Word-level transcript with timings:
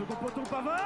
second 0.00 0.16
poteau 0.16 0.42
Pavard 0.48 0.78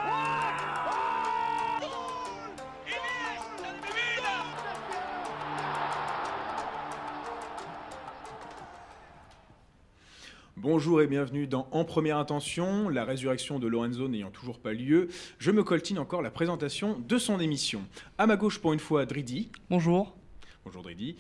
Bonjour 10.57 11.03
et 11.03 11.07
bienvenue 11.07 11.47
dans 11.47 11.69
En 11.73 11.85
Première 11.85 12.17
Intention, 12.17 12.89
la 12.89 13.05
résurrection 13.05 13.59
de 13.59 13.69
Lorenzo 13.69 14.09
n'ayant 14.09 14.31
toujours 14.31 14.59
pas 14.59 14.73
lieu. 14.73 15.09
Je 15.39 15.51
me 15.51 15.63
coltine 15.63 15.99
encore 15.99 16.23
la 16.23 16.31
présentation 16.31 16.99
de 16.99 17.19
son 17.19 17.39
émission. 17.39 17.83
À 18.17 18.27
ma 18.27 18.37
gauche, 18.37 18.59
pour 18.59 18.73
une 18.73 18.81
fois, 18.81 19.05
Dridi. 19.05 19.51
Bonjour. 19.69 20.17
Bonjour 20.65 20.83
Dridi. 20.83 21.17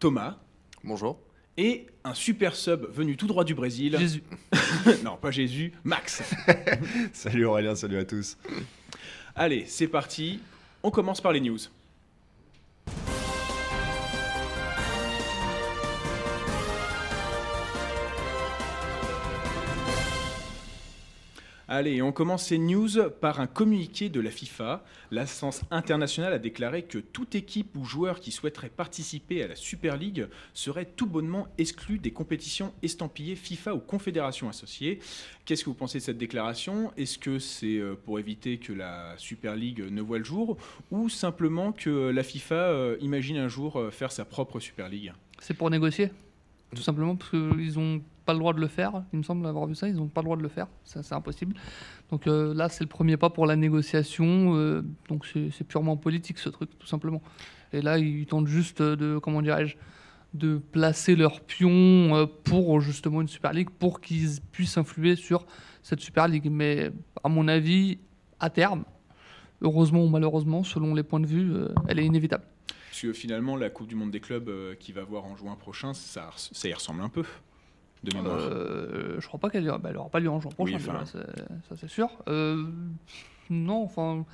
Thomas. 0.00 0.38
Bonjour. 0.82 1.20
Et 1.60 1.86
un 2.04 2.14
super 2.14 2.54
sub 2.54 2.86
venu 2.88 3.16
tout 3.16 3.26
droit 3.26 3.42
du 3.42 3.52
Brésil. 3.52 3.96
Jésus. 3.98 4.22
non, 5.04 5.16
pas 5.16 5.32
Jésus, 5.32 5.72
Max. 5.82 6.22
salut 7.12 7.46
Aurélien, 7.46 7.74
salut 7.74 7.98
à 7.98 8.04
tous. 8.04 8.38
Allez, 9.34 9.64
c'est 9.66 9.88
parti. 9.88 10.38
On 10.84 10.92
commence 10.92 11.20
par 11.20 11.32
les 11.32 11.40
news. 11.40 11.58
Allez, 21.70 22.00
on 22.00 22.12
commence 22.12 22.46
ces 22.46 22.56
news 22.56 22.88
par 23.20 23.40
un 23.40 23.46
communiqué 23.46 24.08
de 24.08 24.20
la 24.20 24.30
FIFA. 24.30 24.82
L'Instance 25.10 25.60
internationale 25.70 26.32
a 26.32 26.38
déclaré 26.38 26.84
que 26.84 26.96
toute 26.96 27.34
équipe 27.34 27.76
ou 27.76 27.84
joueur 27.84 28.20
qui 28.20 28.32
souhaiterait 28.32 28.70
participer 28.70 29.42
à 29.42 29.48
la 29.48 29.54
Super 29.54 29.98
League 29.98 30.28
serait 30.54 30.86
tout 30.86 31.06
bonnement 31.06 31.46
exclu 31.58 31.98
des 31.98 32.10
compétitions 32.10 32.72
estampillées 32.82 33.36
FIFA 33.36 33.74
ou 33.74 33.80
confédérations 33.80 34.48
associées. 34.48 35.00
Qu'est-ce 35.44 35.62
que 35.62 35.68
vous 35.68 35.76
pensez 35.76 35.98
de 35.98 36.04
cette 36.04 36.16
déclaration? 36.16 36.90
Est-ce 36.96 37.18
que 37.18 37.38
c'est 37.38 37.76
euh, 37.76 37.94
pour 38.02 38.18
éviter 38.18 38.56
que 38.56 38.72
la 38.72 39.12
Super 39.18 39.54
League 39.54 39.84
ne 39.90 40.00
voit 40.00 40.18
le 40.18 40.24
jour 40.24 40.56
ou 40.90 41.10
simplement 41.10 41.72
que 41.72 42.08
la 42.08 42.22
FIFA 42.22 42.54
euh, 42.54 42.96
imagine 43.02 43.36
un 43.36 43.48
jour 43.48 43.78
euh, 43.78 43.90
faire 43.90 44.10
sa 44.10 44.24
propre 44.24 44.58
Super 44.58 44.88
League? 44.88 45.12
C'est 45.38 45.52
pour 45.52 45.68
négocier, 45.68 46.12
tout 46.74 46.82
simplement 46.82 47.14
parce 47.14 47.30
qu'ils 47.30 47.74
n'ont 47.74 48.00
pas 48.28 48.34
le 48.34 48.40
droit 48.40 48.52
de 48.52 48.60
le 48.60 48.66
faire. 48.66 49.04
Il 49.14 49.20
me 49.20 49.22
semble 49.22 49.46
avoir 49.46 49.66
vu 49.66 49.74
ça, 49.74 49.88
ils 49.88 49.96
n'ont 49.96 50.08
pas 50.08 50.20
le 50.20 50.26
droit 50.26 50.36
de 50.36 50.42
le 50.42 50.50
faire, 50.50 50.66
c'est 50.84 51.14
impossible. 51.14 51.54
Donc 52.10 52.26
euh, 52.26 52.52
là, 52.52 52.68
c'est 52.68 52.84
le 52.84 52.88
premier 52.88 53.16
pas 53.16 53.30
pour 53.30 53.46
la 53.46 53.56
négociation. 53.56 54.54
euh, 54.54 54.82
donc 55.08 55.24
c'est 55.24 55.64
purement 55.64 55.96
politique 55.96 56.36
ce 56.36 56.50
truc, 56.50 56.78
tout 56.78 56.86
simplement. 56.86 57.22
Et 57.72 57.80
là, 57.80 57.96
ils 57.96 58.26
tentent 58.26 58.46
juste 58.46 58.82
de, 58.82 59.16
comment 59.16 59.40
dirais-je, 59.40 59.76
de 60.34 60.58
placer 60.58 61.16
leur 61.16 61.40
pion 61.40 61.70
euh, 61.70 62.26
pour 62.44 62.82
justement 62.82 63.22
une 63.22 63.28
Super 63.28 63.54
League, 63.54 63.70
pour 63.70 64.02
qu'ils 64.02 64.42
puissent 64.52 64.76
influer 64.76 65.16
sur 65.16 65.46
cette 65.82 66.00
Super 66.00 66.28
League. 66.28 66.50
Mais 66.50 66.92
à 67.24 67.30
mon 67.30 67.48
avis, 67.48 67.96
à 68.40 68.50
terme, 68.50 68.84
heureusement 69.62 70.04
ou 70.04 70.08
malheureusement, 70.08 70.64
selon 70.64 70.94
les 70.94 71.02
points 71.02 71.20
de 71.20 71.26
vue, 71.26 71.50
elle 71.86 71.98
est 71.98 72.04
inévitable. 72.04 72.44
Parce 72.90 73.00
que 73.00 73.14
finalement, 73.14 73.56
la 73.56 73.70
Coupe 73.70 73.86
du 73.86 73.94
Monde 73.94 74.10
des 74.10 74.20
clubs 74.20 74.50
qui 74.78 74.92
va 74.92 75.02
voir 75.02 75.24
en 75.24 75.34
juin 75.34 75.56
prochain, 75.56 75.94
ça 75.94 76.30
y 76.64 76.74
ressemble 76.74 77.00
un 77.00 77.08
peu. 77.08 77.24
De 78.04 78.12
mémoire. 78.12 78.38
Euh, 78.38 79.16
je 79.20 79.26
crois 79.26 79.40
pas 79.40 79.50
qu'elle 79.50 79.64
bah, 79.66 79.80
elle 79.88 79.96
aura 79.96 80.08
pas 80.08 80.20
lieu 80.20 80.30
en 80.30 80.40
juin 80.40 80.50
prochain, 80.50 80.72
Oui, 80.74 80.78
déjà, 80.78 81.04
ça 81.04 81.76
c'est 81.76 81.88
sûr. 81.88 82.08
Euh, 82.28 82.64
non, 83.50 83.82
enfin, 83.82 84.24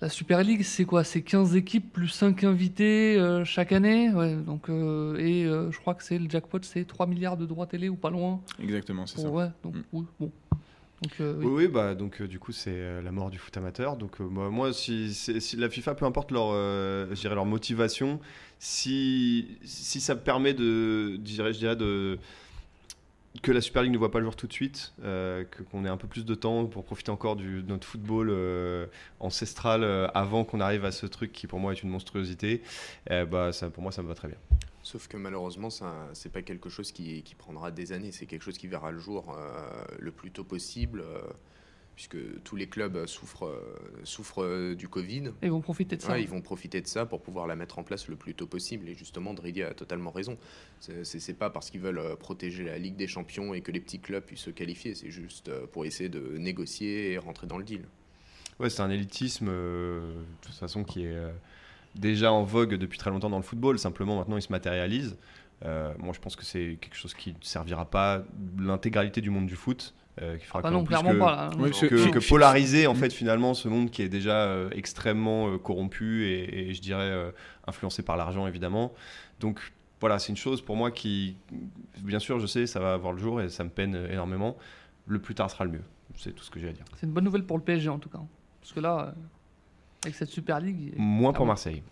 la 0.00 0.08
Super 0.08 0.42
League, 0.42 0.62
c'est 0.62 0.84
quoi? 0.84 1.04
C'est 1.04 1.22
15 1.22 1.54
équipes 1.54 1.92
plus 1.92 2.08
5 2.08 2.44
invités 2.44 3.16
euh, 3.18 3.44
chaque 3.44 3.72
année? 3.72 4.10
Ouais, 4.12 4.34
donc, 4.34 4.68
euh, 4.68 5.16
et 5.18 5.44
euh, 5.44 5.70
je 5.70 5.78
crois 5.78 5.94
que 5.94 6.02
c'est 6.02 6.18
le 6.18 6.28
jackpot, 6.28 6.58
c'est 6.62 6.84
3 6.84 7.06
milliards 7.06 7.36
de 7.36 7.46
droits 7.46 7.66
télé 7.66 7.88
ou 7.88 7.94
pas 7.96 8.10
loin. 8.10 8.40
Exactement, 8.60 9.06
c'est 9.06 9.20
ça. 9.20 9.28
Ouais, 9.28 9.48
donc, 9.62 9.76
Mm. 9.76 9.82
oui, 9.92 10.04
bon. 10.18 10.32
Donc, 11.02 11.12
euh, 11.20 11.34
oui. 11.38 11.46
Oui, 11.46 11.52
oui, 11.64 11.68
bah 11.68 11.96
donc 11.96 12.22
du 12.22 12.38
coup 12.38 12.52
c'est 12.52 13.02
la 13.02 13.10
mort 13.10 13.30
du 13.30 13.38
foot 13.38 13.56
amateur. 13.56 13.96
Donc 13.96 14.20
euh, 14.20 14.24
moi, 14.24 14.50
moi, 14.50 14.72
si, 14.72 15.12
si- 15.14 15.40
si 15.40 15.56
la 15.56 15.68
FIFA, 15.68 15.94
peu 15.96 16.04
importe 16.04 16.30
leur, 16.30 16.50
euh, 16.52 17.12
leur 17.24 17.44
motivation, 17.46 18.20
si 18.60 19.58
si 19.64 20.00
ça 20.00 20.14
permet 20.14 20.54
de, 20.54 21.14
je 21.14 21.16
dirais, 21.18 21.52
je 21.52 21.58
dirais 21.58 21.74
de 21.76 22.18
que 23.40 23.50
la 23.50 23.60
Super 23.60 23.82
League 23.82 23.92
ne 23.92 23.98
voit 23.98 24.10
pas 24.10 24.18
le 24.18 24.26
jour 24.26 24.36
tout 24.36 24.46
de 24.46 24.52
suite, 24.52 24.92
euh, 25.02 25.44
qu'on 25.70 25.84
ait 25.84 25.88
un 25.88 25.96
peu 25.96 26.06
plus 26.06 26.24
de 26.24 26.34
temps 26.34 26.66
pour 26.66 26.84
profiter 26.84 27.10
encore 27.10 27.36
de 27.36 27.62
notre 27.62 27.86
football 27.86 28.28
euh, 28.30 28.86
ancestral 29.20 29.84
euh, 29.84 30.06
avant 30.14 30.44
qu'on 30.44 30.60
arrive 30.60 30.84
à 30.84 30.92
ce 30.92 31.06
truc 31.06 31.32
qui 31.32 31.46
pour 31.46 31.58
moi 31.58 31.72
est 31.72 31.82
une 31.82 31.88
monstruosité, 31.88 32.62
eh 33.08 33.24
bah 33.24 33.50
pour 33.72 33.82
moi 33.82 33.92
ça 33.92 34.02
me 34.02 34.08
va 34.08 34.14
très 34.14 34.28
bien. 34.28 34.36
Sauf 34.82 35.06
que 35.06 35.16
malheureusement, 35.16 35.70
ça, 35.70 36.08
c'est 36.12 36.32
pas 36.32 36.42
quelque 36.42 36.68
chose 36.68 36.90
qui, 36.90 37.22
prendra 37.38 37.70
des 37.70 37.92
années. 37.92 38.10
C'est 38.10 38.26
quelque 38.26 38.42
chose 38.42 38.58
qui 38.58 38.66
verra 38.66 38.90
le 38.90 38.98
jour 38.98 39.36
le 39.98 40.10
plus 40.10 40.32
tôt 40.32 40.42
possible, 40.42 41.04
puisque 41.94 42.16
tous 42.42 42.56
les 42.56 42.66
clubs 42.66 43.06
souffrent, 43.06 43.54
souffrent 44.04 44.74
du 44.74 44.88
Covid. 44.88 45.28
Et 45.42 45.46
ils 45.46 45.50
vont 45.50 45.60
profiter 45.60 45.96
de 45.96 46.02
ça. 46.02 46.12
Ouais, 46.12 46.22
ils 46.22 46.28
vont 46.28 46.40
profiter 46.40 46.80
de 46.80 46.86
ça 46.86 47.06
pour 47.06 47.20
pouvoir 47.22 47.46
la 47.46 47.54
mettre 47.56 47.78
en 47.78 47.82
place 47.82 48.08
le 48.08 48.16
plus 48.16 48.34
tôt 48.34 48.46
possible. 48.46 48.88
Et 48.88 48.94
justement, 48.94 49.34
Dridi 49.34 49.62
a 49.62 49.74
totalement 49.74 50.10
raison. 50.10 50.38
C'est, 50.80 51.38
pas 51.38 51.50
parce 51.50 51.70
qu'ils 51.70 51.80
veulent 51.80 51.98
euh, 51.98 52.16
protéger 52.16 52.64
la 52.64 52.78
Ligue 52.78 52.96
des 52.96 53.06
Champions 53.06 53.54
et 53.54 53.60
que 53.60 53.72
les 53.72 53.80
petits 53.80 54.00
clubs 54.00 54.24
puissent 54.24 54.40
se 54.40 54.50
qualifier. 54.50 54.94
C'est 54.94 55.10
juste 55.10 55.48
euh, 55.48 55.66
pour 55.66 55.84
essayer 55.84 56.08
de 56.08 56.36
négocier 56.38 57.12
et 57.12 57.18
rentrer 57.18 57.46
dans 57.46 57.58
le 57.58 57.64
deal. 57.64 57.86
Ouais, 58.58 58.70
c'est 58.70 58.82
un 58.82 58.90
élitisme 58.90 59.48
euh, 59.48 60.14
de 60.14 60.46
toute 60.46 60.54
façon 60.54 60.84
qui 60.84 61.04
est 61.04 61.14
euh, 61.14 61.32
déjà 61.94 62.32
en 62.32 62.44
vogue 62.44 62.74
depuis 62.74 62.98
très 62.98 63.10
longtemps 63.10 63.30
dans 63.30 63.38
le 63.38 63.42
football. 63.42 63.78
Simplement, 63.78 64.16
maintenant, 64.16 64.36
il 64.36 64.42
se 64.42 64.52
matérialise. 64.52 65.16
Euh, 65.64 65.92
moi, 65.98 66.12
je 66.12 66.20
pense 66.20 66.36
que 66.36 66.44
c'est 66.44 66.78
quelque 66.80 66.96
chose 66.96 67.14
qui 67.14 67.30
ne 67.30 67.42
servira 67.42 67.90
pas 67.90 68.22
l'intégralité 68.58 69.20
du 69.20 69.30
monde 69.30 69.46
du 69.46 69.56
foot. 69.56 69.94
Euh, 70.20 70.36
qui 70.36 70.44
fera 70.44 70.60
Ah 70.62 70.68
que, 70.68 70.74
non, 70.74 70.84
clairement 70.84 71.12
que, 71.12 71.18
pas. 71.18 71.50
là. 71.50 71.70
Que- 71.88 72.28
polariser 72.28 72.86
en 72.86 72.94
fait 72.94 73.12
finalement 73.12 73.54
ce 73.54 73.68
monde 73.68 73.90
qui 73.90 74.02
est 74.02 74.08
déjà 74.10 74.42
euh, 74.42 74.68
extrêmement 74.72 75.48
euh, 75.48 75.58
corrompu 75.58 76.26
et, 76.26 76.68
et 76.70 76.74
je 76.74 76.82
dirais 76.82 77.08
euh, 77.10 77.30
influencé 77.66 78.02
par 78.02 78.16
l'argent 78.16 78.46
évidemment. 78.46 78.92
Donc 79.40 79.72
voilà, 80.00 80.18
c'est 80.18 80.28
une 80.30 80.36
chose 80.36 80.60
pour 80.60 80.76
moi 80.76 80.90
qui, 80.90 81.36
bien 82.00 82.18
sûr, 82.18 82.40
je 82.40 82.46
sais, 82.46 82.66
ça 82.66 82.80
va 82.80 82.92
avoir 82.92 83.12
le 83.12 83.18
jour 83.18 83.40
et 83.40 83.48
ça 83.48 83.64
me 83.64 83.70
peine 83.70 84.06
énormément. 84.10 84.56
Le 85.06 85.18
plus 85.20 85.34
tard 85.34 85.50
sera 85.50 85.64
le 85.64 85.70
mieux. 85.70 85.84
C'est 86.16 86.32
tout 86.34 86.44
ce 86.44 86.50
que 86.50 86.60
j'ai 86.60 86.68
à 86.68 86.72
dire. 86.72 86.84
C'est 86.98 87.06
une 87.06 87.12
bonne 87.12 87.24
nouvelle 87.24 87.44
pour 87.44 87.56
le 87.56 87.62
PSG 87.64 87.88
en 87.88 87.98
tout 87.98 88.08
cas. 88.10 88.20
Parce 88.60 88.72
que 88.72 88.80
là, 88.80 88.98
euh, 89.08 89.20
avec 90.04 90.14
cette 90.14 90.28
Super 90.28 90.60
League. 90.60 90.92
Moins 90.98 91.32
pour. 91.32 91.46
Marseille. 91.46 91.82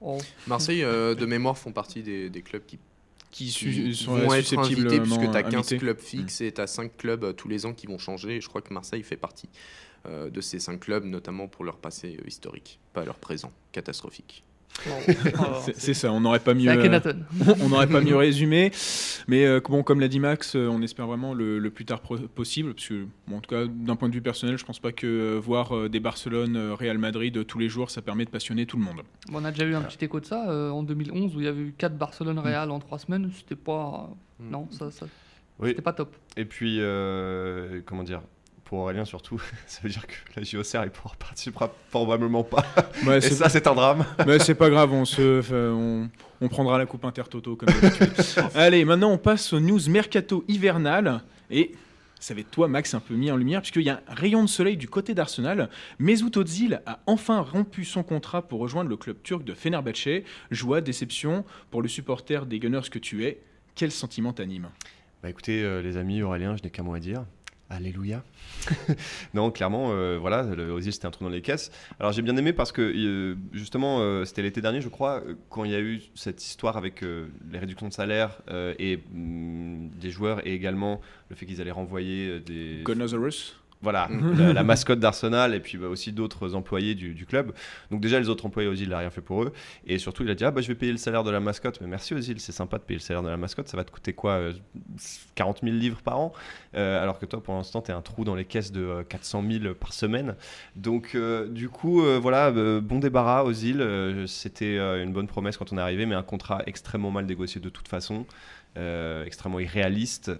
oh, 0.00 0.18
Marseille, 0.46 0.82
euh, 0.84 1.14
de 1.14 1.24
mémoire, 1.24 1.56
font 1.56 1.72
partie 1.72 2.02
des, 2.02 2.28
des 2.30 2.42
clubs 2.42 2.64
qui 2.66 2.78
Qui 3.30 3.50
su- 3.50 3.94
sont 3.94 4.16
vont 4.16 4.34
être 4.34 4.58
invités 4.58 5.00
puisque 5.00 5.20
tu 5.30 5.36
as 5.36 5.42
15 5.44 5.54
invités. 5.54 5.78
clubs 5.78 6.00
fixes 6.00 6.40
et 6.40 6.52
tu 6.52 6.60
as 6.60 6.66
5 6.66 6.96
clubs 6.96 7.22
euh, 7.24 7.32
tous 7.32 7.48
les 7.48 7.64
ans 7.66 7.72
qui 7.74 7.86
vont 7.86 7.98
changer. 7.98 8.36
Et 8.36 8.40
je 8.40 8.48
crois 8.48 8.60
que 8.60 8.74
Marseille 8.74 9.02
fait 9.04 9.16
partie 9.16 9.48
euh, 10.06 10.30
de 10.30 10.40
ces 10.40 10.58
5 10.58 10.80
clubs, 10.80 11.04
notamment 11.04 11.46
pour 11.46 11.64
leur 11.64 11.76
passé 11.78 12.16
euh, 12.20 12.26
historique, 12.26 12.80
pas 12.92 13.04
leur 13.04 13.18
présent 13.18 13.52
catastrophique. 13.72 14.42
C'est- 15.74 15.94
ça, 15.94 16.12
on 16.12 16.20
n'aurait 16.20 16.40
pas 16.40 16.54
mieux. 16.54 16.70
euh, 16.70 17.00
on 17.62 17.68
n'aurait 17.68 17.86
pas 17.86 18.00
mieux 18.00 18.16
résumé. 18.16 18.70
Mais 19.28 19.44
euh, 19.46 19.60
bon, 19.62 19.82
comme 19.82 20.00
l'a 20.00 20.08
dit 20.08 20.20
Max, 20.20 20.56
euh, 20.56 20.68
on 20.68 20.82
espère 20.82 21.06
vraiment 21.06 21.34
le, 21.34 21.58
le 21.58 21.70
plus 21.70 21.84
tard 21.84 22.00
possible. 22.00 22.74
Parce 22.74 22.88
que, 22.88 23.06
bon, 23.28 23.36
en 23.36 23.40
tout 23.40 23.50
cas, 23.54 23.66
d'un 23.66 23.96
point 23.96 24.08
de 24.08 24.14
vue 24.14 24.22
personnel, 24.22 24.56
je 24.58 24.64
pense 24.64 24.78
pas 24.78 24.92
que 24.92 25.36
voir 25.38 25.88
des 25.88 26.00
Barcelone, 26.00 26.72
Real 26.78 26.98
Madrid 26.98 27.46
tous 27.46 27.58
les 27.58 27.68
jours, 27.68 27.90
ça 27.90 28.02
permet 28.02 28.24
de 28.24 28.30
passionner 28.30 28.66
tout 28.66 28.76
le 28.76 28.84
monde. 28.84 29.02
Bon, 29.30 29.40
on 29.40 29.44
a 29.44 29.50
déjà 29.50 29.64
eu 29.64 29.74
un 29.74 29.82
petit 29.82 30.04
écho 30.04 30.20
de 30.20 30.26
ça 30.26 30.48
euh, 30.50 30.70
en 30.70 30.82
2011 30.82 31.36
où 31.36 31.40
il 31.40 31.44
y 31.44 31.48
avait 31.48 31.60
eu 31.62 31.74
4 31.76 31.96
Barcelone-Real 31.96 32.70
en 32.70 32.78
3 32.78 32.98
semaines. 32.98 33.30
C'était 33.36 33.56
pas. 33.56 34.10
Mm. 34.38 34.50
Non, 34.50 34.68
ça, 34.70 34.90
ça 34.90 35.06
Oui. 35.58 35.70
c'était 35.70 35.82
pas 35.82 35.92
top. 35.92 36.14
Et 36.36 36.44
puis, 36.44 36.76
euh, 36.80 37.80
comment 37.84 38.02
dire 38.02 38.22
pour 38.70 38.78
Aurélien 38.78 39.04
surtout, 39.04 39.42
ça 39.66 39.80
veut 39.82 39.88
dire 39.88 40.06
que 40.06 40.14
la 40.36 40.44
JOCR 40.44 40.84
il 40.84 40.90
pourra 40.90 41.16
participera 41.18 41.74
probablement 41.90 42.44
pas. 42.44 42.64
Ouais, 43.04 43.18
Et 43.18 43.20
ça, 43.20 43.48
c'est 43.48 43.66
un 43.66 43.74
drame. 43.74 44.06
Mais 44.24 44.38
c'est 44.38 44.54
pas 44.54 44.70
grave, 44.70 44.92
on, 44.92 45.04
se, 45.04 45.42
on, 45.72 46.08
on 46.40 46.48
prendra 46.48 46.78
la 46.78 46.86
coupe 46.86 47.04
Intertoto 47.04 47.56
comme 47.56 47.68
d'habitude. 47.68 48.12
Allez, 48.54 48.84
maintenant 48.84 49.10
on 49.10 49.18
passe 49.18 49.52
aux 49.52 49.58
news 49.58 49.80
mercato 49.88 50.44
hivernal. 50.46 51.20
Et 51.50 51.72
ça 52.20 52.32
va 52.32 52.40
être 52.40 52.50
toi, 52.52 52.68
Max, 52.68 52.94
un 52.94 53.00
peu 53.00 53.14
mis 53.14 53.32
en 53.32 53.36
lumière, 53.36 53.60
puisqu'il 53.60 53.82
y 53.82 53.90
a 53.90 54.02
un 54.06 54.14
rayon 54.14 54.44
de 54.44 54.48
soleil 54.48 54.76
du 54.76 54.86
côté 54.86 55.14
d'Arsenal. 55.14 55.68
Mesut 55.98 56.36
Ozil 56.36 56.80
a 56.86 57.00
enfin 57.06 57.40
rompu 57.40 57.84
son 57.84 58.04
contrat 58.04 58.46
pour 58.46 58.60
rejoindre 58.60 58.88
le 58.88 58.96
club 58.96 59.16
turc 59.24 59.42
de 59.42 59.52
Fenerbahçe. 59.52 60.22
Joie, 60.52 60.80
déception 60.80 61.44
pour 61.72 61.82
le 61.82 61.88
supporter 61.88 62.46
des 62.46 62.60
Gunners 62.60 62.88
que 62.88 63.00
tu 63.00 63.24
es. 63.24 63.40
Quel 63.74 63.90
sentiment 63.90 64.32
t'anime? 64.32 64.68
Bah 65.24 65.28
écoutez, 65.28 65.62
euh, 65.64 65.82
les 65.82 65.96
amis, 65.96 66.22
Aurélien, 66.22 66.56
je 66.56 66.62
n'ai 66.62 66.70
qu'un 66.70 66.84
mot 66.84 66.94
à 66.94 67.00
dire. 67.00 67.24
Alléluia. 67.70 68.24
non, 69.34 69.52
clairement, 69.52 69.92
euh, 69.92 70.18
voilà, 70.20 70.42
le 70.42 70.72
Ozil 70.72 70.92
c'était 70.92 71.06
un 71.06 71.12
trou 71.12 71.22
dans 71.22 71.30
les 71.30 71.40
caisses. 71.40 71.70
Alors 72.00 72.10
j'ai 72.10 72.20
bien 72.20 72.36
aimé 72.36 72.52
parce 72.52 72.72
que 72.72 72.82
euh, 72.82 73.36
justement, 73.52 74.00
euh, 74.00 74.24
c'était 74.24 74.42
l'été 74.42 74.60
dernier, 74.60 74.80
je 74.80 74.88
crois, 74.88 75.22
quand 75.50 75.62
il 75.62 75.70
y 75.70 75.76
a 75.76 75.80
eu 75.80 76.02
cette 76.16 76.44
histoire 76.44 76.76
avec 76.76 77.02
les 77.02 77.58
réductions 77.58 77.86
de 77.86 77.92
salaire 77.92 78.42
et 78.50 78.98
hum, 79.14 79.88
des 79.90 80.10
joueurs 80.10 80.44
et 80.44 80.52
également 80.52 81.00
le 81.28 81.36
fait 81.36 81.46
qu'ils 81.46 81.60
allaient 81.60 81.70
renvoyer 81.70 82.40
des. 82.40 82.82
Gunnosaurus 82.84 83.59
voilà, 83.82 84.08
Mhm. 84.08 84.38
la, 84.38 84.52
la 84.52 84.62
mascotte 84.62 85.00
d'Arsenal 85.00 85.54
et 85.54 85.60
puis 85.60 85.78
bah, 85.78 85.86
aussi 85.88 86.12
d'autres 86.12 86.54
employés 86.54 86.94
du, 86.94 87.14
du 87.14 87.24
club. 87.24 87.52
Donc 87.90 88.00
déjà 88.00 88.20
les 88.20 88.28
autres 88.28 88.44
employés 88.44 88.68
Ozil 88.68 88.88
il 88.88 88.90
n'a 88.90 88.98
rien 88.98 89.10
fait 89.10 89.20
pour 89.22 89.42
eux. 89.42 89.52
Et 89.86 89.98
surtout 89.98 90.22
il 90.22 90.30
a 90.30 90.34
dit 90.34 90.44
ah 90.44 90.50
bah 90.50 90.60
je 90.60 90.68
vais 90.68 90.74
payer 90.74 90.92
le 90.92 90.98
salaire 90.98 91.24
de 91.24 91.30
la 91.30 91.40
mascotte. 91.40 91.80
Mais 91.80 91.86
merci 91.86 92.12
Ozil 92.14 92.40
c'est 92.40 92.52
sympa 92.52 92.76
de 92.78 92.82
payer 92.82 92.98
le 92.98 93.02
salaire 93.02 93.22
de 93.22 93.28
la 93.28 93.36
mascotte. 93.38 93.68
Ça 93.68 93.76
va 93.78 93.84
te 93.84 93.90
coûter 93.90 94.12
quoi 94.12 94.32
euh, 94.32 94.52
40 95.34 95.60
000 95.62 95.74
livres 95.74 96.02
par 96.02 96.18
an? 96.18 96.32
Euh, 96.74 97.02
alors 97.02 97.18
que 97.18 97.26
toi 97.26 97.42
pour 97.42 97.54
l'instant 97.54 97.80
t'es 97.80 97.92
un 97.92 98.02
trou 98.02 98.24
dans 98.24 98.34
les 98.34 98.44
caisses 98.44 98.72
de 98.72 98.82
euh, 98.82 99.02
400 99.02 99.44
000 99.62 99.74
par 99.74 99.92
semaine. 99.92 100.34
Donc 100.76 101.12
euh, 101.14 101.48
du 101.48 101.68
coup 101.68 102.02
euh, 102.04 102.18
voilà 102.20 102.50
bon 102.52 102.98
débarras 102.98 103.44
Ozil. 103.44 103.82
C'était 104.26 104.76
une 105.02 105.12
bonne 105.12 105.26
promesse 105.26 105.56
quand 105.56 105.72
on 105.72 105.78
est 105.78 105.80
arrivé 105.80 106.04
mais 106.06 106.14
un 106.14 106.22
contrat 106.22 106.62
extrêmement 106.66 107.10
mal 107.10 107.24
négocié 107.26 107.60
de 107.60 107.68
toute 107.70 107.88
façon 107.88 108.26
extrêmement 109.26 109.58
irréaliste 109.60 110.32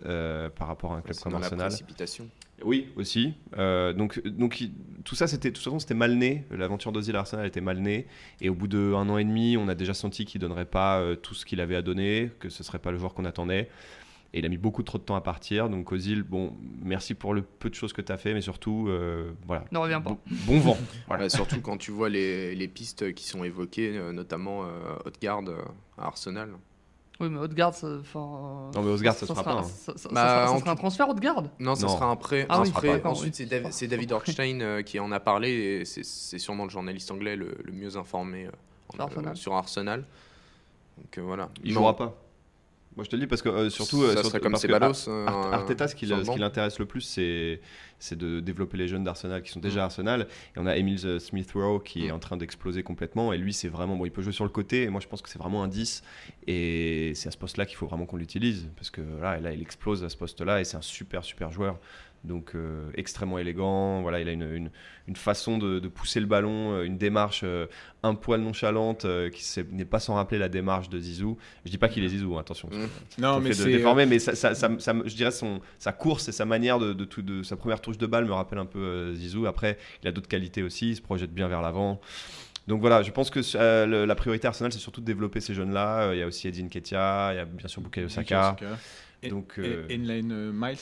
par 0.56 0.68
rapport 0.68 0.92
à 0.92 0.96
un 0.96 1.00
club 1.00 1.16
comme 1.16 1.32
dans 1.32 1.38
la 1.38 1.46
Arsenal. 1.46 1.68
précipitation. 1.68 2.28
Oui, 2.64 2.88
aussi. 2.96 3.34
Euh, 3.58 3.92
donc, 3.92 4.24
donc 4.26 4.62
tout 5.04 5.14
ça, 5.14 5.26
c'était, 5.26 5.50
de 5.50 5.54
toute 5.54 5.64
façon, 5.64 5.78
c'était 5.78 5.94
mal 5.94 6.14
né. 6.14 6.44
L'aventure 6.50 6.92
d'Ozil 6.92 7.16
à 7.16 7.20
Arsenal 7.20 7.46
était 7.46 7.60
mal 7.60 7.78
née. 7.78 8.06
Et 8.40 8.48
au 8.48 8.54
bout 8.54 8.68
d'un 8.68 9.08
an 9.08 9.18
et 9.18 9.24
demi, 9.24 9.56
on 9.56 9.68
a 9.68 9.74
déjà 9.74 9.94
senti 9.94 10.24
qu'il 10.24 10.40
donnerait 10.40 10.66
pas 10.66 11.00
euh, 11.00 11.16
tout 11.16 11.34
ce 11.34 11.44
qu'il 11.44 11.60
avait 11.60 11.76
à 11.76 11.82
donner, 11.82 12.30
que 12.38 12.48
ce 12.48 12.62
serait 12.62 12.78
pas 12.78 12.90
le 12.90 12.98
joueur 12.98 13.14
qu'on 13.14 13.24
attendait. 13.24 13.68
Et 14.32 14.38
il 14.38 14.46
a 14.46 14.48
mis 14.48 14.58
beaucoup 14.58 14.84
trop 14.84 14.98
de 14.98 15.02
temps 15.02 15.16
à 15.16 15.20
partir. 15.20 15.68
Donc, 15.68 15.90
Ozil, 15.90 16.22
bon, 16.22 16.56
merci 16.82 17.14
pour 17.14 17.34
le 17.34 17.42
peu 17.42 17.68
de 17.68 17.74
choses 17.74 17.92
que 17.92 18.00
tu 18.00 18.12
as 18.12 18.16
fait, 18.16 18.32
mais 18.32 18.40
surtout, 18.40 18.86
euh, 18.88 19.32
voilà. 19.46 19.64
Ne 19.72 19.78
reviens 19.78 20.00
pas. 20.00 20.10
Bon, 20.10 20.18
bon 20.46 20.60
vent. 20.60 20.78
Voilà. 21.08 21.24
Ouais, 21.24 21.30
surtout 21.30 21.60
quand 21.60 21.76
tu 21.76 21.90
vois 21.90 22.08
les, 22.08 22.54
les 22.54 22.68
pistes 22.68 23.12
qui 23.14 23.24
sont 23.24 23.42
évoquées, 23.42 24.00
notamment 24.12 24.64
euh, 24.64 24.68
euh, 25.24 25.62
à 25.98 26.06
Arsenal. 26.06 26.50
Oui, 27.20 27.28
mais 27.28 27.38
Haute-Garde, 27.38 27.74
ça. 27.74 27.86
enfin, 28.00 28.70
Non, 28.74 28.82
mais 28.82 28.90
Haute-Garde, 28.92 29.16
ça 29.18 29.26
se 29.26 29.32
fera 29.32 29.44
pas, 29.44 29.52
hein. 29.52 29.62
Ça, 29.62 29.92
ça- 29.92 29.98
ça- 29.98 30.08
Bah, 30.10 30.14
ça 30.22 30.28
sera- 30.28 30.46
ça 30.46 30.52
en 30.52 30.58
sera 30.60 30.70
un 30.70 30.76
transfert 30.76 31.08
Haute-Garde 31.10 31.50
Non, 31.58 31.74
ça 31.74 31.86
Non. 31.86 31.92
sera 31.94 32.06
un 32.06 32.16
prêt. 32.16 32.46
Ah 32.48 32.58
un 32.58 32.62
oui, 32.62 32.70
prêt. 32.70 32.88
d'accord, 32.88 33.12
Ensuite, 33.12 33.34
oui. 33.38 33.46
c'est 33.50 33.60
Dav- 33.60 33.70
c'est 33.70 33.86
David 33.88 34.12
Ornstein 34.12 34.62
euh, 34.62 34.82
qui 34.82 34.98
en 34.98 35.12
a 35.12 35.20
parlé 35.20 35.50
et 35.50 35.84
c'est- 35.84 36.02
c'est 36.04 36.38
sûrement 36.38 36.64
le 36.64 36.70
journaliste 36.70 37.10
anglais 37.10 37.36
le, 37.36 37.56
le 37.62 37.72
mieux 37.72 37.96
informé 37.96 38.46
euh, 38.46 38.50
en- 38.88 38.92
Sur 38.94 39.02
Arsenal. 39.04 39.32
euh, 39.32 39.34
sur 39.34 39.54
Arsenal. 39.54 40.04
Donc 40.98 41.18
euh, 41.18 41.22
voilà. 41.22 41.48
Il 41.62 41.74
Non, 41.74 41.80
jouera 41.80 41.96
pas. 41.96 42.14
Moi, 42.96 43.04
je 43.04 43.10
te 43.10 43.14
le 43.16 43.20
dis 43.22 43.26
parce 43.28 43.40
que 43.40 43.48
euh, 43.48 43.70
surtout, 43.70 44.02
euh, 44.02 44.08
ça 44.08 44.12
surtout 44.14 44.28
serait 44.30 44.40
comme 44.40 44.52
parce 44.52 44.62
que 44.62 44.68
Ceballos. 44.68 45.08
Ar- 45.08 45.14
euh, 45.14 45.26
Ar- 45.26 45.54
Arteta, 45.60 45.86
ce 45.86 45.94
qui, 45.94 46.06
l'intéresse 46.06 46.78
le 46.80 46.86
plus, 46.86 47.00
c'est 47.02 48.16
de 48.16 48.40
développer 48.40 48.76
les 48.76 48.88
jeunes 48.88 49.04
d'Arsenal 49.04 49.42
qui 49.42 49.50
sont 49.52 49.60
déjà 49.60 49.80
Mm. 49.80 49.84
Arsenal. 49.84 50.26
Et 50.56 50.58
on 50.58 50.66
a 50.66 50.76
Emile 50.76 50.98
euh, 51.04 51.18
Smith 51.20 51.50
Rowe 51.54 51.78
qui 51.78 52.06
est 52.06 52.10
Mm. 52.10 52.14
en 52.16 52.18
train 52.18 52.36
d'exploser 52.36 52.82
complètement. 52.82 53.32
Et 53.32 53.38
lui, 53.38 53.52
c'est 53.52 53.68
vraiment 53.68 53.96
bon. 53.96 54.06
Il 54.06 54.10
peut 54.10 54.22
jouer 54.22 54.32
sur 54.32 54.44
le 54.44 54.50
côté. 54.50 54.82
Et 54.82 54.88
moi, 54.88 55.00
je 55.00 55.06
pense 55.06 55.22
que 55.22 55.28
c'est 55.28 55.38
vraiment 55.38 55.62
un 55.62 55.68
10. 55.68 56.02
Et 56.48 57.12
c'est 57.14 57.28
à 57.28 57.30
ce 57.30 57.38
poste-là 57.38 57.64
qu'il 57.64 57.76
faut 57.76 57.86
vraiment 57.86 58.06
qu'on 58.06 58.16
l'utilise 58.16 58.68
parce 58.74 58.90
que 58.90 59.02
là, 59.20 59.38
là, 59.38 59.52
il 59.52 59.62
explose 59.62 60.02
à 60.02 60.08
ce 60.08 60.16
poste-là 60.16 60.60
et 60.60 60.64
c'est 60.64 60.76
un 60.76 60.82
super 60.82 61.22
super 61.24 61.52
joueur. 61.52 61.78
Donc 62.22 62.52
euh, 62.54 62.90
extrêmement 62.96 63.38
élégant. 63.38 64.02
Voilà, 64.02 64.20
il 64.20 64.28
a 64.28 64.32
une, 64.32 64.42
une, 64.42 64.70
une 65.08 65.16
façon 65.16 65.56
de, 65.56 65.78
de 65.78 65.88
pousser 65.88 66.20
le 66.20 66.26
ballon, 66.26 66.74
euh, 66.74 66.82
une 66.84 66.98
démarche 66.98 67.40
euh, 67.44 67.66
un 68.02 68.14
poil 68.14 68.42
nonchalante 68.42 69.06
euh, 69.06 69.30
qui 69.30 69.42
n'est 69.72 69.86
pas 69.86 70.00
sans 70.00 70.14
rappeler 70.16 70.38
la 70.38 70.50
démarche 70.50 70.90
de 70.90 70.98
Zizou. 70.98 71.38
Je 71.64 71.70
dis 71.70 71.78
pas 71.78 71.88
qu'il 71.88 72.04
est 72.04 72.08
Zizou, 72.08 72.36
hein, 72.36 72.40
attention. 72.40 72.68
Mm. 72.70 73.22
Non, 73.22 73.28
On 73.36 73.40
mais 73.40 73.54
c'est. 73.54 73.70
déformer, 73.70 74.04
mais 74.04 74.18
ça, 74.18 74.34
ça- 74.34 74.54
ça- 74.54 74.70
ça- 74.78 74.94
je 75.04 75.14
dirais 75.14 75.30
son, 75.30 75.60
sa 75.78 75.92
course 75.92 76.28
et 76.28 76.32
sa 76.32 76.44
manière 76.44 76.78
de, 76.78 76.92
de, 76.92 77.04
tout- 77.06 77.22
de 77.22 77.42
sa 77.42 77.56
première 77.56 77.80
touche 77.80 77.96
de 77.96 78.06
balle 78.06 78.26
me 78.26 78.32
rappelle 78.32 78.58
un 78.58 78.66
peu 78.66 78.78
euh, 78.80 79.14
Zizou. 79.14 79.46
Après, 79.46 79.78
il 80.02 80.08
a 80.08 80.12
d'autres 80.12 80.28
qualités 80.28 80.62
aussi, 80.62 80.90
il 80.90 80.96
se 80.96 81.02
projette 81.02 81.32
bien 81.32 81.48
vers 81.48 81.62
l'avant. 81.62 82.00
Donc 82.68 82.82
voilà, 82.82 83.02
je 83.02 83.10
pense 83.10 83.30
que 83.30 83.40
euh, 83.56 83.86
le- 83.86 84.04
la 84.04 84.14
priorité 84.14 84.46
Arsenal, 84.46 84.70
c'est 84.72 84.78
surtout 84.78 85.00
de 85.00 85.06
développer 85.06 85.40
ces 85.40 85.54
jeunes-là. 85.54 86.08
Euh, 86.08 86.14
Il 86.14 86.18
y 86.18 86.22
a 86.22 86.26
aussi 86.26 86.46
Edin 86.48 86.68
Ketia, 86.68 87.30
il 87.32 87.36
y 87.36 87.40
a 87.40 87.46
bien 87.46 87.66
sûr 87.66 87.80
Bukayo 87.80 88.08
Saka, 88.10 88.56
Et- 89.22 89.28
donc 89.30 89.58
Et 89.58 89.94
Inline 89.94 90.32
euh, 90.32 90.52
Miles? 90.54 90.78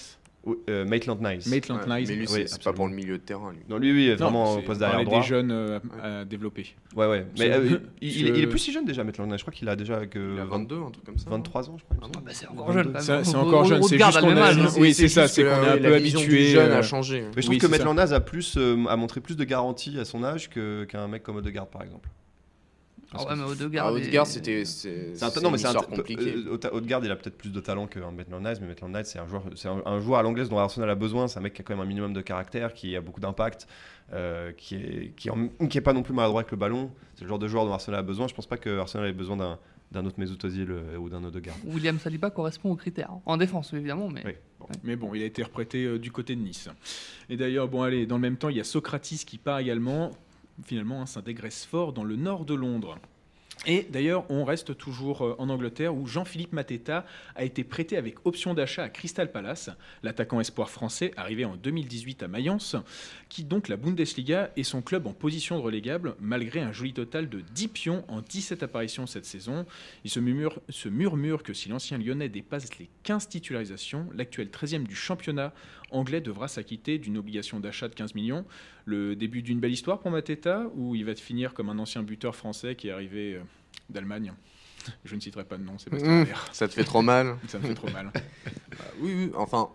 Euh, 0.70 0.84
Maitland 0.86 1.20
Nice. 1.20 1.46
Maitland 1.46 1.80
Ouais, 1.86 2.00
Nice 2.00 2.08
mais 2.08 2.14
lui, 2.16 2.22
Oui, 2.22 2.28
c'est 2.28 2.48
c'est 2.48 2.62
pas 2.62 2.72
pour 2.72 2.88
le 2.88 2.94
milieu 2.94 3.18
de 3.18 3.22
terrain. 3.22 3.52
Lui. 3.52 3.58
Non, 3.68 3.76
lui, 3.78 3.92
oui, 3.92 4.14
vraiment 4.14 4.54
au 4.54 4.62
poste 4.62 4.80
derrière 4.80 5.04
droit. 5.04 5.20
des 5.20 5.26
jeunes 5.26 5.50
euh, 5.50 5.78
à, 6.02 6.20
à 6.20 6.24
développer. 6.24 6.74
Ouais, 6.96 7.06
ouais. 7.06 7.26
Mais 7.38 7.50
euh, 7.50 7.78
il, 8.00 8.08
il- 8.20 8.26
il 8.36 8.44
est 8.44 8.46
plus 8.46 8.58
si 8.58 8.72
jeune 8.72 8.84
déjà, 8.86 9.04
Maitland 9.04 9.28
Nice. 9.30 9.38
Je 9.38 9.42
crois 9.44 9.52
qu'il 9.52 9.68
a 9.68 9.76
déjà 9.76 10.06
que 10.06 10.34
Il 10.34 10.40
a 10.40 10.44
22, 10.46 10.76
un 10.76 10.90
truc 10.90 11.04
comme 11.04 11.18
ça. 11.18 11.28
23 11.30 11.70
ans, 11.70 11.76
je 11.78 11.84
crois. 11.84 11.96
il 12.00 12.04
Ah 12.16 12.20
Bah, 12.24 12.30
C'est 12.32 12.46
encore 12.48 12.72
jeune, 12.72 12.94
c'est 13.00 13.34
encore 13.36 13.64
jeune, 13.64 13.82
c'est 13.82 13.98
juste 13.98 14.20
qu'on 14.20 14.36
a- 14.36 14.54
hein. 14.54 14.68
Oui, 14.78 14.94
c'est 14.94 15.08
ça, 15.08 15.28
c'est 15.28 15.42
qu'on 15.42 15.48
est 15.48 15.52
euh, 15.52 15.74
un 15.74 15.78
peu 15.78 15.94
habitué, 15.94 16.46
jeune 16.46 16.70
euh, 16.70 16.78
a 16.78 16.82
changé. 16.82 17.20
Mais 17.36 17.42
je 17.42 17.46
trouve 17.46 17.50
Oui, 17.50 17.58
que. 17.58 17.66
Maitland 17.66 17.98
Nice 17.98 18.12
a, 18.12 18.20
plus, 18.20 18.56
euh, 18.56 18.76
a 18.88 18.96
montré 18.96 19.20
plus 19.20 19.36
de 19.36 19.44
garantie 19.44 19.98
à 19.98 20.04
son 20.04 20.24
âge 20.24 20.48
qu'un 20.48 21.08
mec 21.08 21.22
comme 21.22 21.36
Odegaard, 21.36 21.66
par 21.68 21.82
exemple. 21.82 22.08
Ah 23.14 23.92
ouais, 23.92 24.00
mais 24.00 24.18
Ah, 24.18 24.24
c'était 24.26 24.64
c'est 24.64 25.22
un- 25.22 25.40
non, 25.40 25.50
mais 25.50 25.58
c'est 25.58 25.66
compliquée. 25.96 26.34
euh, 26.36 26.70
Haute-Garde, 26.72 27.04
il 27.04 27.10
a 27.10 27.16
peut-être 27.16 27.38
plus 27.38 27.50
de 27.50 27.60
talent 27.60 27.86
que 27.86 27.98
Maitland 27.98 28.44
Nice, 28.46 28.58
mais 28.60 28.66
Maitland 28.68 28.94
Nice, 28.94 29.06
c'est 29.06 29.18
un 29.18 29.26
joueur, 29.26 29.42
c'est 29.56 29.68
un, 29.68 29.82
un 29.86 30.00
joueur 30.00 30.18
à 30.20 30.22
l'anglaise 30.22 30.48
dont 30.50 30.58
Arsenal 30.58 30.90
a 30.90 30.94
besoin. 30.94 31.26
C'est 31.26 31.38
un 31.38 31.42
mec 31.42 31.54
qui 31.54 31.62
a 31.62 31.64
quand 31.64 31.72
même 31.74 31.82
un 31.82 31.88
minimum 31.88 32.12
de 32.12 32.20
caractère, 32.20 32.74
qui 32.74 32.94
a 32.96 33.00
beaucoup 33.00 33.20
d'impact, 33.20 33.66
euh, 34.12 34.52
qui 34.52 34.74
est 34.76 35.12
qui, 35.16 35.30
en- 35.30 35.48
qui 35.68 35.78
est 35.78 35.82
pas 35.82 35.92
non 35.94 36.02
plus 36.02 36.12
maladroit 36.12 36.40
avec 36.42 36.50
le 36.50 36.58
ballon. 36.58 36.90
C'est 37.14 37.22
le 37.22 37.28
genre 37.28 37.38
de 37.38 37.48
joueur 37.48 37.64
dont 37.64 37.72
Arsenal 37.72 38.00
a 38.00 38.02
besoin. 38.02 38.28
Je 38.28 38.34
pense 38.34 38.46
pas 38.46 38.58
que 38.58 38.78
Arsenal 38.78 39.06
ait 39.08 39.12
besoin 39.12 39.36
d'un 39.36 39.58
d'un 39.90 40.04
autre 40.04 40.20
Mesut 40.20 40.36
Ozil 40.44 40.66
euh, 40.70 40.98
ou 40.98 41.08
d'un 41.08 41.24
Odegaard. 41.24 41.56
William 41.64 41.98
Saliba 41.98 42.28
correspond 42.28 42.70
aux 42.72 42.76
critères. 42.76 43.10
En 43.24 43.38
défense, 43.38 43.72
évidemment, 43.72 44.10
mais. 44.10 44.20
Oui. 44.26 44.32
Bon. 44.60 44.66
Mais 44.84 44.96
bon, 44.96 45.14
il 45.14 45.22
a 45.22 45.24
été 45.24 45.42
reprêté 45.42 45.84
euh, 45.86 45.98
du 45.98 46.12
côté 46.12 46.36
de 46.36 46.42
Nice. 46.42 46.68
Et 47.30 47.38
d'ailleurs, 47.38 47.68
bon, 47.68 47.80
allez, 47.80 48.04
dans 48.04 48.16
le 48.16 48.20
même 48.20 48.36
temps, 48.36 48.50
il 48.50 48.58
y 48.58 48.60
a 48.60 48.64
Socrates 48.64 49.00
qui 49.26 49.38
part 49.38 49.60
également. 49.60 50.10
Finalement, 50.64 51.02
hein, 51.02 51.22
dégraisse 51.24 51.64
fort 51.64 51.92
dans 51.92 52.04
le 52.04 52.16
nord 52.16 52.44
de 52.44 52.54
Londres. 52.54 52.98
Et 53.66 53.86
d'ailleurs, 53.90 54.24
on 54.30 54.44
reste 54.44 54.76
toujours 54.76 55.22
euh, 55.22 55.34
en 55.38 55.48
Angleterre 55.48 55.94
où 55.94 56.06
Jean-Philippe 56.06 56.52
Mateta 56.52 57.04
a 57.34 57.44
été 57.44 57.64
prêté 57.64 57.96
avec 57.96 58.24
option 58.24 58.54
d'achat 58.54 58.84
à 58.84 58.88
Crystal 58.88 59.32
Palace, 59.32 59.70
l'attaquant 60.04 60.40
espoir 60.40 60.70
français 60.70 61.12
arrivé 61.16 61.44
en 61.44 61.56
2018 61.56 62.22
à 62.22 62.28
Mayence, 62.28 62.76
qui 63.28 63.42
donc 63.42 63.68
la 63.68 63.76
Bundesliga 63.76 64.50
est 64.56 64.62
son 64.62 64.80
club 64.80 65.08
en 65.08 65.12
position 65.12 65.58
de 65.58 65.62
relégable 65.62 66.14
malgré 66.20 66.60
un 66.60 66.70
joli 66.70 66.92
total 66.92 67.28
de 67.28 67.40
10 67.40 67.68
pions 67.68 68.04
en 68.06 68.20
17 68.20 68.62
apparitions 68.62 69.06
cette 69.06 69.26
saison. 69.26 69.66
Il 70.04 70.10
se 70.10 70.20
murmure, 70.20 70.60
se 70.68 70.88
murmure 70.88 71.42
que 71.42 71.52
si 71.52 71.68
l'ancien 71.68 71.98
lyonnais 71.98 72.28
dépasse 72.28 72.78
les 72.78 72.88
15 73.02 73.28
titularisations, 73.28 74.06
l'actuel 74.14 74.48
13e 74.48 74.84
du 74.84 74.94
championnat 74.94 75.52
anglais 75.90 76.20
devra 76.20 76.48
s'acquitter 76.48 76.98
d'une 76.98 77.16
obligation 77.16 77.60
d'achat 77.60 77.88
de 77.88 77.94
15 77.94 78.14
millions. 78.14 78.44
Le 78.84 79.16
début 79.16 79.42
d'une 79.42 79.60
belle 79.60 79.72
histoire 79.72 79.98
pour 80.00 80.10
Mateta, 80.10 80.66
ou 80.74 80.94
il 80.94 81.04
va 81.04 81.14
finir 81.14 81.54
comme 81.54 81.68
un 81.68 81.78
ancien 81.78 82.02
buteur 82.02 82.36
français 82.36 82.74
qui 82.74 82.88
est 82.88 82.90
arrivé 82.92 83.34
euh, 83.34 83.42
d'Allemagne? 83.90 84.32
Je 85.04 85.14
ne 85.14 85.20
citerai 85.20 85.44
pas 85.44 85.58
de 85.58 85.64
nom, 85.64 85.76
c'est 85.78 85.90
pas 85.90 85.96
Mmh, 85.96 86.26
ça 86.52 86.68
te 86.68 86.72
fait 86.72 86.84
trop 86.84 87.02
mal. 87.02 87.36
Ça 87.48 87.58
me 87.58 87.64
fait 87.64 87.74
trop 87.74 87.90
mal. 87.90 88.10
Bah, 88.78 88.84
oui, 89.00 89.14
oui, 89.14 89.30
enfin, 89.34 89.68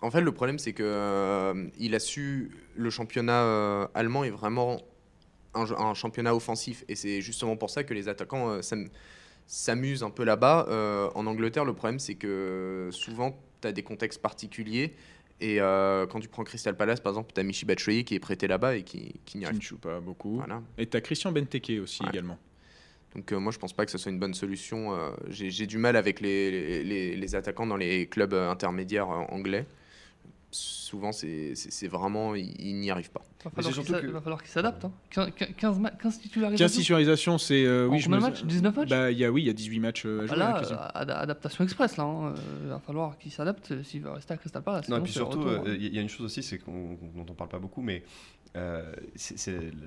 en 0.00 0.10
fait, 0.10 0.20
le 0.20 0.32
problème, 0.32 0.58
c'est 0.58 0.72
que 0.72 0.82
euh, 0.84 1.68
il 1.78 1.94
a 1.94 1.98
su. 1.98 2.50
Le 2.76 2.88
championnat 2.88 3.42
euh, 3.42 3.86
allemand 3.94 4.24
est 4.24 4.30
vraiment 4.30 4.80
un, 5.54 5.94
championnat 5.94 6.34
offensif. 6.34 6.84
Et 6.88 6.94
c'est 6.94 7.20
justement 7.20 7.56
pour 7.56 7.70
ça 7.70 7.82
que 7.82 7.92
les 7.94 8.08
attaquants 8.08 8.48
euh, 8.48 8.62
s'am- 8.62 8.88
s'amusent 9.46 10.04
un 10.04 10.10
peu 10.10 10.24
là-bas. 10.24 11.10
En 11.14 11.26
Angleterre, 11.26 11.64
le 11.64 11.74
problème, 11.74 11.98
c'est 11.98 12.14
que 12.14 12.88
souvent, 12.92 13.38
tu 13.60 13.68
as 13.68 13.72
des 13.72 13.82
contextes 13.82 14.22
particuliers. 14.22 14.94
Et 15.40 15.60
euh, 15.60 16.06
quand 16.06 16.18
tu 16.20 16.28
prends 16.28 16.42
Crystal 16.44 16.76
Palace, 16.76 17.00
par 17.00 17.12
exemple, 17.12 17.32
tu 17.32 17.40
as 17.40 17.44
Michi 17.44 17.64
Batshuayi 17.64 18.04
qui 18.04 18.14
est 18.16 18.20
prêté 18.20 18.48
là-bas 18.48 18.76
et 18.76 18.82
qui, 18.82 19.14
qui 19.24 19.38
n'y 19.38 19.42
Qui 19.44 19.46
arrive 19.46 19.58
ne 19.58 19.62
joue 19.62 19.78
pas 19.78 20.00
beaucoup. 20.00 20.36
Voilà. 20.36 20.62
Et 20.78 20.86
tu 20.86 20.96
as 20.96 21.00
Christian 21.00 21.30
Benteke 21.32 21.72
aussi 21.82 22.02
Ouais. 22.02 22.08
également. 22.10 22.38
Donc 23.14 23.32
euh, 23.32 23.38
moi 23.38 23.52
je 23.52 23.58
pense 23.58 23.72
pas 23.72 23.84
que 23.86 23.90
ce 23.90 23.98
soit 23.98 24.10
une 24.12 24.18
bonne 24.18 24.34
solution. 24.34 24.94
Euh, 24.94 25.10
J'ai 25.28 25.66
du 25.66 25.78
mal 25.78 25.96
avec 25.96 26.20
les, 26.20 26.50
les- 26.50 26.84
les- 26.84 27.16
les 27.16 27.34
attaquants 27.34 27.66
dans 27.66 27.76
les 27.76 28.06
clubs 28.06 28.34
intermédiaires 28.34 29.08
anglais. 29.08 29.64
Souvent 30.50 31.12
c'est 31.12 31.54
c'est- 31.54 31.70
c'est 31.70 31.88
vraiment 31.88 32.34
ils, 32.34 32.58
ils 32.58 32.74
n'y 32.80 32.90
arrivent 32.90 33.10
pas. 33.10 33.20
Il 33.44 33.44
va 33.44 33.50
c'est 33.62 33.70
falloir 33.70 33.84
qu'il 34.00 34.06
que- 34.08 34.12
va 34.12 34.20
falloir 34.22 34.40
qu'il 34.42 34.50
s'adapte. 34.50 34.82
Hein. 34.86 34.92
15, 35.10 35.28
15, 35.58 35.78
ma- 35.78 35.90
15 35.90 36.18
titularisations. 36.20 36.64
15 36.64 36.72
titularisations, 36.76 37.36
c'est. 37.38 37.64
euh, 37.66 37.86
En 37.86 37.92
oui, 37.92 37.98
je 37.98 38.04
combien 38.06 38.18
me- 38.20 38.24
de 38.24 38.30
matchs? 38.30 38.44
19 38.44 38.74
matchs? 38.76 38.88
Bah, 38.88 39.10
il 39.10 39.18
y 39.18 39.24
a, 39.26 39.30
Oui, 39.30 39.42
il 39.42 39.46
y 39.46 39.50
a 39.50 39.52
18 39.52 39.78
matchs 39.80 40.06
euh, 40.06 40.16
à 40.22 40.26
jouer. 40.26 40.28
Voilà, 40.28 40.50
hein, 40.50 40.54
Christian. 40.54 40.76
euh, 40.78 40.88
ad- 40.94 41.10
adaptation 41.10 41.64
express 41.64 41.98
là. 41.98 42.04
hein. 42.04 42.28
Euh, 42.34 42.34
Il 42.62 42.68
va 42.70 42.78
falloir 42.80 43.18
qu'il 43.18 43.30
s'adapte 43.30 43.72
euh, 43.72 43.82
s'il 43.82 44.00
veut 44.00 44.10
rester 44.10 44.32
à 44.32 44.38
Crystal 44.38 44.62
Palace. 44.62 44.88
Non, 44.88 44.96
et 44.96 45.00
puis 45.02 45.12
surtout, 45.12 45.42
euh, 45.42 45.58
hein. 45.66 45.76
il 45.78 45.94
y 45.94 45.98
a 45.98 46.00
une 46.02 46.08
chose 46.08 46.24
aussi, 46.24 46.42
c'est 46.42 46.58
qu'on 46.58 46.94
dont 47.14 47.26
on 47.28 47.34
parle 47.34 47.50
pas 47.50 47.58
beaucoup, 47.58 47.82
mais 47.82 48.02
euh, 48.56 48.92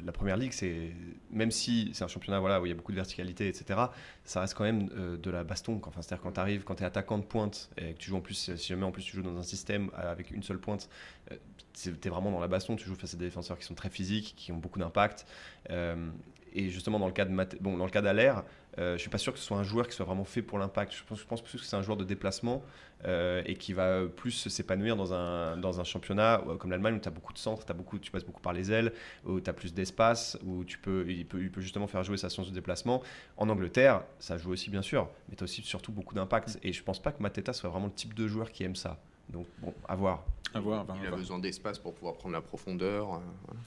la 0.06 0.12
première 0.12 0.38
ligue, 0.38 0.54
c'est 0.54 0.92
même 1.32 1.52
si 1.52 1.92
c'est 1.94 2.04
un 2.04 2.08
championnat 2.08 2.40
voilà 2.40 2.62
où 2.62 2.66
il 2.66 2.70
y 2.70 2.72
a 2.72 2.76
beaucoup 2.76 2.92
de 2.92 2.98
verticalité, 2.98 3.48
etc. 3.48 3.80
Ça 4.24 4.42
reste 4.42 4.54
quand 4.54 4.64
même 4.64 4.90
euh, 4.96 5.18
de 5.18 5.32
la 5.32 5.44
baston. 5.44 5.80
quoi. 5.80 5.90
Enfin, 5.90 6.02
c'est-à-dire 6.02 6.24
quand 6.24 6.34
tu 6.34 6.40
arrives, 6.40 6.64
quand 6.64 6.76
tu 6.76 6.84
es 6.84 6.86
attaquant 6.86 7.18
de 7.18 7.24
pointe 7.24 7.70
et 7.78 7.94
que 7.94 7.98
tu 7.98 8.10
joues 8.10 8.18
en 8.18 8.22
plus, 8.22 8.56
si 8.56 8.68
jamais 8.68 8.84
en 8.84 8.92
plus 8.92 9.04
tu 9.04 9.16
joues 9.16 9.24
dans 9.24 9.38
un 9.38 9.44
système 9.44 9.90
avec 9.94 10.32
une 10.32 10.44
seule 10.44 10.60
pointe, 10.60 10.90
euh, 11.32 11.36
tu 11.74 11.90
es 11.90 12.10
vraiment 12.10 12.32
dans 12.32 12.40
la 12.40 12.48
baston. 12.48 12.76
Tu 12.76 12.86
joues 12.86 12.96
face 12.96 13.14
à 13.14 13.18
des 13.18 13.26
défenseurs 13.26 13.58
qui 13.58 13.66
sont 13.66 13.76
très 13.76 13.90
physiques, 13.90 14.34
qui 14.38 14.52
ont 14.52 14.58
beaucoup 14.58 14.80
d'impact. 14.80 15.26
Euh, 15.70 16.10
et 16.54 16.70
justement, 16.70 17.00
dans 17.00 17.08
le 17.08 17.14
cas 17.14 17.26
de 17.26 17.36
dans 17.62 17.86
le 17.86 17.92
cas 17.92 18.02
d'Alaire, 18.02 18.44
euh, 18.78 18.94
je 18.94 19.02
suis 19.02 19.10
pas 19.10 19.18
sûr 19.18 19.34
que 19.34 19.40
ce 19.40 19.46
soit 19.46 19.58
un 19.58 19.64
joueur 19.64 19.88
qui 19.88 19.96
soit 19.96 20.06
vraiment 20.06 20.24
fait 20.24 20.42
pour 20.42 20.58
l'impact. 20.58 20.94
Je 20.94 21.04
pense, 21.04 21.20
je 21.20 21.26
pense 21.26 21.42
plus 21.42 21.60
que 21.60 21.66
c'est 21.66 21.76
un 21.76 21.82
joueur 21.82 21.98
de 21.98 22.04
déplacement 22.04 22.64
euh, 23.06 23.42
et 23.46 23.56
qui 23.56 23.74
va 23.74 24.06
plus 24.06 24.48
s'épanouir 24.48 24.96
dans 24.96 25.14
un, 25.14 25.58
dans 25.58 25.80
un 25.80 25.84
championnat 25.84 26.42
euh, 26.48 26.56
comme 26.56 26.72
l'Allemagne 26.72 26.96
où 26.96 27.00
tu 27.00 27.08
as 27.08 27.12
beaucoup 27.12 27.34
de 27.34 27.38
centres, 27.38 27.66
as 27.68 27.74
beaucoup, 27.74 28.00
tu 28.00 28.12
passes 28.12 28.24
beaucoup 28.24 28.42
par 28.42 28.54
les 28.54 28.72
ailes, 28.72 28.94
où 29.26 29.42
tu 29.42 29.50
as 29.50 29.54
plus 29.54 29.74
d'espace, 29.74 30.38
où 30.46 30.64
tu 30.64 30.78
peux, 30.78 31.06
il, 31.10 31.26
peut, 31.26 31.42
il 31.42 31.52
peut 31.52 31.62
justement 31.62 31.88
faire 31.88 32.04
jouer 32.04 32.18
sa 32.18 32.30
science 32.30 32.50
de 32.50 32.54
déplacement. 32.54 33.02
En 33.38 33.50
Angleterre, 33.50 34.04
ça 34.20 34.38
joue 34.38 34.52
aussi 34.52 34.70
bien 34.70 34.82
sûr, 34.82 35.10
mais 35.30 35.36
tu 35.36 35.44
as 35.44 35.46
aussi 35.46 35.62
surtout 35.64 35.92
beaucoup 35.92 36.16
d'impact. 36.16 36.60
Et 36.64 36.72
je 36.72 36.84
pense 36.84 37.02
pas 37.02 37.12
que 37.12 37.22
Mateta 37.22 37.54
soit 37.54 37.70
vraiment 37.70 37.88
le 37.88 37.94
type 37.94 38.14
de 38.14 38.28
joueur 38.28 38.52
qui 38.52 38.64
aime 38.64 38.76
ça. 38.76 39.00
Donc 39.32 39.46
bon, 39.62 39.74
à 39.88 39.96
voir. 39.96 40.24
À 40.54 40.60
voir, 40.60 40.82
enfin, 40.82 40.96
Il 40.98 41.04
à 41.04 41.06
a 41.06 41.08
voir. 41.12 41.20
besoin 41.20 41.40
d'espace 41.40 41.80
pour 41.80 41.94
pouvoir 41.94 42.16
prendre 42.16 42.34
la 42.34 42.42
profondeur. 42.42 43.14
euh, 43.14 43.18
voilà. 43.48 43.60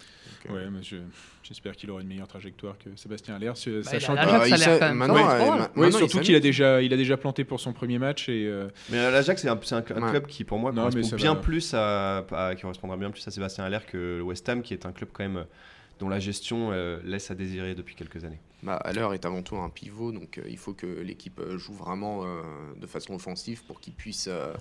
Donc, 0.45 0.55
Ouais, 0.55 0.71
mais 0.71 0.83
je- 0.83 0.97
j'espère 1.43 1.75
qu'il 1.75 1.91
aura 1.91 2.03
une 2.03 2.09
meilleure 2.09 2.29
trajectoire 2.29 2.77
que 2.77 2.95
Sébastien 2.97 3.35
Aller, 3.37 3.51
ce- 3.55 3.83
Bah, 3.83 3.91
sachant 3.93 4.15
que- 4.15 4.21
surtout 5.91 6.19
il 6.19 6.23
qu'il 6.23 6.35
a 6.35 6.41
déjà, 6.41 6.83
il 6.83 6.93
a 6.93 6.97
déjà 6.99 7.17
planté 7.17 7.45
pour 7.45 7.61
son 7.61 7.73
premier 7.73 7.99
match 7.99 8.29
et 8.29 8.47
euh, 8.47 8.69
Mais 8.91 8.99
l'Ajax, 9.11 9.41
c'est 9.41 9.49
un, 9.49 9.59
c'est 9.63 9.75
un, 9.75 9.79
un 9.97 10.03
Ouais. 10.03 10.11
club 10.11 10.27
qui, 10.27 10.45
pour 10.45 10.59
moi, 10.59 10.73
Non, 10.73 10.91
correspond 10.91 11.17
bien 11.17 11.35
va. 11.35 11.41
plus 11.41 11.73
à, 11.73 12.19
à- 12.31 12.55
qui 12.55 12.61
correspondra 12.63 12.99
bien 12.99 13.11
plus 13.11 13.27
à 13.27 13.31
Sébastien 13.31 13.65
Haller 13.65 13.79
que 13.87 13.97
le 14.19 14.23
West 14.23 14.47
Ham, 14.51 14.61
qui 14.63 14.75
est 14.75 14.85
un 14.85 14.93
club 14.93 15.09
quand 15.13 15.23
même 15.25 15.39
euh, 15.39 15.45
dont 16.01 16.11
la 16.11 16.19
gestion 16.19 16.71
euh, 16.73 16.99
laisse 17.05 17.31
à 17.31 17.35
désirer 17.35 17.75
depuis 17.75 17.95
quelques 17.95 18.25
années. 18.25 18.41
Bah, 18.63 18.77
à 18.77 18.93
l'heure 18.93 19.15
est 19.15 19.25
avant 19.25 19.43
tout 19.43 19.57
un 19.57 19.71
pivot, 19.71 20.13
donc 20.13 20.37
euh, 20.37 20.43
il 20.49 20.59
faut 20.59 20.75
que 20.75 20.87
l'équipe 20.87 21.41
joue 21.57 21.73
vraiment 21.75 22.25
euh, 22.25 22.43
de 22.77 22.87
façon 22.87 23.15
offensive 23.15 23.63
pour 23.65 23.81
qu'il 23.81 23.95
puisse 23.95 24.27
euh, 24.31 24.53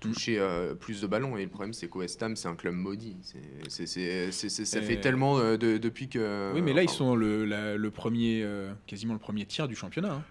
toucher 0.00 0.38
euh, 0.38 0.74
plus 0.74 1.00
de 1.00 1.06
ballons. 1.06 1.36
Et 1.36 1.42
le 1.44 1.48
problème, 1.50 1.72
c'est 1.72 1.88
qu'au 1.88 2.00
West 2.00 2.22
Ham, 2.22 2.36
c'est 2.36 2.48
un 2.48 2.54
club 2.56 2.74
maudit. 2.74 3.16
C'est- 3.22 3.38
c'est- 3.68 3.86
c'est- 3.86 4.32
c'est- 4.32 4.48
c'est- 4.48 4.64
ça 4.64 4.80
fait 4.82 5.00
tellement 5.00 5.38
euh, 5.38 5.56
de- 5.56 5.78
depuis 5.78 6.08
que. 6.08 6.52
oui, 6.54 6.62
mais 6.62 6.72
là 6.72 6.82
ils 6.82 6.90
sont 6.90 7.14
le, 7.16 7.44
la- 7.44 7.76
le 7.76 7.90
premier, 7.90 8.42
euh, 8.42 8.70
quasiment 8.86 9.12
le 9.14 9.18
premier 9.20 9.44
tiers 9.46 9.68
du 9.68 9.74
championnat. 9.76 10.12
hein. 10.12 10.24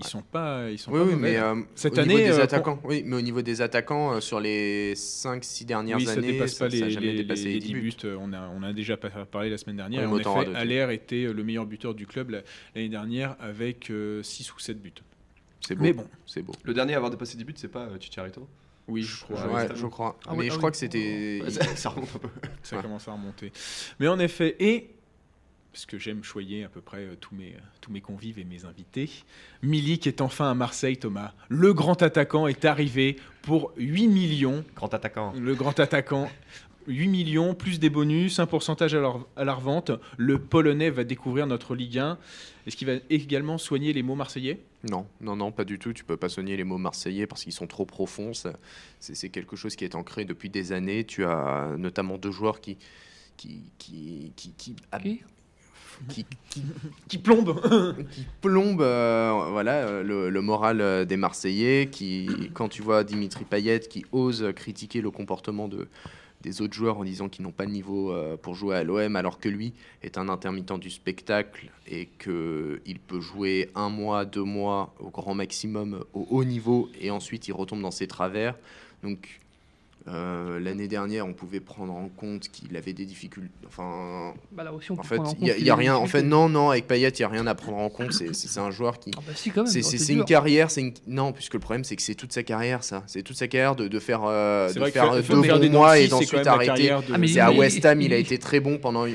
Ils 0.00 0.04
Ouais. 0.04 0.10
sont 0.10 0.22
pas, 0.22 0.72
ils 0.72 0.78
sont 0.78 0.90
Oui, 0.90 0.98
pas 0.98 1.04
oui, 1.04 1.12
mauvais, 1.12 1.22
mais 1.22 1.36
euh, 1.38 1.54
Cette 1.76 1.96
au 1.96 2.02
niveau 2.02 2.16
année, 2.16 2.24
des 2.24 2.38
euh, 2.40 2.42
attaquants, 2.42 2.80
oui, 2.82 3.04
mais 3.06 3.14
au 3.14 3.20
niveau 3.20 3.42
des 3.42 3.60
attaquants, 3.62 4.14
euh, 4.14 4.20
sur 4.20 4.40
les 4.40 4.94
5-6 4.96 5.64
dernières 5.66 5.98
oui, 5.98 6.04
ça 6.06 6.14
années, 6.14 6.32
dépasse 6.32 6.54
pas 6.54 6.68
ça 6.68 6.78
n'a 6.80 6.86
les, 6.86 6.90
jamais 6.90 7.06
les- 7.12 7.18
dépassé 7.22 7.44
les 7.44 7.52
les 7.54 7.58
10 7.60 7.66
10 7.68 7.74
buts. 7.74 7.80
buts. 8.02 8.08
On 8.18 8.32
a, 8.32 8.48
on 8.56 8.64
a 8.64 8.72
déjà 8.72 8.96
parlé 8.96 9.50
la 9.50 9.56
semaine 9.56 9.76
dernière. 9.76 10.10
Ouais, 10.10 10.20
Et 10.20 10.26
en 10.26 10.42
effet. 10.42 10.54
Aller 10.56 10.84
était 10.92 11.32
le 11.32 11.44
meilleur 11.44 11.64
buteur 11.64 11.94
du 11.94 12.08
club 12.08 12.30
la- 12.30 12.42
l'année 12.74 12.88
dernière 12.88 13.36
avec 13.38 13.92
6 14.22 14.52
ou 14.52 14.58
7 14.58 14.82
buts. 14.82 14.92
C'est 15.60 15.76
beau. 15.76 15.82
Mais 15.84 15.92
bon, 15.92 16.08
C'est 16.26 16.42
beau. 16.42 16.52
Le 16.64 16.74
dernier 16.74 16.94
à 16.94 16.96
avoir 16.96 17.12
dépassé 17.12 17.36
10 17.36 17.44
buts, 17.44 17.54
c'est 17.56 17.68
pas 17.70 17.84
euh, 17.84 17.96
Chicharito? 18.00 18.48
Oui, 18.88 19.02
je 19.02 19.24
crois. 19.24 19.46
Ouais, 19.48 19.68
je 19.74 19.86
crois. 19.86 20.18
Ah 20.26 20.32
mais 20.36 20.44
ah 20.44 20.48
je 20.48 20.52
oui. 20.52 20.58
crois 20.58 20.70
que 20.70 20.76
c'était. 20.76 21.40
ça, 21.76 21.88
remonte 21.90 22.10
un 22.14 22.18
peu. 22.18 22.28
ça 22.62 22.76
Ouais. 22.76 22.82
commence 22.82 23.08
à 23.08 23.12
remonter. 23.12 23.52
Mais 24.00 24.08
en 24.08 24.18
effet, 24.18 24.56
et 24.60 24.90
parce 25.72 25.86
que 25.86 25.98
j'aime 25.98 26.22
choyer 26.22 26.62
à 26.64 26.68
peu 26.68 26.80
près 26.80 26.98
euh, 26.98 27.16
tous 27.20 27.34
mes, 27.34 27.56
tous 27.80 27.90
mes 27.90 28.00
convives 28.00 28.38
et 28.38 28.44
mes 28.44 28.64
invités, 28.64 29.10
Milik 29.62 30.06
est 30.06 30.20
enfin 30.20 30.50
à 30.50 30.54
Marseille, 30.54 30.96
Thomas. 30.98 31.32
Le 31.48 31.72
grand 31.74 32.00
attaquant 32.02 32.46
est 32.46 32.64
arrivé 32.64 33.16
pour 33.42 33.72
8 33.76 34.06
millions. 34.08 34.64
Grand 34.76 34.94
attaquant. 34.94 35.32
Le 35.36 35.54
grand 35.56 35.78
attaquant, 35.80 36.30
8 36.86 37.08
millions, 37.08 37.54
plus 37.54 37.78
des 37.80 37.90
bonus, 37.90 38.38
un 38.38 38.46
pourcentage 38.46 38.94
à, 38.94 39.00
leur- 39.00 39.26
à 39.36 39.44
la 39.44 39.54
revente. 39.54 39.90
Le 40.16 40.38
Polonais 40.38 40.90
va 40.90 41.04
découvrir 41.04 41.46
notre 41.46 41.74
Ligue 41.74 41.98
1. 41.98 42.18
Est-ce 42.66 42.76
qu'il 42.76 42.86
va 42.86 42.94
également 43.10 43.58
soigner 43.58 43.92
les 43.92 44.02
mots 44.02 44.14
marseillais? 44.14 44.60
Non, 44.90 45.06
non, 45.20 45.36
non, 45.36 45.52
pas 45.52 45.64
du 45.64 45.78
tout. 45.78 45.92
Tu 45.92 46.04
peux 46.04 46.16
pas 46.16 46.28
soigner 46.28 46.56
les 46.56 46.64
mots 46.64 46.78
marseillais 46.78 47.26
parce 47.26 47.44
qu'ils 47.44 47.52
sont 47.52 47.66
trop 47.66 47.84
profonds. 47.86 48.32
C'est 48.34 49.14
c'est 49.16 49.28
quelque 49.28 49.56
chose 49.56 49.76
qui 49.76 49.84
est 49.84 49.94
ancré 49.94 50.24
depuis 50.24 50.50
des 50.50 50.72
années. 50.72 51.04
Tu 51.04 51.24
as 51.24 51.74
notamment 51.78 52.16
deux 52.18 52.30
joueurs 52.32 52.60
qui. 52.60 52.76
qui, 53.36 53.62
qui, 53.78 54.32
qui, 54.36 54.52
qui, 54.56 54.74
Qui? 55.02 55.20
qui- 56.08 56.26
qui- 56.50 56.62
Qui 57.08 57.18
plombe 57.18 57.54
qui 58.10 58.26
plombent 58.40 58.82
euh, 58.82 59.46
voilà, 59.52 59.86
euh, 59.86 60.02
le, 60.02 60.28
le 60.28 60.40
moral 60.42 60.80
euh, 60.80 61.04
des 61.04 61.16
Marseillais. 61.16 61.88
Qui, 61.90 62.28
quand 62.52 62.68
tu 62.68 62.82
vois 62.82 63.04
Dimitri 63.04 63.44
Payet 63.44 63.80
qui 63.80 64.04
ose 64.12 64.52
critiquer 64.56 65.00
le 65.00 65.10
comportement 65.10 65.68
de, 65.68 65.86
des 66.44 66.60
autres 66.60 66.74
joueurs 66.74 66.98
en 66.98 67.04
disant 67.04 67.28
qu'ils 67.28 67.42
n'ont 67.42 67.52
pas 67.52 67.64
le 67.64 67.72
niveau 67.72 68.12
euh, 68.12 68.36
pour 68.36 68.54
jouer 68.54 68.76
à 68.76 68.84
l'OM, 68.84 69.16
alors 69.16 69.40
que 69.40 69.48
lui 69.48 69.72
est 70.02 70.18
un 70.18 70.28
intermittent 70.28 70.78
du 70.78 70.90
spectacle 70.90 71.70
et 71.88 72.06
qu'il 72.18 72.98
peut 73.06 73.20
jouer 73.20 73.70
un 73.74 73.88
mois, 73.88 74.24
deux 74.26 74.44
mois 74.44 74.94
au 75.00 75.08
grand 75.08 75.34
maximum 75.34 76.04
au 76.12 76.26
haut 76.30 76.44
niveau 76.44 76.88
et 77.00 77.10
ensuite 77.10 77.48
il 77.48 77.52
retombe 77.52 77.80
dans 77.80 77.90
ses 77.90 78.06
travers. 78.06 78.56
Donc 79.02 79.40
euh, 80.06 80.60
l'année 80.60 80.86
dernière, 80.86 81.26
on 81.26 81.32
pouvait 81.32 81.60
prendre 81.60 81.94
en 81.94 82.08
compte 82.08 82.48
qu'il 82.48 82.76
avait 82.76 82.92
des 82.92 83.06
difficultés. 83.06 83.50
Enfin, 83.66 84.34
Bah 84.52 84.62
là 84.62 84.72
aussi, 84.72 84.92
on 84.92 84.98
en 84.98 85.02
fait, 85.02 85.16
il 85.40 85.62
n'y 85.62 85.70
a, 85.70 85.74
rien. 85.74 85.96
En 85.96 86.06
fait, 86.06 86.22
non, 86.22 86.48
non, 86.50 86.70
avec 86.70 86.86
Payet, 86.86 87.08
il 87.08 87.18
n'y 87.20 87.24
a 87.24 87.28
rien 87.28 87.46
à 87.46 87.54
prendre 87.54 87.78
en 87.78 87.88
compte. 87.88 88.12
C'est- 88.12 88.58
un 88.58 88.70
joueur 88.70 88.98
qui. 89.00 89.10
Ah 89.16 89.20
bah 89.26 89.32
si, 89.34 89.50
quand 89.50 89.62
même. 89.64 89.72
C'est 89.82 90.12
une 90.12 90.24
carrière, 90.24 90.70
c'est 90.70 90.82
une... 90.82 90.92
non, 91.06 91.32
puisque 91.32 91.54
le 91.54 91.60
problème 91.60 91.82
c'est 91.84 91.96
que 91.96 92.02
c'est 92.02 92.14
toute 92.14 92.32
sa 92.32 92.42
carrière, 92.42 92.84
ça. 92.84 93.02
C'est 93.06 93.22
toute 93.22 93.36
sa 93.36 93.48
carrière 93.48 93.74
de, 93.74 93.88
de 93.88 93.98
faire, 93.98 94.20
euh, 94.24 94.68
de 94.72 94.84
faire 94.84 95.10
deux 95.14 95.22
faire 95.42 95.58
des 95.58 95.68
bons 95.68 95.78
mois 95.78 95.98
et 95.98 96.06
d'ensuite 96.08 96.46
arrêter. 96.46 96.88
de- 96.88 96.94
Ah, 97.12 97.18
mais 97.18 97.26
C'est 97.26 97.34
il- 97.34 97.40
à 97.40 97.50
West 97.50 97.84
Ham, 97.84 98.00
il, 98.00 98.06
il- 98.08 98.12
a 98.12 98.16
été 98.18 98.38
très 98.38 98.60
bon 98.60 98.78
pendant 98.78 99.04
un, 99.04 99.08
un- 99.08 99.10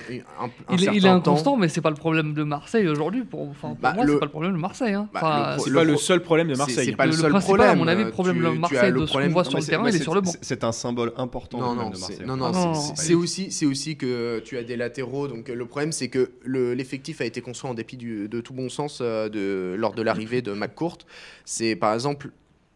un 0.46 0.50
Il, 0.72 0.76
est- 0.76 0.78
certain 0.86 0.92
il 0.94 0.98
est 0.98 1.02
temps. 1.02 1.16
inconstant, 1.16 1.58
mais 1.58 1.70
c'est 1.70 1.82
pas 1.82 1.90
le 1.92 1.96
problème 1.96 2.34
de 2.34 2.44
Marseille 2.44 2.88
aujourd'hui. 2.88 3.24
Pour, 3.24 3.48
enfin, 3.50 3.70
pour 3.70 3.78
Bah, 3.78 3.94
moi, 3.94 4.04
le- 4.04 4.14
c'est 4.14 4.20
pas 4.20 4.26
le 4.26 4.32
problème 4.32 4.54
de 4.54 4.58
Marseille. 4.58 4.94
Hein. 4.94 5.08
Bah, 5.14 5.20
Enfin, 5.22 5.64
C'est 5.64 5.72
pas 5.74 5.84
le 5.84 5.98
seul 5.98 6.22
problème 6.24 6.48
de 6.50 6.56
Marseille. 6.58 6.86
C'est 6.86 6.96
pas 6.96 7.06
le, 7.06 7.12
seul 7.14 7.30
principal, 7.30 7.56
problème. 7.58 7.70
à 7.70 7.76
mon 7.76 7.88
avis, 7.88 8.04
le 8.04 8.12
problème 8.12 8.42
de 8.42 8.50
Marseille, 8.50 8.92
le 8.92 9.02
de 9.02 9.06
ce 9.06 9.14
qu'on 9.14 9.28
voit 9.30 9.44
sur 9.44 9.58
le 9.60 9.64
terrain, 9.64 9.88
il 9.90 9.96
est 9.96 10.00
sur 10.00 10.16
le 10.16 10.22
banc. 10.22 10.32
C'est 10.42 10.64
un 10.64 10.72
symbole 10.80 11.14
important 11.18 11.60
Non, 11.60 11.76
non, 11.76 11.90
de 11.92 11.96
c'est- 11.96 12.02
Marseille. 12.02 12.26
non, 12.26 12.36
non, 12.38 12.46
Ah, 12.46 12.52
non, 12.52 12.74
c'est- 12.96 13.14
aussi, 13.14 13.52
c'est 13.52 13.66
aussi 13.68 13.96
que 13.98 14.40
tu 14.44 14.58
as 14.58 14.64
des 14.64 14.76
latéraux. 14.76 15.28
Donc 15.28 15.48
le 15.50 15.66
problème, 15.68 15.92
c'est 15.92 16.08
que 16.10 16.32
le- 16.44 16.74
l'effectif 16.74 17.22
a 17.22 17.26
été 17.26 17.42
construit 17.42 17.70
en 17.70 17.76
dépit 17.76 17.98
du- 17.98 18.28
de 18.28 18.42
tout 18.42 18.54
bon 18.54 18.70
sens 18.70 19.00
euh, 19.02 19.30
de, 19.30 19.76
lors 19.78 19.94
de 19.94 20.02
l'arrivée 20.02 20.42
de 20.42 20.54
McCourt. 20.54 20.98
C'est 21.46 21.76
par 21.76 21.94
exemple, 21.94 22.32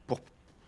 pour 0.08 0.20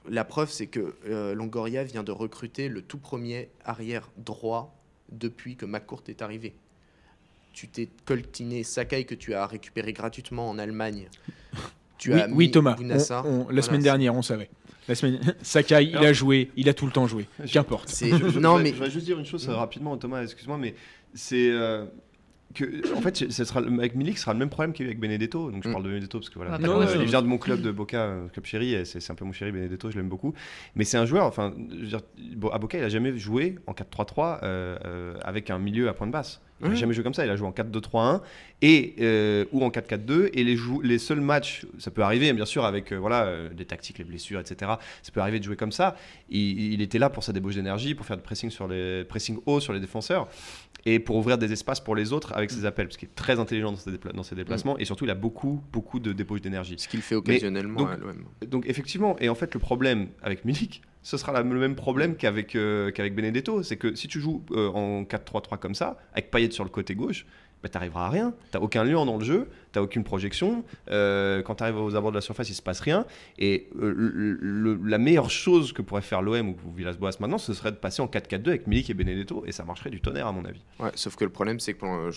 la 0.10 0.24
preuve, 0.26 0.50
c'est 0.50 0.68
que 0.68 0.96
euh, 1.08 1.36
Longoria 1.36 1.84
vient 1.84 2.04
de 2.04 2.12
recruter 2.12 2.68
le 2.70 2.82
tout 2.82 2.98
premier 2.98 3.50
arrière 3.64 4.10
droit 4.18 4.76
depuis 5.12 5.56
que 5.56 5.66
McCourt 5.66 6.04
est 6.08 6.22
arrivé. 6.24 6.56
Tu 7.54 7.68
t'es 7.70 7.88
coltiné 8.06 8.64
Sakai 8.64 9.06
que 9.06 9.16
tu 9.16 9.34
as 9.34 9.46
récupéré 9.48 9.94
gratuitement 9.94 10.50
en 10.50 10.58
Allemagne. 10.60 11.08
Tu 12.06 12.14
oui, 12.14 12.20
as 12.22 12.28
oui, 12.30 12.46
mis 12.46 12.52
Thomas. 12.52 12.76
Bounassar. 12.76 13.26
on- 13.26 13.30
on- 13.30 13.38
la 13.40 13.44
Voilà, 13.46 13.62
semaine 13.64 13.82
dernière, 13.82 14.14
on 14.16 14.22
savait. 14.22 14.50
La 14.88 14.94
semaine... 14.96 15.20
Sakai, 15.42 15.86
il 15.86 15.98
a 15.98 16.14
joué, 16.14 16.52
il 16.56 16.70
a 16.70 16.74
tout 16.76 16.86
le 16.86 16.92
temps 16.92 17.08
joué. 17.08 17.26
Qu'importe. 17.52 17.90
Je- 18.00 18.06
je- 18.30 18.40
non 18.40 18.58
je- 18.60 18.64
mais 18.64 18.70
Je 18.70 18.74
voudrais 18.76 18.92
juste 18.92 19.06
dire 19.06 19.18
une 19.20 19.26
chose 19.26 19.50
euh, 19.50 19.56
rapidement, 19.56 19.98
Thomas, 19.98 20.22
excuse-moi, 20.22 20.58
mais 20.60 20.76
c'est. 21.16 21.50
euh, 21.52 21.86
que, 22.54 22.96
en 22.96 23.02
fait, 23.02 23.18
ce 23.32 23.44
sera, 23.44 23.60
le- 23.60 23.74
avec 23.80 23.96
Milik, 23.96 24.18
ce 24.18 24.24
sera 24.24 24.34
le 24.34 24.40
même 24.40 24.50
problème 24.50 24.72
qu'il 24.72 24.86
y 24.86 24.88
a 24.88 24.90
eu 24.90 24.92
avec 24.92 25.00
Benedetto. 25.02 25.52
Donc 25.52 25.64
je 25.64 25.68
Mm. 25.68 25.72
parle 25.74 25.84
de 25.84 25.90
Benedetto 25.90 26.20
parce 26.20 26.30
que 26.30 26.36
voilà, 26.36 26.52
Ah, 26.54 26.58
il 26.60 26.66
vient- 26.66 26.78
ouais, 26.78 26.86
il 27.00 27.06
vient 27.06 27.22
de 27.24 27.28
mon 27.28 27.38
club 27.40 27.62
de 27.62 27.72
Boca, 27.72 27.98
euh, 28.04 28.28
club 28.30 28.46
chéri, 28.46 28.76
et 28.76 28.86
c'est 28.86 29.12
un 29.12 29.16
peu 29.16 29.26
mon 29.26 29.34
chéri 29.34 29.52
Benedetto, 29.52 29.90
je 29.92 29.98
l'aime 29.98 30.08
beaucoup. 30.08 30.34
Mais 30.76 30.84
c'est 30.86 30.98
un 30.98 31.06
joueur, 31.08 31.26
enfin, 31.26 31.54
je 31.72 31.76
veux 31.82 31.88
dire, 31.88 32.02
bon, 32.38 32.50
à 32.50 32.60
Boca, 32.60 32.78
il 32.78 32.84
a 32.84 32.90
jamais 32.90 33.18
joué 33.18 33.56
en 33.68 33.74
4-3-3 33.74 34.40
euh, 34.44 34.78
euh, 34.86 35.16
avec 35.24 35.50
un 35.50 35.58
milieu 35.58 35.90
à 35.90 35.94
point 35.94 36.06
de 36.08 36.12
basse. 36.14 36.40
Il 36.62 36.68
n'a 36.68 36.70
Ouais. 36.72 36.76
jamais 36.78 36.94
joué 36.94 37.04
comme 37.04 37.14
ça, 37.14 37.26
il 37.26 37.30
a 37.30 37.36
joué 37.36 37.46
en 37.48 37.52
4-2-3-1 37.52 38.22
et, 38.62 38.96
euh, 39.02 39.44
ou 39.52 39.64
en 39.66 39.70
4-4-2. 39.70 40.30
Et 40.34 40.44
les, 40.46 40.58
les 40.84 40.98
seuls 41.00 41.20
matchs, 41.20 41.66
ça 41.80 41.92
peut 41.92 42.02
arriver, 42.02 42.32
bien 42.32 42.46
sûr, 42.46 42.64
avec 42.64 42.94
euh, 42.94 42.96
voilà, 42.98 43.26
euh, 43.26 43.50
des 43.50 43.66
tactiques, 43.66 43.98
les 43.98 44.06
blessures, 44.06 44.40
etc. 44.40 44.72
Ça 45.04 45.12
peut 45.12 45.20
arriver 45.20 45.40
de 45.40 45.44
jouer 45.44 45.58
comme 45.58 45.74
ça. 45.74 45.96
Il, 46.30 46.74
il 46.74 46.82
était 46.82 46.98
là 46.98 47.10
pour 47.10 47.24
sa 47.24 47.34
débauche 47.34 47.56
d'énergie, 47.56 47.94
pour 47.94 48.06
faire 48.06 48.16
du 48.16 48.24
pressing, 48.24 48.50
sur 48.50 48.68
les, 48.70 49.04
pressing 49.04 49.38
haut 49.46 49.60
sur 49.60 49.74
les 49.74 49.80
défenseurs 49.82 50.28
et 50.86 51.00
pour 51.00 51.16
ouvrir 51.18 51.38
des 51.38 51.52
espaces 51.52 51.80
pour 51.82 51.96
les 51.96 52.14
autres 52.14 52.32
avec 52.36 52.52
ses 52.52 52.64
appels, 52.64 52.88
parce 52.88 52.96
qu'il 52.98 53.10
est 53.10 53.16
très 53.16 53.40
intelligent 53.40 53.72
dans 53.72 53.78
ses, 53.78 53.92
dépla- 53.92 54.14
dans 54.14 54.22
ses 54.24 54.36
déplacements 54.36 54.78
et 54.78 54.86
surtout 54.86 55.04
il 55.06 55.10
a 55.10 55.16
beaucoup, 55.16 55.62
beaucoup 55.74 56.00
de 56.00 56.14
débauche 56.14 56.42
d'énergie. 56.42 56.76
ce 56.78 56.88
qu'il 56.88 57.02
fait 57.02 57.16
occasionnellement 57.16 57.80
donc- 57.82 57.90
à 57.90 57.98
l'OM. 57.98 58.24
Donc 58.48 58.66
effectivement, 58.68 59.18
et 59.20 59.28
en 59.28 59.36
fait 59.36 59.54
le 59.56 59.60
problème 59.60 60.10
avec 60.22 60.46
Milik, 60.46 60.84
ce 61.06 61.18
sera 61.18 61.40
le 61.40 61.60
même 61.60 61.76
problème 61.76 62.16
qu'avec 62.16 62.56
euh, 62.56 62.90
qu'avec 62.90 63.14
Benedetto, 63.14 63.62
c'est 63.62 63.78
que 63.78 63.94
si 63.94 64.08
tu 64.08 64.20
joues 64.20 64.44
euh, 64.52 64.70
en 64.70 65.04
4-3-3 65.04 65.60
comme 65.60 65.76
ça, 65.76 65.98
avec 66.14 66.32
Payet 66.32 66.50
sur 66.50 66.64
le 66.64 66.72
côté 66.72 66.96
gauche, 66.96 67.28
bah, 67.62 67.70
t'arriveras 67.70 68.08
à 68.08 68.10
rien. 68.10 68.34
T'as 68.50 68.58
aucun 68.60 68.84
lion 68.84 69.06
dans 69.06 69.18
le 69.18 69.24
jeu, 69.24 69.48
t'as 69.72 69.82
aucune 69.82 70.04
projection. 70.04 70.64
euh, 70.90 71.44
quand 71.44 71.56
t'arrives 71.56 71.78
aux 71.78 71.96
abords 71.96 72.10
de 72.10 72.18
la 72.18 72.22
surface, 72.22 72.50
il 72.50 72.56
se 72.56 72.62
passe 72.64 72.80
rien. 72.80 73.06
Et 73.38 73.70
euh, 73.80 74.80
la 74.84 74.98
meilleure 74.98 75.30
chose 75.30 75.74
que 75.74 75.84
pourrait 75.84 76.02
faire 76.02 76.24
l'OM 76.24 76.50
ou 76.50 76.56
Villas-Boas 76.76 77.12
maintenant, 77.20 77.38
ce 77.38 77.54
serait 77.54 77.72
de 77.72 77.78
passer 77.78 78.02
en 78.02 78.08
4-4-2 78.08 78.48
avec 78.48 78.66
Milik 78.66 78.90
et 78.90 78.96
Benedetto, 78.96 79.44
et 79.46 79.52
ça 79.52 79.64
marcherait 79.64 79.92
du 79.92 80.02
tonnerre 80.02 80.26
à 80.26 80.32
mon 80.32 80.44
avis. 80.44 80.64
Ouais, 80.80 80.90
sauf 80.96 81.16
que 81.16 81.24
le 81.24 81.30
problème, 81.30 81.60
c'est 81.60 81.76
que 81.76 82.10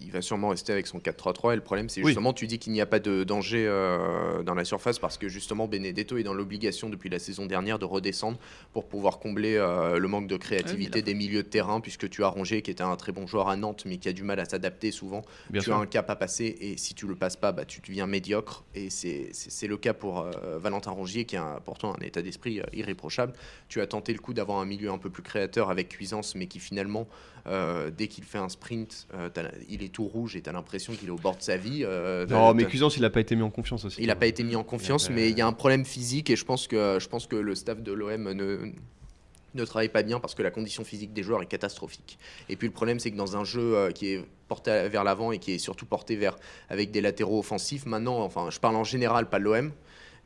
il 0.00 0.12
va 0.12 0.22
sûrement 0.22 0.50
rester 0.50 0.72
avec 0.72 0.86
son 0.86 0.98
4-3-3. 0.98 1.52
Et 1.52 1.56
le 1.56 1.62
problème, 1.62 1.88
c'est 1.88 2.00
Oui. 2.02 2.08
justement, 2.08 2.32
tu 2.32 2.46
dis 2.46 2.58
qu'il 2.58 2.72
n'y 2.72 2.80
a 2.80 2.86
pas 2.86 3.00
de 3.00 3.24
danger 3.24 3.64
euh, 3.66 4.42
dans 4.42 4.54
la 4.54 4.64
surface 4.64 4.98
parce 4.98 5.18
que 5.18 5.28
justement, 5.28 5.66
Benedetto 5.66 6.16
est 6.18 6.22
dans 6.22 6.34
l'obligation 6.34 6.88
depuis 6.88 7.08
la 7.08 7.18
saison 7.18 7.46
dernière 7.46 7.78
de 7.78 7.84
redescendre 7.84 8.38
pour 8.72 8.86
pouvoir 8.86 9.18
combler 9.18 9.56
euh, 9.56 9.98
le 9.98 10.08
manque 10.08 10.28
de 10.28 10.36
créativité 10.36 11.02
des 11.02 11.14
milieux 11.14 11.42
de 11.42 11.48
terrain, 11.48 11.80
puisque 11.80 12.08
tu 12.08 12.22
as 12.22 12.28
Rongier 12.28 12.62
qui 12.62 12.70
était 12.70 12.82
un 12.82 12.96
très 12.96 13.12
bon 13.12 13.26
joueur 13.26 13.48
à 13.48 13.56
Nantes, 13.56 13.82
mais 13.86 13.96
qui 13.98 14.08
a 14.08 14.12
du 14.12 14.22
mal 14.22 14.38
à 14.40 14.44
s'adapter 14.44 14.92
souvent. 14.92 15.22
Bien 15.50 15.60
tu 15.60 15.64
sûr. 15.66 15.74
as 15.74 15.78
un 15.78 15.86
cap 15.86 16.08
à 16.10 16.16
passer 16.16 16.56
et 16.60 16.76
si 16.76 16.94
tu 16.94 17.06
le 17.06 17.16
passes 17.16 17.36
pas, 17.36 17.50
bah, 17.52 17.64
tu 17.64 17.80
deviens 17.80 18.06
médiocre. 18.06 18.64
Et 18.74 18.90
c'est 18.90 19.66
le 19.66 19.76
cas 19.76 19.94
pour 19.94 20.20
euh, 20.20 20.58
Valentin 20.58 20.92
Rongier 20.92 21.24
qui 21.24 21.36
a 21.36 21.60
pourtant 21.64 21.94
un 21.98 22.04
état 22.04 22.22
d'esprit 22.22 22.60
euh, 22.60 22.64
irréprochable. 22.72 23.32
Tu 23.68 23.80
as 23.80 23.86
tenté 23.86 24.12
le 24.12 24.20
coup 24.20 24.32
d'avoir 24.32 24.58
un 24.58 24.64
milieu 24.66 24.90
un 24.90 24.98
peu 24.98 25.10
plus 25.10 25.22
créateur 25.22 25.70
avec 25.70 25.88
Cuisance, 25.88 26.34
mais 26.36 26.46
qui 26.46 26.60
finalement, 26.60 27.08
euh, 27.48 27.90
dès 27.90 28.08
qu'il 28.08 28.24
fait 28.24 28.38
un 28.38 28.48
sprint, 28.48 29.06
euh, 29.14 29.28
il 29.68 29.82
est 29.82 29.88
tout 29.88 30.04
rouge 30.04 30.36
et 30.36 30.42
tu 30.42 30.50
as 30.50 30.52
l'impression 30.52 30.92
qu'il 30.94 31.08
est 31.08 31.12
au 31.12 31.16
bord 31.16 31.36
de 31.36 31.42
sa 31.42 31.56
vie. 31.56 31.82
euh, 31.84 32.26
Non, 32.26 32.52
mais 32.54 32.64
Cuisance, 32.64 32.96
il 32.96 33.02
n'a 33.02 33.10
pas 33.10 33.20
été 33.20 33.34
mis 33.36 33.42
en 33.42 33.50
confiance 33.50 33.84
aussi. 33.84 34.00
il 34.00 34.06
n'a 34.08 34.16
pas 34.16 34.26
été 34.26 34.42
mis 34.44 34.56
en 34.56 34.64
confiance, 34.64 35.10
mais 35.10 35.30
il 35.30 35.38
y 35.38 35.40
a 35.40 35.46
un 35.46 35.52
problème 35.52 35.84
physique 35.84 36.30
et 36.30 36.36
je 36.36 36.44
pense 36.44 36.66
que, 36.66 36.98
je 37.00 37.08
pense 37.08 37.26
que 37.26 37.36
le 37.36 37.54
staff 37.54 37.80
de 37.82 37.92
l'OM 37.92 38.32
ne, 38.32 38.70
ne 39.54 39.64
travaille 39.64 39.88
pas 39.88 40.02
bien 40.02 40.20
parce 40.20 40.34
que 40.34 40.42
la 40.42 40.50
condition 40.50 40.84
physique 40.84 41.12
des 41.12 41.22
joueurs 41.22 41.42
est 41.42 41.46
catastrophique. 41.46 42.18
Et 42.48 42.56
puis 42.56 42.68
le 42.68 42.72
problème, 42.74 43.00
c'est 43.00 43.10
que 43.10 43.16
dans 43.16 43.36
un 43.36 43.44
jeu 43.44 43.90
qui 43.94 44.08
est 44.12 44.24
porté 44.46 44.88
vers 44.88 45.04
l'avant 45.04 45.32
et 45.32 45.38
qui 45.38 45.52
est 45.52 45.58
surtout 45.58 45.86
porté 45.86 46.16
vers 46.16 46.36
avec 46.68 46.90
des 46.90 47.00
latéraux 47.00 47.38
offensifs, 47.40 47.86
maintenant, 47.86 48.20
enfin, 48.20 48.48
je 48.50 48.58
parle 48.58 48.76
en 48.76 48.84
général, 48.84 49.28
pas 49.28 49.38
de 49.38 49.44
l'OM, 49.44 49.72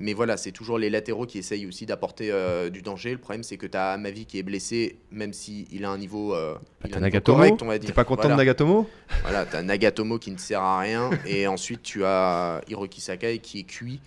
Mais 0.02 0.14
voilà, 0.14 0.36
c'est 0.36 0.50
toujours 0.50 0.78
les 0.78 0.90
latéraux 0.90 1.26
qui 1.26 1.38
essayent 1.38 1.64
aussi 1.64 1.86
d'apporter 1.86 2.30
euh, 2.32 2.70
du 2.70 2.82
danger. 2.82 3.12
Le 3.12 3.18
problème, 3.18 3.44
c'est 3.44 3.56
que 3.56 3.66
tu 3.68 3.76
as 3.78 3.96
Mavi 3.96 4.26
qui 4.26 4.36
est 4.38 4.42
blessé, 4.42 4.96
même 5.12 5.32
s'il 5.32 5.64
il 5.72 5.84
a 5.84 5.90
un 5.90 5.96
niveau, 5.96 6.34
euh, 6.34 6.56
il 6.84 6.86
a 6.86 6.88
T'as 6.90 6.96
un 6.96 6.98
niveau 6.98 7.00
Nagatomo 7.02 7.38
correct, 7.38 7.62
on 7.62 7.66
va 7.66 7.78
dire. 7.78 7.86
T'es 7.88 7.94
pas 7.94 8.02
content 8.04 8.22
voilà. 8.22 8.34
de 8.34 8.40
Nagatomo? 8.40 8.88
Voilà, 9.22 9.46
tu 9.46 9.54
as 9.54 9.62
Nagatomo 9.62 10.18
qui 10.18 10.32
ne 10.32 10.38
sert 10.38 10.60
à 10.60 10.80
rien. 10.80 11.08
et 11.24 11.46
ensuite, 11.46 11.82
tu 11.84 12.04
as 12.04 12.60
Hiroki 12.68 13.00
Sakai 13.00 13.38
qui 13.38 13.60
est 13.60 13.62
cuit. 13.62 14.00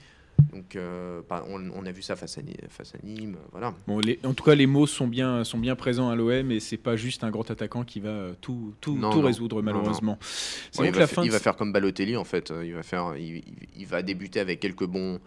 Donc, 0.51 0.75
euh, 0.75 1.21
par- 1.21 1.45
on, 1.49 1.61
on 1.73 1.85
a 1.85 1.91
vu 1.93 2.01
ça 2.01 2.17
face 2.17 2.37
à, 2.37 2.41
face 2.69 2.93
à 2.93 2.97
Nîmes. 3.05 3.37
Voilà. 3.53 3.73
Bon, 3.87 3.99
les- 3.99 4.19
en 4.25 4.33
tout 4.33 4.43
cas, 4.43 4.53
les 4.53 4.65
mots 4.67 4.85
sont 4.87 5.07
bien, 5.07 5.45
sont 5.45 5.57
bien 5.57 5.77
présents 5.77 6.09
à 6.09 6.15
l'OM 6.17 6.51
et 6.51 6.59
c'est 6.59 6.75
pas 6.75 6.97
juste 6.97 7.23
un 7.23 7.29
grand 7.31 7.49
attaquant 7.49 7.85
qui 7.85 8.01
va 8.01 8.09
euh, 8.09 8.33
tout, 8.41 8.73
tout, 8.81 8.97
Non, 8.97 9.11
tout 9.11 9.21
non. 9.21 9.27
résoudre, 9.27 9.61
Non, 9.61 9.71
non. 9.71 9.77
malheureusement. 9.77 10.17
C'est 10.19 10.81
Ouais, 10.81 10.87
il, 10.87 10.91
donc 10.91 10.95
va 10.95 10.99
la 10.99 11.07
fin 11.07 11.23
il 11.23 11.31
va 11.31 11.39
faire 11.39 11.55
comme 11.55 11.71
Balotelli, 11.71 12.17
en 12.17 12.25
fait. 12.25 12.51
Il 12.65 12.73
va, 12.73 12.83
faire, 12.83 13.13
il, 13.17 13.37
il- 13.37 13.43
il 13.77 13.87
va 13.87 14.01
débuter 14.01 14.41
avec 14.41 14.59
quelques 14.59 14.85
bons. 14.85 15.19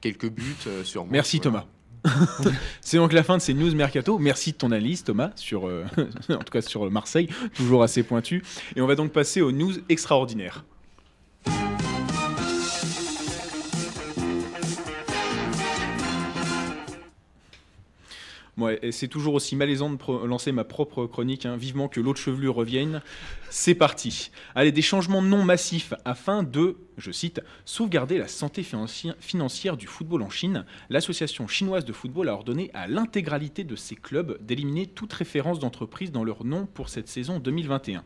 Quelques 0.00 0.28
buts 0.28 0.56
euh, 0.66 0.84
sur 0.84 1.06
Merci 1.06 1.40
Thomas. 1.40 1.66
C'est 2.80 2.98
donc 2.98 3.12
la 3.12 3.22
fin 3.22 3.36
de 3.36 3.42
ces 3.42 3.54
news 3.54 3.74
mercato. 3.74 4.18
Merci 4.18 4.52
de 4.52 4.56
ton 4.56 4.68
analyse 4.68 5.04
Thomas 5.04 5.32
sur, 5.36 5.66
euh, 5.66 5.84
en 6.28 6.38
tout 6.38 6.52
cas 6.52 6.62
sur 6.62 6.90
Marseille, 6.90 7.28
toujours 7.54 7.82
assez 7.82 8.02
pointu. 8.02 8.42
Et 8.76 8.80
on 8.80 8.86
va 8.86 8.94
donc 8.94 9.12
passer 9.12 9.40
aux 9.40 9.52
news 9.52 9.72
extraordinaires. 9.88 10.64
C'est 18.90 19.08
toujours 19.08 19.34
aussi 19.34 19.54
malaisant 19.54 19.90
de 19.90 20.26
lancer 20.26 20.50
ma 20.50 20.64
propre 20.64 21.06
chronique, 21.06 21.44
hein. 21.44 21.58
vivement 21.58 21.88
que 21.88 22.00
l'autre 22.00 22.20
chevelu 22.20 22.48
revienne. 22.48 23.02
C'est 23.50 23.74
parti. 23.74 24.30
Allez, 24.54 24.72
des 24.72 24.82
changements 24.82 25.22
non 25.22 25.44
massifs 25.44 25.94
afin 26.04 26.42
de, 26.42 26.76
je 26.98 27.10
cite, 27.12 27.40
sauvegarder 27.64 28.18
la 28.18 28.28
santé 28.28 28.62
financi- 28.62 29.14
financière 29.20 29.76
du 29.76 29.86
football 29.86 30.22
en 30.22 30.30
Chine. 30.30 30.64
L'association 30.90 31.46
chinoise 31.46 31.84
de 31.84 31.92
football 31.92 32.28
a 32.28 32.34
ordonné 32.34 32.70
à 32.74 32.88
l'intégralité 32.88 33.62
de 33.62 33.76
ses 33.76 33.94
clubs 33.94 34.38
d'éliminer 34.44 34.86
toute 34.86 35.12
référence 35.12 35.58
d'entreprise 35.58 36.10
dans 36.10 36.24
leur 36.24 36.44
nom 36.44 36.66
pour 36.66 36.88
cette 36.88 37.08
saison 37.08 37.38
2021. 37.38 38.02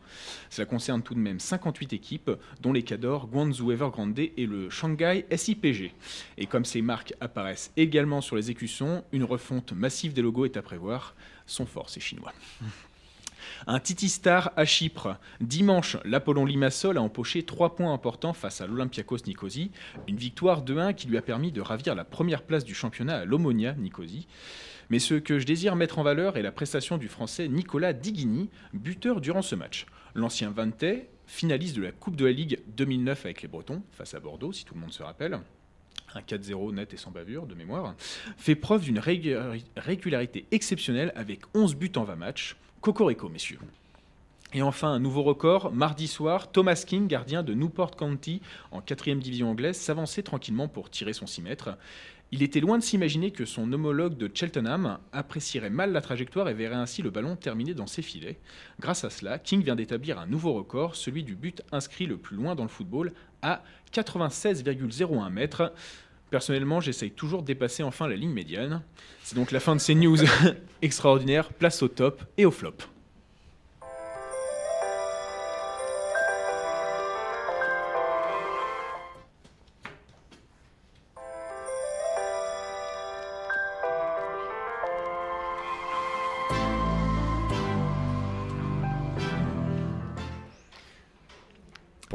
Cela 0.49 0.65
concerne 0.65 1.01
tout 1.01 1.15
de 1.15 1.19
même 1.19 1.39
58 1.39 1.93
équipes, 1.93 2.31
dont 2.61 2.73
les 2.73 2.83
Cador, 2.83 3.27
Guangzhou 3.27 3.71
Evergrande 3.71 4.19
et 4.19 4.45
le 4.45 4.69
Shanghai 4.69 5.25
SIPG. 5.35 5.93
Et 6.37 6.45
comme 6.45 6.65
ces 6.65 6.81
marques 6.81 7.13
apparaissent 7.19 7.71
également 7.77 8.21
sur 8.21 8.35
les 8.35 8.51
écussons, 8.51 9.03
une 9.11 9.23
refonte 9.23 9.71
massive 9.71 10.13
des 10.13 10.21
logos 10.21 10.40
est 10.45 10.57
à 10.57 10.61
prévoir. 10.61 11.15
Sont 11.45 11.65
forts 11.65 11.89
ces 11.89 11.99
Chinois. 11.99 12.33
Un 13.67 13.79
Titi 13.79 14.09
Star 14.09 14.51
à 14.55 14.65
Chypre. 14.65 15.17
Dimanche, 15.39 15.97
l'Apollon 16.05 16.45
Limassol 16.45 16.97
a 16.97 17.01
empoché 17.01 17.43
trois 17.43 17.75
points 17.75 17.93
importants 17.93 18.33
face 18.33 18.61
à 18.61 18.67
l'Olympiakos 18.67 19.25
Nicosie. 19.27 19.71
Une 20.07 20.17
victoire 20.17 20.63
2-1 20.63 20.95
qui 20.95 21.07
lui 21.07 21.17
a 21.17 21.21
permis 21.21 21.51
de 21.51 21.61
ravir 21.61 21.95
la 21.95 22.03
première 22.03 22.43
place 22.43 22.63
du 22.63 22.73
championnat 22.73 23.17
à 23.19 23.25
l'Omonia 23.25 23.73
Nicosie. 23.73 24.27
Mais 24.89 24.99
ce 24.99 25.13
que 25.13 25.39
je 25.39 25.45
désire 25.45 25.75
mettre 25.75 25.99
en 25.99 26.03
valeur 26.03 26.37
est 26.37 26.41
la 26.41 26.51
prestation 26.51 26.97
du 26.97 27.07
Français 27.07 27.47
Nicolas 27.47 27.93
Diguini, 27.93 28.49
buteur 28.73 29.21
durant 29.21 29.41
ce 29.41 29.55
match. 29.55 29.85
L'ancien 30.15 30.51
Vantais, 30.51 31.09
finaliste 31.27 31.77
de 31.77 31.83
la 31.83 31.91
Coupe 31.91 32.17
de 32.17 32.25
la 32.25 32.31
Ligue 32.31 32.59
2009 32.75 33.25
avec 33.25 33.41
les 33.41 33.47
Bretons, 33.47 33.83
face 33.91 34.13
à 34.15 34.19
Bordeaux, 34.19 34.51
si 34.51 34.65
tout 34.65 34.73
le 34.73 34.81
monde 34.81 34.91
se 34.91 35.03
rappelle, 35.03 35.39
un 36.15 36.21
4-0 36.21 36.73
net 36.73 36.93
et 36.93 36.97
sans 36.97 37.11
bavure 37.11 37.45
de 37.45 37.55
mémoire, 37.55 37.95
fait 38.37 38.55
preuve 38.55 38.81
d'une 38.83 38.99
régulari- 38.99 39.65
régularité 39.77 40.45
exceptionnelle 40.51 41.11
avec 41.15 41.41
11 41.53 41.75
buts 41.75 41.91
en 41.95 42.03
20 42.03 42.15
matchs. 42.15 42.55
Cocorico, 42.81 43.29
messieurs. 43.29 43.59
Et 44.53 44.61
enfin, 44.61 44.89
un 44.89 44.99
nouveau 44.99 45.23
record. 45.23 45.71
Mardi 45.71 46.07
soir, 46.07 46.51
Thomas 46.51 46.83
King, 46.85 47.07
gardien 47.07 47.41
de 47.41 47.53
Newport 47.53 47.95
County 47.95 48.41
en 48.71 48.81
4 48.81 49.15
division 49.19 49.49
anglaise, 49.49 49.77
s'avançait 49.77 50.23
tranquillement 50.23 50.67
pour 50.67 50.89
tirer 50.89 51.13
son 51.13 51.25
6 51.25 51.41
mètres. 51.41 51.77
Il 52.33 52.43
était 52.43 52.61
loin 52.61 52.77
de 52.77 52.83
s'imaginer 52.83 53.31
que 53.31 53.43
son 53.43 53.73
homologue 53.73 54.15
de 54.15 54.31
Cheltenham 54.33 54.99
apprécierait 55.11 55.69
mal 55.69 55.91
la 55.91 55.99
trajectoire 55.99 56.47
et 56.47 56.53
verrait 56.53 56.75
ainsi 56.75 57.01
le 57.01 57.09
ballon 57.09 57.35
terminer 57.35 57.73
dans 57.73 57.87
ses 57.87 58.01
filets. 58.01 58.39
Grâce 58.79 59.03
à 59.03 59.09
cela, 59.09 59.37
King 59.37 59.61
vient 59.61 59.75
d'établir 59.75 60.17
un 60.17 60.27
nouveau 60.27 60.53
record, 60.53 60.95
celui 60.95 61.23
du 61.23 61.35
but 61.35 61.61
inscrit 61.73 62.05
le 62.05 62.15
plus 62.15 62.37
loin 62.37 62.55
dans 62.55 62.63
le 62.63 62.69
football, 62.69 63.11
à 63.41 63.63
96,01 63.93 65.29
mètres. 65.29 65.73
Personnellement, 66.29 66.79
j'essaye 66.79 67.11
toujours 67.11 67.41
de 67.41 67.47
dépasser 67.47 67.83
enfin 67.83 68.07
la 68.07 68.15
ligne 68.15 68.31
médiane. 68.31 68.81
C'est 69.23 69.35
donc 69.35 69.51
la 69.51 69.59
fin 69.59 69.75
de 69.75 69.81
ces 69.81 69.95
news 69.95 70.19
extraordinaires. 70.81 71.51
Place 71.51 71.83
au 71.83 71.89
top 71.89 72.23
et 72.37 72.45
au 72.45 72.51
flop. 72.51 72.77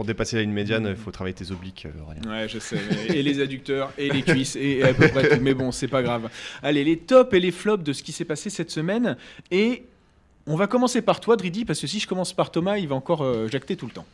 Dépasser 0.07 0.37
la 0.37 0.42
ligne 0.42 0.53
médiane, 0.53 0.87
il 0.88 0.97
faut 0.97 1.11
travailler 1.11 1.35
tes 1.35 1.51
obliques, 1.51 1.87
euh, 1.87 2.03
Aurélien. 2.03 2.23
Ouais, 2.31 2.49
je 2.49 2.59
sais. 2.59 2.79
Et 3.09 3.23
les 3.23 3.40
adducteurs, 3.40 3.92
et 3.99 4.09
les 4.09 4.23
cuisses, 4.23 4.57
et 4.57 4.83
à 4.83 4.95
peu 4.95 5.09
près 5.09 5.29
tout. 5.37 5.42
Mais 5.42 5.55
bon, 5.55 5.73
c'est 5.73 5.88
pas 5.88 6.03
grave. 6.03 6.29
Allez, 6.62 6.85
les 6.85 6.99
tops 6.99 7.33
et 7.35 7.40
les 7.40 7.51
flops 7.53 7.85
de 7.85 7.92
ce 7.92 8.03
qui 8.03 8.12
s'est 8.12 8.25
passé 8.25 8.49
cette 8.51 8.71
semaine. 8.71 9.16
Et 9.51 9.85
on 10.47 10.57
va 10.57 10.66
commencer 10.66 11.03
par 11.03 11.21
toi, 11.21 11.37
Dridi, 11.37 11.64
parce 11.64 11.81
que 11.81 11.87
si 11.87 11.99
je 12.01 12.07
commence 12.07 12.33
par 12.33 12.51
Thomas, 12.51 12.79
il 12.79 12.88
va 12.88 12.95
encore 12.95 13.23
euh, 13.23 13.49
jacter 13.49 13.77
tout 13.77 13.87
le 13.87 13.92
temps. 13.92 14.07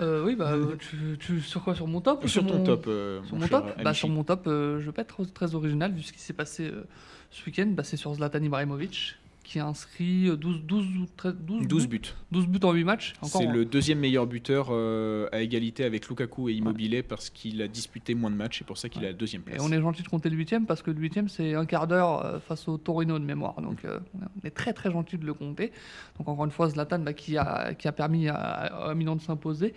Euh, 0.00 0.24
oui, 0.24 0.34
bah, 0.34 0.54
tu, 0.80 1.16
tu- 1.20 1.40
sur 1.40 1.62
quoi? 1.62 1.74
Sur 1.76 1.86
mon 1.86 2.00
top 2.00 2.26
Sur 2.26 2.44
ton 2.44 2.58
mon- 2.58 2.64
top. 2.64 2.86
euh, 2.88 3.20
Sur 3.28 3.36
mon 3.36 3.46
top? 3.46 3.66
Bah. 3.82 3.94
Sur 3.94 4.08
mon 4.08 4.24
top, 4.24 4.48
euh, 4.48 4.80
je 4.80 4.86
vais 4.86 4.92
pas 4.92 5.02
être 5.02 5.24
très 5.32 5.54
original 5.54 5.92
vu 5.92 6.02
ce 6.02 6.12
qui 6.12 6.18
s'est 6.18 6.32
passé 6.32 6.64
euh, 6.64 6.82
ce 7.30 7.44
week-end. 7.46 7.66
Bah, 7.68 7.84
c'est 7.84 7.96
sur 7.96 8.12
Zlatan 8.14 8.42
Ibrahimovic 8.42 9.14
qui 9.44 9.60
a 9.60 9.66
inscrit 9.66 10.28
euh, 10.28 10.36
12, 10.36 10.62
12, 10.64 10.86
ou 10.98 11.06
13, 11.16 11.34
12, 11.40 11.68
12 11.68 11.86
buts, 11.86 11.98
buts. 12.00 12.08
12 12.32 12.46
buts 12.48 12.58
en 12.64 12.72
8 12.72 12.84
matchs. 12.84 13.12
C'est 13.22 13.46
le 13.46 13.64
deuxième 13.64 14.00
meilleur 14.00 14.26
buteur 14.26 14.68
euh, 14.70 15.28
à 15.30 15.40
égalité 15.42 15.84
avec 15.84 16.08
Lukaku 16.08 16.48
et 16.48 16.54
Immobilier 16.54 17.02
parce 17.02 17.30
qu'il 17.30 17.62
a 17.62 17.68
disputé 17.68 18.14
moins 18.14 18.30
de 18.30 18.36
matchs 18.36 18.62
et 18.62 18.64
pour 18.64 18.78
ça 18.78 18.88
qu'il 18.88 19.02
Ouais. 19.02 19.08
a 19.08 19.10
la 19.12 19.16
deuxième 19.16 19.42
Et 19.42 19.52
place. 19.52 19.62
on 19.62 19.70
est 19.70 19.80
gentil 19.80 20.02
de 20.02 20.08
compter 20.08 20.30
le 20.30 20.36
huitième 20.36 20.66
parce 20.66 20.82
que 20.82 20.90
le 20.90 20.98
huitième 21.00 21.28
c'est 21.28 21.54
un 21.54 21.66
quart 21.66 21.86
d'heure 21.86 22.24
euh, 22.24 22.38
face 22.40 22.66
au 22.68 22.76
Torino 22.78 23.18
de 23.18 23.24
mémoire. 23.24 23.60
Donc 23.60 23.84
euh, 23.84 24.00
on 24.14 24.46
est 24.46 24.50
très 24.50 24.72
très 24.72 24.90
gentil 24.90 25.18
de 25.18 25.26
le 25.26 25.34
compter. 25.34 25.70
Donc 26.18 26.28
encore 26.28 26.44
une 26.46 26.50
fois 26.50 26.68
Zlatan 26.70 26.98
bah, 27.00 27.12
qui, 27.12 27.36
a, 27.36 27.74
qui 27.74 27.86
a 27.86 27.92
permis 27.92 28.28
à, 28.28 28.34
à 28.36 28.94
Milan 28.94 29.16
de 29.16 29.20
s'imposer 29.20 29.74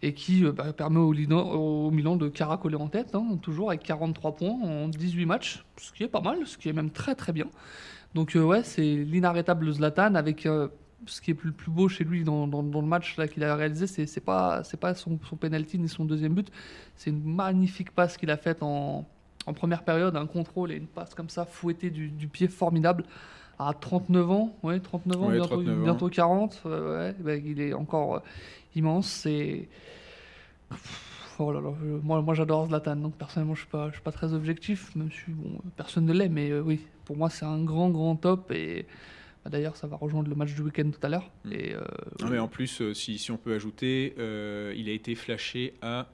et 0.00 0.14
qui 0.14 0.42
bah, 0.44 0.72
permet 0.72 0.98
au, 1.00 1.12
Lino- 1.12 1.50
au 1.50 1.90
Milan 1.90 2.14
de 2.14 2.28
caracoler 2.28 2.76
en 2.76 2.86
tête, 2.86 3.16
hein, 3.16 3.36
toujours 3.42 3.70
avec 3.70 3.82
43 3.82 4.36
points 4.36 4.50
en 4.62 4.86
18 4.88 5.26
matchs, 5.26 5.64
ce 5.76 5.90
qui 5.92 6.04
est 6.04 6.08
pas 6.08 6.20
mal, 6.20 6.38
ce 6.46 6.56
qui 6.56 6.68
est 6.68 6.72
même 6.72 6.90
très 6.90 7.16
très 7.16 7.32
bien. 7.32 7.46
Donc 8.14 8.34
euh, 8.36 8.42
ouais, 8.42 8.62
c'est 8.62 8.82
l'inarrêtable 8.82 9.70
Zlatan 9.72 10.14
avec 10.14 10.46
euh, 10.46 10.68
ce 11.06 11.20
qui 11.20 11.30
est 11.30 11.44
le 11.44 11.52
plus 11.52 11.70
beau 11.70 11.88
chez 11.88 12.04
lui 12.04 12.24
dans, 12.24 12.46
dans- 12.46 12.62
dans 12.62 12.80
le 12.80 12.86
match 12.86 13.16
là 13.16 13.28
qu'il 13.28 13.44
a 13.44 13.54
réalisé, 13.54 13.86
c'est 13.86 14.06
c'est 14.06 14.20
pas 14.20 14.64
c'est 14.64 14.78
pas 14.80 14.94
son, 14.94 15.18
son 15.28 15.36
penalty 15.36 15.78
ni 15.78 15.88
son 15.88 16.04
deuxième 16.04 16.34
but, 16.34 16.50
c'est 16.96 17.10
une 17.10 17.22
magnifique 17.22 17.92
passe 17.92 18.16
qu'il 18.16 18.30
a 18.30 18.36
faite 18.36 18.62
en, 18.62 19.06
en 19.46 19.52
première 19.52 19.84
période, 19.84 20.16
un 20.16 20.26
contrôle 20.26 20.72
et 20.72 20.76
une 20.76 20.86
passe 20.88 21.14
comme 21.14 21.28
ça 21.28 21.44
fouettée 21.44 21.90
du, 21.90 22.08
du 22.08 22.28
pied 22.28 22.48
formidable 22.48 23.04
à 23.58 23.72
39 23.78 24.30
ans, 24.30 24.56
ouais 24.62 24.80
39 24.80 25.22
ans, 25.22 25.26
Ouais, 25.28 25.34
bientôt, 25.36 25.54
39 25.56 25.78
ans. 25.80 25.84
bientôt 25.84 26.08
40, 26.08 26.62
ouais, 26.64 26.70
ouais, 26.80 27.14
bah, 27.20 27.36
il 27.36 27.60
est 27.60 27.72
encore 27.74 28.16
euh, 28.16 28.20
immense, 28.74 29.06
c'est 29.08 29.68
Oh 31.40 31.52
là 31.52 31.60
là, 31.60 31.70
je- 31.80 31.86
moi, 32.04 32.20
moi 32.20 32.34
j'adore 32.34 32.66
Zlatan, 32.66 32.96
donc 32.96 33.14
personnellement 33.14 33.54
je 33.54 33.60
suis 33.60 33.68
pas, 33.70 33.88
je 33.90 33.94
suis 33.94 34.02
pas 34.02 34.10
très 34.10 34.34
objectif, 34.34 34.94
même 34.96 35.10
si 35.12 35.30
bon, 35.30 35.50
euh, 35.54 35.68
personne 35.76 36.04
ne 36.04 36.12
l'est, 36.12 36.28
mais 36.28 36.50
euh, 36.50 36.60
oui, 36.62 36.80
pour 37.08 37.16
moi 37.16 37.30
c'est 37.30 37.46
un 37.46 37.64
grand 37.64 37.88
grand 37.88 38.16
top 38.16 38.52
et 38.52 38.84
bah, 39.42 39.50
d'ailleurs 39.50 39.76
ça 39.76 39.86
va 39.86 39.96
rejoindre 39.96 40.28
le 40.28 40.34
match 40.36 40.54
du 40.54 40.60
week-end 40.60 40.90
tout 40.90 41.04
à 41.04 41.08
l'heure. 41.08 41.30
Mm. 41.46 41.52
Et 41.52 41.74
euh, 41.74 41.80
Ah, 42.22 42.26
mais 42.30 42.38
en 42.38 42.48
plus, 42.48 42.82
euh, 42.82 42.92
si, 42.92 43.18
si 43.18 43.30
on 43.32 43.38
peut 43.38 43.54
ajouter, 43.54 44.14
euh, 44.18 44.74
il 44.76 44.90
a 44.90 44.92
été 44.92 45.14
flashé 45.14 45.72
à, 45.80 46.06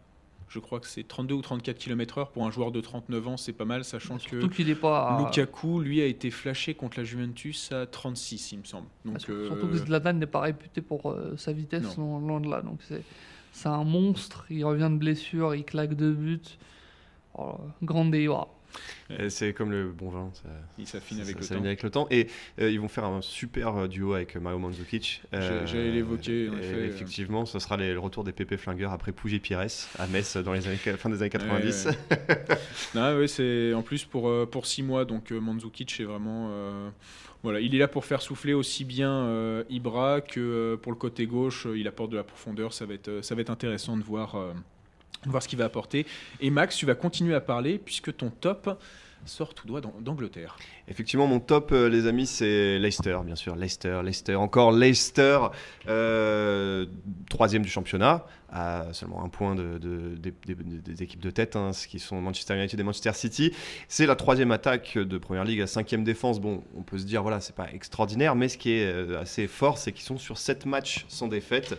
je 0.49 0.61
crois 0.61 0.79
que 0.79 0.87
c'est 0.87 1.03
32 1.03 1.35
ou 1.35 1.43
34 1.43 1.77
km/h 1.79 2.31
pour 2.31 2.47
un 2.47 2.53
joueur 2.53 2.71
de 2.71 2.81
39 2.81 3.27
ans, 3.29 3.37
c'est 3.37 3.53
pas 3.53 3.65
mal, 3.65 3.83
sachant 3.85 4.19
que 4.19 4.23
surtout 4.23 4.49
qu'il 4.49 4.71
est 4.71 4.77
pas. 4.77 5.19
Lukaku, 5.21 5.81
lui, 5.81 6.01
a 6.01 6.07
été 6.07 6.31
flashé 6.31 6.75
contre 6.75 6.99
la 7.01 7.05
Juventus 7.05 7.73
à 7.73 7.87
36, 7.87 8.53
il 8.53 8.59
me 8.61 8.65
semble. 8.65 8.87
Donc, 9.05 9.17
Bah, 9.17 9.25
euh, 9.31 9.49
Surtout 9.49 9.67
que 9.67 9.77
Zlatan 9.79 10.13
n'est 10.13 10.27
pas 10.27 10.43
réputé 10.43 10.81
pour 10.81 11.11
euh, 11.11 11.35
sa 11.37 11.53
vitesse, 11.53 11.97
loin, 11.97 12.21
loin 12.21 12.41
de 12.41 12.49
là. 12.49 12.63
Donc 12.63 12.79
c'est 12.87 13.03
c'est 13.51 13.69
un 13.69 13.85
monstre, 13.85 14.47
il 14.51 14.65
revient 14.65 14.91
de 14.93 14.99
blessure, 14.99 15.55
il 15.57 15.65
claque 15.65 15.95
deux 15.95 16.13
buts. 16.13 16.41
Oh, 17.37 17.57
grande 17.83 18.15
Iwa. 18.15 18.49
C'est 19.29 19.53
comme 19.53 19.71
le 19.71 19.91
bon 19.93 20.09
vin, 20.09 20.31
ça, 20.35 20.49
il 20.79 20.87
s'affine 20.87 21.21
avec 21.21 21.35
ça- 21.37 21.41
le 21.41 21.47
temps. 21.47 21.55
vient 21.57 21.65
avec 21.67 21.83
le 21.83 21.91
temps. 21.91 22.07
Et 22.11 22.29
euh, 22.61 22.71
ils 22.71 22.81
vont 22.81 22.89
faire 22.89 23.05
un 23.05 23.21
super 23.23 23.77
euh, 23.77 23.89
duo 23.89 24.15
avec 24.15 24.35
Mario 24.37 24.59
Mandzukic. 24.59 25.23
J'ai- 25.33 25.67
j'allais 25.67 25.91
l'évoquer. 25.91 26.49
Effectivement, 26.87 27.47
ce 27.47 27.59
sera 27.59 27.77
les- 27.77 27.93
le 27.93 27.99
retour 28.01 28.25
des 28.25 28.33
Pépé 28.33 28.57
Flingueurs 28.57 28.93
après 28.93 29.13
Pouget 29.13 29.39
Pires 29.39 29.61
à 29.99 30.07
Metz 30.09 30.37
dans 30.39 30.53
les 30.53 30.67
années, 30.67 30.77
fin 30.77 31.11
des 31.11 31.21
années 31.21 31.31
90. 31.31 31.87
Ouais, 31.87 32.19
Non, 32.95 33.17
ouais, 33.19 33.29
c'est 33.29 33.73
en 33.75 33.83
plus 33.83 34.05
pour, 34.05 34.29
euh, 34.29 34.47
pour 34.47 34.67
6 34.67 34.83
mois, 34.83 35.05
donc 35.05 35.33
euh, 35.33 35.41
Mandzukic 35.41 36.01
est 36.01 36.05
vraiment. 36.05 36.49
euh, 36.51 36.89
voilà, 37.43 37.61
il 37.61 37.75
est 37.75 37.79
là 37.79 37.89
pour 37.89 38.05
faire 38.07 38.23
souffler 38.23 38.55
aussi 38.55 38.85
bien 38.87 39.11
euh, 39.13 39.65
Ibra 39.69 40.23
que 40.23 40.41
euh, 40.41 40.77
pour 40.79 40.93
le 40.93 40.97
côté 40.97 41.27
gauche, 41.27 41.67
euh, 41.67 41.77
il 41.79 41.87
apporte 41.87 42.11
de 42.11 42.17
la 42.17 42.25
profondeur. 42.25 42.73
Ça 42.73 42.87
va 42.87 42.95
être, 42.95 43.09
euh, 43.09 43.23
ça 43.23 43.35
va 43.35 43.43
être 43.43 43.51
intéressant 43.51 43.97
de 43.99 44.03
voir. 44.03 44.35
Voir 45.27 45.43
ce 45.43 45.49
qu'il 45.49 45.59
va 45.59 45.65
apporter. 45.65 46.07
Et 46.41 46.51
Max, 46.51 46.77
tu 46.77 46.87
vas 46.87 46.95
continuer 46.95 47.35
à 47.35 47.41
parler 47.41 47.79
puisque 47.79 48.17
ton 48.17 48.31
top 48.31 48.79
sort 49.27 49.55
tout 49.55 49.67
droit 49.67 49.81
d'An- 49.81 49.95
d'Angleterre. 50.01 50.57
Effectivement, 50.89 51.27
mon 51.27 51.41
top, 51.41 51.73
euh, 51.73 51.89
les 51.89 52.07
amis, 52.07 52.27
c'est 52.27 52.79
Leicester, 52.79 53.19
bien 53.25 53.37
sûr. 53.37 53.57
Leicester, 53.57 54.01
Leicester, 54.05 54.35
encore 54.37 54.73
Leicester, 54.73 55.39
euh, 55.89 56.87
troisième 57.31 57.63
du 57.63 57.69
championnat, 57.71 58.27
à 58.51 58.93
seulement 58.93 59.25
un 59.25 59.29
point 59.29 59.55
de, 59.55 59.79
de- 59.79 60.15
des- 60.17 61.03
équipes 61.03 61.21
de 61.23 61.31
tête, 61.31 61.57
hein, 61.57 61.73
ce 61.73 61.89
qui 61.89 61.99
sont 61.99 62.21
Manchester 62.21 62.55
United 62.57 62.79
et 62.79 62.83
Manchester 62.83 63.13
City. 63.15 63.53
C'est 63.89 64.07
la 64.07 64.15
troisième 64.15 64.53
attaque 64.53 64.97
de 64.97 65.19
Première 65.19 65.45
Ligue, 65.45 65.59
la 65.61 65.67
cinquième 65.67 66.05
défense. 66.05 66.41
Bon, 66.41 66.63
on 66.77 66.83
peut 66.83 66.99
se 66.99 67.05
dire, 67.05 67.23
voilà, 67.23 67.41
c'est 67.41 67.57
pas 67.57 67.69
extraordinaire, 67.73 68.35
mais 68.37 68.49
ce 68.49 68.59
qui 68.59 68.71
est 68.73 68.85
euh, 68.85 69.21
assez 69.21 69.49
fort, 69.49 69.79
c'est 69.79 69.93
qu'ils 69.93 70.05
sont 70.05 70.19
sur 70.19 70.39
sept 70.39 70.67
matchs 70.67 71.05
sans 71.09 71.29
défaite, 71.29 71.79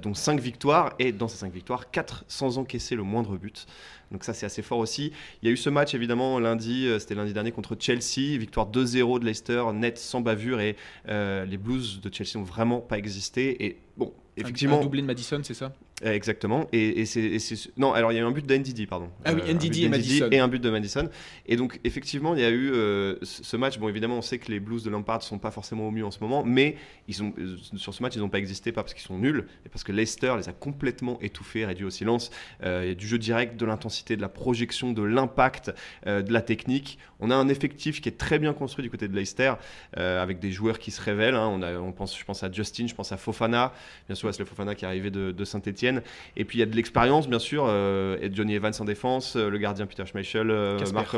dont 0.00 0.14
cinq 0.14 0.40
victoires, 0.40 0.94
et 0.98 1.12
dans 1.12 1.28
ces 1.28 1.36
cinq 1.36 1.52
victoires, 1.52 1.90
quatre 1.90 2.24
sans 2.26 2.56
encaisser 2.56 2.94
le 2.94 3.02
moindre 3.02 3.36
but. 3.36 3.66
Donc 4.10 4.24
ça, 4.24 4.32
c'est 4.32 4.46
assez 4.46 4.62
fort 4.62 4.78
aussi. 4.78 5.12
Il 5.42 5.46
y 5.46 5.50
a 5.50 5.52
eu 5.52 5.56
ce 5.56 5.70
match 5.70 5.94
évidemment 5.94 6.38
lundi, 6.38 6.86
euh, 6.86 6.98
c'était 6.98 7.14
lundi 7.14 7.32
dernier 7.32 7.52
contre 7.52 7.76
Chelsea, 7.78 8.38
victoire 8.38 8.70
2-0 8.70 9.20
de 9.20 9.24
Leicester, 9.24 9.64
net 9.74 9.98
sans 9.98 10.20
bavure 10.20 10.60
et 10.60 10.76
euh, 11.08 11.44
les 11.44 11.58
Blues 11.58 12.00
de 12.00 12.12
Chelsea 12.12 12.32
n'ont 12.36 12.44
vraiment 12.44 12.80
pas 12.80 12.98
existé. 12.98 13.64
Et 13.64 13.78
bon, 13.96 14.12
effectivement, 14.40 14.78
Un 14.78 14.82
doublé 14.82 15.02
de 15.02 15.06
Madison, 15.06 15.40
c'est 15.42 15.54
ça 15.54 15.72
euh, 16.04 16.12
exactement. 16.12 16.68
Et, 16.72 17.00
et 17.00 17.06
c'est, 17.06 17.38
non, 17.76 17.92
alors 17.92 18.12
il 18.12 18.14
y 18.14 18.18
a 18.18 18.20
eu 18.22 18.24
un 18.24 18.30
but 18.30 18.46
d'NDD, 18.46 18.86
pardon. 18.88 19.10
Ah 19.24 19.32
oui, 19.34 19.40
Euh, 19.44 19.52
NDD 19.52 19.78
et 19.78 19.88
Madison. 19.88 20.28
et 20.30 20.38
un 20.38 20.46
but 20.46 20.62
de 20.62 20.70
Madison. 20.70 21.08
Et 21.46 21.56
donc 21.56 21.80
effectivement, 21.82 22.36
il 22.36 22.40
y 22.40 22.44
a 22.44 22.50
eu 22.50 22.70
euh, 22.72 23.16
ce 23.22 23.56
match. 23.56 23.78
Bon, 23.78 23.88
évidemment, 23.88 24.16
on 24.18 24.22
sait 24.22 24.38
que 24.38 24.52
les 24.52 24.60
Blues 24.60 24.84
de 24.84 24.90
Lampard 24.90 25.22
sont 25.24 25.38
pas 25.38 25.50
forcément 25.50 25.88
au 25.88 25.90
mieux 25.90 26.06
en 26.06 26.12
ce 26.12 26.20
moment, 26.20 26.44
mais 26.44 26.76
ils 27.08 27.20
euh, 27.20 27.56
sur 27.76 27.94
ce 27.94 28.02
match, 28.04 28.14
ils 28.14 28.20
n'ont 28.20 28.28
pas 28.28 28.38
existé 28.38 28.70
pas 28.70 28.82
parce 28.84 28.94
qu'ils 28.94 29.02
sont 29.02 29.18
nuls, 29.18 29.44
mais 29.64 29.70
parce 29.72 29.82
que 29.82 29.90
Leicester 29.90 30.34
les 30.38 30.48
a 30.48 30.52
complètement 30.52 31.18
étouffés, 31.20 31.66
réduits 31.66 31.86
au 31.86 31.90
silence. 31.90 32.30
Euh, 32.62 32.82
il 32.84 32.88
y 32.90 32.92
a 32.92 32.94
du 32.94 33.08
jeu 33.08 33.18
direct, 33.18 33.56
de 33.56 33.66
l'intensité, 33.66 34.14
de 34.16 34.22
la 34.22 34.28
projection, 34.28 34.92
de 34.92 35.02
l'impact, 35.02 35.72
de 36.06 36.32
la 36.32 36.42
technique. 36.42 37.00
On 37.18 37.32
a 37.32 37.34
un 37.34 37.48
effectif 37.48 38.00
qui 38.00 38.08
est 38.08 38.16
très 38.18 38.38
bien 38.38 38.52
construit 38.52 38.84
du 38.84 38.90
côté 38.90 39.08
de 39.08 39.16
Leicester, 39.16 39.54
avec 39.96 40.38
des 40.38 40.52
joueurs 40.52 40.78
qui 40.78 40.92
se 40.92 41.00
révèlent. 41.00 41.34
hein. 41.34 41.48
On, 41.52 41.60
a, 41.62 41.74
on 41.78 41.90
pense, 41.90 42.16
je 42.16 42.24
pense 42.24 42.44
à 42.44 42.52
Justin, 42.52 42.86
je 42.86 42.94
pense 42.94 43.10
à 43.10 43.16
Fofana, 43.16 43.72
bien 44.06 44.14
sûr, 44.14 44.27
c'est 44.32 44.40
le 44.40 44.44
Fofana 44.46 44.74
qui 44.74 44.84
est 44.84 44.88
arrivé 44.88 45.10
de, 45.10 45.44
Saint-Etienne. 45.44 46.02
Et 46.36 46.44
puis 46.44 46.58
il 46.58 46.60
y 46.60 46.62
a 46.62 46.66
de 46.66 46.76
l'expérience, 46.76 47.28
bien 47.28 47.38
sûr, 47.38 47.66
euh, 47.68 48.18
et 48.20 48.30
Johnny 48.32 48.54
Evans 48.54 48.72
en 48.78 48.84
défense, 48.84 49.36
euh, 49.36 49.48
le 49.48 49.58
gardien 49.58 49.86
Peter 49.86 50.04
Schmeichel, 50.04 50.50
euh. 50.50 50.78
Marc. 50.92 51.16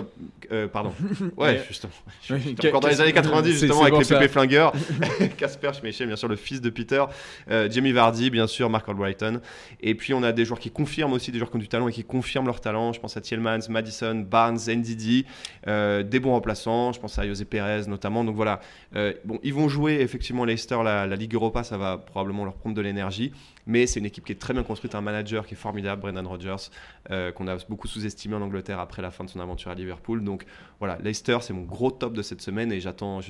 pardon. 0.73 0.93
Ouais, 1.37 1.63
justement. 1.69 1.93
Oui, 2.31 2.39
J'étais 2.45 2.69
encore 2.69 2.81
dans 2.81 2.89
les 2.89 3.01
années 3.01 3.13
90, 3.13 3.53
c'est- 3.53 3.67
justement, 3.67 3.83
avec 3.83 3.99
les 3.99 4.05
pépés 4.05 4.29
flingueurs. 4.29 4.73
Casper 5.37 5.73
Schmeichel, 5.79 6.07
bien 6.07 6.17
sûr, 6.17 6.29
le 6.29 6.37
fils 6.37 6.61
de 6.61 6.71
Peter. 6.71 7.05
Jamie 7.49 7.93
Vardy, 7.93 8.31
bien 8.31 8.47
sûr, 8.47 8.71
Mark 8.71 8.89
Albrighton. 8.89 9.41
Et 9.81 9.95
puis 9.95 10.15
on 10.15 10.23
a 10.23 10.33
des 10.33 10.45
joueurs 10.45 10.61
qui 10.61 10.71
confirment 10.71 11.13
aussi, 11.13 11.33
des 11.33 11.39
joueurs 11.39 11.51
qui 11.51 11.57
ont 11.57 11.61
du 11.61 11.69
talent 11.69 11.89
et 11.89 11.93
qui 11.93 12.05
confirment 12.05 12.47
leur 12.47 12.61
talent. 12.61 12.93
Je 12.93 13.01
pense 13.01 13.17
à 13.17 13.21
Tillmans, 13.21 13.69
Madison, 13.69 14.15
Barnes, 14.15 14.59
Ndidi. 14.69 15.27
Euh, 15.67 16.03
des 16.03 16.21
bons 16.21 16.33
remplaçants. 16.33 16.93
Je 16.93 17.01
pense 17.01 17.19
à 17.19 17.27
José 17.27 17.45
Pérez 17.45 17.83
notamment. 17.87 18.25
Donc 18.25 18.37
voilà. 18.37 18.61
Euh, 18.97 19.13
bon, 19.25 19.39
ils 19.43 19.55
vont 19.55 19.69
jouer 19.69 20.01
effectivement 20.01 20.45
Leicester, 20.45 20.79
la, 20.85 21.07
la 21.07 21.17
Ligue 21.17 21.35
Europa, 21.35 21.63
ça 21.63 21.77
va 21.77 21.99
probablement 21.99 22.45
leur 22.45 22.55
prendre 22.55 22.75
de 22.75 22.81
l'énergie. 22.81 23.00
Mais 23.67 23.87
c'est 23.87 24.01
une 24.01 24.07
équipe 24.07 24.25
qui 24.25 24.33
est 24.33 24.41
très 24.41 24.53
bien 24.53 24.63
construite, 24.63 24.95
un 24.95 25.01
manager 25.01 25.47
qui 25.47 25.55
est 25.55 25.57
formidable, 25.57 26.03
Brendan 26.03 26.27
Rodgers, 26.27 26.71
euh, 27.11 27.31
qu'on 27.33 27.47
a 27.47 27.57
beaucoup 27.69 27.87
sous-estimé 27.87 28.35
en 28.35 28.43
Angleterre 28.43 28.81
après 28.81 29.03
la 29.03 29.11
fin 29.11 29.25
de 29.25 29.31
son 29.31 29.41
aventure 29.41 29.71
à 29.71 29.75
Liverpool. 29.75 30.25
Donc 30.25 30.45
voilà, 30.79 30.99
Leicester, 31.03 31.39
c'est 31.41 31.53
mon 31.53 31.63
gros 31.63 31.91
top 31.91 32.13
de 32.13 32.23
cette 32.23 32.41
semaine 32.41 32.73
et 32.73 32.81
j'attends, 32.81 33.21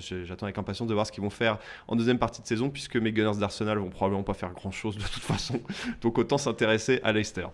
avec 0.42 0.58
impatience 0.58 0.88
de 0.88 0.94
voir 0.94 1.06
ce 1.06 1.12
qu'ils 1.12 1.22
vont 1.22 1.30
faire 1.30 1.58
en 1.88 1.96
deuxième 1.96 2.18
partie 2.18 2.40
de 2.42 2.46
saison, 2.46 2.70
puisque 2.70 2.96
mes 2.96 3.12
Gunners 3.12 3.38
d'Arsenal 3.38 3.78
vont 3.78 3.90
probablement 3.90 4.22
pas 4.22 4.34
faire 4.34 4.52
grand-chose 4.52 4.96
de 4.96 5.02
toute 5.02 5.22
façon. 5.22 5.60
Donc 6.00 6.18
autant 6.18 6.38
s'intéresser 6.38 7.00
à 7.02 7.12
Leicester. 7.12 7.46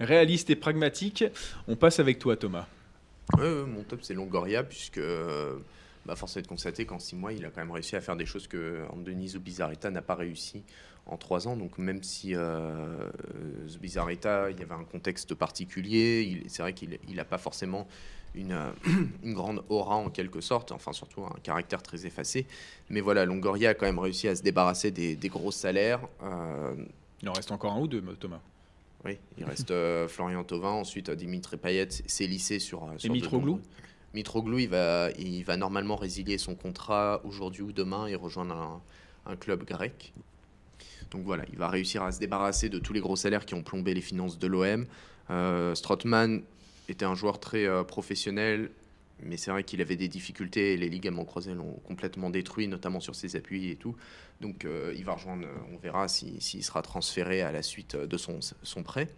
Réaliste 0.00 0.50
et 0.50 0.56
pragmatique, 0.56 1.24
on 1.68 1.76
passe 1.76 2.00
avec 2.00 2.18
toi 2.18 2.36
Thomas. 2.36 2.66
Mon 3.38 3.82
top, 3.84 4.00
c'est 4.02 4.14
Longoria, 4.14 4.62
puisque 4.64 5.00
bah, 6.06 6.16
force 6.16 6.36
est 6.36 6.42
de 6.42 6.46
constater 6.46 6.84
qu'en 6.84 6.98
six 6.98 7.16
mois, 7.16 7.32
il 7.32 7.44
a 7.44 7.50
quand 7.50 7.60
même 7.60 7.70
réussi 7.70 7.96
à 7.96 8.00
faire 8.00 8.16
des 8.16 8.26
choses 8.26 8.46
que 8.46 8.84
Anthony 8.90 9.28
Zubizarreta 9.28 9.90
n'a 9.90 10.02
pas 10.02 10.14
réussi 10.14 10.62
en 11.06 11.16
trois 11.16 11.46
ans. 11.48 11.56
Donc, 11.56 11.78
même 11.78 12.02
si 12.02 12.34
euh, 12.34 13.10
Zubizarreta, 13.68 14.50
il 14.50 14.58
y 14.58 14.62
avait 14.62 14.74
un 14.74 14.84
contexte 14.84 15.34
particulier, 15.34 16.42
c'est 16.48 16.62
vrai 16.62 16.72
qu'il 16.72 16.98
n'a 17.14 17.24
pas 17.24 17.38
forcément 17.38 17.86
une, 18.34 18.52
euh, 18.52 18.70
une 19.22 19.34
grande 19.34 19.62
aura 19.68 19.96
en 19.96 20.10
quelque 20.10 20.40
sorte, 20.40 20.72
enfin, 20.72 20.92
surtout 20.92 21.24
un 21.24 21.36
caractère 21.42 21.82
très 21.82 22.06
effacé. 22.06 22.46
Mais 22.90 23.00
voilà, 23.00 23.24
Longoria 23.24 23.70
a 23.70 23.74
quand 23.74 23.86
même 23.86 23.98
réussi 23.98 24.28
à 24.28 24.34
se 24.36 24.42
débarrasser 24.42 24.90
des, 24.90 25.16
des 25.16 25.28
gros 25.28 25.50
salaires. 25.52 26.00
euh, 26.22 26.74
Il 27.22 27.28
en 27.28 27.32
reste 27.32 27.52
encore 27.52 27.72
un 27.72 27.80
ou 27.80 27.86
deux, 27.86 28.02
Thomas? 28.18 28.40
oui, 29.04 29.18
il 29.36 29.44
reste 29.44 29.70
euh, 29.70 30.08
Florian 30.08 30.44
Thauvin, 30.44 30.70
ensuite 30.70 31.10
Dimitri 31.10 31.58
Payet 31.58 31.90
s'est 31.90 32.26
lissé 32.26 32.58
sur. 32.58 32.88
sur 32.96 33.10
de 33.10 33.12
Mitroglou 33.12 33.60
Mitroglou, 34.14 34.60
il 34.60 34.68
va, 34.68 35.10
il 35.18 35.42
va 35.44 35.58
normalement 35.58 35.96
résilier 35.96 36.38
son 36.38 36.54
contrat 36.54 37.20
aujourd'hui 37.24 37.62
ou 37.62 37.72
demain 37.72 38.06
et 38.06 38.14
rejoindre 38.14 38.54
un, 38.54 38.80
un 39.26 39.36
club 39.36 39.64
grec. 39.64 40.14
Donc 41.10 41.24
voilà, 41.24 41.44
il 41.52 41.58
va 41.58 41.68
réussir 41.68 42.02
à 42.02 42.12
se 42.12 42.18
débarrasser 42.18 42.68
de 42.68 42.78
tous 42.78 42.92
les 42.92 43.00
gros 43.00 43.16
salaires 43.16 43.46
qui 43.46 43.54
ont 43.54 43.62
plombé 43.62 43.94
les 43.94 44.00
finances 44.00 44.38
de 44.38 44.46
l'OM. 44.46 44.86
Euh, 45.30 45.74
Strootman 45.74 46.42
était 46.88 47.04
un 47.04 47.14
joueur 47.14 47.40
très 47.40 47.66
euh, 47.66 47.82
professionnel, 47.82 48.70
mais 49.22 49.36
c'est 49.36 49.50
vrai 49.50 49.64
qu'il 49.64 49.80
avait 49.80 49.96
des 49.96 50.08
difficultés 50.08 50.74
et 50.74 50.76
les 50.76 50.88
ligaments 50.88 51.24
croisés 51.24 51.54
l'ont 51.54 51.80
complètement 51.84 52.30
détruit, 52.30 52.68
notamment 52.68 53.00
sur 53.00 53.14
ses 53.14 53.36
appuis 53.36 53.70
et 53.70 53.76
tout. 53.76 53.96
Donc 54.40 54.64
euh, 54.64 54.92
il 54.96 55.04
va 55.04 55.14
rejoindre, 55.14 55.46
on 55.72 55.78
verra 55.78 56.08
s'il 56.08 56.42
si, 56.42 56.62
sera 56.62 56.82
transféré 56.82 57.42
à 57.42 57.52
la 57.52 57.62
suite 57.62 57.96
de 57.96 58.16
son 58.16 58.82
prêt. 58.82 59.08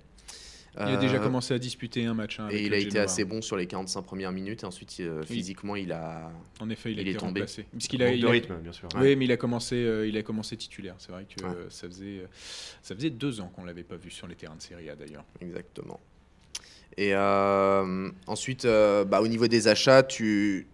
Il 0.78 0.82
a 0.92 0.96
déjà 0.96 1.16
Euh, 1.16 1.20
commencé 1.20 1.54
à 1.54 1.58
disputer 1.58 2.04
un 2.04 2.12
match. 2.14 2.38
hein, 2.38 2.46
avec 2.46 2.60
et 2.60 2.66
il 2.66 2.74
a 2.74 2.76
été 2.78 2.90
Genoa. 2.90 3.04
assez 3.04 3.24
bon 3.24 3.40
sur 3.40 3.56
les 3.56 3.66
45 3.66 4.02
premières 4.02 4.32
minutes. 4.32 4.62
Et 4.62 4.66
ensuite, 4.66 4.94
euh, 5.00 5.20
Oui. 5.30 5.36
physiquement, 5.36 5.74
il 5.76 5.90
a. 5.92 6.30
En 6.60 6.68
effet, 6.68 6.92
il, 6.92 6.98
a 6.98 7.02
est 7.02 7.06
été 7.06 7.16
tombé. 7.16 7.40
remplacé. 7.40 7.62
A, 7.62 8.10
il 8.12 8.20
de 8.20 8.26
a- 8.26 8.30
rythme, 8.30 8.56
bien 8.56 8.72
sûr. 8.72 8.88
Oui, 8.96 9.16
mais 9.16 9.24
il 9.24 9.32
a 9.32 9.36
commencé, 9.36 9.76
euh, 9.76 10.06
il 10.06 10.16
a 10.18 10.22
commencé 10.22 10.56
titulaire. 10.56 10.94
C'est 10.98 11.12
vrai 11.12 11.24
que 11.24 11.42
Ouais. 11.44 11.50
euh, 11.54 11.70
ça 11.70 11.86
faisait, 11.88 12.18
euh, 12.20 12.26
ça 12.82 12.94
faisait 12.94 13.10
deux 13.10 13.40
ans 13.40 13.50
qu'on 13.54 13.64
l'avait 13.64 13.84
pas 13.84 13.96
vu 13.96 14.10
sur 14.10 14.26
les 14.26 14.34
terrains 14.34 14.56
de 14.56 14.62
Serie 14.62 14.90
A 14.90 14.96
d'ailleurs. 14.96 15.24
Exactement. 15.40 15.98
Et 16.98 17.14
euh, 17.14 18.10
ensuite, 18.26 18.64
euh, 18.64 19.04
bah, 19.04 19.20
au 19.20 19.28
niveau 19.28 19.46
des 19.48 19.68
achats, 19.68 20.02
tu. 20.02 20.66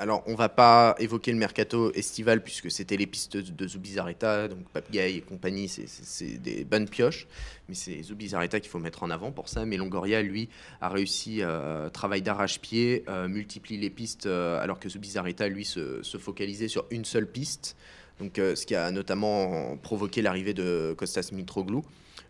Alors, 0.00 0.22
on 0.26 0.36
va 0.36 0.48
pas 0.48 0.94
évoquer 1.00 1.32
le 1.32 1.38
mercato 1.38 1.92
estival 1.92 2.42
puisque 2.44 2.70
c'était 2.70 2.96
les 2.96 3.08
pistes 3.08 3.36
de 3.36 3.66
Zubizarreta, 3.66 4.46
donc 4.46 4.60
Papgay 4.72 5.16
et 5.16 5.20
compagnie, 5.22 5.68
c'est- 5.68 6.38
des 6.38 6.64
bonnes 6.64 6.88
pioches. 6.88 7.26
Mais 7.68 7.74
c'est 7.74 8.00
Zubizarreta 8.04 8.60
qu'il 8.60 8.70
faut 8.70 8.78
mettre 8.78 9.02
en 9.02 9.10
avant 9.10 9.32
pour 9.32 9.48
ça. 9.48 9.64
Mais 9.64 9.76
Longoria, 9.76 10.22
lui, 10.22 10.48
a 10.80 10.88
réussi, 10.88 11.38
euh, 11.42 11.88
travail 11.90 12.22
d'arrache-pied, 12.22 13.04
euh, 13.08 13.26
multiplie 13.26 13.76
les 13.76 13.90
pistes, 13.90 14.26
euh, 14.26 14.62
alors 14.62 14.78
que 14.78 14.88
Zubizarreta, 14.88 15.48
lui, 15.48 15.64
se, 15.64 16.00
se 16.04 16.16
focalisait 16.16 16.68
sur 16.68 16.84
une 16.90 17.04
seule 17.04 17.26
piste. 17.26 17.76
Donc, 18.20 18.38
euh, 18.38 18.54
ce 18.54 18.66
qui 18.66 18.76
a 18.76 18.90
notamment 18.92 19.76
provoqué 19.78 20.22
l'arrivée 20.22 20.54
de 20.54 20.94
Kostas 20.96 21.30
Mitroglou. 21.32 21.84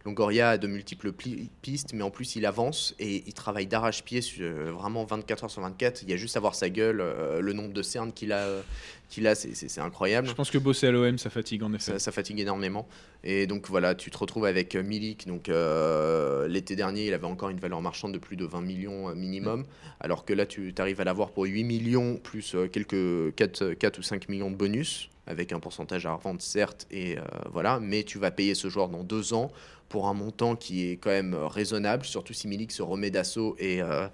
Longoria 0.05 0.51
a 0.51 0.59
de 0.59 0.67
multiples 0.67 1.13
pistes, 1.13 1.93
mais 1.93 2.03
en 2.03 2.11
plus 2.11 2.37
il 2.37 2.47
avance 2.47 2.95
et 2.99 3.25
il 3.27 3.35
travaille 3.35 3.67
d'arrache-pied 3.67 4.21
euh, 4.41 4.71
vraiment 4.73 5.05
24 5.05 5.45
heures 5.45 5.51
sur 5.51 5.61
24. 5.63 6.03
Il 6.03 6.11
y 6.11 6.13
a 6.13 6.17
juste 6.17 6.37
à 6.37 6.41
voir 6.41 6.55
sa 6.55 6.71
gueule, 6.71 7.01
euh, 7.01 7.41
le 7.41 7.53
nombre 7.53 7.73
de 7.73 7.83
cernes 7.83 8.13
qu'il 8.13 8.33
a, 8.33 8.39
euh, 8.39 8.63
qu'il 9.11 9.27
a 9.27 9.35
c'est- 9.35 9.79
incroyable. 9.81 10.29
Je 10.29 10.33
pense 10.35 10.51
que 10.51 10.59
bosser 10.59 10.87
à 10.87 10.91
l'OM, 10.93 11.19
ça 11.19 11.31
fatigue 11.31 11.63
en 11.63 11.73
effet. 11.73 11.93
Ça, 11.93 11.99
ça 11.99 12.13
fatigue 12.13 12.41
énormément. 12.41 12.87
Et 13.25 13.47
donc 13.47 13.69
voilà, 13.69 13.95
tu 13.95 14.11
te 14.11 14.19
retrouves 14.19 14.45
avec 14.47 14.77
Milik. 14.77 15.27
Donc 15.27 15.49
euh, 15.49 16.47
l'été 16.49 16.77
dernier, 16.77 17.07
il 17.07 17.15
avait 17.15 17.27
encore 17.27 17.51
une 17.51 17.61
valeur 17.61 17.83
marchande 17.83 18.13
de 18.13 18.19
plus 18.19 18.37
de 18.37 18.45
20 18.45 18.61
millions 18.61 19.15
minimum. 19.15 19.65
Alors 20.01 20.25
que 20.25 20.33
là, 20.33 20.47
tu 20.47 20.73
arrives 20.79 21.01
à 21.01 21.05
l'avoir 21.05 21.31
pour 21.33 21.45
8 21.45 21.65
millions 21.65 22.17
plus 22.17 22.55
quelques 22.73 23.35
4, 23.35 23.75
4 23.75 23.99
ou 23.99 24.03
5 24.03 24.29
millions 24.29 24.51
de 24.51 24.57
bonus. 24.57 25.11
Avec 25.27 25.53
un 25.53 25.61
pourcentage 25.61 26.07
à 26.07 26.15
revendre, 26.15 26.41
certes, 26.41 26.87
et 26.91 27.19
euh, 27.19 27.21
voilà, 27.53 27.81
mais 27.81 28.03
tu 28.03 28.19
vas 28.19 28.31
payer 28.31 28.55
ce 28.55 28.71
joueur 28.71 28.89
dans 28.89 29.05
deux 29.05 29.35
ans 29.35 29.53
pour 29.89 30.09
un 30.09 30.15
montant 30.15 30.57
qui 30.57 30.91
est 30.91 30.97
quand 30.97 31.11
même 31.11 31.35
euh, 31.35 31.47
raisonnable, 31.47 32.05
surtout 32.05 32.33
si 32.33 32.49
Milik 32.49 32.73
se 32.73 32.83
remet 32.83 33.11
d'assaut 33.11 33.57
et, 33.59 33.83
euh, 33.83 34.07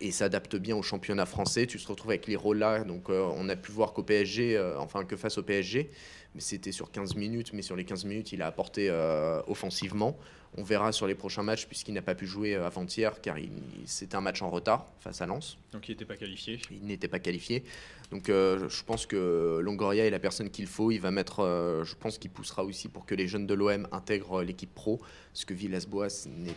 et 0.00 0.10
s'adapte 0.10 0.56
bien 0.56 0.76
au 0.76 0.82
championnat 0.82 1.26
français. 1.26 1.66
Tu 1.66 1.78
te 1.78 1.88
retrouves 1.88 2.10
avec 2.10 2.26
là, 2.26 2.84
donc 2.84 3.08
euh, 3.08 3.26
on 3.36 3.48
a 3.48 3.56
pu 3.56 3.72
voir 3.72 3.92
qu'au 3.92 4.02
PSG, 4.02 4.60
enfin 4.78 5.04
que 5.04 5.16
face 5.16 5.38
au 5.38 5.42
PSG, 5.42 5.90
c'était 6.38 6.72
sur 6.72 6.90
15 6.90 7.16
minutes, 7.16 7.52
mais 7.52 7.62
sur 7.62 7.76
les 7.76 7.84
15 7.84 8.04
minutes, 8.04 8.32
il 8.32 8.42
a 8.42 8.46
apporté 8.46 8.88
euh, 8.90 9.40
offensivement. 9.46 10.16
On 10.58 10.62
verra 10.62 10.90
sur 10.92 11.06
les 11.06 11.14
prochains 11.14 11.42
matchs, 11.42 11.66
puisqu'il 11.66 11.92
n'a 11.92 12.02
pas 12.02 12.14
pu 12.14 12.26
jouer 12.26 12.54
euh, 12.54 12.66
avant-hier, 12.66 13.20
car 13.20 13.36
c'était 13.84 14.16
un 14.16 14.22
match 14.22 14.40
en 14.40 14.48
retard 14.48 14.86
face 15.00 15.20
à 15.20 15.26
Lens. 15.26 15.58
Donc 15.72 15.88
il 15.88 15.92
n'était 15.92 16.06
pas 16.06 16.16
qualifié. 16.16 16.60
Il 16.70 16.86
n'était 16.86 17.08
pas 17.08 17.18
qualifié. 17.18 17.62
Donc 18.10 18.30
euh, 18.30 18.68
je 18.68 18.82
pense 18.82 19.04
que 19.04 19.60
Longoria 19.62 20.06
est 20.06 20.10
la 20.10 20.18
personne 20.18 20.48
qu'il 20.48 20.66
faut. 20.66 20.90
Il 20.90 21.00
va 21.00 21.10
mettre, 21.10 21.40
euh, 21.40 21.84
je 21.84 21.94
pense 21.94 22.16
qu'il 22.16 22.30
poussera 22.30 22.64
aussi 22.64 22.88
pour 22.88 23.04
que 23.04 23.14
les 23.14 23.28
jeunes 23.28 23.46
de 23.46 23.52
l'OM 23.52 23.86
intègrent 23.92 24.42
l'équipe 24.42 24.74
pro, 24.74 25.00
ce 25.34 25.44
que 25.44 25.52
Villas-Boas 25.52 26.26
n'est 26.26 26.54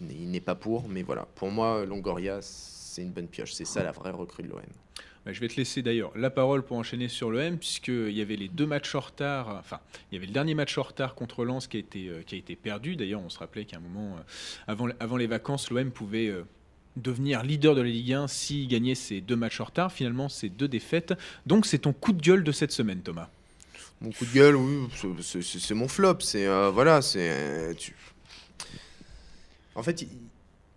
il 0.00 0.30
n'est 0.30 0.40
pas 0.40 0.56
pour. 0.56 0.88
Mais 0.88 1.02
voilà, 1.02 1.28
pour 1.36 1.50
moi, 1.50 1.84
Longoria, 1.84 2.40
c'est 2.40 3.02
une 3.02 3.12
bonne 3.12 3.28
pioche. 3.28 3.52
C'est 3.52 3.64
ça 3.64 3.84
la 3.84 3.92
vraie 3.92 4.10
recrue 4.10 4.42
de 4.42 4.48
l'OM. 4.48 4.60
Bah, 5.24 5.32
je 5.32 5.40
vais 5.40 5.48
te 5.48 5.56
laisser 5.56 5.80
d'ailleurs 5.80 6.12
la 6.16 6.28
parole 6.28 6.62
pour 6.62 6.76
enchaîner 6.76 7.08
sur 7.08 7.30
l'OM, 7.30 7.56
puisqu'il 7.56 8.10
y 8.10 8.20
avait 8.20 8.36
les 8.36 8.48
deux 8.48 8.66
matchs 8.66 8.94
en 8.94 9.00
retard. 9.00 9.56
Enfin, 9.58 9.80
il 10.10 10.16
y 10.16 10.18
avait 10.18 10.26
le 10.26 10.32
dernier 10.32 10.54
match 10.54 10.76
en 10.76 10.82
retard 10.82 11.14
contre 11.14 11.44
Lens 11.46 11.66
qui 11.66 11.78
a 11.78 11.80
été, 11.80 12.08
euh, 12.08 12.22
qui 12.26 12.34
a 12.34 12.38
été 12.38 12.56
perdu. 12.56 12.94
D'ailleurs, 12.94 13.22
on 13.24 13.30
se 13.30 13.38
rappelait 13.38 13.64
qu'à 13.64 13.78
un 13.78 13.80
moment, 13.80 14.16
euh, 14.18 14.22
avant, 14.66 14.88
avant 15.00 15.16
les 15.16 15.26
vacances, 15.26 15.70
l'OM 15.70 15.90
pouvait 15.90 16.26
euh, 16.28 16.42
devenir 16.96 17.42
leader 17.42 17.74
de 17.74 17.80
la 17.80 17.88
Ligue 17.88 18.12
1 18.12 18.28
s'il 18.28 18.68
gagnait 18.68 18.94
ces 18.94 19.22
deux 19.22 19.34
matchs 19.36 19.60
en 19.60 19.64
retard. 19.64 19.90
Finalement, 19.92 20.28
c'est 20.28 20.50
deux 20.50 20.68
défaites. 20.68 21.14
Donc, 21.46 21.64
c'est 21.64 21.78
ton 21.78 21.94
coup 21.94 22.12
de 22.12 22.20
gueule 22.20 22.44
de 22.44 22.52
cette 22.52 22.72
semaine, 22.72 23.00
Thomas. 23.00 23.30
Mon 24.02 24.10
coup 24.12 24.26
de 24.26 24.32
gueule, 24.32 24.56
oui, 24.56 24.88
c'est- 25.22 25.72
mon 25.74 25.88
flop. 25.88 26.20
C'est 26.20 26.46
voilà, 26.70 27.00
c'est. 27.00 27.74
tu- 27.78 27.94
En 29.74 29.82
fait, 29.82 30.06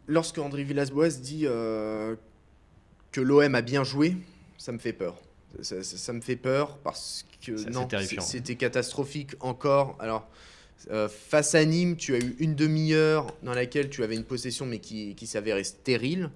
lorsque 0.07 0.37
André 0.37 0.63
Villas-Boas 0.63 1.09
dit 1.19 1.41
que 1.41 3.21
l'OM 3.21 3.53
a 3.55 3.61
bien 3.61 3.83
joué, 3.83 4.15
ça 4.57 4.71
me 4.71 4.77
fait 4.79 4.93
peur. 4.93 5.15
Ça, 5.61 5.83
ça- 5.83 5.97
ça 5.97 6.13
me 6.13 6.21
fait 6.21 6.35
peur 6.35 6.77
parce 6.79 7.25
que 7.45 7.51
non, 7.71 7.87
c'était 8.21 8.55
catastrophique 8.55 9.31
encore. 9.39 9.95
Alors. 9.99 10.27
euh, 10.91 11.09
face 11.09 11.55
à 11.55 11.65
Nîmes, 11.65 11.95
tu 11.95 12.13
as 12.13 12.19
eu 12.19 12.35
une 12.39 12.53
demi-heure 12.53 13.33
dans 13.41 13.53
laquelle 13.55 13.89
tu 13.89 14.03
avais 14.03 14.15
une 14.15 14.23
possession 14.23 14.65
mais 14.67 14.77
qui, 14.79 15.15
qui 15.15 15.25
s'avérait 15.25 15.63
stérile. 15.63 16.29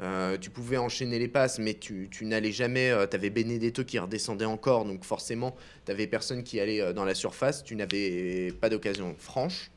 Euh, 0.00 0.36
tu 0.36 0.50
pouvais 0.50 0.76
enchaîner 0.76 1.18
les 1.18 1.28
passes, 1.28 1.58
mais 1.58 1.72
tu, 1.72 2.08
tu 2.10 2.26
n'allais 2.26 2.52
jamais. 2.52 2.92
tu 3.10 3.16
avais 3.16 3.30
Benedetto 3.30 3.84
qui 3.84 3.98
redescendait 3.98 4.44
encore, 4.44 4.84
donc 4.84 5.02
forcément, 5.04 5.56
tu 5.86 5.92
avais 5.92 6.06
personne 6.06 6.42
qui 6.42 6.60
allait 6.60 6.82
euh, 6.82 6.92
dans 6.92 7.06
la 7.06 7.14
surface. 7.14 7.64
Tu 7.64 7.74
n'avais 7.76 8.52
pas 8.60 8.68
d'occasion 8.68 9.14
franche. 9.18 9.70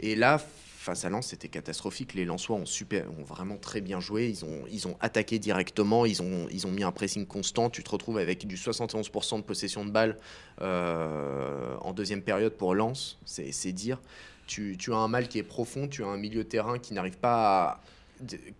Et 0.00 0.14
là, 0.16 0.38
face 0.80 1.04
à 1.04 1.10
Lens, 1.10 1.26
c'était 1.26 1.48
catastrophique. 1.48 2.14
Les 2.14 2.24
Lensois 2.24 2.56
ont, 2.56 2.64
super, 2.64 3.06
ont 3.18 3.22
vraiment 3.22 3.58
très 3.58 3.82
bien 3.82 4.00
joué. 4.00 4.28
Ils 4.28 4.46
ont, 4.46 4.64
ils 4.70 4.88
ont 4.88 4.96
attaqué 5.00 5.38
directement. 5.38 6.06
Ils 6.06 6.22
ont, 6.22 6.48
ils 6.50 6.66
ont 6.66 6.70
mis 6.70 6.84
un 6.84 6.90
pressing 6.90 7.26
constant. 7.26 7.68
Tu 7.68 7.82
te 7.82 7.90
retrouves 7.90 8.16
avec 8.16 8.46
du 8.46 8.56
71% 8.56 9.36
de 9.36 9.42
possession 9.42 9.84
de 9.84 9.90
balle 9.90 10.16
euh, 10.62 11.76
en 11.82 11.92
deuxième 11.92 12.22
période 12.22 12.54
pour 12.54 12.74
Lens. 12.74 13.18
C'est 13.26 13.72
dire. 13.72 14.00
Tu, 14.46 14.76
tu 14.78 14.92
as 14.94 14.96
un 14.96 15.08
mal 15.08 15.28
qui 15.28 15.38
est 15.38 15.42
profond. 15.42 15.86
Tu 15.86 16.02
as 16.02 16.06
un 16.06 16.16
milieu 16.16 16.44
terrain 16.44 16.78
qui 16.78 16.94
n'arrive 16.94 17.18
pas 17.18 17.62
à. 17.62 17.82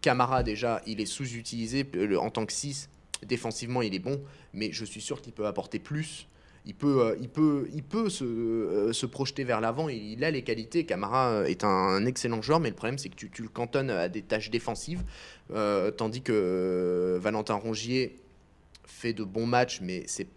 Camara, 0.02 0.42
déjà, 0.42 0.82
il 0.86 1.00
est 1.00 1.06
sous-utilisé 1.06 1.86
en 2.18 2.28
tant 2.28 2.44
que 2.44 2.52
6. 2.52 2.90
Défensivement, 3.26 3.80
il 3.80 3.94
est 3.94 3.98
bon. 3.98 4.20
Mais 4.52 4.72
je 4.72 4.84
suis 4.84 5.00
sûr 5.00 5.22
qu'il 5.22 5.32
peut 5.32 5.46
apporter 5.46 5.78
plus. 5.78 6.26
Il 6.66 6.74
peut, 6.74 7.02
euh, 7.02 7.16
il 7.20 7.28
peut, 7.28 7.68
il 7.74 7.82
peut 7.82 8.10
se, 8.10 8.24
euh, 8.24 8.92
se 8.92 9.06
projeter 9.06 9.44
vers 9.44 9.60
l'avant. 9.60 9.88
Il, 9.88 10.22
a 10.24 10.30
les 10.30 10.42
qualités. 10.42 10.84
Camara 10.84 11.30
euh, 11.30 11.44
est 11.44 11.64
un, 11.64 12.04
excellent 12.04 12.42
joueur, 12.42 12.60
mais 12.60 12.68
le 12.68 12.74
problème, 12.74 12.98
c'est 12.98 13.08
que 13.08 13.14
tu, 13.14 13.42
le 13.42 13.48
cantonnes 13.48 13.90
à 13.90 14.08
des 14.08 14.22
tâches 14.22 14.50
défensives. 14.50 15.02
tandis 15.96 16.22
que 16.22 17.18
Valentin 17.20 17.54
Rongier 17.54 18.16
fait 18.84 19.12
de 19.12 19.24
bons 19.24 19.46
matchs, 19.46 19.80
mais 19.80 20.04
c'est 20.06 20.28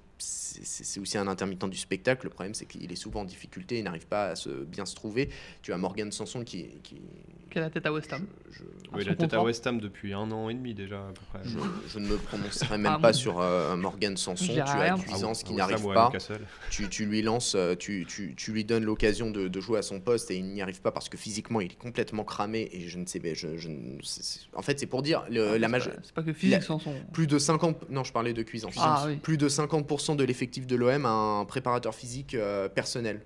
c'est 0.64 1.00
aussi 1.00 1.18
un 1.18 1.28
intermittent 1.28 1.66
du 1.70 1.78
spectacle. 1.78 2.26
Le 2.26 2.30
problème, 2.30 2.54
c'est 2.54 2.66
qu'il 2.66 2.92
est 2.92 2.96
souvent 2.96 3.22
en 3.22 3.26
difficulté, 3.26 3.78
il 3.80 3.84
n'arrive 3.84 4.08
pas 4.08 4.28
à 4.30 4.36
se, 4.36 4.50
bien 4.50 4.86
se 4.86 4.96
trouver. 4.96 5.30
Tu 5.62 5.74
as 5.74 5.78
Morgan 5.78 6.12
Sanson 6.12 6.44
qui. 6.44 6.68
qui 6.84 7.02
Qui 7.50 7.58
a 7.60 7.62
la 7.62 7.70
tête 7.70 7.86
à 7.86 7.94
West 7.94 8.12
Ham. 8.14 8.26
je, 8.52 8.58
je- 8.60 8.64
Ah, 8.92 8.96
Oui, 8.98 9.06
la 9.06 9.16
tête 9.16 9.34
à. 9.34 9.42
West 9.44 9.66
Ham 9.68 9.80
depuis 9.80 10.14
un 10.14 10.30
an 10.32 10.50
et 10.50 10.54
demi 10.54 10.74
déjà, 10.74 11.00
à 11.00 11.12
peu 11.12 11.22
près. 11.32 11.40
je, 11.44 11.58
je 11.88 12.00
ne 12.00 12.08
me 12.08 12.18
prononcerai 12.18 12.78
même 12.78 12.94
Ah, 12.96 13.00
pas 13.00 13.14
sur 13.14 13.40
euh, 13.42 13.76
Morgan 13.76 14.16
Sanson. 14.18 14.46
Tu 14.54 14.60
as. 14.60 14.96
Cuisance 14.98 15.42
Ah, 15.44 15.48
qui 15.48 15.54
West 15.54 15.70
n'arrive 15.70 15.94
pas. 15.94 16.12
Tu, 16.70 16.90
tu 16.90 17.06
lui 17.06 17.22
lances, 17.22 17.56
euh, 17.56 17.76
tu, 17.76 18.06
tu, 18.08 18.34
tu 18.36 18.52
lui 18.52 18.64
donnes 18.66 18.84
l'occasion 18.84 19.32
de, 19.32 19.48
de 19.48 19.60
jouer 19.62 19.80
à 19.80 19.82
son 19.82 20.00
poste 20.00 20.30
et 20.32 20.38
il 20.38 20.46
n'y 20.46 20.62
arrive 20.62 20.82
pas 20.82 20.92
parce 20.92 21.10
que 21.10 21.18
physiquement 21.18 21.62
il 21.62 21.72
est 21.72 21.76
complètement 21.78 22.24
cramé 22.24 22.70
et 22.72 22.88
je 22.88 23.00
ne 23.00 23.06
sais 23.06 23.20
pas. 23.20 23.34
Je, 23.34 23.48
en 24.56 24.62
fait, 24.62 24.80
c'est 24.80 24.86
pour 24.86 25.02
dire 25.02 25.24
le- 25.30 25.54
Ah, 25.54 25.58
la 25.58 25.68
c'est 25.68 25.72
maje- 25.72 25.90
pas- 25.90 26.02
C'est 26.04 26.14
pas 26.14 26.24
que 26.24 26.34
physique 26.34 26.56
la- 26.58 26.62
sans 26.62 26.80
son. 26.80 26.94
plus 27.12 27.28
de 27.28 27.38
50 27.40 27.90
non 27.90 28.04
je 28.04 28.12
parlais 28.14 28.34
de 28.34 28.44
cuisance 28.44 28.74
Ah, 28.78 29.06
oui. 29.08 29.16
plus 29.18 29.38
de 29.38 29.48
50% 29.48 30.16
de 30.16 30.24
l'effectif 30.24 30.43
de 30.48 30.76
l'OM 30.76 31.06
a 31.06 31.10
un 31.10 31.46
préparateur 31.46 31.94
physique 31.96 32.36
euh, 32.36 32.68
personnel 32.70 33.22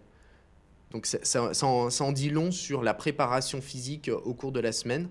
donc 0.92 1.06
ça, 1.06 1.18
ça- 1.24 1.54
ça 1.54 1.66
en, 1.68 1.90
ça 1.90 2.04
en 2.06 2.12
dit 2.14 2.30
long 2.30 2.50
sur 2.52 2.82
la 2.82 2.94
préparation 2.94 3.62
physique 3.62 4.08
euh, 4.10 4.16
au 4.24 4.34
cours 4.34 4.52
de 4.52 4.60
la 4.60 4.72
semaine 4.72 5.10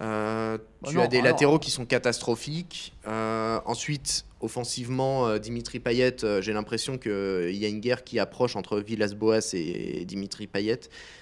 Euh, 0.00 0.56
Bah 0.80 0.88
tu 0.88 0.96
non, 0.96 1.02
as 1.02 1.06
des 1.06 1.18
alors- 1.18 1.32
latéraux 1.32 1.58
qui 1.58 1.70
sont 1.70 1.84
catastrophiques. 1.84 2.94
Euh, 3.06 3.60
ensuite, 3.66 4.24
offensivement, 4.40 5.38
Dimitri 5.38 5.80
Payet, 5.80 6.16
j'ai 6.40 6.52
l'impression 6.54 6.96
qu'il 6.96 7.54
y 7.54 7.64
a 7.64 7.68
une 7.68 7.78
guerre 7.80 8.02
qui 8.02 8.18
approche 8.18 8.56
entre 8.56 8.80
Villas-Boas 8.80 9.50
et 9.52 10.04
Dimitri 10.06 10.46
Payet, 10.46 10.80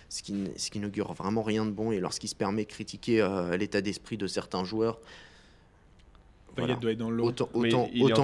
ce 0.09 0.23
qui, 0.23 0.45
ce 0.57 0.71
qui 0.71 0.79
n'augure 0.79 1.13
vraiment 1.15 1.43
rien 1.43 1.67
de 1.67 1.73
bon. 1.73 1.91
Et 1.91 1.99
lorsqu'il 1.99 2.29
se 2.31 2.37
permet 2.37 2.65
de 2.65 2.71
critiquer 2.71 3.21
euh, 3.21 3.57
l'état 3.57 3.81
d'esprit 3.81 4.17
de 4.17 4.29
certains 4.29 4.65
joueurs, 4.65 5.01
Payet 6.61 6.67
voilà. 6.67 6.81
doit 6.81 6.93
être 6.93 6.99
dans 6.99 7.11
l'eau. 7.11 7.25
autant, 7.27 7.49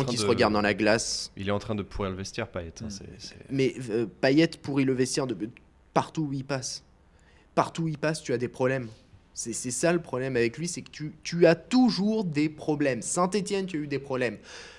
qu'il 0.05 0.19
se 0.19 0.25
de- 0.25 0.29
regarde 0.29 0.53
dans 0.53 0.63
la 0.63 0.75
glace. 0.75 1.33
Il 1.37 1.49
est 1.49 1.53
en 1.53 1.59
train 1.59 1.75
de 1.75 1.83
pourrir 1.83 2.11
le 2.11 2.17
vestiaire, 2.17 2.49
Payet. 2.49 2.73
hein, 2.83 2.89
Mm. 2.89 3.19
Mais 3.51 3.75
euh, 3.91 4.07
Payet 4.21 4.51
pourrit 4.63 4.85
le 4.85 4.93
vestiaire 4.93 5.27
de 5.27 5.37
partout 5.95 6.23
où 6.31 6.33
il 6.33 6.45
passe. 6.45 6.85
Partout 7.55 7.85
où 7.85 7.89
il 7.89 7.99
passe, 7.99 8.23
tu 8.23 8.33
as 8.33 8.39
des 8.39 8.49
problèmes. 8.49 8.89
C'est 9.33 9.53
ça 9.53 9.93
le 9.93 10.01
problème 10.01 10.35
avec 10.37 10.57
lui, 10.57 10.67
c'est 10.67 10.81
que 10.81 10.91
tu, 10.91 11.13
tu 11.23 11.47
as 11.47 11.55
toujours 11.55 12.25
des 12.25 12.49
problèmes. 12.49 13.03
Saint-Etienne, 13.03 13.67
tu 13.67 13.77
as 13.77 13.81
eu 13.81 13.87
des 13.87 13.99
problèmes. 13.99 14.39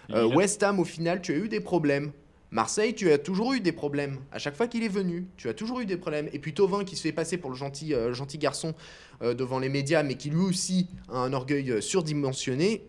Euh, 0.09 0.25
West 0.25 0.63
Ham, 0.63 0.79
au 0.79 0.83
final, 0.85 1.21
tu 1.21 1.31
as 1.33 1.35
eu 1.37 1.47
des 1.47 1.59
problèmes. 1.59 2.11
Marseille, 2.49 2.95
tu 2.95 3.11
as 3.11 3.19
toujours 3.19 3.53
eu 3.53 3.59
des 3.59 3.71
problèmes. 3.73 4.17
À 4.31 4.39
chaque 4.39 4.55
fois 4.55 4.67
qu'il 4.67 4.81
est 4.81 4.87
venu, 4.87 5.27
tu 5.37 5.47
as 5.49 5.53
toujours 5.53 5.81
eu 5.81 5.85
des 5.85 5.97
problèmes. 5.97 6.27
Et 6.33 6.39
puis 6.39 6.53
Tovin 6.55 6.85
qui 6.85 6.95
se 6.95 7.01
fait 7.03 7.11
passer 7.11 7.37
pour 7.37 7.51
le 7.51 7.55
gentil, 7.55 7.93
euh, 7.93 8.13
gentil 8.13 8.37
garçon 8.39 8.73
euh, 9.21 9.33
devant 9.35 9.59
les 9.59 9.69
médias, 9.69 10.01
mais 10.01 10.15
qui 10.15 10.29
lui 10.31 10.41
aussi 10.45 10.87
a 11.09 11.17
un 11.17 11.33
orgueil 11.33 11.69
euh, 11.71 11.81
surdimensionné. 11.81 12.83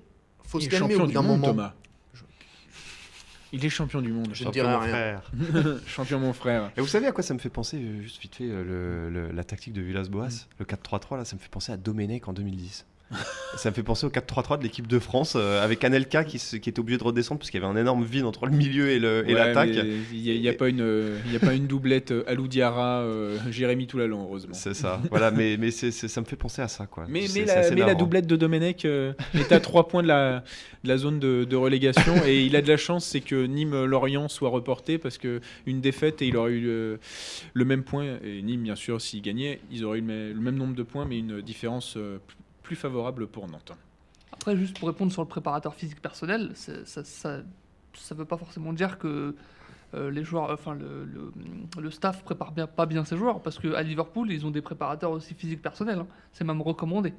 Faut 0.49 0.59
Il 0.59 0.63
se 0.63 0.67
est 0.67 0.71
calmer 0.71 0.95
au 0.95 0.99
champion 0.99 1.05
bout 1.05 1.07
du 1.09 1.15
d'un 1.15 1.23
monde, 1.23 1.41
moment. 1.41 1.53
Thomas. 1.53 1.75
Il 3.53 3.65
est 3.65 3.69
champion 3.71 4.03
du 4.03 4.13
monde. 4.13 4.31
Je 4.35 4.43
ne 4.43 4.47
Champion, 4.49 4.63
dirai 4.65 4.75
mon 4.75 4.81
rien. 4.81 4.89
frère. 4.91 5.31
champion, 5.87 6.19
mon 6.19 6.33
frère. 6.33 6.71
Et 6.77 6.81
vous 6.81 6.87
savez 6.87 7.07
à 7.07 7.13
quoi 7.13 7.23
ça 7.23 7.33
me 7.35 7.39
fait 7.39 7.49
penser, 7.49 7.79
euh, 7.79 8.03
juste 8.03 8.21
vite 8.21 8.35
fait, 8.35 8.45
euh, 8.45 8.63
le- 8.65 9.11
le- 9.11 9.33
la 9.33 9.45
tactique 9.45 9.73
de 9.73 9.81
Villas-Boas 9.81 10.47
Le 10.59 10.65
4-3-3, 10.67 11.17
là, 11.17 11.25
ça 11.25 11.37
me 11.37 11.41
fait 11.41 11.49
penser 11.49 11.73
à 11.73 11.77
Domenech 11.79 12.29
en 12.29 12.33
2010. 12.35 12.85
ça 13.57 13.71
me 13.71 13.75
fait 13.75 13.83
penser 13.83 14.07
au 14.07 14.11
4-3-3 14.11 14.59
de 14.59 14.63
l'équipe 14.65 14.87
de 14.87 14.99
France, 14.99 15.35
euh, 15.37 15.65
avec 15.65 15.83
Anelka 15.83 16.25
qui, 16.25 16.39
qui 16.39 16.69
était 16.69 16.79
obligé 16.79 16.99
de 16.99 17.05
redescendre 17.05 17.39
parce 17.39 17.51
qu'il 17.51 17.61
y 17.61 17.65
avait 17.65 17.73
un 17.73 17.81
énorme 17.81 18.05
vide 18.05 18.25
entre 18.25 18.47
le 18.47 18.53
milieu 18.53 18.91
et 18.91 18.99
Ouais, 18.99 19.33
l'attaque. 19.33 19.71
Il 20.13 20.21
n'y 20.21 20.31
a, 20.31 20.35
y 20.35 20.49
a 20.49 20.53
pas 20.53 20.69
une, 20.69 20.83
euh, 20.83 21.19
il 21.27 21.33
y 21.33 21.37
a 21.37 21.41
pas 21.41 21.55
une 21.55 21.67
doublette 21.67 22.11
euh, 22.11 22.23
Alou 22.27 22.49
Diarra, 22.49 23.01
euh, 23.01 23.39
Jérémy 23.51 23.87
Toulalon, 23.87 24.23
heureusement. 24.25 24.55
C'est 24.55 24.75
ça. 24.75 25.01
voilà, 25.11 25.31
mais, 25.31 25.57
ça 25.71 26.21
me 26.21 26.27
fait 26.27 26.37
penser 26.37 26.61
à 26.63 26.69
ça, 26.69 26.87
quoi. 26.87 27.07
Mais, 27.09 27.27
la, 27.47 27.71
mais 27.71 27.81
la 27.81 27.95
doublette 27.95 28.27
de 28.27 28.37
Domenech 28.37 28.85
euh, 28.85 29.13
est 29.35 29.53
à 29.53 29.61
3 29.61 29.89
points 29.89 30.03
de 30.03 30.09
la, 30.09 30.45
de 30.85 30.89
la 30.89 30.99
zone 30.99 31.19
de, 31.19 31.45
de 31.45 31.57
relégation 31.57 32.15
et 32.27 32.45
il 32.45 32.55
a 32.57 32.63
de 32.63 32.69
la 32.69 32.77
chance, 32.77 33.07
c'est 33.07 33.21
que 33.21 33.47
Nîmes-Lorient 33.47 34.29
soit 34.29 34.51
reporté 34.51 34.99
parce 34.99 35.17
que 35.17 35.41
une 35.67 35.81
défaite 35.81 36.21
et 36.21 36.27
il 36.27 36.37
aurait 36.37 36.53
eu 36.53 36.61
le, 36.61 37.01
le 37.55 37.65
même 37.65 37.83
point. 37.85 38.19
Et 38.25 38.43
Nîmes, 38.43 38.63
bien 38.63 38.77
sûr, 38.77 39.01
s'il 39.01 39.23
gagnait, 39.23 39.61
ils 39.71 39.85
auraient 39.85 39.99
eu 39.99 40.03
le 40.03 40.07
même, 40.07 40.35
le 40.35 40.41
même 40.41 40.57
nombre 40.57 40.75
de 40.75 40.83
points, 40.83 41.07
mais 41.07 41.19
une 41.19 41.41
différence 41.41 41.95
plus- 42.27 42.37
plus 42.69 42.77
favorable 42.77 43.27
pour 43.27 43.49
Nantes. 43.49 43.73
Après, 44.33 44.55
juste 44.57 44.79
pour 44.79 44.89
répondre 44.89 45.11
sur 45.11 45.23
le 45.23 45.29
préparateur 45.29 45.75
physique 45.75 46.03
personnel, 46.03 46.51
ça, 46.55 46.85
ça, 46.85 47.41
ça 47.95 48.15
veut 48.15 48.27
pas 48.27 48.37
forcément 48.37 48.75
dire 48.75 48.99
que 48.99 49.35
euh, 49.95 50.11
les 50.11 50.23
joueurs, 50.23 50.51
enfin 50.51 50.75
le, 50.75 51.07
le, 51.07 51.33
le 51.81 51.91
staff 51.91 52.23
prépare 52.23 52.53
bien, 52.53 52.67
pas 52.67 52.85
bien 52.85 53.07
ses 53.07 53.17
joueurs, 53.17 53.41
parce 53.41 53.59
qu'à 53.59 53.83
Liverpool, 53.83 54.31
ils 54.31 54.45
ont 54.45 54.51
des 54.51 54.61
préparateurs 54.61 55.11
aussi 55.13 55.33
physiques 55.33 55.63
personnels. 55.63 56.01
hein. 56.01 56.07
C'est 56.35 56.45
même 56.45 56.61
recommandé. 56.61 57.15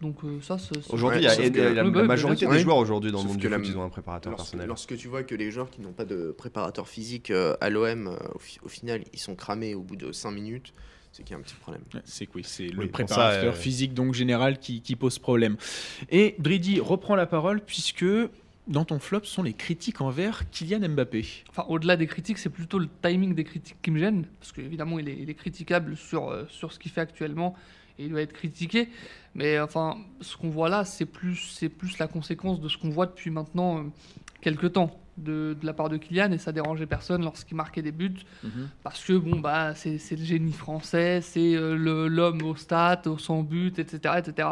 Donc 0.00 0.22
euh, 0.24 0.40
ça, 0.40 0.56
Aujourd'hui, 0.90 1.20
il 1.22 1.24
y 1.24 1.60
a 1.60 1.72
la, 1.72 1.84
majorité 2.04 2.46
des 2.46 2.58
joueurs 2.60 2.76
aujourd'hui 2.76 3.10
dans 3.10 3.20
le 3.22 3.28
monde 3.28 3.36
que 3.36 3.42
du 3.42 3.48
la- 3.48 3.58
foot, 3.58 3.66
ils 3.68 3.76
ont 3.76 3.82
un 3.84 3.88
préparateur 3.88 4.30
Lorsque, 4.30 4.44
personnel. 4.46 4.68
lorsque 4.68 4.96
tu 4.96 5.08
vois 5.08 5.24
que 5.24 5.34
les 5.34 5.50
joueurs 5.50 5.70
qui 5.70 5.80
n'ont 5.80 5.92
pas 5.92 6.04
de 6.04 6.32
préparateur 6.36 6.86
physique 6.88 7.30
euh, 7.32 7.56
à 7.60 7.68
l'OM, 7.68 8.06
euh, 8.08 8.16
au, 8.34 8.66
au 8.66 8.68
final, 8.68 9.02
ils 9.12 9.18
sont 9.18 9.34
cramés 9.34 9.74
au 9.74 9.82
bout 9.82 9.96
de 9.96 10.12
5 10.12 10.30
minutes, 10.30 10.72
c'est 11.14 11.22
qu'il 11.22 11.34
y 11.34 11.36
a 11.36 11.38
un 11.38 11.42
petit 11.42 11.54
problème. 11.54 11.82
C'est 12.04 12.28
oui, 12.34 12.42
c'est 12.44 12.64
Oui, 12.64 12.86
le 12.86 12.88
préparateur 12.88 13.40
ça, 13.40 13.48
euh, 13.48 13.52
physique 13.52 13.94
donc 13.94 14.14
général 14.14 14.58
qui, 14.58 14.80
qui 14.80 14.96
pose 14.96 15.20
problème. 15.20 15.56
Et 16.10 16.34
Dridi 16.40 16.80
reprend 16.80 17.14
la 17.14 17.26
parole 17.26 17.60
puisque 17.60 18.04
dans 18.66 18.84
ton 18.84 18.98
flop 18.98 19.22
sont 19.22 19.44
les 19.44 19.52
critiques 19.52 20.00
envers 20.00 20.50
Kylian 20.50 20.88
Mbappé. 20.88 21.24
Enfin, 21.50 21.66
au-delà 21.68 21.96
des 21.96 22.08
critiques, 22.08 22.38
c'est 22.38 22.50
plutôt 22.50 22.80
le 22.80 22.88
timing 23.00 23.32
des 23.32 23.44
critiques 23.44 23.76
qui 23.80 23.92
me 23.92 23.98
gêne, 24.00 24.26
parce 24.40 24.50
qu'évidemment, 24.50 24.98
il 24.98 25.08
est, 25.08 25.16
il 25.16 25.30
est 25.30 25.34
critiquable 25.34 25.96
sur, 25.96 26.30
euh, 26.30 26.46
sur 26.48 26.72
ce 26.72 26.80
qu'il 26.80 26.90
fait 26.90 27.02
actuellement, 27.02 27.54
et 27.96 28.06
il 28.06 28.10
doit 28.10 28.22
être 28.22 28.32
critiqué. 28.32 28.88
Mais 29.36 29.60
enfin, 29.60 29.98
ce 30.20 30.36
qu'on 30.36 30.50
voit 30.50 30.68
là, 30.68 30.84
c'est 30.84 31.06
plus, 31.06 31.36
c'est 31.36 31.68
plus 31.68 31.96
la 31.98 32.08
conséquence 32.08 32.60
de 32.60 32.68
ce 32.68 32.76
qu'on 32.76 32.90
voit 32.90 33.06
depuis 33.06 33.30
maintenant 33.30 33.78
euh, 33.78 33.82
quelques 34.40 34.72
temps 34.72 34.98
de, 35.16 35.56
de 35.60 35.66
la 35.66 35.72
part 35.72 35.88
de 35.88 35.96
Kylian, 35.96 36.32
et 36.32 36.38
ça 36.38 36.52
dérangeait 36.52 36.86
personne 36.86 37.22
lorsqu'il 37.22 37.56
marquait 37.56 37.82
des 37.82 37.92
buts, 37.92 38.24
parce 38.82 39.04
que 39.04 39.14
bon, 39.14 39.40
bah, 39.40 39.74
c'est, 39.74 39.98
le 40.10 40.24
génie 40.24 40.52
français, 40.52 41.20
c'est 41.20 41.54
euh, 41.54 41.74
l'homme 42.08 42.42
au 42.42 42.56
stade, 42.56 43.06
au 43.06 43.18
sans 43.18 43.42
but, 43.42 43.78
etc. 43.78 44.14
etc. 44.18 44.48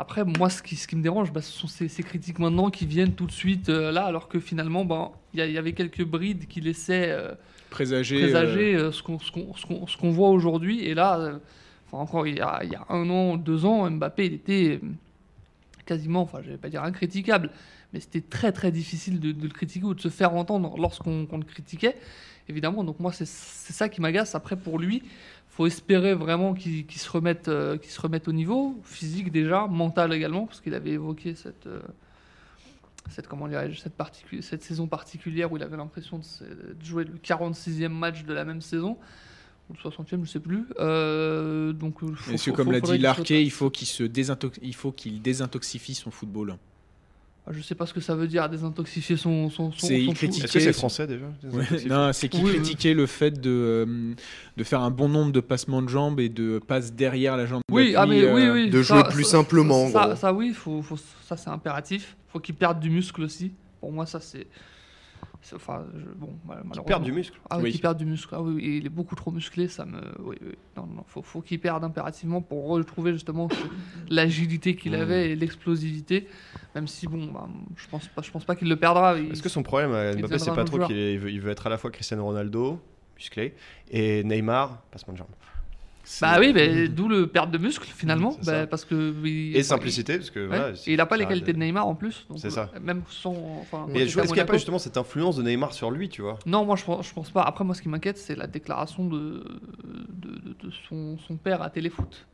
Après, 0.00 0.24
moi, 0.24 0.48
ce 0.48 0.62
qui, 0.62 0.76
ce 0.76 0.86
qui 0.86 0.94
me 0.94 1.02
dérange, 1.02 1.32
bah, 1.32 1.42
ce 1.42 1.50
sont 1.50 1.66
ces, 1.66 1.88
ces 1.88 2.04
critiques 2.04 2.38
maintenant 2.38 2.70
qui 2.70 2.86
viennent 2.86 3.14
tout 3.14 3.26
de 3.26 3.32
suite 3.32 3.68
euh, 3.68 3.90
là, 3.90 4.04
alors 4.04 4.28
que 4.28 4.38
finalement, 4.38 4.84
ben, 4.84 5.10
il 5.34 5.40
y, 5.40 5.58
avait 5.58 5.72
quelques 5.72 6.04
brides 6.04 6.46
qui 6.46 6.60
laissaient 6.60 7.10
euh, 7.10 7.34
Présagé. 7.68 8.20
présager 8.20 8.76
euh, 8.76 8.92
ce 8.92 9.02
qu'on 9.02 9.18
ce 9.18 9.96
qu'on 9.96 10.10
voit 10.10 10.28
aujourd'hui. 10.28 10.84
Et 10.84 10.94
là, 10.94 11.40
enfin, 11.86 12.00
encore 12.00 12.28
il 12.28 12.36
y, 12.36 12.40
a, 12.40 12.60
il 12.62 12.70
y 12.70 12.76
a 12.76 12.86
un 12.90 13.10
an, 13.10 13.36
deux 13.36 13.64
ans, 13.64 13.90
Mbappé, 13.90 14.26
il 14.26 14.34
était 14.34 14.80
quasiment, 15.84 16.22
enfin 16.22 16.42
je 16.44 16.50
vais 16.52 16.58
pas 16.58 16.68
dire 16.68 16.84
incriticable, 16.84 17.50
mais 17.92 18.00
c'était 18.00 18.20
très 18.20 18.52
très 18.52 18.70
difficile 18.72 19.20
de, 19.20 19.32
de 19.32 19.42
le 19.44 19.48
critiquer 19.52 19.84
ou 19.86 19.94
de 19.94 20.00
se 20.00 20.08
faire 20.08 20.34
entendre 20.34 20.76
lorsqu'on 20.78 21.26
qu'on 21.26 21.38
le 21.38 21.44
critiquait, 21.44 21.96
évidemment. 22.48 22.84
Donc 22.84 23.00
moi 23.00 23.12
c'est 23.12 23.26
ça 23.26 23.88
qui 23.88 24.00
m'agace. 24.00 24.34
Après 24.34 24.56
pour 24.56 24.78
lui, 24.78 25.02
faut 25.48 25.66
espérer 25.66 26.14
vraiment 26.14 26.54
qu'il 26.54 26.84
se 26.90 27.10
remette, 27.10 27.48
euh, 27.48 27.78
qu'il 27.78 27.90
se 27.90 28.00
remette 28.00 28.28
au 28.28 28.32
niveau 28.32 28.78
physique 28.84 29.32
déjà, 29.32 29.66
mental 29.66 30.12
également, 30.12 30.46
parce 30.46 30.60
qu'il 30.60 30.74
avait 30.74 30.90
évoqué 30.92 31.34
cette 31.34 31.66
euh, 31.66 31.80
cette, 33.10 33.26
comment 33.26 33.48
cette, 33.74 33.96
particu- 33.96 34.42
cette 34.42 34.62
saison 34.62 34.86
particulière 34.86 35.50
où 35.50 35.56
il 35.56 35.62
avait 35.62 35.78
l'impression 35.78 36.18
de, 36.18 36.24
jouer 36.84 37.04
le 37.04 37.14
46e 37.14 37.88
match 37.88 38.24
de 38.24 38.34
la 38.34 38.44
même 38.44 38.60
saison, 38.60 38.98
ou 39.70 39.72
le 39.72 39.90
60e, 39.90 40.24
je 40.24 40.30
sais 40.30 40.40
plus. 40.40 40.66
Euh, 40.78 41.72
donc, 41.72 42.02
euh, 42.02 42.08
faut- 42.14 42.32
comme 42.52 42.66
l'a 42.72 42.80
dit 42.80 42.98
Larquet, 43.02 43.42
il 43.42 43.50
faut 43.50 43.70
qu'il 43.70 43.86
se 43.86 44.02
désintox- 44.04 44.58
il 44.60 44.74
faut 44.74 44.92
qu'il 44.92 45.22
désintoxifie 45.22 45.94
son 45.94 46.10
football. 46.10 46.56
Ah, 47.48 47.52
Je 47.56 47.62
sais 47.62 47.74
pas 47.74 47.86
ce 47.86 47.94
que 47.94 48.00
ça 48.00 48.14
veut 48.14 48.26
dire, 48.28 48.46
désintoxifier 48.48 49.16
son, 49.16 49.48
son, 49.48 49.72
son, 49.72 49.86
C'est 49.86 50.02
Est-ce 50.02 50.52
que 50.52 50.60
c'est 50.60 50.72
français 50.74 51.06
déjà 51.06 51.24
Ouais, 51.44 51.64
non, 51.86 52.12
c'est 52.12 52.28
qu'il 52.28 52.44
Oui, 52.44 52.50
oui. 52.50 52.56
critiquait 52.58 52.92
le 52.94 53.06
fait 53.06 53.30
de, 53.40 53.50
euh, 53.50 54.14
de 54.56 54.64
faire 54.64 54.82
un 54.82 54.90
bon 54.90 55.08
nombre 55.08 55.32
de 55.32 55.40
passements 55.40 55.80
de 55.80 55.88
jambes 55.88 56.20
et 56.20 56.28
de 56.28 56.58
passes 56.58 56.92
derrière 56.92 57.36
la 57.38 57.46
jambe 57.46 57.62
Oui, 57.70 57.94
ah, 57.96 58.04
mais 58.06 58.22
euh, 58.22 58.34
oui, 58.34 58.48
oui. 58.64 58.70
de 58.70 58.82
ça- 58.82 58.94
jouer 59.00 59.04
plus 59.10 59.24
ça- 59.24 59.30
simplement, 59.38 59.84
en 59.86 60.14
Ça, 60.16 60.32
oui, 60.34 60.52
faut, 60.52 60.82
faut- 60.82 60.98
ça 61.26 61.36
c'est 61.36 61.48
impératif. 61.50 62.16
Faut 62.28 62.40
qu'il 62.40 62.54
perde 62.54 62.80
du 62.80 62.90
muscle 62.90 63.22
aussi. 63.22 63.52
Pour 63.80 63.92
moi, 63.92 64.04
ça 64.04 64.20
c'est. 64.20 64.46
Enfin, 65.54 65.86
je- 65.94 66.04
bon, 66.18 66.26
Qui 66.26 66.34
malheureusement. 66.46 66.82
perd 66.84 67.04
du 67.04 67.12
muscle. 67.12 67.38
Ah 67.48 67.58
oui, 67.58 67.76
perde 67.78 67.96
du 67.96 68.04
muscle. 68.04 68.34
Ah 68.36 68.42
oui, 68.42 68.60
il 68.78 68.86
est 68.86 68.90
beaucoup 68.90 69.14
trop 69.14 69.30
musclé, 69.30 69.68
ça 69.68 69.84
me. 69.86 70.00
Oui, 70.20 70.36
oui. 70.42 70.52
Non, 70.76 70.86
non, 70.86 71.04
faut, 71.06 71.22
faut 71.22 71.40
qu'il 71.40 71.60
perde 71.60 71.84
impérativement 71.84 72.42
pour 72.42 72.66
retrouver 72.68 73.12
justement 73.12 73.48
l'agilité 74.10 74.74
qu'il 74.76 74.92
Mm. 74.92 75.00
avait 75.00 75.30
et 75.30 75.36
l'explosivité. 75.36 76.26
Même 76.74 76.86
si, 76.86 77.06
bon, 77.06 77.26
bah, 77.32 77.48
je 77.76 77.86
pense 77.88 78.06
pas, 78.08 78.22
je 78.22 78.30
pense 78.30 78.44
pas 78.44 78.56
qu'il 78.56 78.68
le 78.68 78.76
perdra. 78.76 79.18
Est-ce 79.18 79.42
que 79.42 79.48
son 79.48 79.62
problème 79.62 79.92
à 79.92 80.10
il 80.12 80.18
Mbappé, 80.20 80.38
c'est 80.38 80.52
pas 80.54 80.64
trop 80.64 80.78
qu'il 80.80 80.96
il 80.96 81.40
veut 81.40 81.50
être 81.50 81.66
à 81.66 81.70
la 81.70 81.78
fois 81.78 81.90
Cristiano 81.90 82.24
Ronaldo, 82.24 82.80
musclé, 83.16 83.54
et 83.90 84.24
Neymar, 84.24 84.82
passement 84.90 85.12
de 85.14 85.18
jambes 85.18 85.28
Bah 86.22 86.36
oui, 86.40 86.52
mais 86.54 86.88
d'où 86.88 87.06
le 87.08 87.26
perte 87.26 87.50
de 87.50 87.58
muscle 87.58 87.86
finalement. 87.94 88.32
Mm, 88.32 88.44
bah, 88.46 88.66
parce 88.66 88.84
que. 88.84 89.14
il- 89.26 89.54
Et 89.54 89.60
enfin, 89.60 89.62
simplicité, 89.76 90.16
parce 90.16 90.30
que 90.30 90.46
voilà. 90.46 90.68
ouais. 90.68 90.74
Et 90.86 90.92
il 90.94 91.00
a 91.00 91.06
pas 91.06 91.16
les 91.16 91.26
qualités 91.26 91.52
de 91.52 91.58
Neymar 91.58 91.86
en 91.86 91.94
plus. 91.94 92.26
C'est 92.36 92.50
ça. 92.50 92.70
euh, 92.74 92.80
Même 92.80 93.02
sans. 93.10 93.34
Enfin, 93.60 93.86
est-ce 93.94 94.16
qu'il 94.16 94.32
n'y 94.32 94.40
a 94.40 94.44
pas 94.44 94.54
justement 94.54 94.78
cette 94.78 94.96
influence 94.96 95.36
de 95.36 95.42
Neymar 95.42 95.72
sur 95.74 95.90
lui, 95.90 96.08
tu 96.08 96.22
vois? 96.22 96.38
Non, 96.46 96.64
moi 96.64 96.76
je 96.76 96.84
pense, 96.84 97.06
je 97.06 97.12
pense 97.12 97.30
pas. 97.30 97.42
Après, 97.42 97.64
moi 97.64 97.74
ce 97.74 97.82
qui 97.82 97.88
m'inquiète, 97.88 98.16
c'est 98.18 98.36
la 98.36 98.46
déclaration 98.46 99.06
de, 99.06 99.44
de, 100.08 100.30
de- 100.30 100.56
de 100.66 100.70
son, 100.88 101.18
son 101.18 101.36
père 101.36 101.60
à 101.62 101.70
Téléfoot. 101.70 102.26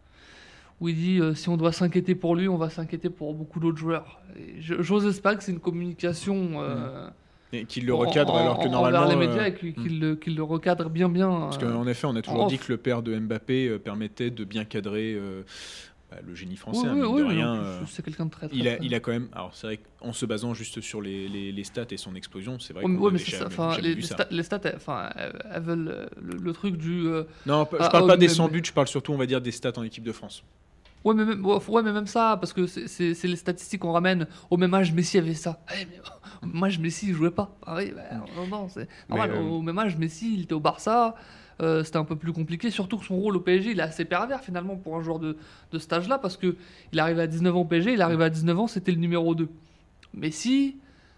Où 0.81 0.89
il 0.89 0.97
dit 0.97 1.21
euh, 1.21 1.35
si 1.35 1.49
on 1.49 1.57
doit 1.57 1.73
s'inquiéter 1.73 2.15
pour 2.15 2.35
lui, 2.37 2.49
on 2.49 2.57
va 2.57 2.69
s'inquiéter 2.71 3.09
pour 3.11 3.33
beaucoup 3.35 3.61
d'autres 3.61 3.79
joueurs. 3.79 4.21
J'ose 4.59 5.07
espérer 5.07 5.37
que 5.37 5.43
c'est 5.45 5.53
une 5.53 5.61
communication. 5.61 6.61
euh, 6.63 7.09
et 7.55 7.65
qu'il 7.65 7.87
le 7.87 7.95
recadre 7.95 8.35
en- 8.35 8.39
alors 8.41 8.59
que 8.59 8.67
en- 8.69 8.71
normalement. 8.71 9.05
Les 9.07 9.15
euh, 9.15 9.19
médias 9.29 9.47
et 9.49 9.55
qu'il 9.55 10.01
le, 10.01 10.17
qu'il 10.17 10.35
le 10.37 10.43
recadre 10.43 10.91
bien, 10.91 11.09
bien. 11.09 11.29
Parce 11.31 11.59
qu'en 11.59 11.87
effet, 11.87 12.07
on 12.07 12.17
a 12.17 12.23
toujours 12.23 12.47
dit 12.47 12.59
que 12.59 12.71
le 12.73 12.77
père 12.79 13.03
de 13.03 13.17
Mbappé 13.19 13.69
euh, 13.69 13.79
permettait 13.79 14.31
de 14.31 14.45
bien 14.45 14.65
cadrer 14.65 15.15
euh, 15.15 15.43
bah, 16.11 16.19
le 16.27 16.35
génie 16.35 16.57
français. 16.57 16.87
oui, 16.87 17.01
hein, 17.01 17.07
oui, 17.09 17.23
oui, 17.23 17.29
mais 17.29 17.35
rien, 17.35 17.63
c'est 17.89 18.05
quelqu'un 18.05 18.27
de 18.27 18.31
très, 18.31 18.49
très. 18.49 18.57
il 18.57 18.69
a, 18.69 18.79
il 18.83 18.95
a 18.95 19.01
quand 19.01 19.13
même. 19.13 19.29
Alors, 19.33 19.51
c'est 19.55 19.67
vrai 19.67 19.81
qu'en 20.01 20.13
se 20.13 20.27
basant 20.27 20.53
juste 20.55 20.81
sur 20.81 21.01
les, 21.01 21.29
les- 21.29 21.51
les 21.53 21.65
stats 21.65 21.87
et 21.91 21.97
son 21.97 22.15
explosion, 22.15 22.59
c'est 22.59 22.73
vrai 22.73 22.85
mais- 22.87 22.97
qu'on 22.99 23.11
mais 23.11 23.19
c'est 23.19 23.31
ça. 23.33 23.39
jamais- 23.39 23.47
Enfin, 23.47 23.71
jamais 23.71 23.83
les, 23.83 23.95
vu 23.95 24.01
les 24.03 24.07
ça. 24.07 24.15
stats, 24.15 24.27
les 24.31 24.43
stats, 24.43 24.61
elles- 24.65 24.75
enfin, 24.77 25.11
elles, 25.17 25.63
veulent 25.63 26.09
le, 26.21 26.37
le 26.37 26.53
truc 26.53 26.77
du. 26.77 27.07
euh, 27.07 27.25
Non, 27.47 27.67
je 27.73 27.77
Ah, 27.81 27.89
parle 27.89 28.05
oh, 28.05 28.09
pas 28.09 28.17
des 28.17 28.27
mais- 28.29 28.33
100 28.35 28.49
buts, 28.49 28.63
je 28.65 28.73
parle 28.73 28.87
surtout, 28.89 29.13
on 29.13 29.17
va 29.19 29.27
dire, 29.27 29.41
des 29.41 29.51
stats 29.53 29.73
en 29.77 29.83
équipe 29.83 30.05
de 30.05 30.13
France. 30.13 30.45
Ouais 31.05 31.15
mais, 31.15 31.27
même, 31.27 31.45
ouais, 31.45 31.83
mais 31.83 31.93
même 31.93 32.07
ça, 32.07 32.39
parce 32.41 32.55
que 32.55 32.67
c'est- 32.67 32.89
c'est 32.89 33.13
c'est 33.13 33.29
les 33.29 33.37
statistiques 33.37 33.81
qu'on 33.81 33.93
ramène. 33.93 34.27
Au 34.51 34.57
même 34.57 34.73
âge, 34.73 34.91
Messi 34.91 35.19
avait 35.19 35.35
ça. 35.35 35.61
Eh, 35.79 35.85
mais, 35.85 36.01
âge, 36.63 36.79
Messi, 36.79 37.09
il 37.09 37.15
jouait 37.15 37.31
pas. 37.31 37.57
Ah 37.67 37.77
oui, 37.79 37.93
bah, 37.95 38.03
non, 38.37 38.47
non, 38.47 38.69
c'est 38.69 38.89
normal. 39.09 39.31
euh, 39.33 39.41
Au 39.41 39.63
même 39.63 39.79
âge, 39.79 39.97
Messi, 39.97 40.35
il 40.35 40.43
était 40.43 40.53
au 40.55 40.61
Barça. 40.61 41.15
euh, 41.63 41.85
C'était 41.85 41.99
un 41.99 42.05
peu 42.05 42.17
plus 42.17 42.33
compliqué, 42.33 42.71
surtout 42.71 42.99
que 42.99 43.05
son 43.05 43.17
rôle 43.17 43.37
au 43.37 43.41
PSG, 43.41 43.71
il 43.73 43.79
est 43.79 43.83
assez 43.83 44.05
pervers 44.05 44.41
finalement 44.43 44.77
pour 44.77 44.97
un 44.97 45.03
joueur 45.03 45.19
de, 45.19 45.37
de 45.73 45.79
cet 45.79 45.93
âge-là, 45.93 46.19
parce 46.19 46.37
que 46.37 46.57
il 46.93 46.99
arrive 47.01 47.19
à 47.21 47.27
19 47.27 47.55
ans 47.57 47.61
au 47.61 47.65
PSG, 47.65 47.93
il 47.95 48.03
arrive 48.03 48.21
à 48.23 48.31
19 48.31 48.59
ans, 48.59 48.67
c'était 48.67 48.93
le 48.93 48.99
numéro 48.99 49.35
2. 49.35 49.49
Messi, 50.13 50.77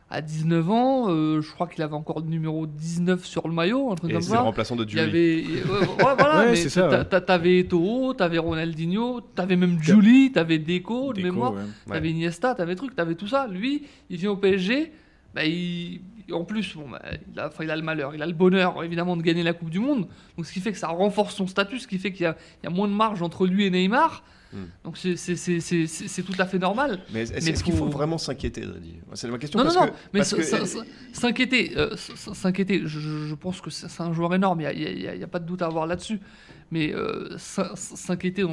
à 0.08 0.20
19 0.22 0.70
ans, 0.70 1.06
euh, 1.10 1.40
je 1.40 1.50
crois 1.52 1.66
qu'il 1.66 1.82
avait 1.82 1.94
encore 1.94 2.20
le 2.20 2.26
numéro 2.26 2.66
19 2.66 3.24
sur 3.26 3.48
le 3.48 3.54
maillot, 3.54 3.90
un 3.90 3.96
truc 3.96 4.10
Et 4.10 4.14
comme 4.14 4.22
c'est 4.22 4.32
le 4.32 4.38
remplaçant 4.38 4.76
de 4.76 4.84
Il 4.84 4.90
y 4.90 5.00
Dewey. 5.00 5.02
avait. 5.02 5.62
ouais, 5.64 5.80
ouais, 5.80 6.14
voilà, 6.16 6.38
Ouais, 6.44 6.50
mais 6.50 6.56
c'est 6.56 6.70
ça, 6.70 6.88
ouais. 6.88 7.04
t'a- 7.04 7.20
T'avais 7.20 7.58
Eto'o, 7.60 8.14
t'avais 8.14 8.38
Ronaldinho, 8.38 9.20
t'avais 9.34 9.56
même 9.56 9.82
Julie, 9.82 10.30
t'avais 10.32 10.58
Deco, 10.58 11.08
de 11.12 11.16
Déco, 11.16 11.26
mémoire, 11.34 11.54
t'avais 11.88 12.10
Iniesta, 12.10 12.54
t'avais 12.54 12.76
truc, 12.76 12.94
t'avais 12.94 13.16
tout 13.16 13.26
ça. 13.26 13.48
Lui, 13.48 13.84
il 14.08 14.16
vient 14.18 14.30
au 14.30 14.36
PSG, 14.36 14.92
bah, 15.36 15.44
il- 15.44 16.00
en 16.32 16.44
plus, 16.44 16.74
bon, 16.74 16.88
bah, 16.90 17.00
il, 17.32 17.38
a, 17.38 17.46
enfin, 17.46 17.62
il 17.62 17.70
a 17.70 17.76
le 17.76 17.82
malheur, 17.82 18.12
il 18.14 18.20
a 18.20 18.26
le 18.26 18.32
bonheur 18.32 18.82
évidemment 18.82 19.16
de 19.16 19.22
gagner 19.22 19.44
la 19.44 19.52
Coupe 19.52 19.70
du 19.70 19.78
Monde. 19.78 20.08
Donc 20.36 20.44
ce 20.46 20.52
qui 20.52 20.58
fait 20.60 20.72
que 20.72 20.78
ça 20.78 20.88
renforce 20.88 21.36
son 21.36 21.46
statut, 21.46 21.78
ce 21.78 21.86
qui 21.86 21.98
fait 21.98 22.10
qu'il 22.12 22.22
y, 22.24 22.26
a- 22.26 22.36
il 22.62 22.64
y 22.64 22.66
a 22.66 22.70
moins 22.74 22.88
de 22.88 22.92
marge 22.92 23.22
entre 23.22 23.46
lui 23.46 23.64
et 23.64 23.70
Neymar. 23.70 24.24
Hmm. 24.52 24.64
Donc 24.84 24.96
c'est- 24.96 25.14
tout 26.24 26.32
à 26.38 26.46
fait 26.46 26.58
normal. 26.58 27.00
Mais 27.12 27.22
est-ce 27.22 27.62
qu'il 27.62 27.74
faut- 27.74 27.86
vraiment 27.86 28.18
s'inquiéter, 28.18 28.64
C'est 29.14 29.28
ma 29.28 29.38
question 29.38 29.58
Non, 29.58 29.64
parce 29.66 29.76
non, 29.76 29.82
que. 29.82 29.90
non, 29.90 29.94
mais 30.14 30.20
que- 30.20 30.84
s'inquiéter, 31.12 31.72
euh, 31.76 31.94
s'inquiéter, 31.96 32.82
je, 32.86 33.34
pense 33.34 33.60
que 33.60 33.70
c'est 33.70 34.00
un 34.02 34.12
joueur 34.12 34.34
énorme, 34.34 34.60
il 34.62 34.96
n'y 35.18 35.22
a, 35.24 35.26
pas 35.28 35.38
de 35.38 35.46
doute 35.46 35.62
à 35.62 35.66
avoir 35.66 35.86
là-dessus. 35.86 36.18
Mais 36.72 36.92
euh, 36.92 37.36
s'in- 37.38 37.76
s'inquiéter 37.76 38.44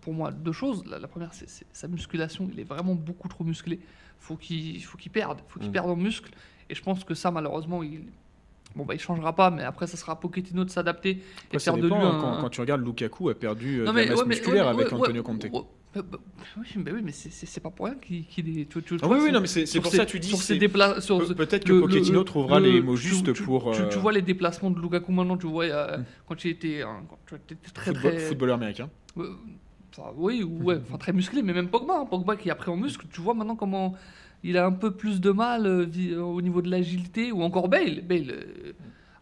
pour 0.00 0.12
moi, 0.14 0.30
deux 0.30 0.52
choses. 0.52 0.84
La, 0.86 0.98
la 0.98 1.08
première, 1.08 1.34
c'est 1.34 1.48
sa 1.72 1.88
musculation, 1.88 2.48
il 2.52 2.60
est 2.60 2.64
vraiment 2.64 2.94
beaucoup 2.94 3.28
trop 3.28 3.44
musclé. 3.44 3.80
Faut 4.24 4.36
qu'il 4.36 4.82
faut 4.82 4.96
qu'il 4.96 5.12
perde, 5.12 5.38
faut 5.48 5.58
qu'il 5.60 5.68
Mm. 5.68 5.72
perde 5.72 5.90
en 5.90 5.96
muscle. 5.96 6.30
Et 6.70 6.74
je 6.74 6.82
pense 6.82 7.04
que 7.04 7.12
ça, 7.14 7.30
malheureusement, 7.30 7.82
il 7.82 8.04
bon 8.74 8.84
bah 8.86 8.94
il 8.94 9.00
changera 9.00 9.34
pas. 9.34 9.50
Mais 9.50 9.62
après, 9.64 9.86
ça 9.86 9.98
sera 9.98 10.12
à 10.12 10.16
Pochettino 10.16 10.64
de 10.64 10.70
s'adapter 10.70 11.22
et 11.52 11.58
faire 11.58 11.76
de 11.76 11.86
lui 11.86 11.94
hein, 11.94 12.16
un, 12.16 12.20
quand, 12.20 12.40
quand 12.40 12.48
tu 12.48 12.60
regardes, 12.62 12.82
Lukaku 12.84 13.28
a 13.28 13.34
perdu 13.34 13.80
euh, 13.80 13.84
non, 13.84 13.92
de 13.92 13.98
la 13.98 14.04
mais- 14.04 14.10
masse 14.10 14.20
ouais, 14.20 14.26
musculaire 14.26 14.64
ouais, 14.66 14.70
avec 14.82 14.92
Antonio 14.92 15.22
Conte. 15.22 15.46
bah, 15.52 16.02
bah, 16.10 16.18
oui, 16.56 16.64
mais, 16.82 16.90
oui, 16.92 17.00
mais 17.04 17.12
c'est- 17.12 17.60
pas 17.60 17.68
pour 17.70 17.84
rien 17.84 17.96
qu'il 17.96 18.24
qu'il 18.26 18.48
est. 18.58 18.64
Tu, 18.64 18.82
tu- 18.82 18.96
tu 18.96 18.98
Ah 19.02 19.08
oui, 19.08 19.18
oui, 19.24 19.30
non, 19.30 19.42
mais 19.42 19.46
c'est 19.46 19.60
pour 19.80 19.90
ses- 19.90 19.98
ça 19.98 20.06
que 20.06 20.10
tu 20.10 20.18
dis. 20.20 20.28
sur 20.28 20.38
ses 20.38 20.58
c'est- 20.58 20.66
dépla- 20.66 21.00
sur- 21.02 21.18
Pe- 21.18 21.34
Peut-être 21.34 21.64
que 21.64 21.72
le- 21.74 21.80
Pochettino 21.82 22.20
le- 22.20 22.24
trouvera 22.24 22.58
le- 22.60 22.70
les 22.70 22.80
mots 22.80 22.96
justes 22.96 23.30
pour 23.44 23.72
Tu, 23.74 23.82
euh, 23.82 23.88
tu 23.90 23.98
vois 23.98 24.12
les 24.12 24.22
déplacements 24.22 24.70
de 24.70 24.80
Lukaku 24.80 25.12
maintenant, 25.12 25.36
tu 25.36 25.46
vois 25.46 25.64
euh, 25.66 25.98
Mm. 25.98 26.04
quand 26.26 26.44
il 26.44 26.50
était, 26.50 26.80
hein, 26.82 27.02
quand 27.10 27.18
tu 27.26 27.34
étais 27.34 27.56
très 27.74 27.92
football- 27.92 28.12
très. 28.12 28.20
footballeur 28.20 28.54
américain. 28.56 28.88
euh, 29.18 29.28
oui, 30.16 30.42
ou- 30.42 30.64
ouais, 30.64 30.80
très 30.98 31.12
musclé, 31.12 31.42
mais 31.42 31.52
même 31.52 31.68
Pogba, 31.68 31.94
hein, 32.00 32.06
Pogba 32.06 32.36
qui 32.36 32.50
a 32.50 32.54
pris 32.54 32.70
en 32.70 32.76
muscle, 32.76 33.06
tu 33.12 33.20
vois 33.20 33.34
maintenant 33.34 33.56
comment 33.56 33.94
il 34.42 34.58
a 34.58 34.66
un 34.66 34.72
peu 34.72 34.90
plus 34.90 35.20
de 35.20 35.30
mal 35.30 35.66
euh, 35.66 35.86
euh, 35.96 36.20
au 36.20 36.42
niveau 36.42 36.62
de 36.62 36.70
l'agilité, 36.70 37.32
ou 37.32 37.42
encore 37.42 37.68
Bale. 37.68 38.02
Bale 38.02 38.30
euh, 38.30 38.72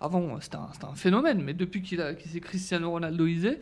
avant, 0.00 0.40
c'était 0.40 0.56
un, 0.56 0.94
phénomène, 0.94 1.42
mais 1.42 1.54
depuis 1.54 1.80
qu'il 1.80 1.98
qu'il 2.18 2.30
s'est 2.30 2.40
Cristiano 2.40 2.90
Ronaldoisé, 2.90 3.60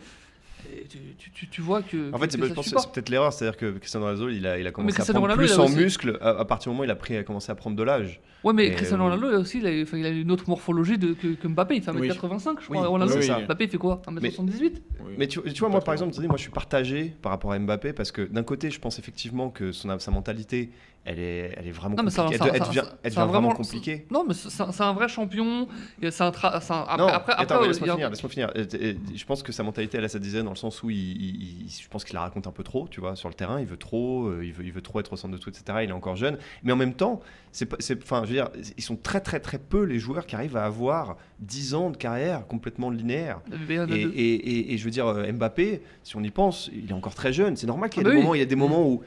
et 0.72 0.86
tu, 0.88 0.98
tu- 1.18 1.30
tu- 1.30 1.48
tu 1.48 1.60
vois 1.60 1.82
que. 1.82 2.12
En 2.12 2.18
fait, 2.18 2.26
que 2.26 2.32
c'est- 2.32 2.38
ça 2.38 2.46
je 2.48 2.52
pense 2.54 2.64
suit 2.66 2.70
que 2.72 2.76
pas. 2.76 2.82
c'est 2.82 2.92
peut-être 2.92 3.08
l'erreur, 3.08 3.32
c'est-à-dire 3.32 3.56
que 3.58 3.70
Cristiano 3.78 4.06
Ronaldo, 4.06 4.28
il 4.28 4.46
a, 4.46 4.58
il 4.58 4.66
a 4.66 4.70
commencé 4.72 5.00
à 5.00 5.04
prendre 5.04 5.20
Ronaldo, 5.20 5.42
plus 5.42 5.58
en 5.58 5.64
aussi- 5.64 5.76
muscle 5.76 6.18
à, 6.20 6.30
à 6.40 6.44
partir 6.44 6.70
du 6.70 6.74
moment 6.74 6.82
où 6.82 6.84
il 6.84 6.90
a, 6.90 6.96
pris, 6.96 7.16
a 7.16 7.22
commencé 7.22 7.50
à 7.50 7.54
prendre 7.54 7.76
de 7.76 7.82
l'âge. 7.82 8.20
Ouais, 8.42 8.54
mais 8.54 8.68
Et, 8.68 8.72
Cristiano 8.72 9.02
euh, 9.02 9.06
Ronaldo, 9.06 9.28
il 9.30 9.34
a 9.34 9.38
aussi, 9.38 9.58
il 9.58 9.66
a, 9.66 9.82
enfin, 9.82 9.98
il 9.98 10.06
a 10.06 10.08
une 10.08 10.30
autre 10.30 10.44
morphologie 10.48 10.96
de, 10.96 11.12
que, 11.12 11.34
que 11.34 11.46
Mbappé. 11.48 11.76
Il 11.76 11.82
fait 11.82 11.90
1m85, 11.90 12.60
je 12.60 12.64
crois. 12.66 12.80
Oui, 12.80 12.86
Ronaldo. 12.86 13.14
oui, 13.18 13.26
oui. 13.28 13.44
Mbappé, 13.44 13.64
il 13.64 13.70
fait 13.70 13.76
quoi? 13.78 14.00
1m78 14.06 14.72
Oui. 15.04 15.12
Mais 15.18 15.26
tu, 15.26 15.42
tu 15.42 15.60
vois, 15.60 15.68
moi 15.68 15.80
par 15.80 15.92
exemple, 15.92 16.14
moi 16.22 16.36
je 16.36 16.42
suis 16.42 16.50
partagé 16.50 17.12
par 17.20 17.32
rapport 17.32 17.52
à 17.52 17.58
Mbappé 17.58 17.92
parce 17.92 18.12
que 18.12 18.22
d'un 18.22 18.42
côté, 18.42 18.70
je 18.70 18.80
pense 18.80 18.98
effectivement 18.98 19.50
que 19.50 19.72
son, 19.72 19.98
sa 19.98 20.10
mentalité, 20.10 20.70
elle 21.06 21.18
est, 21.18 21.54
elle 21.56 21.66
est 21.66 21.70
vraiment 21.72 21.96
Non, 21.96 22.02
mais 22.02 22.10
ça- 22.10 22.22
compliquée. 22.24 22.44
ça- 22.44 22.50
elle, 22.50 22.54
elle 22.56 22.62
ça- 22.62 22.68
devient, 22.68 22.80
ça- 22.84 22.98
elle 23.02 23.12
ça 23.12 23.20
devient 23.20 23.20
a 23.20 23.24
vraiment 23.32 23.48
vraiment- 23.48 23.54
compliquée. 23.56 24.06
Non, 24.10 24.24
mais 24.28 24.34
c'est 24.34 24.82
un, 24.82 24.92
vrai 24.92 25.08
champion. 25.08 25.66
et 26.02 26.10
C'est 26.10 26.22
un 26.24 26.30
tra- 26.30 26.60
c'est 26.60 26.72
un- 26.72 26.80
après, 26.82 26.96
non, 26.98 27.06
après, 27.08 27.32
attends, 27.32 27.54
après, 27.56 27.68
laisse-moi 27.68 27.88
a- 27.88 27.92
finir, 27.94 28.10
laisse-moi 28.10 28.30
finir. 28.30 28.52
Je 28.54 29.24
pense 29.24 29.42
que 29.42 29.50
sa 29.52 29.62
mentalité, 29.62 29.96
elle 29.98 30.04
a 30.04 30.08
sa 30.08 30.18
dizaine 30.18 30.44
dans 30.44 30.50
le 30.50 30.56
sens 30.56 30.82
où 30.82 30.90
il, 30.90 30.98
il- 30.98 31.62
il- 31.64 31.70
je 31.70 31.88
pense 31.88 32.04
qu'il 32.04 32.14
la 32.14 32.20
raconte 32.20 32.46
un 32.46 32.52
peu 32.52 32.62
trop, 32.62 32.86
tu 32.88 33.00
vois, 33.00 33.16
sur 33.16 33.28
le 33.28 33.34
terrain. 33.34 33.60
Il 33.60 33.66
veut 33.66 33.76
trop, 33.78 34.26
euh, 34.26 34.44
il 34.44 34.52
veut, 34.52 34.64
il 34.64 34.72
veut 34.72 34.82
trop 34.82 35.00
être 35.00 35.12
au 35.12 35.16
centre 35.16 35.32
de 35.32 35.38
tout, 35.38 35.48
etc. 35.48 35.78
Il 35.84 35.88
est 35.88 35.92
encore 35.92 36.16
jeune, 36.16 36.36
mais 36.62 36.72
en 36.72 36.76
même 36.76 36.94
temps, 36.94 37.20
c'est, 37.50 37.66
enfin, 38.02 38.22
je 38.24 38.28
veux 38.28 38.34
dire, 38.34 38.48
ils 38.76 38.82
sont 38.84 38.96
très, 38.96 39.20
très, 39.20 39.40
très 39.40 39.58
peu 39.58 39.82
les 39.84 39.98
joueurs 39.98 40.26
qui 40.26 40.34
arrivent 40.36 40.56
à 40.58 40.64
avoir 40.64 41.16
10 41.40 41.74
ans 41.74 41.90
de 41.90 41.96
carrière 41.96 42.46
complètement 42.46 42.90
linéaire. 42.90 43.40
Et, 43.70 43.74
et- 43.74 44.34
et- 44.34 44.74
et 44.74 44.78
je 44.78 44.84
veux 44.84 44.90
dire, 44.90 45.06
euh, 45.06 45.32
Mbappé, 45.32 45.82
si 46.02 46.16
on 46.16 46.22
y 46.22 46.30
pense, 46.30 46.70
il 46.74 46.90
est 46.90 46.92
encore 46.94 47.14
très 47.14 47.32
jeune. 47.32 47.56
C'est 47.56 47.66
normal 47.66 47.88
qu'il 47.88 48.02
y 48.02 48.04
ait 48.04 48.08
Ah 48.08 48.10
des 48.10 48.16
bah 48.16 48.18
oui. 48.18 48.22
moments, 48.22 48.34
il 48.34 48.38
y 48.40 48.42
a 48.42 48.46
des 48.46 48.54
moments 48.56 48.86
où. 48.86 49.02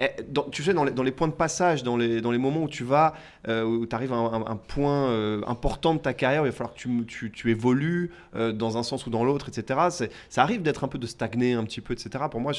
Eh, 0.00 0.08
dans- 0.28 0.44
tu 0.50 0.62
sais, 0.62 0.74
dans 0.74 0.84
les, 0.84 0.90
dans 0.92 1.02
les 1.02 1.12
points 1.12 1.28
de 1.28 1.32
passage, 1.32 1.82
dans 1.82 1.96
les, 1.96 2.20
dans 2.20 2.30
les 2.32 2.38
moments 2.38 2.62
où 2.64 2.68
tu 2.68 2.84
vas, 2.84 3.14
euh, 3.48 3.62
où 3.64 3.86
tu 3.86 3.94
arrives 3.94 4.12
à 4.12 4.16
un, 4.16 4.56
point 4.56 5.08
euh, 5.10 5.40
important 5.46 5.94
de 5.94 6.00
ta 6.00 6.14
carrière, 6.14 6.42
où 6.42 6.46
il 6.46 6.50
va 6.50 6.56
falloir 6.56 6.74
que 6.74 6.78
tu, 6.80 7.04
tu, 7.06 7.30
tu 7.30 7.50
évolues 7.50 8.10
euh, 8.34 8.52
dans 8.52 8.76
un 8.76 8.82
sens 8.82 9.06
ou 9.06 9.10
dans 9.10 9.24
l'autre, 9.24 9.48
etc. 9.48 10.08
Ça 10.28 10.42
arrive 10.42 10.62
d'être 10.62 10.84
un 10.84 10.88
peu 10.88 10.98
de 10.98 11.06
stagner 11.06 11.52
un 11.54 11.64
petit 11.64 11.80
peu, 11.80 11.92
etc. 11.94 12.24
Pour 12.30 12.40
moi, 12.40 12.52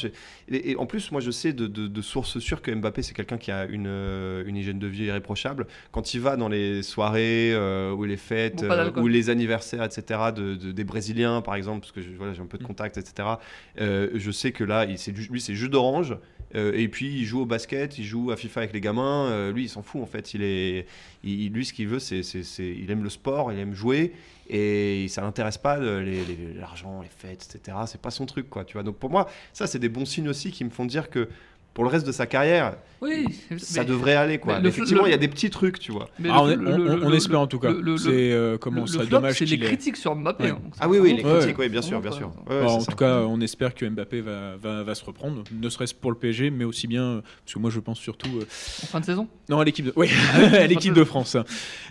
et, 0.50 0.72
et 0.72 0.76
en 0.78 0.86
plus, 0.86 1.12
moi, 1.12 1.22
je 1.22 1.32
sais 1.32 1.52
de, 1.54 1.68
de, 1.68 1.88
de 1.88 2.02
sources 2.02 2.40
sûres 2.40 2.62
que 2.62 2.72
Mbappé, 2.72 3.02
c'est 3.02 3.14
quelqu'un 3.14 3.38
qui 3.38 3.52
a 3.52 3.66
une, 3.66 3.88
une 4.46 4.56
hygiène 4.56 4.80
de 4.80 4.88
vie 4.88 5.06
irréprochable. 5.06 5.68
Quand 5.92 6.14
il 6.14 6.22
va 6.22 6.38
dans 6.38 6.48
les 6.50 6.84
soirées 6.84 7.54
ou 7.92 8.04
les 8.06 8.18
fêtes 8.18 8.64
Bon, 8.64 9.02
ou 9.02 9.08
les 9.08 9.30
anniversaires, 9.30 9.84
etc., 9.84 10.20
de, 10.36 10.56
de- 10.56 10.72
des 10.72 10.84
Brésiliens, 10.84 11.42
par 11.42 11.56
exemple, 11.56 11.82
parce 11.82 11.92
que 11.92 12.00
voilà, 12.18 12.34
j'ai 12.34 12.42
un 12.42 12.46
peu 12.46 12.58
de 12.58 12.64
Mm. 12.64 12.68
contact, 12.68 12.98
etc., 12.98 13.28
je 13.78 14.32
sais 14.32 14.52
que 14.52 14.64
là, 14.64 14.86
il- 14.86 14.98
lui, 15.30 15.42
c'est 15.42 15.56
jus 15.56 15.70
d'orange. 15.70 16.16
Et 16.54 16.88
puis 16.88 17.25
il 17.26 17.28
joue 17.28 17.42
au 17.42 17.46
basket, 17.46 17.98
il 17.98 18.06
joue 18.06 18.30
à 18.32 18.38
FIFA 18.38 18.62
avec 18.62 18.74
les 18.74 18.82
gamins. 18.82 19.26
Euh, 19.32 19.52
lui, 19.52 19.64
il 19.64 19.70
s'en 19.70 19.82
fout 19.82 20.02
en 20.02 20.06
fait. 20.06 20.32
Lui, 20.34 20.86
ce 21.66 21.74
qu'il 21.74 21.88
veut, 21.88 22.00
c'est, 22.00 22.22
il 22.60 22.90
aime 22.92 23.04
le 23.04 23.10
sport, 23.10 23.52
il 23.52 23.58
aime 23.60 23.74
jouer, 23.74 24.14
et 24.50 25.08
ça 25.10 25.22
l'intéresse 25.22 25.58
pas 25.58 25.80
de- 25.80 25.98
les- 25.98 26.54
l'argent, 26.54 27.02
les 27.02 27.10
fêtes, 27.10 27.48
etc. 27.56 27.78
C'est 27.88 28.00
pas 28.02 28.12
son 28.12 28.26
truc, 28.28 28.50
quoi. 28.50 28.64
Tu 28.64 28.74
vois. 28.74 28.84
Donc 28.84 28.98
pour 28.98 29.10
moi, 29.10 29.28
ça, 29.54 29.66
c'est 29.68 29.80
des 29.80 29.90
bons 29.90 30.06
signes 30.06 30.30
aussi 30.30 30.52
qui 30.52 30.64
me 30.64 30.70
font 30.70 30.86
dire 30.86 31.10
que 31.10 31.28
pour 31.74 31.84
le 31.84 31.90
reste 31.90 32.06
de 32.08 32.12
sa 32.12 32.26
carrière, 32.28 32.78
Oui, 33.06 33.58
ça 33.58 33.82
mais- 33.82 33.86
devrait 33.88 34.16
aller, 34.16 34.38
quoi. 34.38 34.54
mais 34.54 34.60
Mais 34.60 34.64
le- 34.64 34.70
effectivement, 34.70 35.04
le- 35.04 35.10
il 35.10 35.12
y 35.12 35.16
a 35.16 35.18
des 35.18 35.28
petits 35.28 35.50
trucs, 35.50 35.80
tu 35.80 35.92
vois. 35.92 36.10
mais 36.20 36.30
Ah, 36.32 36.42
on, 36.42 36.46
le- 36.48 36.54
est- 36.54 36.56
le- 36.56 36.74
on- 36.74 36.78
le- 36.78 37.06
on 37.06 37.10
le- 37.10 37.16
espère 37.16 37.40
en 37.40 37.48
tout 37.48 37.60
cas. 37.60 37.72
le- 37.72 37.82
le- 37.82 37.98
c'est 37.98 38.10
euh, 38.32 38.58
comment 38.58 38.82
le- 38.82 38.88
serait 38.88 39.06
dommage 39.06 39.38
c'est 39.38 39.46
les 39.46 39.60
critiques 39.60 39.98
sur 39.98 40.16
Mbappé. 40.16 40.46
Ouais. 40.46 40.50
hein. 40.52 40.60
Ah 40.80 40.88
oui, 40.90 40.98
oui, 41.00 41.14
les 41.18 41.24
critiques, 41.24 41.58
oui, 41.60 41.70
bien 41.70 41.82
sûr, 41.82 42.02
bien 42.02 42.12
sûr. 42.12 42.32
pas- 42.32 42.42
Ouais, 42.52 42.56
ouais, 42.56 42.62
Alors, 42.62 42.72
c'est 42.72 42.78
en 42.78 42.80
ça. 42.82 42.92
tout 42.92 42.98
cas, 42.98 43.20
on 43.22 43.40
espère 43.42 43.74
que 43.76 43.86
Mbappé 43.86 44.22
va, 44.22 44.56
va, 44.62 44.84
va 44.84 44.96
se 44.96 45.04
reprendre, 45.06 45.44
ne 45.52 45.70
serait-ce 45.70 45.94
pour 45.94 46.12
le 46.12 46.18
PSG, 46.18 46.50
mais 46.50 46.64
aussi 46.66 46.88
bien, 46.88 47.22
parce 47.44 47.54
que 47.54 47.60
moi 47.60 47.70
je 47.70 47.80
pense 47.80 48.00
surtout 48.00 48.30
euh, 48.40 48.46
En 48.84 48.88
fin 48.88 49.00
de 49.00 49.06
saison? 49.06 49.28
Non, 49.50 49.60
à 49.60 49.66
l'équipe 49.66 49.86
de, 49.86 49.94
oui, 49.96 50.10
à 50.60 50.68
l'équipe 50.68 50.94
de 50.94 51.04
France. 51.04 51.38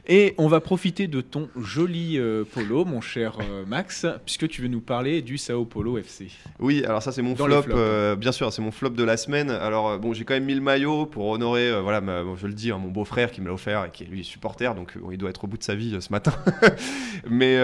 Et 0.07 0.35
on 0.39 0.49
va 0.49 0.61
profiter 0.61 1.07
de 1.07 1.21
ton 1.21 1.49
joli 1.61 2.19
euh, 2.19 2.45
polo, 2.45 2.85
mon 2.85 3.01
cher 3.01 3.39
euh, 3.41 3.65
Max, 3.67 4.07
puisque 4.25 4.49
tu 4.49 4.63
veux 4.63 4.69
nous 4.69 4.81
parler 4.81 5.23
du 5.23 5.39
Sao 5.39 5.65
Paulo 5.65 5.99
FC. 5.99 6.29
Oui, 6.59 6.83
alors 6.85 7.03
ça 7.03 7.13
c'est 7.13 7.23
mon 7.23 7.33
Dans 7.35 7.45
flop, 7.47 7.65
euh, 7.71 8.17
bien 8.17 8.33
sûr, 8.33 8.53
c'est 8.53 8.63
mon 8.63 8.71
flop 8.71 8.91
de 8.91 9.05
la 9.05 9.17
semaine. 9.17 9.51
Alors 9.51 9.99
bon, 9.99 10.13
j'ai 10.13 10.25
quand 10.25 10.35
même 10.35 10.45
mis 10.45 10.55
le 10.55 10.61
maillot 10.61 11.04
pour 11.07 11.27
honorer, 11.27 11.69
euh, 11.71 11.81
voilà, 11.81 12.01
ma- 12.01 12.23
je 12.37 12.47
le 12.47 12.53
dis, 12.53 12.71
hein, 12.71 12.79
mon 12.79 12.89
beau-frère 12.89 13.31
qui 13.31 13.41
me 13.41 13.47
l'a 13.49 13.55
offert 13.55 13.85
et 13.85 13.91
qui 13.91 14.05
est 14.05 14.07
lui 14.07 14.25
supporter, 14.25 14.75
donc 14.75 14.97
euh, 14.97 15.01
il 15.13 15.19
doit 15.19 15.31
être 15.31 15.45
au 15.45 15.47
bout 15.47 15.59
de 15.59 15.63
sa 15.63 15.75
vie 15.75 15.95
euh, 15.95 16.01
ce 16.01 16.11
matin. 16.13 16.33
Mais 17.29 17.59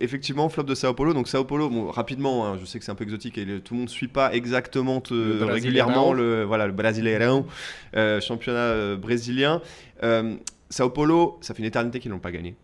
effectivement, 0.00 0.48
flop 0.48 0.64
de 0.64 0.74
Sao 0.74 0.94
Paulo. 0.94 1.14
Donc 1.14 1.28
Sao 1.28 1.44
Paulo, 1.44 1.68
bon, 1.68 1.90
rapidement, 1.90 2.46
hein, 2.46 2.56
je 2.60 2.64
sais 2.66 2.78
que 2.78 2.84
c'est 2.84 2.92
un 2.92 2.96
peu 2.96 3.04
exotique 3.04 3.38
et 3.38 3.44
le- 3.44 3.60
tout 3.60 3.74
le 3.74 3.78
monde 3.78 3.88
ne 3.88 3.92
suit 3.92 4.08
pas 4.08 4.32
exactement 4.34 5.00
te- 5.00 5.14
Le 5.14 5.20
Brasileirão. 5.38 5.52
régulièrement 5.54 6.12
le, 6.12 6.44
voilà, 6.44 6.66
le 6.66 6.72
Brasileirão, 6.72 7.46
championnat 8.20 8.96
brésilien. 8.96 9.60
Sao 10.68 10.90
Paulo, 10.90 11.38
ça 11.42 11.54
fait 11.54 11.60
une 11.60 11.68
éternité 11.68 12.00
qu'ils 12.00 12.10
n'ont 12.10 12.18
pas 12.18 12.32
gagné. 12.32 12.56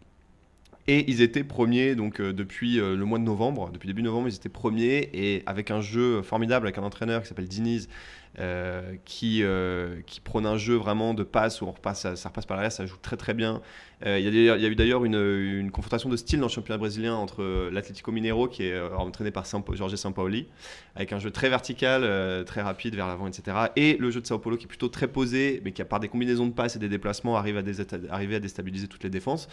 Et 0.88 1.08
ils 1.08 1.22
étaient 1.22 1.44
premiers 1.44 1.94
donc 1.94 2.18
euh, 2.20 2.32
depuis 2.32 2.80
euh, 2.80 2.96
le 2.96 3.04
mois 3.04 3.20
de 3.20 3.22
novembre, 3.22 3.70
depuis 3.72 3.86
début 3.86 4.02
novembre, 4.02 4.26
ils 4.28 4.34
étaient 4.34 4.48
premiers 4.48 5.08
et 5.14 5.44
avec 5.46 5.70
un 5.70 5.80
jeu 5.80 6.22
formidable, 6.22 6.66
avec 6.66 6.76
un 6.78 6.82
entraîneur 6.82 7.22
qui 7.22 7.28
s'appelle 7.28 7.46
Diniz, 7.46 7.88
euh, 8.38 8.94
qui, 9.04 9.42
euh, 9.42 10.00
qui 10.06 10.22
prône 10.22 10.46
un 10.46 10.56
jeu 10.56 10.74
vraiment 10.74 11.12
de 11.12 11.22
passe 11.22 11.60
où 11.60 11.66
on 11.66 11.70
repasse, 11.70 12.14
ça, 12.14 12.28
repasse 12.30 12.46
par 12.46 12.56
l'arrière, 12.56 12.72
ça 12.72 12.86
joue 12.86 12.96
très 13.02 13.18
très 13.18 13.34
bien. 13.34 13.60
Euh, 14.06 14.18
Il 14.18 14.34
y, 14.34 14.48
a 14.48 14.56
eu 14.56 14.74
d'ailleurs 14.74 15.04
une, 15.04 15.70
confrontation 15.70 16.08
de 16.08 16.16
style 16.16 16.40
dans 16.40 16.46
le 16.46 16.50
championnat 16.50 16.78
brésilien 16.78 17.14
entre 17.14 17.68
l'Atlético 17.70 18.10
Mineiro, 18.10 18.48
qui 18.48 18.64
est 18.64 18.80
entraîné 18.80 19.30
par 19.30 19.44
Jorge 19.44 19.94
Sampaoli, 19.96 20.48
avec 20.96 21.12
un 21.12 21.18
jeu 21.18 21.30
très 21.30 21.50
vertical, 21.50 22.44
très 22.46 22.62
rapide 22.62 22.94
vers 22.94 23.06
l'avant, 23.06 23.26
etc. 23.26 23.56
Et 23.76 23.98
le 23.98 24.10
jeu 24.10 24.22
de 24.22 24.26
Sao 24.26 24.38
Paulo 24.38 24.56
qui 24.56 24.64
est 24.64 24.66
plutôt 24.66 24.88
très 24.88 25.08
posé, 25.08 25.60
mais 25.64 25.72
qui, 25.72 25.84
par 25.84 26.00
des 26.00 26.08
combinaisons 26.08 26.46
de 26.46 26.52
passes 26.52 26.74
et 26.74 26.78
des 26.78 26.88
déplacements, 26.88 27.36
arrive 27.36 27.58
à, 27.58 27.60
à 27.60 28.40
déstabiliser 28.40 28.88
toutes 28.88 29.04
les 29.04 29.10
défenses. 29.10 29.46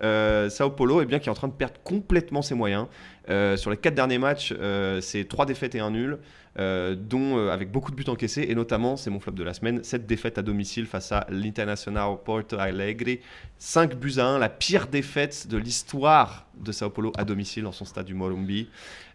Sao 0.00 0.70
Paulo, 0.70 1.00
eh 1.00 1.06
bien, 1.06 1.18
qui 1.18 1.28
est 1.28 1.32
en 1.32 1.34
train 1.34 1.48
de 1.48 1.54
perdre 1.54 1.80
complètement 1.82 2.42
ses 2.42 2.54
moyens. 2.54 2.86
Euh, 3.28 3.56
sur 3.56 3.70
les 3.70 3.76
quatre 3.76 3.94
derniers 3.94 4.18
matchs, 4.18 4.54
euh, 4.58 5.00
c'est 5.00 5.24
trois 5.24 5.46
défaites 5.46 5.74
et 5.74 5.80
un 5.80 5.90
nul, 5.90 6.18
euh, 6.58 6.96
dont 6.96 7.38
euh, 7.38 7.50
avec 7.50 7.70
beaucoup 7.70 7.90
de 7.90 7.96
buts 7.96 8.08
encaissés, 8.08 8.46
et 8.48 8.54
notamment, 8.54 8.96
c'est 8.96 9.10
mon 9.10 9.20
flop 9.20 9.32
de 9.32 9.44
la 9.44 9.54
semaine, 9.54 9.84
cette 9.84 10.06
défaite 10.06 10.38
à 10.38 10.42
domicile 10.42 10.86
face 10.86 11.12
à 11.12 11.26
l'Internacional 11.30 12.16
Porto 12.24 12.58
Alegre. 12.58 13.18
5 13.58 13.94
buts 13.94 14.14
à 14.18 14.24
1, 14.24 14.38
la 14.38 14.48
pire 14.48 14.88
défaite 14.88 15.46
de 15.48 15.56
l'histoire 15.56 16.47
de 16.62 16.72
Sao 16.72 16.90
Paulo 16.90 17.12
à 17.16 17.24
domicile 17.24 17.64
dans 17.64 17.72
son 17.72 17.84
stade 17.84 18.06
du 18.06 18.14
Morumbi. 18.14 18.68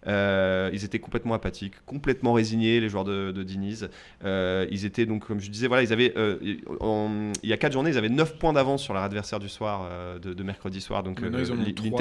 Euh, 0.07 0.69
ils 0.73 0.83
étaient 0.83 0.99
complètement 0.99 1.33
apathiques, 1.33 1.75
complètement 1.85 2.33
résignés, 2.33 2.79
les 2.81 2.89
joueurs 2.89 3.05
de, 3.05 3.31
de 3.31 3.43
Diniz. 3.43 3.89
Euh, 4.25 4.67
ils 4.69 4.85
étaient 4.85 5.05
donc, 5.05 5.25
comme 5.25 5.39
je 5.39 5.49
disais, 5.49 5.67
voilà, 5.67 5.83
ils 5.83 5.93
avaient, 5.93 6.13
euh, 6.17 6.37
en- 6.81 7.31
il 7.41 7.49
y 7.49 7.53
a 7.53 7.57
4 7.57 7.71
journées, 7.73 7.91
ils 7.91 7.97
avaient 7.97 8.09
9 8.09 8.37
points 8.37 8.51
d'avance 8.53 8.83
sur 8.83 8.93
leur 8.93 9.03
adversaire 9.03 9.39
du 9.39 9.47
soir, 9.49 9.89
de, 10.21 10.33
de 10.33 10.43
mercredi 10.43 10.81
soir, 10.81 11.03
donc 11.03 11.19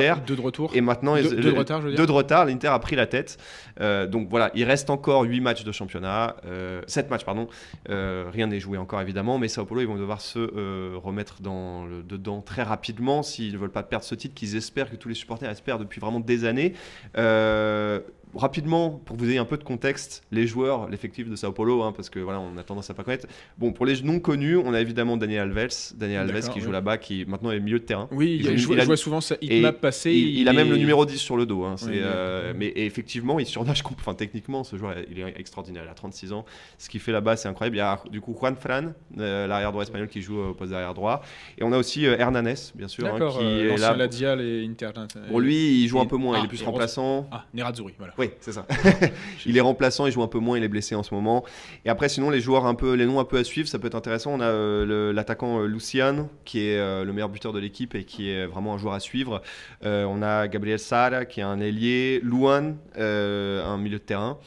l'Inter. 0.06 0.14
deux 0.26 0.36
de 0.36 0.40
retour. 0.40 0.70
Et 0.74 0.80
maintenant, 0.80 1.14
Deux- 1.14 1.22
ils- 1.22 1.30
deux 1.30 1.36
de 1.42 1.50
le- 1.50 1.58
retard, 1.58 1.80
je 1.80 1.86
veux 1.86 1.92
dire. 1.92 1.98
deux 2.00 2.06
de 2.06 2.12
retard, 2.12 2.44
l'Inter 2.44 2.68
a 2.68 2.78
pris 2.78 2.96
la 2.96 3.06
tête. 3.06 3.38
Donc 3.80 4.28
voilà, 4.28 4.50
il 4.54 4.64
reste 4.64 4.90
encore 4.90 5.22
8 5.22 5.40
matchs 5.40 5.64
de 5.64 5.72
championnat, 5.72 6.36
euh, 6.46 6.82
7 6.88 7.08
matchs, 7.10 7.24
pardon. 7.24 7.46
Rien 7.88 8.46
n'est 8.48 8.60
joué 8.60 8.78
encore, 8.78 9.00
évidemment, 9.00 9.38
mais 9.38 9.48
Sao 9.48 9.64
Paulo, 9.64 9.80
ils 9.80 9.86
vont 9.86 9.96
devoir 9.96 10.20
se 10.20 10.96
remettre 10.96 11.40
dans 11.40 11.84
le, 11.86 12.02
dedans 12.02 12.40
très 12.40 12.62
rapidement 12.62 13.22
s'ils 13.22 13.52
ne 13.52 13.58
veulent 13.58 13.70
pas 13.70 13.82
perdre 13.82 14.04
ce 14.04 14.14
titre 14.14 14.34
qu'ils 14.34 14.56
espèrent, 14.56 14.90
que 14.90 14.96
tous 14.96 15.08
les 15.08 15.14
supporters 15.14 15.31
espèrent 15.40 15.78
depuis 15.78 16.00
vraiment 16.00 16.20
des 16.20 16.44
années. 16.44 16.74
Euh, 17.16 18.00
Rapidement, 18.34 18.90
pour 19.04 19.16
que 19.16 19.22
vous 19.22 19.28
ayez 19.28 19.38
un 19.38 19.44
peu 19.44 19.58
de 19.58 19.64
contexte, 19.64 20.22
les 20.30 20.46
joueurs, 20.46 20.88
l'effectif 20.88 21.28
de 21.28 21.36
Sao 21.36 21.52
Paulo, 21.52 21.82
hein, 21.82 21.92
parce 21.94 22.10
que 22.10 22.18
voilà, 22.18 22.40
on 22.40 22.56
a 22.56 22.62
tendance 22.62 22.88
à 22.90 22.94
pas 22.94 23.04
connaître. 23.04 23.26
Bon, 23.58 23.72
pour 23.72 23.86
les 23.86 24.00
non 24.02 24.20
connus, 24.20 24.56
on 24.56 24.72
a 24.72 24.80
évidemment 24.80 25.16
Daniel 25.16 25.42
Alves, 25.56 25.94
Daniel 25.94 26.30
Alves 26.30 26.48
qui 26.50 26.60
joue 26.60 26.72
là-bas, 26.72 26.98
qui 26.98 27.24
maintenant 27.26 27.50
est 27.50 27.60
milieu 27.60 27.78
de 27.78 27.84
terrain. 27.84 28.08
Oui, 28.10 28.36
il, 28.40 28.46
il 28.46 28.48
a- 28.48 28.56
je 28.56 28.86
vois 28.86 28.96
souvent 28.96 29.20
ça. 29.20 29.36
Il 29.40 29.62
m'a 29.62 29.72
passé. 29.72 30.12
Il, 30.12 30.48
a 30.48 30.52
même 30.52 30.70
le 30.70 30.76
numéro 30.76 31.04
10 31.04 31.18
sur 31.18 31.36
le 31.36 31.46
dos. 31.46 31.64
hein, 31.64 31.76
Oui, 31.82 31.94
euh, 31.94 32.52
mais 32.56 32.72
effectivement, 32.76 33.38
il 33.38 33.46
surnage. 33.46 33.82
Enfin, 33.84 34.14
techniquement, 34.14 34.64
ce 34.64 34.76
joueur, 34.76 34.94
il 35.10 35.18
est 35.18 35.38
extraordinaire. 35.38 35.82
Il 35.84 35.90
a 35.90 35.94
36 35.94 36.32
ans. 36.32 36.44
Ce 36.78 36.88
qu'il 36.88 37.00
fait 37.00 37.12
là-bas, 37.12 37.36
c'est 37.36 37.48
incroyable. 37.48 37.76
Il 37.76 37.80
y 37.80 37.82
a 37.82 38.00
du 38.10 38.20
coup 38.20 38.36
Juan 38.38 38.56
Fran, 38.56 38.92
euh, 39.18 39.46
l'arrière 39.46 39.72
droit 39.72 39.82
espagnol, 39.82 40.08
qui 40.08 40.22
joue 40.22 40.40
au 40.40 40.54
poste 40.54 40.72
d'arrière 40.72 40.94
droit. 40.94 41.22
Et 41.58 41.64
on 41.64 41.72
a 41.72 41.78
aussi 41.78 42.06
euh, 42.06 42.16
Hernanes, 42.18 42.54
bien 42.74 42.88
sûr, 42.88 43.06
hein, 43.06 43.12
D'accord, 43.12 43.38
qui 43.38 43.44
euh, 43.44 43.74
est 43.74 43.78
là. 43.78 43.96
Lazial 43.96 44.40
et 44.40 44.66
Inter. 44.66 44.90
Pour 45.28 45.40
lui, 45.40 45.82
il 45.82 45.88
joue 45.88 46.00
un 46.00 46.06
peu 46.06 46.16
moins. 46.16 46.38
il 46.38 46.42
ah, 46.42 46.44
est 46.44 46.48
plus 46.48 46.62
et 46.62 46.64
remplaçant. 46.64 47.28
Ah, 47.30 47.44
Nerazzurri, 47.54 47.94
voilà. 47.98 48.14
Oui, 48.22 48.30
c'est 48.40 48.52
ça. 48.52 48.64
il 49.46 49.56
est 49.56 49.60
remplaçant, 49.60 50.06
il 50.06 50.12
joue 50.12 50.22
un 50.22 50.28
peu 50.28 50.38
moins, 50.38 50.56
il 50.56 50.62
est 50.62 50.68
blessé 50.68 50.94
en 50.94 51.02
ce 51.02 51.12
moment. 51.12 51.44
Et 51.84 51.88
après, 51.90 52.08
sinon, 52.08 52.30
les 52.30 52.40
joueurs 52.40 52.66
un 52.66 52.74
peu, 52.76 52.92
les 52.94 53.04
noms 53.04 53.18
un 53.18 53.24
peu 53.24 53.36
à 53.38 53.42
suivre, 53.42 53.66
ça 53.68 53.80
peut 53.80 53.88
être 53.88 53.96
intéressant. 53.96 54.32
On 54.32 54.40
a 54.40 54.44
euh, 54.44 55.12
l'attaquant 55.12 55.58
euh, 55.60 55.66
Lucian, 55.66 56.28
qui 56.44 56.60
est 56.68 56.78
euh, 56.78 57.02
le 57.04 57.12
meilleur 57.12 57.28
buteur 57.28 57.52
de 57.52 57.58
l'équipe 57.58 57.96
et 57.96 58.04
qui 58.04 58.30
est 58.30 58.46
vraiment 58.46 58.74
un 58.74 58.78
joueur 58.78 58.94
à 58.94 59.00
suivre. 59.00 59.42
Euh, 59.84 60.04
on 60.04 60.22
a 60.22 60.46
Gabriel 60.46 60.78
Sara, 60.78 61.24
qui 61.24 61.40
est 61.40 61.42
un 61.42 61.58
ailier. 61.58 62.20
Luan, 62.22 62.76
un 62.96 63.76
milieu 63.78 63.98
de 63.98 64.04
terrain. 64.04 64.38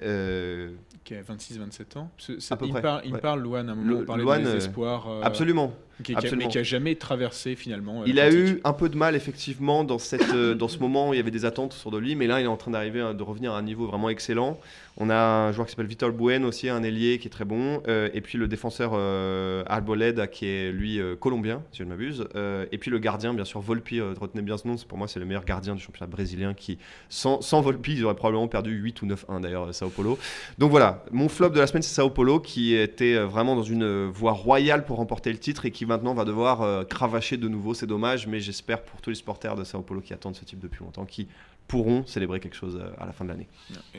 Qui 0.00 1.14
a 1.14 1.22
26-27 1.22 1.98
ans. 1.98 2.10
À 2.50 2.56
peu 2.56 2.66
il, 2.66 2.70
près, 2.72 2.82
parle, 2.82 3.02
il 3.04 3.12
ouais. 3.12 3.20
parle, 3.20 3.40
Luan, 3.42 3.68
à 3.68 3.72
un 3.72 3.74
moment, 3.76 3.88
Le- 3.88 4.02
on 4.02 4.04
parlait 4.04 4.22
Luan, 4.24 4.42
des 4.42 4.56
espoirs. 4.56 5.06
absolument. 5.22 5.72
Qui, 6.02 6.14
a, 6.14 6.18
absolument. 6.18 6.46
mais 6.46 6.52
qui 6.52 6.58
a 6.58 6.62
jamais 6.62 6.94
traversé 6.94 7.54
finalement. 7.56 8.02
euh, 8.02 8.06
Il 8.06 8.20
a 8.20 8.30
eu 8.32 8.60
un 8.64 8.72
peu 8.72 8.88
de 8.88 8.96
mal 8.96 9.14
effectivement 9.14 9.84
dans, 9.84 9.98
cette, 9.98 10.32
euh, 10.34 10.54
dans 10.54 10.68
ce 10.68 10.78
moment 10.78 11.10
où 11.10 11.14
il 11.14 11.16
y 11.16 11.20
avait 11.20 11.30
des 11.30 11.44
attentes 11.44 11.74
autour 11.78 11.90
de 11.92 11.98
lui, 11.98 12.14
mais 12.14 12.26
là 12.26 12.40
il 12.40 12.44
est 12.44 12.48
en 12.48 12.56
train 12.56 12.70
d'arriver, 12.70 13.12
de 13.14 13.22
revenir 13.22 13.52
à 13.52 13.58
un 13.58 13.62
niveau 13.62 13.86
vraiment 13.86 14.08
excellent. 14.08 14.58
On 14.98 15.08
a 15.08 15.16
un 15.16 15.52
joueur 15.52 15.66
qui 15.66 15.72
s'appelle 15.72 15.86
Vitor 15.86 16.12
Buen 16.12 16.44
aussi, 16.44 16.68
un 16.68 16.82
ailier 16.82 17.18
qui 17.18 17.28
est 17.28 17.30
très 17.30 17.46
bon, 17.46 17.82
euh, 17.88 18.10
et 18.12 18.20
puis 18.20 18.36
le 18.36 18.46
défenseur 18.46 18.92
euh, 18.94 19.64
Arboleda 19.66 20.26
qui 20.26 20.46
est 20.46 20.70
lui 20.70 21.00
euh, 21.00 21.16
colombien, 21.16 21.62
si 21.72 21.78
je 21.78 21.84
ne 21.84 21.88
m'abuse, 21.88 22.26
et 22.70 22.78
puis 22.78 22.90
le 22.90 22.98
gardien 22.98 23.32
bien 23.32 23.44
sûr 23.44 23.60
Volpi, 23.60 24.00
retenez 24.00 24.42
bien 24.42 24.58
ce 24.58 24.68
nom, 24.68 24.76
pour 24.86 24.98
moi 24.98 25.08
c'est 25.08 25.18
le 25.18 25.24
meilleur 25.24 25.44
gardien 25.44 25.74
du 25.74 25.80
championnat 25.80 26.10
brésilien 26.10 26.52
qui, 26.52 26.78
sans, 27.08 27.40
sans 27.40 27.62
Volpi, 27.62 27.94
ils 27.94 28.04
auraient 28.04 28.14
probablement 28.14 28.48
perdu 28.48 28.72
8 28.72 29.02
ou 29.02 29.06
9-1 29.06 29.40
d'ailleurs 29.40 29.74
Sao 29.74 29.88
Paulo. 29.88 30.18
Donc 30.58 30.70
voilà, 30.70 31.04
mon 31.10 31.28
flop 31.28 31.50
de 31.50 31.58
la 31.58 31.66
semaine 31.66 31.82
c'est 31.82 31.94
Sao 31.94 32.10
Paulo 32.10 32.40
qui 32.40 32.74
était 32.74 33.16
vraiment 33.18 33.56
dans 33.56 33.62
une 33.62 34.06
voie 34.08 34.32
royale 34.32 34.84
pour 34.84 34.98
remporter 34.98 35.32
le 35.32 35.38
titre 35.38 35.64
et 35.64 35.70
qui 35.70 35.81
maintenant 35.86 36.14
va 36.14 36.24
devoir 36.24 36.62
euh, 36.62 36.84
cravacher 36.84 37.36
de 37.36 37.48
nouveau. 37.48 37.74
C'est 37.74 37.86
dommage, 37.86 38.26
mais 38.26 38.40
j'espère 38.40 38.82
pour 38.82 39.00
tous 39.00 39.10
les 39.10 39.16
supporters 39.16 39.56
de 39.56 39.64
Sao 39.64 39.82
Paulo 39.82 40.00
qui 40.00 40.12
attendent 40.14 40.36
ce 40.36 40.44
type 40.44 40.58
depuis 40.60 40.84
longtemps, 40.84 41.04
qui 41.04 41.28
pourront 41.68 42.04
célébrer 42.06 42.40
quelque 42.40 42.56
chose 42.56 42.78
euh, 42.82 42.90
à 42.98 43.06
la 43.06 43.12
fin 43.12 43.24
de 43.24 43.30
l'année. 43.30 43.46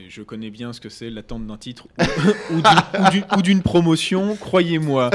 Je 0.08 0.22
connais 0.22 0.52
bien 0.52 0.74
ce 0.74 0.82
que 0.82 0.90
c'est 0.90 1.10
l'attente 1.10 1.48
d'un 1.48 1.58
titre 1.58 1.88
ou, 2.52 3.42
d'une- 3.42 3.62
promotion, 3.64 4.36
croyez-moi. 4.36 5.10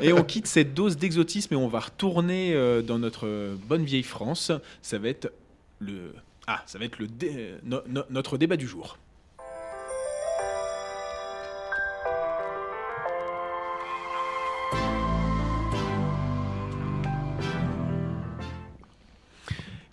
Et 0.00 0.12
on 0.12 0.24
quitte 0.24 0.46
cette 0.46 0.74
dose 0.74 0.96
d'exotisme 0.96 1.54
et 1.54 1.56
on 1.56 1.68
va 1.68 1.80
retourner 1.80 2.54
euh, 2.54 2.82
dans 2.82 2.98
notre 2.98 3.26
euh, 3.26 3.54
bonne 3.68 3.84
vieille 3.84 4.02
France. 4.02 4.50
Ça 4.80 4.98
va 4.98 5.08
être 5.08 5.32
le 5.78 6.14
ah, 6.48 6.62
ça 6.66 6.78
va 6.78 6.86
être 6.86 6.98
le 6.98 7.06
notre 8.10 8.36
débat 8.36 8.56
du 8.56 8.66
jour. 8.66 8.98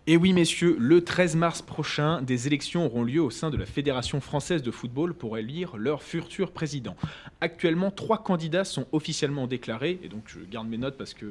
Et 0.07 0.17
oui, 0.17 0.33
messieurs, 0.33 0.75
le 0.79 1.03
13 1.03 1.35
mars 1.35 1.61
prochain, 1.61 2.21
des 2.21 2.47
élections 2.47 2.85
auront 2.85 3.03
lieu 3.03 3.21
au 3.21 3.29
sein 3.29 3.51
de 3.51 3.57
la 3.57 3.67
Fédération 3.67 4.21
française 4.21 4.63
de 4.63 4.71
football 4.71 5.13
pour 5.13 5.37
élire 5.37 5.77
leur 5.77 6.01
futur 6.01 6.51
président. 6.51 6.95
Actuellement, 7.41 7.91
trois 7.91 8.23
candidats 8.23 8.63
sont 8.63 8.87
officiellement 8.91 9.45
déclarés, 9.45 9.99
et 10.01 10.07
donc 10.07 10.23
je 10.25 10.39
garde 10.39 10.67
mes 10.67 10.77
notes 10.79 10.97
parce 10.97 11.13
qu'il 11.13 11.29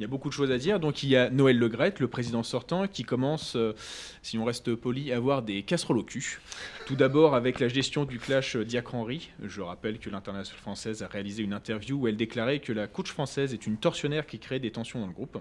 y 0.00 0.04
a 0.04 0.08
beaucoup 0.08 0.28
de 0.28 0.34
choses 0.34 0.50
à 0.50 0.58
dire. 0.58 0.80
Donc 0.80 1.02
il 1.02 1.10
y 1.10 1.16
a 1.16 1.30
Noël 1.30 1.58
Legrette, 1.58 2.00
le 2.00 2.08
président 2.08 2.42
sortant, 2.42 2.88
qui 2.88 3.04
commence, 3.04 3.54
euh, 3.54 3.74
si 4.22 4.38
on 4.38 4.44
reste 4.44 4.74
poli, 4.74 5.12
à 5.12 5.16
avoir 5.18 5.42
des 5.42 5.62
casseroles 5.62 5.98
au 5.98 6.02
cul. 6.02 6.40
Tout 6.86 6.96
d'abord 6.96 7.34
avec 7.34 7.60
la 7.60 7.68
gestion 7.68 8.06
du 8.06 8.18
clash 8.18 8.56
Diacre-Henry. 8.56 9.30
Je 9.44 9.60
rappelle 9.60 9.98
que 9.98 10.10
l'internationale 10.10 10.60
française 10.60 11.02
a 11.02 11.06
réalisé 11.06 11.44
une 11.44 11.52
interview 11.52 11.96
où 11.96 12.08
elle 12.08 12.16
déclarait 12.16 12.58
que 12.58 12.72
la 12.72 12.88
coach 12.88 13.12
française 13.12 13.52
est 13.52 13.66
une 13.66 13.76
tortionnaire 13.76 14.26
qui 14.26 14.40
crée 14.40 14.58
des 14.58 14.72
tensions 14.72 15.00
dans 15.00 15.06
le 15.06 15.12
groupe. 15.12 15.38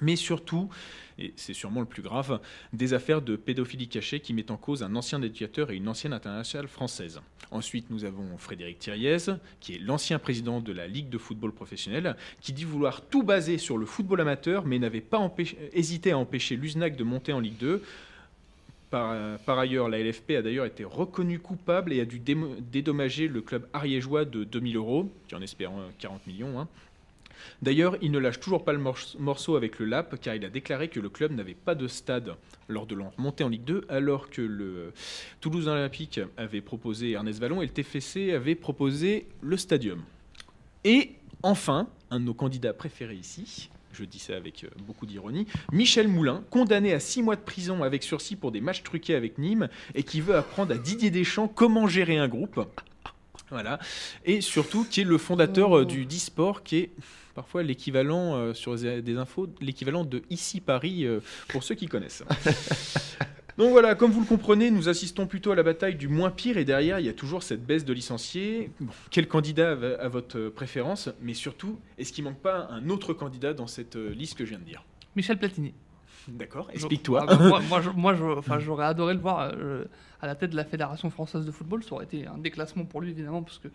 Mais 0.00 0.16
surtout, 0.16 0.68
et 1.18 1.32
c'est 1.36 1.54
sûrement 1.54 1.80
le 1.80 1.86
plus 1.86 2.02
grave, 2.02 2.40
des 2.72 2.94
affaires 2.94 3.22
de 3.22 3.36
pédophilie 3.36 3.88
cachée 3.88 4.20
qui 4.20 4.32
mettent 4.34 4.50
en 4.50 4.56
cause 4.56 4.82
un 4.82 4.94
ancien 4.94 5.20
éducateur 5.22 5.70
et 5.70 5.76
une 5.76 5.88
ancienne 5.88 6.12
internationale 6.12 6.68
française. 6.68 7.20
Ensuite, 7.50 7.90
nous 7.90 8.04
avons 8.04 8.36
Frédéric 8.36 8.78
Thiriez, 8.78 9.16
qui 9.60 9.74
est 9.74 9.78
l'ancien 9.78 10.18
président 10.18 10.60
de 10.60 10.72
la 10.72 10.86
Ligue 10.86 11.08
de 11.08 11.18
football 11.18 11.52
professionnel, 11.52 12.16
qui 12.40 12.52
dit 12.52 12.64
vouloir 12.64 13.00
tout 13.00 13.22
baser 13.22 13.58
sur 13.58 13.78
le 13.78 13.86
football 13.86 14.20
amateur, 14.20 14.64
mais 14.66 14.78
n'avait 14.78 15.00
pas 15.00 15.34
hésité 15.72 16.12
à 16.12 16.18
empêcher 16.18 16.56
l'USNAC 16.56 16.96
de 16.96 17.04
monter 17.04 17.32
en 17.32 17.40
Ligue 17.40 17.58
2. 17.58 17.82
Par, 18.90 19.58
ailleurs, 19.58 19.88
la 19.90 19.98
LFP 19.98 20.30
a 20.32 20.42
d'ailleurs 20.42 20.64
été 20.64 20.82
reconnue 20.82 21.38
coupable 21.38 21.92
et 21.92 22.00
a 22.00 22.06
dû 22.06 22.20
dédommager 22.20 23.28
le 23.28 23.42
club 23.42 23.66
ariégeois 23.74 24.24
de 24.24 24.44
2000 24.44 24.76
euros, 24.76 25.12
qui 25.26 25.34
en 25.34 25.42
espérant 25.42 25.82
40 25.98 26.26
millions. 26.26 26.58
hein. 26.58 26.68
D'ailleurs, 27.62 27.96
il 28.02 28.10
ne 28.10 28.18
lâche 28.18 28.40
toujours 28.40 28.64
pas 28.64 28.72
le 28.72 28.78
mor- 28.78 29.16
morceau 29.18 29.56
avec 29.56 29.78
le 29.78 29.86
LAP, 29.86 30.20
car 30.20 30.34
il 30.34 30.44
a 30.44 30.48
déclaré 30.48 30.88
que 30.88 31.00
le 31.00 31.08
club 31.08 31.32
n'avait 31.32 31.54
pas 31.54 31.74
de 31.74 31.88
stade 31.88 32.34
lors 32.68 32.86
de 32.86 32.94
leur 32.94 33.12
montée 33.18 33.44
en 33.44 33.48
Ligue 33.48 33.64
2, 33.64 33.84
alors 33.88 34.30
que 34.30 34.42
le 34.42 34.92
Toulouse 35.40 35.68
Olympique 35.68 36.20
avait 36.36 36.60
proposé 36.60 37.12
Ernest 37.12 37.40
Vallon 37.40 37.62
et 37.62 37.66
le 37.66 37.72
TFC 37.72 38.32
avait 38.32 38.54
proposé 38.54 39.26
le 39.42 39.56
Stadium. 39.56 40.02
Et 40.84 41.12
enfin, 41.42 41.88
un 42.10 42.20
de 42.20 42.24
nos 42.24 42.34
candidats 42.34 42.72
préférés 42.72 43.16
ici, 43.16 43.70
je 43.92 44.04
dis 44.04 44.18
ça 44.18 44.36
avec 44.36 44.64
euh, 44.64 44.68
beaucoup 44.86 45.06
d'ironie, 45.06 45.46
Michel 45.72 46.08
Moulin, 46.08 46.44
condamné 46.50 46.92
à 46.92 47.00
6 47.00 47.22
mois 47.22 47.36
de 47.36 47.40
prison 47.40 47.82
avec 47.82 48.02
sursis 48.02 48.36
pour 48.36 48.52
des 48.52 48.60
matchs 48.60 48.82
truqués 48.82 49.14
avec 49.14 49.38
Nîmes 49.38 49.68
et 49.94 50.02
qui 50.04 50.20
veut 50.20 50.36
apprendre 50.36 50.72
à 50.72 50.78
Didier 50.78 51.10
Deschamps 51.10 51.48
comment 51.48 51.86
gérer 51.88 52.16
un 52.18 52.28
groupe. 52.28 52.60
Voilà. 53.50 53.78
Et 54.24 54.40
surtout, 54.40 54.84
qui 54.84 55.00
est 55.00 55.04
le 55.04 55.18
fondateur 55.18 55.78
euh, 55.78 55.84
du 55.84 56.04
e-sport, 56.04 56.62
qui 56.62 56.76
est 56.76 56.90
parfois 57.34 57.62
l'équivalent 57.62 58.34
euh, 58.34 58.54
sur 58.54 58.76
des 58.76 59.16
infos, 59.16 59.48
l'équivalent 59.60 60.04
de 60.04 60.22
ici 60.30 60.60
Paris 60.60 61.04
euh, 61.04 61.20
pour 61.48 61.62
ceux 61.62 61.74
qui 61.74 61.86
connaissent. 61.86 62.24
Donc 63.58 63.70
voilà, 63.70 63.96
comme 63.96 64.12
vous 64.12 64.20
le 64.20 64.26
comprenez, 64.26 64.70
nous 64.70 64.88
assistons 64.88 65.26
plutôt 65.26 65.50
à 65.50 65.56
la 65.56 65.64
bataille 65.64 65.96
du 65.96 66.06
moins 66.06 66.30
pire 66.30 66.58
et 66.58 66.64
derrière, 66.64 67.00
il 67.00 67.06
y 67.06 67.08
a 67.08 67.12
toujours 67.12 67.42
cette 67.42 67.66
baisse 67.66 67.84
de 67.84 67.92
licenciés. 67.92 68.70
Bon, 68.78 68.92
quel 69.10 69.26
candidat 69.26 69.72
a, 69.72 70.04
a 70.04 70.08
votre 70.08 70.48
préférence? 70.48 71.08
Mais 71.22 71.34
surtout, 71.34 71.80
est-ce 71.98 72.12
qu'il 72.12 72.22
manque 72.22 72.38
pas 72.38 72.68
un 72.70 72.88
autre 72.88 73.14
candidat 73.14 73.54
dans 73.54 73.66
cette 73.66 73.96
liste 73.96 74.38
que 74.38 74.44
je 74.44 74.50
viens 74.50 74.60
de 74.60 74.64
dire? 74.64 74.84
Michel 75.16 75.38
Platini. 75.38 75.74
D'accord, 76.28 76.68
explique-toi. 76.72 77.24
Ah 77.28 77.36
moi, 77.36 77.60
moi, 77.96 78.14
enfin, 78.38 78.58
j'aurais 78.58 78.84
adoré 78.86 79.14
le 79.14 79.20
voir 79.20 79.50
euh, 79.54 79.84
à 80.20 80.26
la 80.26 80.34
tête 80.34 80.50
de 80.50 80.56
la 80.56 80.64
Fédération 80.64 81.08
française 81.10 81.44
de 81.46 81.50
football. 81.50 81.82
Ça 81.82 81.94
aurait 81.94 82.04
été 82.04 82.26
un 82.26 82.38
déclassement 82.38 82.84
pour 82.84 83.00
lui, 83.00 83.10
évidemment, 83.10 83.42
parce 83.42 83.58
qu'il 83.58 83.70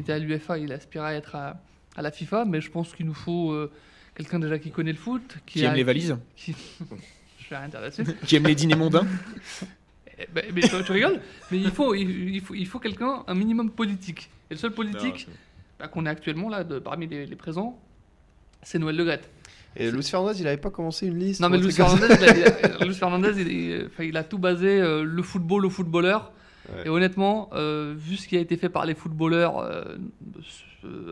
était 0.00 0.12
à 0.12 0.18
l'UFA, 0.18 0.58
il 0.58 0.72
aspirait 0.72 1.06
à 1.06 1.14
être 1.14 1.34
à, 1.36 1.60
à 1.96 2.02
la 2.02 2.10
FIFA. 2.10 2.44
Mais 2.46 2.60
je 2.60 2.70
pense 2.70 2.94
qu'il 2.94 3.06
nous 3.06 3.14
faut 3.14 3.52
euh, 3.52 3.70
quelqu'un 4.14 4.38
déjà 4.38 4.58
qui 4.58 4.70
connaît 4.70 4.92
le 4.92 4.98
foot. 4.98 5.36
Qui 5.46 5.62
aime 5.64 5.72
a- 5.72 5.76
les 5.76 5.84
valises 5.84 6.16
qui- 6.36 6.54
Je 7.38 7.50
vais 7.50 7.56
rien 7.58 7.68
dire 7.68 7.80
là-dessus. 7.80 8.04
Qui 8.26 8.36
aime 8.36 8.46
les 8.46 8.54
dîners 8.54 8.76
mondains 8.76 9.06
Eh 10.18 10.26
ben, 10.32 10.44
mais 10.54 10.60
tu, 10.60 10.68
tu 10.84 10.92
rigoles 10.92 11.20
Mais 11.50 11.58
il 11.58 11.70
faut, 11.70 11.94
il, 11.94 12.34
il 12.34 12.40
faut, 12.40 12.54
il 12.54 12.66
faut 12.66 12.78
quelqu'un, 12.78 13.24
un 13.26 13.34
minimum 13.34 13.70
politique. 13.70 14.30
Et 14.50 14.54
le 14.54 14.58
seul 14.58 14.72
politique 14.72 15.26
bah, 15.78 15.88
qu'on 15.88 16.06
a 16.06 16.10
actuellement, 16.10 16.48
là, 16.48 16.62
de, 16.64 16.78
parmi 16.78 17.06
les, 17.08 17.26
les 17.26 17.36
présents, 17.36 17.78
c'est 18.62 18.78
Noël 18.78 18.96
Le 18.96 19.04
Graët. 19.04 19.28
Et 19.76 19.90
Luis 19.90 20.02
Fernandez, 20.02 20.40
il 20.40 20.46
avait 20.48 20.56
pas 20.56 20.70
commencé 20.70 21.06
une 21.06 21.18
liste 21.18 21.40
Non, 21.40 21.48
mais 21.48 21.58
Luis 21.58 21.72
Fernandez, 21.72 22.06
il 22.20 22.82
a, 22.82 22.84
Luis 22.84 22.94
Fernandez, 22.94 23.32
il, 23.40 23.48
il- 23.52 23.86
enfin, 23.86 24.04
il 24.04 24.16
a 24.16 24.24
tout 24.24 24.38
basé 24.38 24.80
euh, 24.80 25.04
le 25.04 25.22
football 25.22 25.64
au 25.66 25.70
footballeur. 25.70 26.32
Ouais. 26.68 26.86
Et 26.86 26.88
honnêtement, 26.88 27.50
euh, 27.54 27.94
vu 27.96 28.16
ce 28.16 28.26
qui 28.28 28.36
a 28.36 28.40
été 28.40 28.56
fait 28.56 28.68
par 28.68 28.84
les 28.86 28.94
footballeurs 28.94 29.58
euh, 29.58 29.96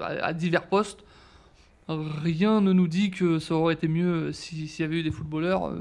à, 0.03 0.27
à 0.27 0.33
divers 0.33 0.67
postes, 0.67 1.01
rien 1.89 2.61
ne 2.61 2.73
nous 2.73 2.89
dit 2.89 3.11
que 3.11 3.39
ça 3.39 3.55
aurait 3.55 3.75
été 3.75 3.89
mieux 3.89 4.33
si- 4.33 4.69
s'il 4.69 4.83
y 4.85 4.87
avait 4.89 5.01
eu 5.01 5.03
des 5.03 5.11
footballeurs. 5.11 5.73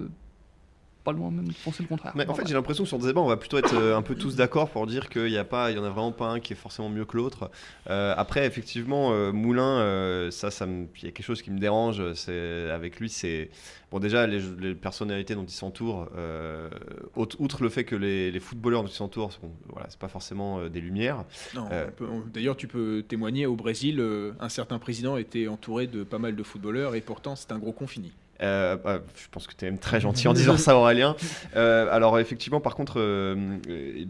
Pas 1.07 1.13
loin 1.13 1.31
même 1.31 1.47
de 1.47 1.53
penser 1.63 1.83
le 1.83 1.87
contraire. 1.87 2.11
Mais 2.15 2.27
en 2.27 2.33
fait, 2.33 2.45
j'ai 2.47 2.53
l'impression 2.53 2.83
que 2.83 2.89
sur 2.89 3.01
ce 3.01 3.07
débat, 3.07 3.21
on 3.21 3.27
va 3.27 3.37
plutôt 3.37 3.57
être 3.57 3.73
euh, 3.75 3.95
un 3.95 4.01
peu 4.01 4.15
tous 4.15 4.35
d'accord 4.35 4.69
pour 4.69 4.85
dire 4.87 5.07
qu'il 5.07 5.27
n'y 5.31 5.37
a 5.37 5.45
pas, 5.45 5.71
il 5.71 5.77
y 5.77 5.79
en 5.79 5.83
a 5.85 5.89
vraiment 5.89 6.11
pas 6.11 6.27
un 6.27 6.39
qui 6.41 6.51
est 6.51 6.57
forcément 6.57 6.89
mieux 6.89 7.05
que 7.05 7.15
l'autre. 7.15 7.49
Euh, 7.89 8.13
après, 8.17 8.45
effectivement, 8.45 9.11
euh, 9.13 9.31
Moulin, 9.31 9.79
euh, 9.79 10.31
ça, 10.31 10.49
il 10.65 10.87
y 11.03 11.07
a 11.07 11.11
quelque 11.11 11.23
chose 11.23 11.41
qui 11.41 11.49
me 11.51 11.59
dérange. 11.59 12.13
C'est 12.15 12.69
avec 12.71 12.99
lui, 12.99 13.07
c'est 13.09 13.49
bon 13.89 13.99
déjà 13.99 14.27
les, 14.27 14.41
les 14.59 14.75
personnalités 14.75 15.33
dont 15.33 15.45
il 15.45 15.49
s'entoure. 15.53 16.09
euh, 16.17 16.69
out- 17.15 17.37
outre 17.39 17.63
le 17.63 17.69
fait 17.69 17.85
que 17.85 17.95
les, 17.95 18.29
les 18.31 18.39
footballeurs 18.41 18.83
dont 18.83 18.89
il 18.89 18.93
s'entoure, 18.93 19.31
sont- 19.31 19.51
voilà, 19.69 19.87
c'est 19.89 19.99
pas 19.99 20.09
forcément 20.09 20.59
euh, 20.59 20.67
des 20.69 20.81
lumières. 20.81 21.23
Euh. 21.71 21.87
D'ailleurs, 22.33 22.57
tu 22.57 22.67
peux 22.67 23.03
témoigner 23.07 23.45
au 23.45 23.55
Brésil, 23.55 24.01
euh, 24.01 24.33
un 24.41 24.49
certain 24.49 24.77
président 24.77 25.15
était 25.15 25.47
entouré 25.47 25.87
de 25.87 26.03
pas 26.03 26.19
mal 26.19 26.35
de 26.35 26.43
footballeurs 26.43 26.95
et 26.95 27.01
pourtant 27.01 27.35
c'est 27.37 27.51
un 27.53 27.59
gros 27.59 27.71
confini. 27.71 28.11
Euh, 28.41 28.77
bah, 28.77 29.01
je 29.15 29.27
pense 29.31 29.47
que 29.47 29.55
tu 29.55 29.65
es 29.65 29.69
même 29.69 29.79
très 29.79 29.99
gentil 29.99 30.27
en 30.27 30.33
disant 30.33 30.57
ça, 30.57 30.75
Aurélien. 30.77 31.15
Euh, 31.55 31.87
alors, 31.91 32.19
effectivement, 32.19 32.59
par 32.59 32.75
contre, 32.75 32.99
euh, 32.99 33.57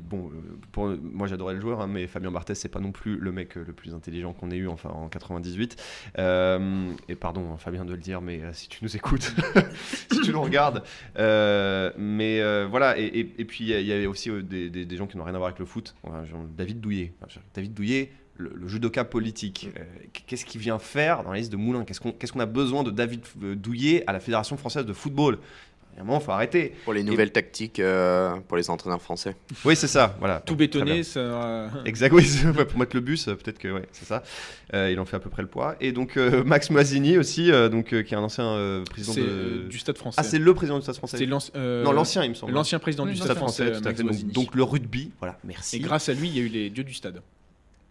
bon, 0.09 0.31
euh, 0.77 0.97
moi 1.01 1.27
j'adorais 1.27 1.53
le 1.53 1.61
joueur, 1.61 1.81
hein, 1.81 1.87
mais 1.87 2.07
Fabien 2.07 2.31
Barthez, 2.31 2.55
c'est 2.55 2.69
pas 2.69 2.79
non 2.79 2.91
plus 2.91 3.17
le 3.17 3.31
mec 3.31 3.55
le 3.55 3.73
plus 3.73 3.93
intelligent 3.93 4.33
qu'on 4.33 4.51
ait 4.51 4.57
eu 4.57 4.67
enfin, 4.67 4.89
en 4.89 5.07
98. 5.09 5.77
Euh, 6.17 6.91
et 7.07 7.15
pardon, 7.15 7.51
hein, 7.53 7.57
Fabien, 7.57 7.85
de 7.85 7.93
le 7.93 7.99
dire, 7.99 8.21
mais 8.21 8.41
si 8.53 8.67
tu 8.67 8.79
nous 8.83 8.95
écoutes, 8.95 9.33
si 10.11 10.21
tu 10.21 10.31
nous 10.31 10.41
regardes. 10.41 10.83
Mais 11.17 12.65
voilà, 12.65 12.97
et, 12.97 13.23
puis 13.23 13.65
il 13.65 13.79
y 13.79 13.87
y 13.87 13.93
avait 13.93 14.07
aussi 14.07 14.29
des, 14.43 14.97
gens 14.97 15.07
qui 15.07 15.17
n'ont 15.17 15.23
rien 15.23 15.35
à 15.35 15.37
voir 15.37 15.47
avec 15.47 15.59
le 15.59 15.65
foot. 15.65 15.95
David 16.57 16.79
Douillet. 16.79 17.13
David 17.53 17.73
Douillet. 17.73 18.11
Le, 18.37 18.51
le 18.55 18.67
judoka 18.67 19.03
politique, 19.03 19.69
Euh, 19.77 19.83
qu'est-ce 20.27 20.45
qu'il 20.45 20.61
vient 20.61 20.77
faire 20.79 21.23
dans 21.23 21.31
la 21.31 21.37
liste 21.39 21.51
de 21.51 21.57
Moulin 21.57 21.83
Qu'est-ce 21.85 21.99
qu'on 21.99 22.11
qu'est-ce 22.11 22.31
qu'on 22.33 22.39
a 22.39 22.45
besoin 22.45 22.83
de 22.83 22.91
David 22.91 23.21
euh, 23.43 23.55
Douillet 23.55 24.03
à 24.05 24.13
la 24.13 24.19
Fédération 24.19 24.57
française 24.57 24.85
de 24.85 24.93
football? 24.93 25.39
À 25.97 26.01
un 26.01 26.03
moment, 26.03 26.19
il 26.19 26.23
faut 26.23 26.31
arrêter. 26.31 26.75
Pour 26.83 26.93
les 26.93 27.01
nouvelles 27.01 27.31
tactiques 27.31 27.79
euh, 27.79 28.35
pour 28.47 28.55
les 28.55 28.69
entraîneurs 28.69 29.01
français. 29.01 29.35
Oui, 29.65 29.75
c'est 29.75 29.87
ça, 29.87 30.15
voilà. 30.19 30.41
Tout 30.41 30.55
bétonné, 30.55 31.01
ça. 31.01 31.71
Exact, 31.85 32.13
oui, 32.13 32.23
ouais, 32.55 32.65
pour 32.65 32.77
mettre 32.77 32.95
le 32.95 33.01
bus, 33.01 33.25
peut-être 33.25 33.57
que 33.57 33.69
ouais, 33.69 33.87
c'est 33.91 34.05
ça. 34.05 34.21
Euh, 34.75 34.91
il 34.91 34.99
en 34.99 35.05
fait 35.05 35.15
à 35.15 35.19
peu 35.19 35.31
près 35.31 35.41
le 35.41 35.47
poids. 35.47 35.75
Et 35.81 35.91
donc 35.91 36.15
euh, 36.17 36.43
Max 36.45 36.69
Moisini 36.69 37.17
aussi, 37.17 37.51
euh, 37.51 37.67
donc, 37.69 37.91
euh, 37.93 38.03
qui 38.03 38.13
est 38.13 38.17
un 38.17 38.21
ancien 38.21 38.45
euh, 38.45 38.83
président 38.83 39.13
C'est 39.13 39.21
de... 39.21 39.65
du 39.67 39.79
Stade 39.79 39.97
français. 39.97 40.17
Ah, 40.19 40.23
c'est 40.23 40.37
le 40.37 40.53
président 40.53 40.77
du 40.77 40.83
Stade 40.83 40.97
français 40.97 41.17
C'est 41.17 41.25
l'anci- 41.25 41.51
euh, 41.55 41.83
Non, 41.83 41.91
l'ancien, 41.93 42.23
il 42.23 42.29
me 42.29 42.35
semble. 42.35 42.51
L'ancien 42.53 42.77
président 42.77 43.05
Oui, 43.05 43.09
du 43.13 43.15
Stade 43.15 43.29
Stade 43.31 43.37
français, 43.37 43.65
français, 43.71 43.81
tout 43.81 43.87
à 43.87 43.93
fait. 43.95 44.03
Donc, 44.03 44.31
donc 44.33 44.53
le 44.55 44.61
rugby, 44.61 45.09
voilà, 45.19 45.39
merci. 45.43 45.77
Et 45.77 45.79
grâce 45.79 46.09
à 46.09 46.13
lui, 46.13 46.27
il 46.29 46.37
y 46.37 46.39
a 46.39 46.43
eu 46.43 46.49
les 46.49 46.69
dieux 46.69 46.83
du 46.83 46.93
stade. 46.93 47.23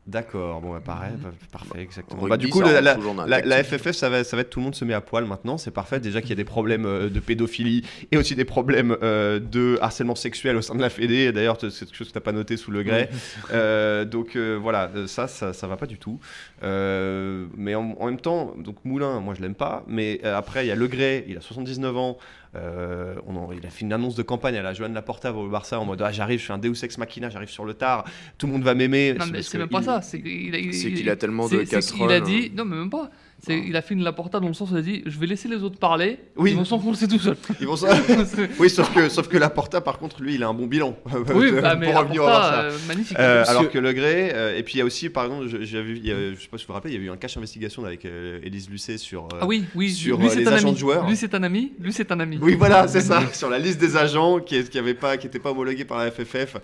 D'accord, 0.07 0.61
bon, 0.61 0.73
bah, 0.73 0.81
pareil, 0.85 1.15
bah, 1.21 1.31
parfait, 1.51 1.81
exactement. 1.81 2.21
Rugby, 2.23 2.31
Bah, 2.31 2.37
du 2.37 2.49
coup, 2.49 2.61
la. 2.63 3.65
FFF, 3.65 3.91
ça 3.91 4.09
va, 4.09 4.23
ça 4.23 4.37
va 4.37 4.43
être 4.43 4.51
tout 4.51 4.61
le 4.61 4.65
monde 4.65 4.75
se 4.77 4.85
met 4.85 4.95
à 4.95 5.01
poil 5.01 5.25
maintenant, 5.25 5.59
c'est 5.59 5.73
parfait. 5.73 5.99
Déjà 5.99 6.21
qu'il 6.21 6.31
y 6.31 6.33
a 6.33 6.37
des 6.37 6.45
problèmes 6.45 6.87
euh, 6.87 7.09
de 7.11 7.19
pédophilie 7.19 7.83
et 8.13 8.17
aussi 8.17 8.37
des 8.37 8.45
problèmes 8.45 8.97
euh, 9.03 9.41
de 9.41 9.79
harcèlement 9.81 10.15
sexuel 10.15 10.57
au 10.57 10.63
sein 10.63 10.77
de 10.77 10.81
la 10.81 10.91
Fédé. 10.91 11.33
D'ailleurs, 11.33 11.59
c'est 11.61 11.71
quelque 11.71 11.97
chose 11.97 12.07
que 12.09 12.13
tu 12.13 12.19
n'as 12.19 12.23
pas 12.23 12.31
noté 12.33 12.57
sous 12.57 12.71
le 12.71 12.83
grès. 12.85 13.11
Euh, 13.53 14.05
donc 14.05 14.35
euh, 14.37 14.59
voilà, 14.61 14.91
ça, 15.07 15.29
ça, 15.29 15.53
ça 15.53 15.67
va 15.67 15.77
pas 15.77 15.87
du 15.87 15.99
tout. 15.99 16.19
Euh, 16.63 17.47
mais 17.57 17.75
en, 17.75 17.95
en 17.99 18.07
même 18.07 18.21
temps, 18.21 18.55
donc 18.59 18.77
Moulin, 18.85 19.21
moi 19.21 19.35
je 19.35 19.41
l'aime 19.43 19.55
pas. 19.55 19.85
Mais 19.87 20.21
euh, 20.25 20.37
après, 20.37 20.65
il 20.65 20.69
y 20.69 20.73
a 20.73 20.75
Le 20.75 20.87
Gray, 20.89 21.25
il 21.29 21.37
a 21.37 21.41
79 21.41 21.97
ans. 21.97 22.19
Euh, 22.57 23.15
on 23.27 23.37
en- 23.37 23.53
il 23.53 23.65
a 23.67 23.71
fait 23.71 23.83
une 23.85 23.93
annonce 23.93 24.15
de 24.15 24.23
campagne 24.23 24.57
à 24.57 24.63
la 24.63 24.73
Joanne 24.73 24.95
Laporta 24.95 25.33
au 25.33 25.49
Barça 25.49 25.79
en 25.79 25.85
mode 25.85 26.01
ah, 26.03 26.11
j'arrive, 26.13 26.39
je 26.39 26.45
suis 26.45 26.53
un 26.53 26.59
Deus 26.59 26.83
ex 26.83 26.97
machina, 26.99 27.29
j'arrive 27.29 27.51
sur 27.51 27.65
le 27.65 27.75
tard, 27.75 28.05
tout 28.39 28.47
le 28.47 28.53
monde 28.55 28.63
va 28.63 28.75
m'aimer. 28.75 29.15
Non, 29.19 29.27
mais 29.31 29.43
c'est 29.43 29.59
même 29.59 29.69
pas 29.69 29.81
il- 29.81 29.85
ça. 29.85 30.01
C'est 30.03 30.21
qu'il 30.23 30.55
a, 30.55 30.59
il- 30.59 30.75
il- 30.75 31.17
tellement 31.17 31.47
c'est- 31.49 31.57
de 31.59 31.65
c'est 31.65 31.67
qu'il 31.67 32.05
a 32.05 32.09
casseroles. 32.09 32.23
dit. 32.23 32.53
Non, 32.55 32.65
mais 32.65 32.77
même 32.77 32.91
pas. 32.91 33.11
C'est- 33.39 33.59
Il 33.59 33.77
a 33.77 33.83
fait 33.83 33.95
une 33.95 34.03
Laporta 34.03 34.41
dans 34.41 34.49
le 34.49 34.55
sens 34.55 34.71
où 34.71 34.75
il 34.75 34.79
a 34.79 34.83
dit 34.83 35.03
Je 35.07 35.19
vais 35.19 35.27
laisser 35.27 35.47
les 35.49 35.63
autres 35.63 35.79
parler. 35.79 36.19
Oui. 36.37 36.51
Ils 36.53 36.57
vont 36.57 36.65
s'enfoncer 36.65 37.07
tout 37.07 37.19
seuls. 37.19 37.37
Ils 37.61 37.67
vont 37.67 37.77
ça. 37.77 37.89
oui, 38.59 38.71
sauf 38.71 38.93
que, 38.95 39.09
sauf 39.09 39.29
que 39.29 39.37
Laporta, 39.37 39.81
par 39.81 39.99
contre, 39.99 40.23
lui, 40.23 40.35
il 40.37 40.43
a 40.43 40.49
un 40.49 40.55
bon 40.55 40.67
bilan. 40.67 40.97
oui, 41.35 41.53
bah, 41.53 41.77
mais 41.79 41.93
pour 41.93 42.01
revenir. 42.01 42.23
Laporta, 42.23 42.61
euh, 42.63 42.79
magnifique. 42.89 43.17
Euh, 43.19 43.45
alors 43.47 43.65
que- 43.69 43.75
que 43.75 43.79
Le 43.79 43.93
Gray, 43.93 44.31
euh, 44.33 44.57
et 44.57 44.63
puis 44.63 44.75
il 44.75 44.79
y 44.79 44.81
a 44.81 44.85
aussi, 44.85 45.11
par 45.11 45.25
exemple, 45.27 45.49
je, 45.49 45.57
il 45.79 46.07
y 46.07 46.11
a- 46.11 46.35
je 46.35 46.41
sais 46.41 46.49
pas 46.49 46.57
si 46.59 46.65
vous 46.65 46.69
vous 46.69 46.73
rappelez, 46.75 46.95
il 46.95 47.01
y 47.01 47.05
a 47.05 47.07
eu 47.07 47.11
un 47.11 47.17
cache 47.19 47.37
investigation 47.37 47.85
avec 47.85 48.05
euh, 48.07 48.41
Élise 48.43 48.71
Lucet 48.71 48.97
sur. 48.99 49.25
euh, 49.25 49.39
ah 49.43 49.47
oui, 49.47 49.65
oui. 49.75 49.93
sur, 49.93 50.19
lui, 50.19 50.27
euh, 50.27 50.31
c'est 50.31 50.41
les 50.41 50.49
un 50.49 50.53
agents 50.53 50.69
ami. 50.69 50.75
de 50.75 50.79
joueurs. 50.81 51.07
Lui, 51.07 51.17
c'est 51.17 51.35
un 51.35 51.43
ami. 51.43 51.73
Lui, 51.79 51.93
c'est 51.93 52.11
un 52.11 52.19
ami. 52.21 52.39
Oui, 52.41 52.55
voilà, 52.55 52.89
c'est 52.89 53.01
ça, 53.03 53.21
sur 53.35 53.51
la 53.51 53.59
liste 53.59 53.79
des 53.79 53.97
agents 53.97 54.41
qui 54.41 54.55
n'étaient 54.57 54.71
qui 54.71 54.79
avait 54.79 54.95
pas, 54.95 55.17
qui 55.19 55.27
était 55.27 55.39
pas 55.39 55.51
homologués 55.51 55.85
par 55.85 55.99
la 55.99 56.11
FFF. 56.11 56.55
Oui, 56.57 56.61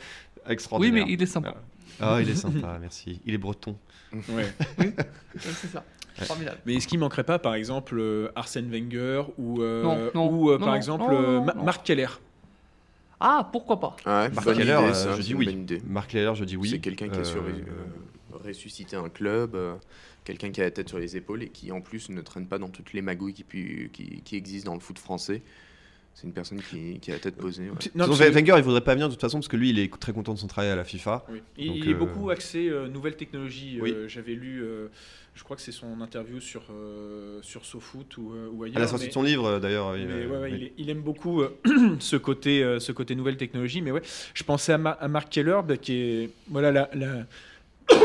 Extraordinaire. 0.53 1.07
mais 1.07 1.12
il 1.12 1.23
est 1.23 1.27
sympa. 1.27 1.55
Ah, 2.01 2.18
il 2.20 2.29
est 2.31 2.35
sympa, 2.35 2.79
merci. 2.81 3.20
Il 3.27 3.35
est 3.35 3.39
breton. 3.39 3.77
Ouais. 4.12 4.47
Ouais, 4.79 4.93
c'est 5.39 5.68
ça. 5.70 5.85
Formidable. 6.19 6.59
Mais 6.67 6.75
est-ce 6.77 6.87
qu'il 6.87 6.99
manquerait 6.99 7.25
pas, 7.25 7.39
par 7.39 7.55
exemple, 7.55 7.97
euh, 7.99 8.31
Arsène 8.35 8.71
Wenger 8.71 9.23
ou, 9.39 9.63
euh, 9.63 9.83
Non, 9.83 10.11
non, 10.15 10.31
ou 10.31 10.51
euh, 10.51 10.53
non, 10.55 10.59
par 10.59 10.69
non, 10.69 10.77
exemple, 10.77 11.11
non, 11.11 11.23
non, 11.23 11.41
Ma- 11.45 11.55
non. 11.55 11.65
Marc 11.65 11.85
Keller? 11.87 12.09
Ah, 13.21 13.49
pourquoi 13.53 13.79
pas 13.79 13.97
Ouais, 14.05 14.29
Marc 14.31 14.45
bonne 14.45 14.57
Keller, 14.57 14.73
idée, 14.73 14.83
euh, 14.83 14.95
ça, 14.95 15.11
je 15.13 15.17
c'est 15.17 15.23
dis 15.23 15.35
oui. 15.35 15.57
Marc 15.87 16.13
Leller, 16.13 16.33
je 16.35 16.45
dis 16.45 16.57
oui. 16.57 16.69
C'est 16.71 16.81
quelqu'un 16.81 17.09
qui 17.09 17.21
a 17.21 17.25
su 17.25 17.39
Euh, 17.39 17.43
euh, 17.43 17.63
ressusciter 18.33 18.97
un 18.97 19.09
club, 19.09 19.55
euh, 19.55 19.75
quelqu'un 20.25 20.51
qui 20.51 20.61
a 20.61 20.65
la 20.65 20.71
tête 20.73 20.89
sur 20.89 20.99
les 20.99 21.17
épaules 21.17 21.45
et 21.45 21.49
qui 21.49 21.71
en 21.71 21.81
plus 21.81 22.09
ne 22.09 22.21
traîne 22.21 22.49
pas 22.49 22.59
dans 22.59 22.69
toutes 22.69 22.93
les 22.95 23.03
magouilles 23.03 23.35
qui, 23.35 23.45
pu- 23.45 23.91
qui, 23.93 24.23
qui 24.23 24.37
existent 24.37 24.71
dans 24.71 24.75
le 24.75 24.81
foot 24.81 24.99
français. 24.99 25.43
C'est 26.15 26.27
une 26.27 26.33
personne 26.35 26.61
qui, 26.63 27.01
qui 27.01 27.11
a 27.11 27.15
la 27.15 27.21
tête 27.21 27.37
posée. 27.37 27.65
ouais. 27.71 27.77
Non, 27.95 28.07
que- 28.07 28.13
Wenger, 28.13 28.55
il 28.59 28.63
voudrait 28.63 28.83
pas 28.83 28.93
venir 28.93 29.09
de 29.09 29.13
toute 29.15 29.21
façon 29.21 29.39
parce 29.39 29.49
que 29.49 29.57
lui, 29.57 29.71
il 29.71 29.79
est 29.79 29.91
très 29.99 30.13
content 30.13 30.35
de 30.35 30.39
son 30.39 30.47
travail 30.47 30.71
à 30.71 30.77
la 30.77 30.85
FIFA. 30.85 31.25
Oui. 31.31 31.43
Il, 31.57 31.67
Donc, 31.69 31.77
il 31.79 31.89
est 31.91 31.95
euh, 31.95 31.97
beaucoup 31.97 32.31
axé 32.31 32.69
euh, 32.69 32.87
nouvelles 32.87 33.17
technologies. 33.17 33.79
Oui. 33.81 33.93
Euh, 33.97 34.09
J'avais 34.09 34.35
lu, 34.35 34.63
euh, 34.63 34.89
je 35.35 35.43
crois 35.43 35.57
que 35.57 35.63
c'est 35.63 35.73
son 35.73 36.01
interview 36.03 36.39
sur, 36.39 36.65
euh, 36.71 37.41
sur 37.43 37.65
SoFoot 37.65 38.19
ou, 38.19 38.35
euh, 38.35 38.49
ou 38.53 38.63
ailleurs. 38.65 38.77
À 38.77 38.81
la 38.81 38.87
sortie 38.89 39.05
mais- 39.05 39.09
de 39.09 39.15
son 39.15 39.23
livre, 39.23 39.59
d'ailleurs. 39.59 39.97
il, 39.97 40.07
ouais, 40.07 40.27
ouais, 40.27 40.39
oui. 40.43 40.51
il, 40.55 40.63
est- 40.65 40.73
il 40.79 40.91
aime 40.91 41.01
beaucoup 41.01 41.41
euh, 41.41 41.57
ce 41.99 42.17
côté, 42.17 42.63
euh, 42.63 42.79
ce 42.79 42.93
côté 42.93 43.15
nouvelle 43.15 43.39
technologie. 43.39 43.81
Mais 43.81 43.91
ouais, 43.91 44.03
je 44.35 44.45
pensais 44.45 44.75
à, 44.75 44.79
Ma- 44.79 44.91
à 44.91 45.09
Mark 45.09 45.31
Keller, 45.31 45.61
bah, 45.67 45.79
qui 45.79 45.95
est 45.95 46.31
voilà 46.49 46.71
la, 46.71 46.91
la, 46.95 47.27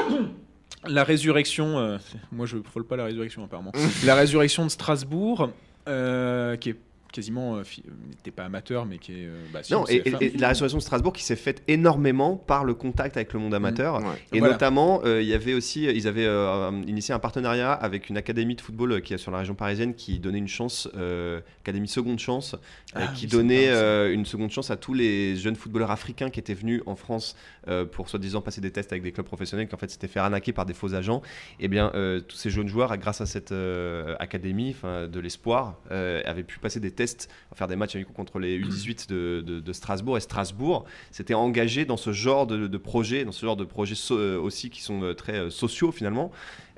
la 0.87 1.03
résurrection. 1.03 1.77
euh, 1.77 1.97
c'est- 1.99 2.17
moi, 2.31 2.45
je 2.45 2.57
frôle 2.63 2.85
pas 2.85 2.95
la 2.95 3.05
résurrection 3.05 3.43
apparemment. 3.43 3.71
la 4.05 4.15
résurrection 4.15 4.63
de 4.65 4.69
Strasbourg, 4.71 5.49
euh, 5.87 6.55
qui 6.55 6.69
est 6.71 6.75
quasiment, 7.17 7.55
euh, 7.55 7.63
fi- 7.63 7.83
n'était 8.09 8.29
pas 8.31 8.43
amateur, 8.45 8.85
mais 8.85 8.99
qui 8.99 9.11
est. 9.11 9.25
euh, 9.25 9.43
bah, 9.51 9.63
si, 9.63 9.73
Non, 9.73 9.81
on 9.81 9.85
et, 9.87 10.03
la 10.37 10.49
restauration 10.49 10.77
de 10.77 10.83
Strasbourg 10.83 11.13
qui 11.13 11.23
s'est 11.23 11.35
faite 11.35 11.63
énormément 11.67 12.35
par 12.35 12.63
le 12.63 12.75
contact 12.75 13.17
avec 13.17 13.33
le 13.33 13.39
monde 13.39 13.55
amateur. 13.55 13.95
Ouais. 13.97 14.03
Et 14.33 14.39
Voilà. 14.39 14.53
notamment, 14.53 15.01
euh, 15.03 15.19
il 15.21 15.27
y 15.27 15.33
avait 15.33 15.55
aussi, 15.55 15.85
ils 15.85 16.07
avaient 16.07 16.25
euh, 16.27 16.69
initié 16.85 17.13
un 17.15 17.19
partenariat 17.19 17.73
avec 17.73 18.09
une 18.09 18.17
académie 18.17 18.55
de 18.55 18.61
football 18.61 18.91
euh, 18.91 18.99
qui 18.99 19.15
est 19.15 19.17
sur 19.17 19.31
la 19.31 19.39
région 19.39 19.55
parisienne 19.55 19.95
qui 19.95 20.19
donnait 20.19 20.37
une 20.37 20.47
chance, 20.47 20.87
euh, 20.95 21.41
académie 21.63 21.87
seconde 21.87 22.19
chance, 22.19 22.53
euh, 22.95 22.99
Ah 23.03 23.07
qui 23.07 23.25
oui, 23.25 23.31
donnait 23.31 23.69
euh, 23.69 24.13
une 24.13 24.25
seconde 24.25 24.51
chance 24.51 24.69
à 24.69 24.77
tous 24.77 24.93
les 24.93 25.35
jeunes 25.37 25.55
footballeurs 25.55 25.89
africains 25.91 26.29
qui 26.29 26.39
étaient 26.39 26.53
venus 26.53 26.83
en 26.85 26.95
France 26.95 27.35
euh, 27.67 27.83
pour 27.85 28.09
soi-disant 28.09 28.41
passer 28.41 28.61
des 28.61 28.71
tests 28.71 28.91
avec 28.91 29.01
des 29.03 29.11
clubs 29.11 29.25
professionnels, 29.25 29.67
qui 29.67 29.73
en 29.75 29.77
fait 29.79 29.89
s'étaient 29.89 30.07
fait 30.07 30.19
arnaquer 30.19 30.53
par 30.53 30.65
des 30.67 30.73
faux 30.75 30.93
agents. 30.93 31.23
Et 31.59 31.67
bien, 31.67 31.91
euh, 31.95 32.19
tous 32.19 32.37
ces 32.37 32.49
jeunes 32.51 32.67
joueurs, 32.67 32.95
grâce 32.97 33.21
à 33.21 33.25
cette 33.25 33.51
euh, 33.51 34.15
académie, 34.19 34.75
de 34.83 35.19
l'espoir, 35.19 35.79
euh, 35.91 36.21
avaient 36.25 36.43
pu 36.43 36.59
passer 36.59 36.79
des 36.79 36.91
tests, 36.91 37.06
faire 37.55 37.67
des 37.67 37.75
matchs 37.75 37.95
amicaux 37.95 38.13
contre 38.13 38.39
les 38.39 38.59
U18 38.59 39.09
de, 39.09 39.41
de- 39.41 39.73
Strasbourg. 39.73 40.17
Et 40.17 40.19
Strasbourg 40.19 40.85
s'était 41.11 41.33
engagé 41.33 41.85
dans 41.85 41.97
ce 41.97 42.11
genre 42.11 42.47
de, 42.47 42.77
projets, 42.77 43.25
dans 43.25 43.31
ce 43.31 43.45
genre 43.45 43.57
de 43.57 43.65
projets 43.65 43.95
euh, 44.11 44.39
aussi 44.39 44.69
qui 44.69 44.81
sont 44.81 45.03
euh, 45.03 45.13
très 45.13 45.37
euh, 45.37 45.49
sociaux 45.49 45.91
finalement. 45.91 46.31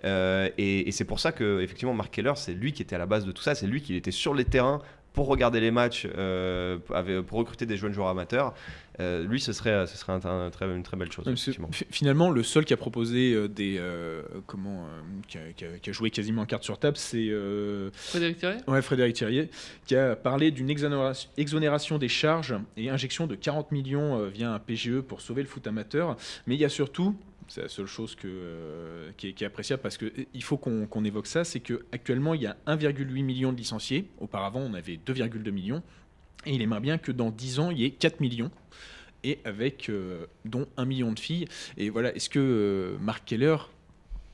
Et 0.03 0.87
et 0.87 0.91
c'est 0.91 1.03
pour 1.03 1.19
ça 1.19 1.33
que 1.33 1.59
effectivement 1.61 1.93
Mark 1.93 2.13
Keller, 2.13 2.33
c'est 2.37 2.53
lui 2.53 2.71
qui 2.71 2.81
était 2.81 2.95
à 2.95 2.99
la 2.99 3.05
base 3.05 3.25
de 3.25 3.33
tout 3.33 3.43
ça, 3.43 3.53
c'est 3.53 3.67
lui 3.67 3.81
qui 3.81 3.95
était 3.95 4.11
sur 4.11 4.33
les 4.33 4.45
terrains 4.45 4.81
pour 5.13 5.27
regarder 5.27 5.59
les 5.59 5.71
matchs, 5.71 6.07
euh, 6.17 6.77
avec- 6.93 7.21
pour 7.21 7.39
recruter 7.39 7.65
des 7.65 7.77
jeunes 7.77 7.93
joueurs 7.93 8.07
amateurs. 8.09 8.53
Euh, 9.01 9.23
lui, 9.23 9.39
ce 9.39 9.53
serait, 9.53 9.87
ce 9.87 9.95
serait 9.97 10.11
un- 10.13 10.25
un 10.25 10.49
très- 10.49 10.65
une 10.65 10.83
très 10.83 10.97
belle 10.97 11.11
chose. 11.11 11.25
Finalement, 11.89 12.29
le 12.31 12.43
seul 12.43 12.65
qui 12.65 12.73
a 12.73 12.77
proposé 12.77 13.33
euh, 13.33 13.47
des 13.47 13.77
euh, 13.79 14.21
comment, 14.45 14.83
euh, 14.85 15.01
qui, 15.27 15.37
a, 15.37 15.41
qui 15.55 15.63
a- 15.65 15.79
qui 15.79 15.89
a 15.89 15.93
joué 15.93 16.09
quasiment 16.11 16.41
en 16.41 16.45
carte 16.45 16.63
sur 16.63 16.77
table, 16.77 16.97
c'est 16.97 17.29
euh, 17.29 17.89
Frédéric 17.93 18.37
Thierry 18.39 18.57
ouais, 18.67 18.81
Frédéric 18.81 19.15
Thierry, 19.15 19.49
qui 19.85 19.95
a 19.95 20.17
parlé 20.17 20.51
d'une 20.51 20.69
exonération, 20.69 21.29
exonération 21.37 21.97
des 21.97 22.09
charges 22.09 22.55
et 22.75 22.89
injection 22.89 23.25
de 23.25 23.35
40 23.35 23.71
millions 23.71 24.19
euh, 24.19 24.27
via 24.27 24.51
un 24.51 24.59
PGE 24.59 24.99
pour 24.99 25.21
sauver 25.21 25.43
le 25.43 25.47
foot 25.47 25.65
amateur. 25.65 26.17
Mais 26.45 26.55
il 26.55 26.61
y 26.61 26.65
a 26.65 26.69
surtout 26.69 27.15
c'est 27.49 27.63
la 27.63 27.67
seule 27.67 27.87
chose 27.87 28.15
euh, 28.25 29.11
qui, 29.17 29.27
est, 29.27 29.41
appréciable 29.43 29.81
parce 29.81 29.97
qu'il 29.97 30.43
faut 30.43 30.57
qu'on 30.57 31.03
évoque 31.03 31.27
ça, 31.27 31.43
c'est 31.43 31.59
qu'actuellement 31.59 32.35
il 32.35 32.43
y 32.43 32.47
a 32.47 32.55
1,8 32.67 33.23
million 33.23 33.51
de 33.51 33.57
licenciés. 33.57 34.09
Auparavant, 34.19 34.61
on 34.61 34.73
avait 34.73 34.99
2,2 35.03 35.51
millions. 35.51 35.83
Et 36.45 36.53
il 36.53 36.61
aimerait 36.61 36.79
bien 36.79 36.97
que 36.97 37.11
dans 37.11 37.31
10 37.31 37.59
ans, 37.59 37.71
il 37.71 37.79
y 37.79 37.85
ait 37.85 37.91
4 37.91 38.21
millions. 38.21 38.51
Et 39.23 39.39
avec, 39.43 39.89
euh, 39.89 40.27
dont 40.45 40.67
1 40.77 40.85
million 40.85 41.11
de 41.11 41.19
filles. 41.19 41.45
Et 41.75 41.89
voilà, 41.89 42.15
est-ce 42.15 42.29
que 42.29 42.39
euh, 42.39 42.97
Mark 43.01 43.25
Keller, 43.25 43.57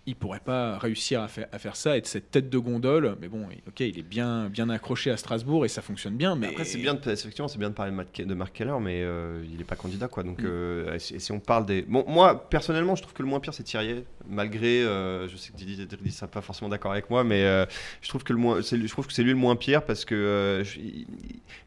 il 0.07 0.15
pourrait 0.15 0.39
pas 0.39 0.77
réussir 0.77 1.21
à 1.21 1.27
faire, 1.27 1.47
à 1.51 1.57
faire 1.57 1.75
ça, 1.75 1.97
être 1.97 2.05
cette 2.05 2.29
tête 2.29 2.49
de 2.49 2.57
gondole 2.59 3.15
Mais 3.19 3.27
bon, 3.27 3.47
ok, 3.67 3.79
il 3.79 3.97
est 3.97 4.03
bien, 4.03 4.49
bien 4.49 4.69
accroché 4.69 5.09
à 5.09 5.17
Strasbourg 5.17 5.65
et 5.65 5.67
ça 5.67 5.81
fonctionne 5.81 6.15
bien. 6.15 6.35
Mais 6.35 6.49
Après, 6.49 6.63
c'est 6.63 6.77
bien, 6.77 6.93
de, 6.93 6.99
effectivement, 7.11 7.47
c'est 7.47 7.57
bien 7.57 7.69
de 7.69 7.75
parler 7.75 7.91
de, 7.91 7.95
Matt- 7.97 8.21
de 8.21 8.33
Mark 8.35 8.53
Keller, 8.53 8.75
mais 8.81 9.01
euh, 9.03 9.43
il 9.51 9.57
n'est 9.57 9.63
pas 9.63 9.75
candidat, 9.75 10.07
quoi. 10.07 10.23
Donc, 10.23 10.41
Mm. 10.41 10.45
euh, 10.45 10.95
et 10.95 10.99
si 11.19 11.31
on 11.31 11.39
parle 11.39 11.65
des, 11.65 11.81
bon, 11.81 12.05
moi 12.07 12.47
personnellement, 12.49 12.95
je 12.95 13.01
trouve 13.01 13.13
que 13.13 13.23
le 13.23 13.29
moins 13.29 13.39
pire 13.39 13.53
c'est 13.53 13.63
Thierry, 13.63 14.03
malgré, 14.29 14.83
euh, 14.83 15.27
je 15.27 15.37
sais 15.37 15.51
que 15.51 15.57
Didier 15.57 15.85
Dridi 15.85 16.11
sera 16.11 16.27
pas 16.27 16.41
forcément 16.41 16.69
d'accord 16.69 16.91
avec 16.91 17.09
moi, 17.09 17.23
mais 17.23 17.43
euh, 17.43 17.65
je 18.01 18.09
trouve 18.09 18.23
que 18.23 18.33
le 18.33 18.39
moins, 18.39 18.61
c'est, 18.61 18.77
lui- 18.77 18.87
je 18.87 18.91
trouve 18.93 19.07
que 19.07 19.13
c'est 19.13 19.23
lui 19.23 19.31
le 19.31 19.37
moins 19.37 19.55
pire 19.55 19.83
parce 19.83 20.05
que 20.05 20.13
euh, 20.15 20.63
je- 20.63 20.79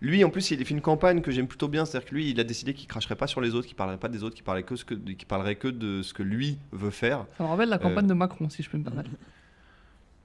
lui, 0.01 0.23
en 0.25 0.31
plus, 0.31 0.51
il 0.51 0.61
a 0.61 0.65
fait 0.65 0.75
une 0.75 0.81
campagne 0.81 1.21
que 1.23 1.31
j'aime 1.31 1.49
plutôt 1.49 1.69
bien, 1.69 1.85
c'est-à-dire 1.85 2.09
que 2.09 2.15
lui, 2.15 2.31
il 2.31 2.39
a 2.41 2.45
décidé 2.45 2.73
qu'il 2.75 2.87
cracherait 2.87 3.17
pas 3.17 3.27
sur 3.27 3.41
les 3.41 3.55
autres, 3.55 3.67
qu'il 3.67 3.77
parlerait 3.77 3.97
pas 3.99 4.09
des 4.09 4.23
autres, 4.23 4.35
qu'il 4.35 4.45
parlait 4.45 4.63
que 4.63 4.77
ce 4.77 4.85
que, 4.85 4.95
qu'il 4.95 5.27
parlerait 5.27 5.57
que 5.57 5.69
de 5.69 6.03
ce 6.03 6.13
que 6.15 6.23
lui 6.23 6.59
veut 6.73 6.91
faire. 6.91 7.27
Ça 7.37 7.45
me 7.45 7.49
rappelle 7.49 7.69
la 7.69 7.79
campagne 7.79 8.05
Euh, 8.05 8.09
de 8.09 8.15
Macron, 8.15 8.28
si 8.49 8.63
je 8.63 8.71
peux 8.71 8.79
me 8.79 8.85
permettre. 8.85 9.11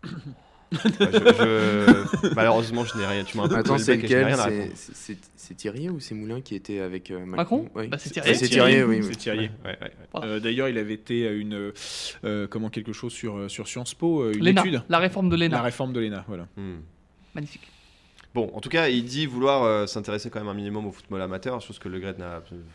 Bah, 0.04 0.10
je- 0.72 0.80
je- 2.30 2.34
malheureusement, 2.36 2.84
je 2.84 2.97
n'ai 2.97 3.06
rien. 3.06 3.24
Tu 3.24 3.38
m'as 3.38 3.43
un 3.43 3.47
peu 3.47 3.56
Attends, 3.58 3.78
c'est 3.78 3.95
lequel 3.95 4.36
C'est- 4.76 5.54
Thierry 5.56 5.89
ou 5.89 5.99
c'est 5.99 6.16
Moulin 6.16 6.41
qui 6.41 6.56
était 6.56 6.80
avec 6.80 7.12
euh, 7.12 7.24
Macron 7.26 7.70
Oui. 7.76 7.88
Bah, 7.88 7.97
c'est 7.99 8.10
Thierry. 8.10 8.36
C'est 8.36 8.47
Thierry, 8.47 8.82
oui. 8.84 8.97
oui. 9.01 9.06
C'est 9.08 9.16
Thierry. 9.16 9.51
Ouais, 9.64 9.72
ouais, 9.72 9.78
ouais. 9.82 9.91
Voilà. 10.12 10.28
Euh, 10.28 10.39
D'ailleurs, 10.39 10.68
il 10.70 10.78
avait 10.80 10.93
été 10.95 11.28
à 11.28 11.32
une 11.32 11.72
euh, 12.24 12.47
comment 12.47 12.70
quelque 12.70 12.91
chose 12.91 13.14
sur 13.14 13.38
euh, 13.38 13.49
sur 13.49 13.68
Sciences 13.68 13.93
Po, 13.93 14.24
euh, 14.24 14.34
une 14.36 14.47
étude, 14.47 14.82
la 14.89 14.97
réforme 14.97 15.30
de 15.30 15.36
la 15.36 15.47
l'ENA. 15.47 15.62
réforme 15.62 15.93
de 15.93 15.99
l'ENA, 15.99 16.26
voilà. 16.28 16.47
Hmm. 16.58 16.78
Magnifique. 17.36 17.68
Bon, 18.34 18.49
en 18.55 18.59
tout 18.61 18.69
cas, 18.69 18.88
il 18.89 19.05
dit 19.05 19.25
vouloir 19.27 19.63
euh, 19.63 19.86
s'intéresser 19.86 20.29
quand 20.31 20.39
même 20.39 20.49
un 20.49 20.53
minimum 20.55 20.88
au 20.88 20.91
football 20.91 21.21
amateur, 21.21 21.61
chose 21.61 21.77
que 21.77 21.88
Le 21.88 21.99
Gret 21.99 22.15
n'a 22.17 22.38
absolument- 22.38 22.65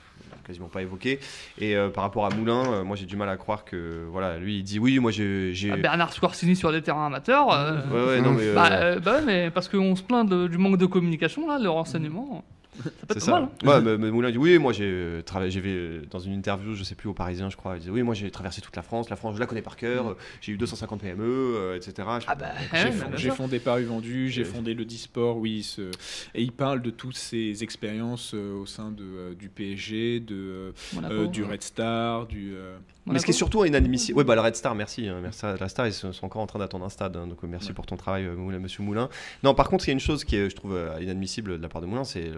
quasiment 0.46 0.68
pas 0.68 0.82
évoqué. 0.82 1.18
Et 1.58 1.76
euh, 1.76 1.88
par 1.90 2.04
rapport 2.04 2.24
à 2.26 2.30
Moulin, 2.30 2.62
euh, 2.72 2.84
moi 2.84 2.96
j'ai 2.96 3.06
du 3.06 3.16
mal 3.16 3.28
à 3.28 3.36
croire 3.36 3.64
que, 3.64 4.06
voilà, 4.10 4.38
lui 4.38 4.58
il 4.58 4.62
dit 4.62 4.78
oui, 4.78 4.98
moi 5.00 5.10
j'ai. 5.10 5.52
Ah, 5.72 5.76
Bernard 5.76 6.12
Squarcini 6.12 6.54
sur 6.54 6.70
les 6.70 6.80
terrains 6.80 7.06
amateurs. 7.06 7.52
euh, 7.52 7.80
Ouais, 7.90 8.06
ouais, 8.16 8.20
non, 8.20 8.32
mais. 8.32 8.42
euh, 8.44 8.54
Bah, 8.54 8.68
euh, 8.72 9.00
bah 9.00 9.14
ouais, 9.16 9.22
mais 9.26 9.50
parce 9.50 9.68
qu'on 9.68 9.96
se 9.96 10.02
plaint 10.02 10.28
de- 10.28 10.46
du 10.46 10.58
manque 10.58 10.76
de 10.78 10.86
communication, 10.86 11.48
là, 11.48 11.58
le 11.58 11.68
renseignement, 11.68 12.44
ça 12.84 12.90
peut 12.90 12.90
c'est 13.10 13.16
être 13.16 13.22
ça. 13.24 13.30
mal. 13.32 13.42
hein. 13.44 13.50
Ouais, 13.66 13.80
mais, 13.80 13.98
mais 13.98 14.10
Moulin 14.10 14.30
dit 14.30 14.38
oui, 14.38 14.58
moi 14.58 14.72
j'ai 14.72 14.84
euh, 14.84 15.22
travaillé, 15.22 15.60
euh, 15.64 16.02
dans 16.10 16.18
une 16.20 16.32
interview, 16.34 16.74
je 16.74 16.82
sais 16.84 16.94
plus, 16.94 17.08
au 17.08 17.14
Parisien, 17.14 17.50
je 17.50 17.56
crois, 17.56 17.76
il 17.76 17.80
disait 17.80 17.90
oui, 17.90 18.02
moi 18.02 18.14
j'ai 18.14 18.30
traversé 18.30 18.60
toute 18.60 18.76
la 18.76 18.82
France, 18.82 19.10
la 19.10 19.16
France 19.16 19.34
je 19.36 19.40
la 19.40 19.46
connais 19.46 19.62
par 19.62 19.76
cœur, 19.76 20.08
euh, 20.10 20.14
j'ai 20.40 20.52
eu 20.52 20.56
250 20.56 21.00
PME, 21.00 21.24
euh, 21.24 21.76
etc. 21.76 22.08
Ah 22.26 22.34
bah, 22.34 22.46
J'ai 22.72 22.84
ouais, 22.84 22.90
fond- 22.92 23.10
j'ai 23.16 23.30
fondé 23.30 23.58
Paris 23.58 23.84
Vendu, 23.84 24.28
j'ai 24.30 24.44
fondé 24.44 24.74
le 24.74 24.84
Disport, 24.84 25.38
oui. 25.38 25.62
ce- 25.62 25.90
Et 26.34 26.42
il 26.42 26.52
parle 26.52 26.82
de 26.82 26.90
toutes 26.90 27.16
ses 27.16 27.62
expériences 27.62 28.32
euh, 28.34 28.54
au 28.54 28.66
sein 28.66 28.90
de, 28.90 29.02
euh, 29.04 29.34
du 29.34 29.48
PSG, 29.48 30.20
de, 30.20 30.72
Monaco. 30.94 31.26
du 31.26 31.42
Red 31.44 31.62
Star, 31.62 32.26
du. 32.26 32.54
Euh, 33.08 33.12
Mais 33.12 33.18
ce 33.18 33.24
qui 33.24 33.30
est 33.30 33.34
surtout 33.34 33.64
inadmissible. 33.64 34.18
Oui, 34.18 34.24
bah, 34.24 34.34
le 34.34 34.40
Red 34.40 34.56
Star, 34.56 34.74
merci. 34.74 35.08
hein, 35.08 35.18
merci 35.22 35.44
à- 35.46 35.56
la 35.56 35.68
Star, 35.68 35.86
ils 35.86 35.92
sont 35.92 36.12
encore 36.22 36.42
en 36.42 36.46
train 36.46 36.58
d'attendre 36.58 36.84
un 36.84 36.88
stade. 36.88 37.16
hein, 37.16 37.26
donc, 37.26 37.42
euh, 37.42 37.46
merci 37.46 37.68
Ouais. 37.68 37.74
pour 37.74 37.86
ton 37.86 37.96
travail, 37.96 38.24
euh, 38.26 38.34
Moulin- 38.36 38.58
monsieur 38.58 38.82
Moulin. 38.82 39.08
Non, 39.42 39.54
par 39.54 39.68
contre, 39.68 39.84
il 39.86 39.88
y 39.88 39.92
a 39.92 39.94
une 39.94 40.00
chose 40.00 40.24
qui 40.24 40.36
est, 40.36 40.48
je 40.50 40.56
trouve, 40.56 40.74
euh, 40.74 40.98
inadmissible 41.00 41.56
de 41.58 41.62
la 41.62 41.68
part 41.68 41.80
de 41.82 41.86
Moulin 41.86 42.04
c'est 42.04 42.30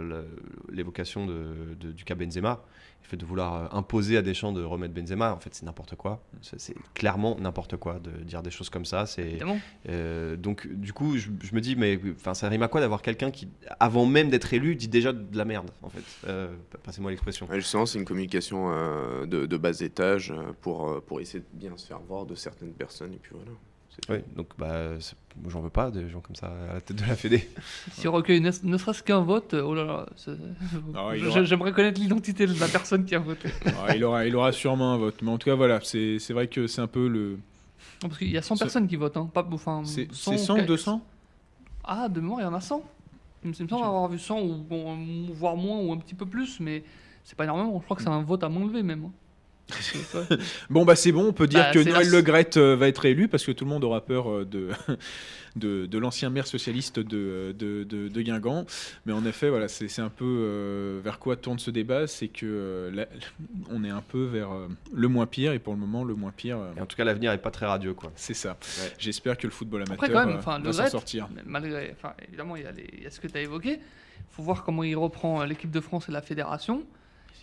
l'évocation 0.73 1.27
de, 1.27 1.45
de- 1.81 1.93
du 1.93 2.05
cas 2.05 2.15
Benzema. 2.15 2.63
Le 3.03 3.09
fait 3.09 3.17
de 3.17 3.25
vouloir 3.25 3.55
euh, 3.55 3.77
imposer 3.77 4.17
à 4.17 4.23
Deschamps 4.23 4.53
de 4.53 4.63
remettre 4.63 4.95
Benzema, 4.95 5.33
en 5.35 5.41
fait, 5.41 5.55
c'est 5.55 5.65
n'importe 5.67 5.97
quoi. 5.97 6.23
C'est 6.43 6.75
clairement 6.95 7.37
n'importe 7.41 7.77
quoi 7.77 7.99
de 7.99 8.11
dire 8.23 8.43
des 8.43 8.51
choses 8.51 8.71
comme 8.71 8.85
ça. 8.85 9.07
C'est. 9.07 9.23
Évidemment. 9.23 9.59
Euh, 9.89 10.37
donc 10.37 10.69
du 10.69 10.93
coup, 10.93 11.17
je, 11.17 11.29
je 11.43 11.55
me 11.55 11.61
dis, 11.61 11.75
mais 11.77 11.99
enfin, 12.15 12.35
ça 12.35 12.49
rime 12.49 12.63
à 12.63 12.69
quoi 12.69 12.81
d'avoir 12.81 13.03
quelqu'un 13.03 13.31
qui, 13.31 13.49
avant 13.81 14.07
même 14.07 14.31
d'être 14.31 14.53
élu, 14.55 14.77
dit 14.77 14.89
déjà 14.89 15.13
de 15.13 15.37
la 15.37 15.45
merde, 15.45 15.71
en 15.83 15.89
fait? 15.89 16.05
Euh, 16.29 16.55
Passez-moi 16.85 17.11
l'expression. 17.11 17.47
Ouais, 17.47 17.57
justement, 17.57 17.87
c'est 17.87 17.99
une 17.99 18.05
communication 18.05 18.71
euh, 18.71 19.27
de, 19.27 19.47
de 19.47 19.57
bas 19.57 19.81
étage 19.81 20.33
pour, 20.61 21.03
pour 21.05 21.21
essayer 21.21 21.41
de 21.41 21.59
bien 21.59 21.77
se 21.77 21.87
faire 21.87 22.01
voir 22.01 22.27
de 22.27 22.35
certaines 22.35 22.73
personnes. 22.73 23.13
Et 23.15 23.19
puis 23.19 23.33
voilà. 23.35 23.51
Oui, 24.09 24.19
donc 24.35 24.49
bah, 24.59 24.91
j'en 25.49 25.61
veux 25.61 25.71
pas 25.71 25.91
des 25.91 26.09
gens 26.09 26.21
comme 26.21 26.35
ça 26.35 26.51
à 26.71 26.75
la 26.75 26.81
tête 26.81 26.97
de 26.97 27.07
la 27.07 27.15
Fédé. 27.15 27.49
S'il 27.93 28.09
recueille 28.09 28.41
ne, 28.41 28.51
ne 28.65 28.77
serait-ce 28.79 29.03
qu'un 29.03 29.21
vote, 29.21 29.55
oh 29.55 29.75
là 29.75 29.85
là, 29.85 30.07
Ah, 30.95 31.05
aura- 31.07 31.45
j'aimerais 31.45 31.73
connaître 31.73 32.01
l'identité 32.01 32.47
de 32.47 32.59
la 32.59 32.67
personne 32.69 33.05
qui 33.05 33.15
a 33.15 33.19
voté. 33.19 33.49
ah, 33.87 33.95
il, 33.95 34.03
aura, 34.05 34.27
il 34.27 34.35
aura 34.35 34.53
sûrement 34.53 34.95
un 34.95 34.97
vote. 34.99 35.17
Mais 35.23 35.31
en 35.31 35.39
tout 35.39 35.49
cas, 35.51 35.55
voilà, 35.55 35.81
c'est 35.83 36.19
c'est 36.19 36.33
vrai 36.33 36.49
que 36.49 36.67
c'est 36.67 36.81
un 36.81 36.87
peu 36.87 37.09
le. 37.09 37.39
Non, 38.03 38.09
Parce 38.09 38.19
qu'il 38.19 38.31
y 38.31 38.39
a 38.39 38.43
100 38.43 38.57
Ça- 38.57 38.65
personnes 38.65 38.89
qui 38.89 38.97
votent, 38.97 39.17
hein. 39.17 39.31
Pas, 39.33 39.47
enfin, 39.53 39.83
C'est 39.85 40.13
100 40.13 40.33
c'est 40.33 40.39
100 40.39 40.59
ou 40.61 40.67
200 40.67 41.03
Ah, 41.85 42.09
de 42.09 42.21
mémoire, 42.21 42.41
il 42.41 42.45
y 42.45 42.47
en 42.47 42.55
a 42.55 42.61
100. 42.61 42.83
Il 43.45 43.49
me 43.51 43.55
semble 43.55 43.73
avoir 43.75 44.09
vu 44.09 44.19
100, 44.19 44.41
ou 44.41 44.57
bon, 44.57 44.97
voire 45.33 45.57
moins, 45.57 45.79
ou 45.81 45.93
un 45.93 45.97
petit 45.99 46.15
peu 46.15 46.27
plus, 46.27 46.61
mais 46.61 46.83
c'est 47.25 47.37
pas 47.37 47.45
énormément. 47.45 47.79
Je 47.79 47.85
crois 47.85 47.97
que 47.97 48.03
c'est 48.03 48.09
un 48.09 48.23
vote 48.23 48.43
à 48.45 48.49
main 48.49 48.61
levée, 48.61 48.83
même. 48.83 49.05
hein. 49.07 49.13
Bon, 50.71 50.85
bah 50.85 50.97
c'est 50.97 51.13
bon, 51.13 51.27
on 51.29 51.33
peut 51.33 51.47
dire 51.47 51.61
Bah, 51.61 51.71
que 51.73 51.79
Noël 51.81 52.09
Le 52.11 52.21
Gret 52.23 52.51
euh, 52.57 52.77
va 52.77 52.89
être 52.89 53.05
élu 53.05 53.29
parce 53.29 53.45
que 53.45 53.53
tout 53.53 53.65
le 53.65 53.71
monde 53.71 53.85
aura 53.85 54.05
peur 54.05 54.31
euh, 54.31 54.45
de, 54.45 54.69
de, 55.57 55.87
de 55.87 55.99
l'ancien 55.99 56.31
maire 56.31 56.47
socialiste 56.47 56.99
de, 57.01 57.55
de, 57.59 57.85
de, 57.85 58.09
de 58.09 58.23
Guingamp. 58.23 58.67
Mais 59.07 59.13
en 59.13 59.25
effet, 59.25 59.49
voilà, 59.49 59.69
c'est 59.69 59.89
c'est 59.89 60.03
un 60.03 60.09
peu 60.11 60.25
euh, 60.25 61.01
vers 61.03 61.19
quoi 61.19 61.37
tourne 61.37 61.59
ce 61.59 61.71
débat 61.71 62.07
c'est 62.07 62.29
que 62.29 62.47
euh, 62.47 62.91
là, 62.91 63.07
on 63.71 63.85
est 63.85 63.91
un 63.91 64.03
peu 64.03 64.25
vers 64.25 64.53
euh, 64.53 64.69
le 64.93 65.09
moins 65.09 65.27
pire 65.27 65.53
et 65.53 65.59
pour 65.59 65.73
le 65.75 65.79
moment, 65.81 66.05
le 66.05 66.15
moins 66.15 66.33
pire, 66.37 66.59
euh, 66.59 66.73
Et 66.77 66.81
en 66.81 66.87
tout 66.87 66.97
cas, 66.97 67.05
l'avenir 67.05 67.33
est 67.33 67.39
pas 67.39 67.51
très 67.51 67.67
radieux, 67.67 67.95
quoi. 67.95 68.13
c'est 68.17 68.35
ça. 68.35 68.51
Ouais. 68.81 68.93
J'espère 68.99 69.37
que 69.39 69.47
le 69.47 69.53
football 69.53 69.83
amateur 69.83 69.95
Après, 70.05 70.13
quand 70.13 70.27
même, 70.27 70.37
euh, 70.37 70.39
enfin, 70.39 70.59
va 70.59 70.65
Le 70.67 70.73
s'en 70.73 70.83
Gret, 70.83 70.91
sortir. 70.91 71.29
malgré, 71.47 71.95
évidemment, 72.29 72.57
il 72.57 72.63
y, 72.63 72.67
a 72.67 72.71
y 73.09 73.11
ce 73.11 73.21
que 73.21 73.27
tu 73.27 73.37
as 73.37 73.43
évoqué. 73.43 73.79
Il 73.81 74.35
faut 74.37 74.43
voir 74.43 74.63
comment 74.65 74.85
il 74.85 74.97
reprend 74.97 75.41
euh, 75.43 75.47
l'équipe 75.47 75.71
de 75.71 75.81
France 75.81 76.09
et 76.09 76.13
la 76.13 76.23
fédération. 76.23 76.85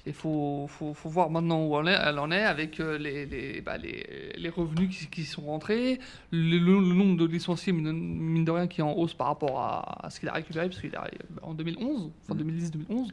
Il 0.08 0.14
faut, 0.14 0.66
faut, 0.70 0.94
faut 0.94 1.10
voir 1.10 1.30
maintenant 1.30 1.66
où 1.68 1.78
elle, 1.80 2.18
en 2.20 2.32
est 2.32 2.44
avec 2.44 2.80
euh, 2.80 2.98
les, 2.98 3.26
les, 3.26 3.62
bah, 3.62 3.78
les, 3.78 4.32
les 4.38 4.50
revenus 4.50 4.98
qui, 4.98 5.08
qui 5.08 5.24
sont 5.26 5.42
rentrés, 5.44 6.00
le, 6.32 6.58
le- 6.58 6.80
le 6.80 6.94
nombre 6.96 7.18
de 7.18 7.26
licenciés, 7.26 7.74
mine 7.74 8.46
de 8.46 8.52
rien, 8.52 8.68
qui 8.68 8.80
est 8.82 8.84
en 8.84 8.94
hausse 8.94 9.14
par 9.14 9.28
rapport 9.28 9.60
à, 9.60 10.06
à 10.06 10.10
ce 10.10 10.20
qu'il 10.20 10.30
a 10.30 10.34
récupéré, 10.34 10.70
parce 10.70 10.80
qu'il 10.80 10.94
est 10.94 10.98
arrivé 10.98 11.18
en 11.42 11.54
2011, 11.54 12.12
enfin 12.24 12.40
2010-2011. 12.42 13.10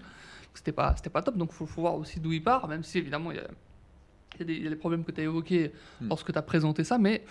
C'était 0.55 0.73
pas, 0.73 0.95
pas 1.13 1.23
top, 1.23 1.37
donc 1.37 1.51
il 1.53 1.57
faut, 1.57 1.67
faut 1.67 1.81
voir 1.81 1.97
aussi 1.97 2.21
d'où 2.21 2.33
il 2.33 2.43
part, 2.43 2.69
même 2.69 2.85
si 2.85 2.99
évidemment 2.99 3.33
il 3.33 3.39
y 3.39 3.41
a, 3.41 3.47
il 4.41 4.63
y 4.63 4.67
a 4.67 4.71
des 4.71 4.77
problèmes 4.77 5.05
que 5.05 5.11
tu 5.13 5.21
as 5.21 5.25
évoqués 5.25 5.73
Mm. 6.01 6.09
lorsque 6.09 6.33
tu 6.33 6.39
as 6.39 6.43
présenté 6.43 6.85
ça, 6.85 6.99
mais 6.99 7.25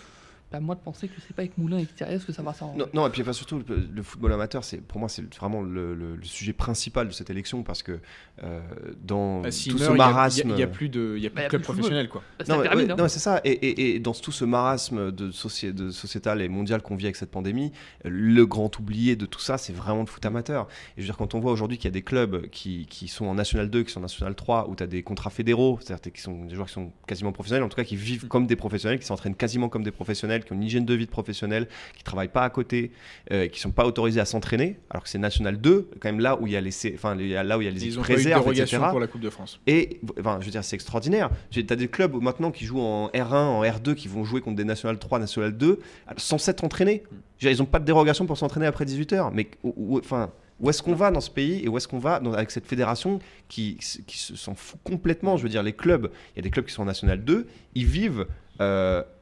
bah, 0.54 0.60
moi 0.60 0.74
de 0.76 0.80
penser 0.80 1.08
que 1.08 1.14
c'est 1.26 1.34
pas 1.34 1.42
avec 1.42 1.58
Moulin 1.58 1.78
et 1.78 1.86
Thierry 1.86 2.18
que 2.24 2.32
ça 2.32 2.42
va 2.42 2.52
s'arranger. 2.54 2.78
Non, 2.78 2.86
non, 2.94 3.06
et 3.06 3.10
puis 3.10 3.22
enfin, 3.22 3.32
surtout 3.32 3.60
le, 3.68 3.88
le 3.92 4.02
football 4.04 4.32
amateur, 4.32 4.62
c'est 4.62 4.78
pour 4.78 5.00
moi 5.00 5.08
c'est 5.08 5.22
vraiment 5.34 5.62
le, 5.62 5.94
le- 5.94 6.14
le 6.16 6.24
sujet 6.24 6.52
principal 6.52 7.08
de 7.08 7.12
cette 7.12 7.28
élection 7.30 7.62
parce 7.64 7.82
que 7.82 7.98
euh, 8.42 8.60
dans 9.02 9.40
Bah, 9.40 9.50
s'il 9.50 9.72
tout 9.72 9.78
meurt, 9.78 9.92
ce 9.92 9.96
marasme, 9.96 10.50
il 10.50 10.58
y 10.58 10.62
a, 10.62 10.66
plus 10.66 10.88
de, 10.88 11.14
il 11.16 11.22
y 11.22 11.26
a 11.26 11.30
plus 11.30 11.36
Bah, 11.36 11.42
y 11.42 11.46
a 11.46 11.48
club 11.48 11.62
plus 11.62 11.72
professionnel 11.72 12.08
quoi. 12.08 12.22
Bah, 12.38 12.44
Non, 12.48 12.58
mais- 12.58 12.68
ouais, 12.92 13.00
hein. 13.00 13.08
c'est 13.08 13.18
ça. 13.18 13.40
Et, 13.44 13.50
et- 13.50 13.96
et 13.96 13.98
dans 13.98 14.12
tout 14.12 14.32
ce 14.32 14.44
marasme 14.44 15.10
de, 15.10 15.30
soci- 15.32 15.72
de 15.72 15.90
sociétal 15.90 16.40
et 16.42 16.48
mondial 16.48 16.82
qu'on 16.82 16.96
vit 16.96 17.06
avec 17.06 17.16
cette 17.16 17.30
pandémie, 17.30 17.72
le 18.04 18.46
grand 18.46 18.78
oublié 18.78 19.16
de 19.16 19.26
tout 19.26 19.40
ça, 19.40 19.58
c'est 19.58 19.72
vraiment 19.72 20.00
le 20.00 20.06
foot 20.06 20.24
amateur. 20.24 20.68
Et 20.96 21.00
je 21.00 21.02
veux 21.02 21.06
dire, 21.06 21.16
quand 21.16 21.34
on 21.34 21.40
voit 21.40 21.52
aujourd'hui 21.52 21.78
qu'il 21.78 21.86
y 21.86 21.88
a 21.88 21.92
des 21.92 22.02
clubs 22.02 22.48
qui, 22.50 22.86
qui 22.86 23.08
sont 23.08 23.26
en 23.26 23.34
National 23.34 23.70
2, 23.70 23.82
qui 23.82 23.92
sont 23.92 24.00
en 24.00 24.02
National 24.02 24.34
3, 24.34 24.68
où 24.68 24.76
tu 24.76 24.82
as 24.82 24.86
des 24.86 25.02
contrats 25.02 25.30
fédéraux, 25.30 25.78
c'est-à-dire 25.82 26.12
qui 26.12 26.20
sont 26.20 26.44
des 26.44 26.54
joueurs 26.54 26.66
qui 26.68 26.74
sont 26.74 26.92
quasiment 27.06 27.32
professionnels, 27.32 27.64
en 27.64 27.68
tout 27.68 27.76
cas 27.76 27.84
qui 27.84 27.96
vivent 27.96 28.28
comme 28.28 28.46
des 28.46 28.56
professionnels, 28.56 28.98
qui 28.98 29.06
s'entraînent 29.06 29.34
quasiment 29.34 29.68
comme 29.68 29.82
des 29.82 29.90
professionnels, 29.90 30.43
qui 30.44 30.52
ont 30.52 30.56
une 30.56 30.62
hygiène 30.62 30.84
de 30.84 30.94
vie 30.94 31.06
de 31.06 31.10
professionnels, 31.10 31.66
qui 31.96 32.04
travaillent 32.04 32.28
pas 32.28 32.44
à 32.44 32.50
côté, 32.50 32.92
euh, 33.32 33.48
qui 33.48 33.58
sont 33.60 33.70
pas 33.72 33.86
autorisés 33.86 34.20
à 34.20 34.24
s'entraîner, 34.24 34.78
alors 34.90 35.02
que 35.02 35.08
c'est 35.08 35.18
National 35.18 35.58
2, 35.60 35.88
quand 36.00 36.08
même 36.08 36.20
là 36.20 36.40
où 36.40 36.46
il 36.46 36.52
y 36.52 36.56
a 36.56 36.60
les, 36.60 36.70
enfin, 36.94 37.14
là 37.14 37.56
où 37.58 37.60
il 37.62 37.64
y 37.64 37.68
a 37.68 37.70
les 37.70 37.84
Ils 37.86 37.98
ont 37.98 38.02
réserves, 38.02 38.48
etc. 38.52 38.82
pour 38.90 39.00
la 39.00 39.06
Coupe 39.06 39.20
de 39.22 39.30
France. 39.30 39.60
Et 39.66 40.00
enfin, 40.20 40.38
je 40.40 40.44
veux 40.46 40.50
dire, 40.52 40.62
c'est 40.64 40.76
extraordinaire. 40.76 41.30
Tu 41.50 41.64
as 41.68 41.76
des 41.76 41.88
clubs 41.88 42.14
maintenant 42.22 42.50
qui 42.50 42.64
jouent 42.64 42.80
en 42.80 43.08
R1, 43.08 43.34
en 43.34 43.62
R2, 43.64 43.94
qui 43.94 44.08
vont 44.08 44.24
jouer 44.24 44.40
contre 44.40 44.56
des 44.56 44.64
National 44.64 44.98
3, 44.98 45.18
National 45.18 45.56
2, 45.56 45.80
sans 46.16 46.38
s'être 46.38 46.62
entraînés. 46.64 47.02
Dire, 47.40 47.50
Ils 47.50 47.58
n'ont 47.58 47.64
pas 47.66 47.78
de 47.80 47.84
dérogation 47.84 48.26
pour 48.26 48.38
s'entraîner 48.38 48.66
après 48.66 48.84
18h. 48.84 49.30
Mais 49.34 49.48
où, 49.62 49.72
où- 49.76 49.98
enfin, 49.98 50.30
où 50.60 50.70
est-ce 50.70 50.82
qu'on 50.82 50.94
va 50.94 51.10
dans 51.10 51.20
ce 51.20 51.30
pays 51.30 51.64
et 51.64 51.68
où 51.68 51.76
est-ce 51.76 51.88
qu'on 51.88 51.98
va 51.98 52.20
dans- 52.20 52.32
avec 52.32 52.50
cette 52.52 52.66
fédération 52.66 53.18
qui, 53.48 53.76
qui 54.06 54.18
se- 54.18 54.36
s'en 54.36 54.54
fout 54.54 54.78
complètement? 54.84 55.36
Je 55.36 55.42
veux 55.42 55.48
dire, 55.48 55.62
les 55.64 55.72
clubs, 55.72 56.10
il 56.34 56.36
y 56.36 56.38
a 56.38 56.42
des 56.42 56.50
clubs 56.50 56.64
qui 56.64 56.72
sont 56.72 56.82
en 56.82 56.86
National 56.86 57.22
2, 57.24 57.46
ils 57.74 57.86
vivent 57.86 58.26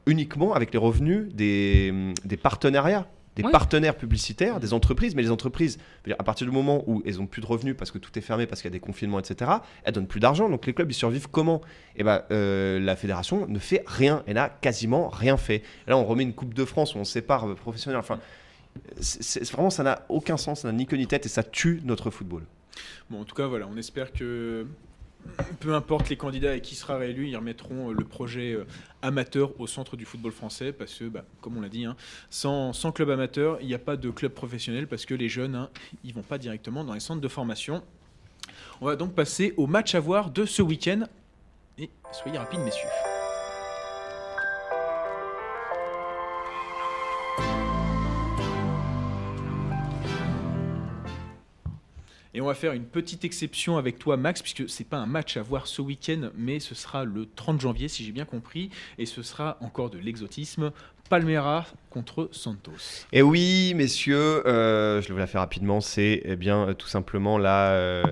uniquement 0.05 0.53
avec 0.53 0.71
les 0.73 0.79
revenus 0.79 1.33
des, 1.33 1.93
des 2.25 2.37
partenariats. 2.37 3.07
Des 3.35 3.41
Oui. 3.43 3.51
partenaires 3.51 3.95
publicitaires, 3.95 4.59
des 4.59 4.73
entreprises, 4.73 5.15
mais 5.15 5.23
les 5.23 5.31
entreprises, 5.31 5.79
à 6.19 6.23
partir 6.23 6.45
du 6.45 6.53
moment 6.53 6.83
où 6.85 7.01
elles 7.03 7.19
ont 7.19 7.25
plus 7.25 7.41
de 7.41 7.47
revenus 7.47 7.75
parce 7.75 7.89
que 7.89 7.97
tout 7.97 8.11
est 8.19 8.21
fermé, 8.21 8.45
parce 8.45 8.61
qu'il 8.61 8.69
y 8.69 8.71
a 8.71 8.77
des 8.77 8.79
confinements, 8.79 9.17
etc., 9.19 9.49
elles 9.83 9.91
donnent 9.93 10.05
plus 10.05 10.19
d'argent. 10.19 10.49
Donc 10.49 10.67
les 10.67 10.73
clubs, 10.75 10.91
ils 10.91 10.93
survivent 10.93 11.27
comment? 11.31 11.61
Eh 11.95 12.03
ben, 12.03 12.21
euh, 12.29 12.79
la 12.79 12.95
fédération 12.95 13.47
ne 13.47 13.57
fait 13.57 13.81
rien. 13.87 14.21
Elle 14.27 14.35
n'a 14.35 14.49
quasiment 14.49 15.09
rien 15.09 15.35
fait. 15.37 15.63
Et 15.87 15.89
là, 15.89 15.97
on 15.97 16.03
remet 16.05 16.21
une 16.21 16.33
Coupe 16.35 16.53
de 16.53 16.63
France 16.63 16.93
où 16.93 16.99
on 16.99 17.03
sépare 17.05 17.49
euh, 17.49 17.55
professionnels. 17.55 17.97
Enfin, 17.99 18.19
c'est- 18.99 19.51
vraiment, 19.51 19.71
ça 19.71 19.81
n'a 19.81 20.05
aucun 20.09 20.37
sens, 20.37 20.59
ça 20.61 20.67
n'a 20.71 20.77
ni 20.77 20.85
queue 20.85 20.97
ni 20.97 21.07
tête 21.07 21.25
et 21.25 21.29
ça 21.29 21.41
tue 21.41 21.81
notre 21.85 22.11
football. 22.11 22.43
Bon, 23.09 23.21
en 23.21 23.23
tout 23.23 23.33
cas, 23.35 23.47
voilà, 23.47 23.67
on 23.67 23.77
espère 23.77 24.13
que 24.13 24.67
peu 25.59 25.73
importe 25.73 26.09
les 26.09 26.17
candidats 26.17 26.55
et 26.55 26.61
qui 26.61 26.75
sera 26.75 26.97
réélu, 26.97 27.27
ils 27.27 27.35
remettront 27.35 27.89
euh, 27.89 27.93
le 27.93 28.03
projet 28.03 28.53
euh, 28.53 28.65
amateur 29.01 29.59
au 29.59 29.67
centre 29.67 29.95
du 29.95 30.05
football 30.05 30.31
français 30.31 30.71
parce 30.71 30.93
que, 30.95 31.05
bah, 31.05 31.23
comme 31.41 31.57
on 31.57 31.61
l'a 31.61 31.69
dit, 31.69 31.85
hein, 31.85 31.95
sans, 32.29 32.73
club 32.93 33.09
amateur, 33.09 33.57
il 33.61 33.67
n'y 33.67 33.73
a 33.73 33.79
pas 33.79 33.97
de 33.97 34.09
club 34.09 34.33
professionnel 34.33 34.87
parce 34.87 35.05
que 35.05 35.13
les 35.13 35.29
jeunes, 35.29 35.55
hein, 35.55 35.69
ils 36.03 36.13
vont 36.13 36.21
pas 36.21 36.37
directement 36.37 36.83
dans 36.83 36.93
les 36.93 36.99
centres 36.99 37.21
de 37.21 37.27
formation. 37.27 37.81
On 38.81 38.85
va 38.85 38.95
donc 38.95 39.13
passer 39.13 39.53
au 39.57 39.67
match 39.67 39.95
à 39.95 39.99
voir 39.99 40.29
de 40.29 40.45
ce 40.45 40.61
week-end. 40.61 41.03
Et 41.77 41.89
soyez 42.11 42.37
rapides, 42.37 42.59
messieurs. 42.59 42.89
Et 52.35 52.41
on 52.41 52.47
va 52.47 52.55
faire 52.55 52.73
une 52.73 52.85
petite 52.85 53.25
exception 53.25 53.77
avec 53.77 53.99
toi, 53.99 54.17
Max, 54.17 54.41
puisque 54.41 54.67
c'est 54.67 54.83
pas 54.83 54.97
un 54.97 55.05
match 55.05 55.37
à 55.37 55.43
voir 55.43 55.67
ce 55.67 55.83
week-end, 55.83 56.31
mais 56.35 56.59
ce 56.59 56.73
sera 56.73 57.05
le 57.05 57.27
30 57.27 57.61
janvier, 57.61 57.87
si 57.87 58.03
j'ai 58.03 58.11
bien 58.11 58.25
compris, 58.25 58.71
et 58.97 59.05
ce 59.05 59.21
sera 59.21 59.57
encore 59.61 59.91
de 59.91 59.99
l'exotisme. 59.99 60.71
Palmeiras 61.13 61.75
contre 61.93 62.29
Santos. 62.31 63.05
Et 63.11 63.21
oui, 63.21 63.73
messieurs, 63.75 64.45
euh, 64.47 64.99
je 65.01 65.13
vais 65.13 65.19
la 65.19 65.27
faire 65.27 65.41
rapidement. 65.41 65.79
C'est 65.79 66.21
eh 66.25 66.35
bien 66.35 66.69
euh, 66.69 66.73
tout 66.73 66.87
simplement 66.87 67.37
là 67.37 67.69
euh, 67.69 68.03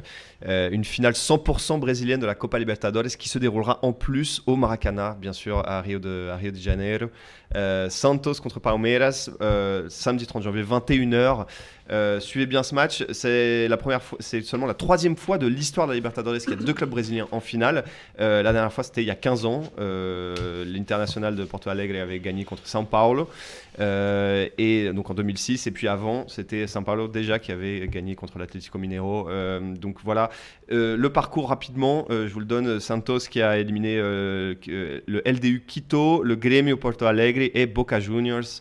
une 0.43 0.85
finale 0.85 1.13
100% 1.13 1.79
brésilienne 1.79 2.19
de 2.19 2.27
la 2.27 2.35
Copa 2.35 2.59
Libertadores 2.59 3.17
qui 3.17 3.27
se 3.27 3.39
déroulera 3.39 3.79
en 3.81 3.91
plus 3.91 4.43
au 4.45 4.55
Maracanã, 4.55 5.17
bien 5.19 5.33
sûr, 5.33 5.67
à 5.67 5.81
Rio 5.81 5.97
de, 5.97 6.29
Janeiro. 6.53 7.07
Santos 7.89 8.35
contre 8.35 8.59
Palmeiras, 8.59 9.29
samedi 9.89 10.25
30 10.25 10.43
janvier, 10.43 10.63
21h. 10.63 11.45
Euh, 11.91 12.21
suivez 12.21 12.45
bien 12.45 12.63
ce 12.63 12.73
match. 12.73 13.03
C'est 13.11 13.67
la 13.67 13.75
première 13.75 14.01
fois, 14.01 14.17
c'est 14.21 14.41
seulement 14.43 14.67
la 14.67 14.73
troisième 14.73 15.17
fois 15.17 15.37
de 15.37 15.47
l'histoire 15.47 15.87
de 15.87 15.91
la 15.91 15.95
Libertadores 15.95 16.37
qu'il 16.37 16.51
y 16.51 16.53
a 16.53 16.55
deux 16.55 16.73
clubs 16.73 16.89
brésiliens 16.89 17.27
en 17.31 17.41
finale. 17.41 17.83
La 18.17 18.43
dernière 18.43 18.71
fois, 18.71 18.83
c'était 18.83 19.01
il 19.01 19.07
y 19.07 19.11
a 19.11 19.15
15 19.15 19.45
ans. 19.45 19.63
L'International 19.77 21.35
de 21.35 21.43
Porto 21.43 21.69
Alegre 21.69 22.01
avait 22.01 22.19
gagné 22.19 22.45
contre 22.45 22.65
São 22.65 22.85
Paulo. 22.91 23.27
Euh, 23.79 24.49
et 24.57 24.91
donc 24.91 25.09
en 25.09 25.13
2006 25.13 25.65
et 25.65 25.71
puis 25.71 25.87
avant 25.87 26.27
c'était 26.27 26.65
São 26.65 26.83
Paulo 26.83 27.07
déjà 27.07 27.39
qui 27.39 27.53
avait 27.53 27.87
gagné 27.87 28.15
contre 28.15 28.37
l'Atlético 28.37 28.77
Mineiro. 28.77 29.29
Euh, 29.29 29.59
donc 29.75 29.97
voilà. 30.03 30.29
Euh, 30.71 30.97
le 30.97 31.09
parcours 31.09 31.49
rapidement 31.49 32.05
je 32.09 32.27
vous 32.27 32.41
le 32.41 32.45
donne 32.45 32.79
Santos 32.79 33.19
qui 33.29 33.41
a 33.41 33.57
éliminé 33.57 33.97
le 33.97 35.21
LDU 35.25 35.63
Quito 35.65 36.21
le 36.21 36.35
Grêmio 36.35 36.77
Porto 36.77 37.05
Alegre 37.05 37.49
et 37.53 37.65
Boca 37.65 37.99
Juniors 37.99 38.59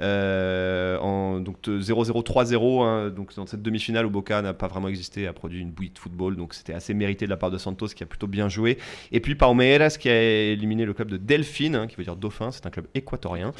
en 0.00 1.40
donc 1.40 1.62
de 1.62 1.80
0-0 1.80 2.24
3-0 2.24 2.82
hein, 2.82 3.10
donc 3.10 3.34
dans 3.34 3.46
cette 3.46 3.62
demi-finale 3.62 4.06
où 4.06 4.10
Boca 4.10 4.40
n'a 4.42 4.54
pas 4.54 4.68
vraiment 4.68 4.88
existé 4.88 5.26
a 5.26 5.32
produit 5.32 5.60
une 5.60 5.70
bouillie 5.70 5.90
de 5.90 5.98
football 5.98 6.36
donc 6.36 6.54
c'était 6.54 6.72
assez 6.72 6.94
mérité 6.94 7.24
de 7.26 7.30
la 7.30 7.36
part 7.36 7.50
de 7.50 7.58
Santos 7.58 7.88
qui 7.88 8.02
a 8.02 8.06
plutôt 8.06 8.26
bien 8.26 8.48
joué 8.48 8.78
et 9.12 9.20
puis 9.20 9.34
Palmeiras 9.34 9.96
qui 9.98 10.08
a 10.08 10.22
éliminé 10.52 10.84
le 10.84 10.94
club 10.94 11.08
de 11.08 11.16
Delfine 11.16 11.76
hein, 11.76 11.86
qui 11.86 11.96
veut 11.96 12.04
dire 12.04 12.16
dauphin 12.16 12.50
c'est 12.50 12.66
un 12.66 12.70
club 12.70 12.86
équatorien 12.94 13.52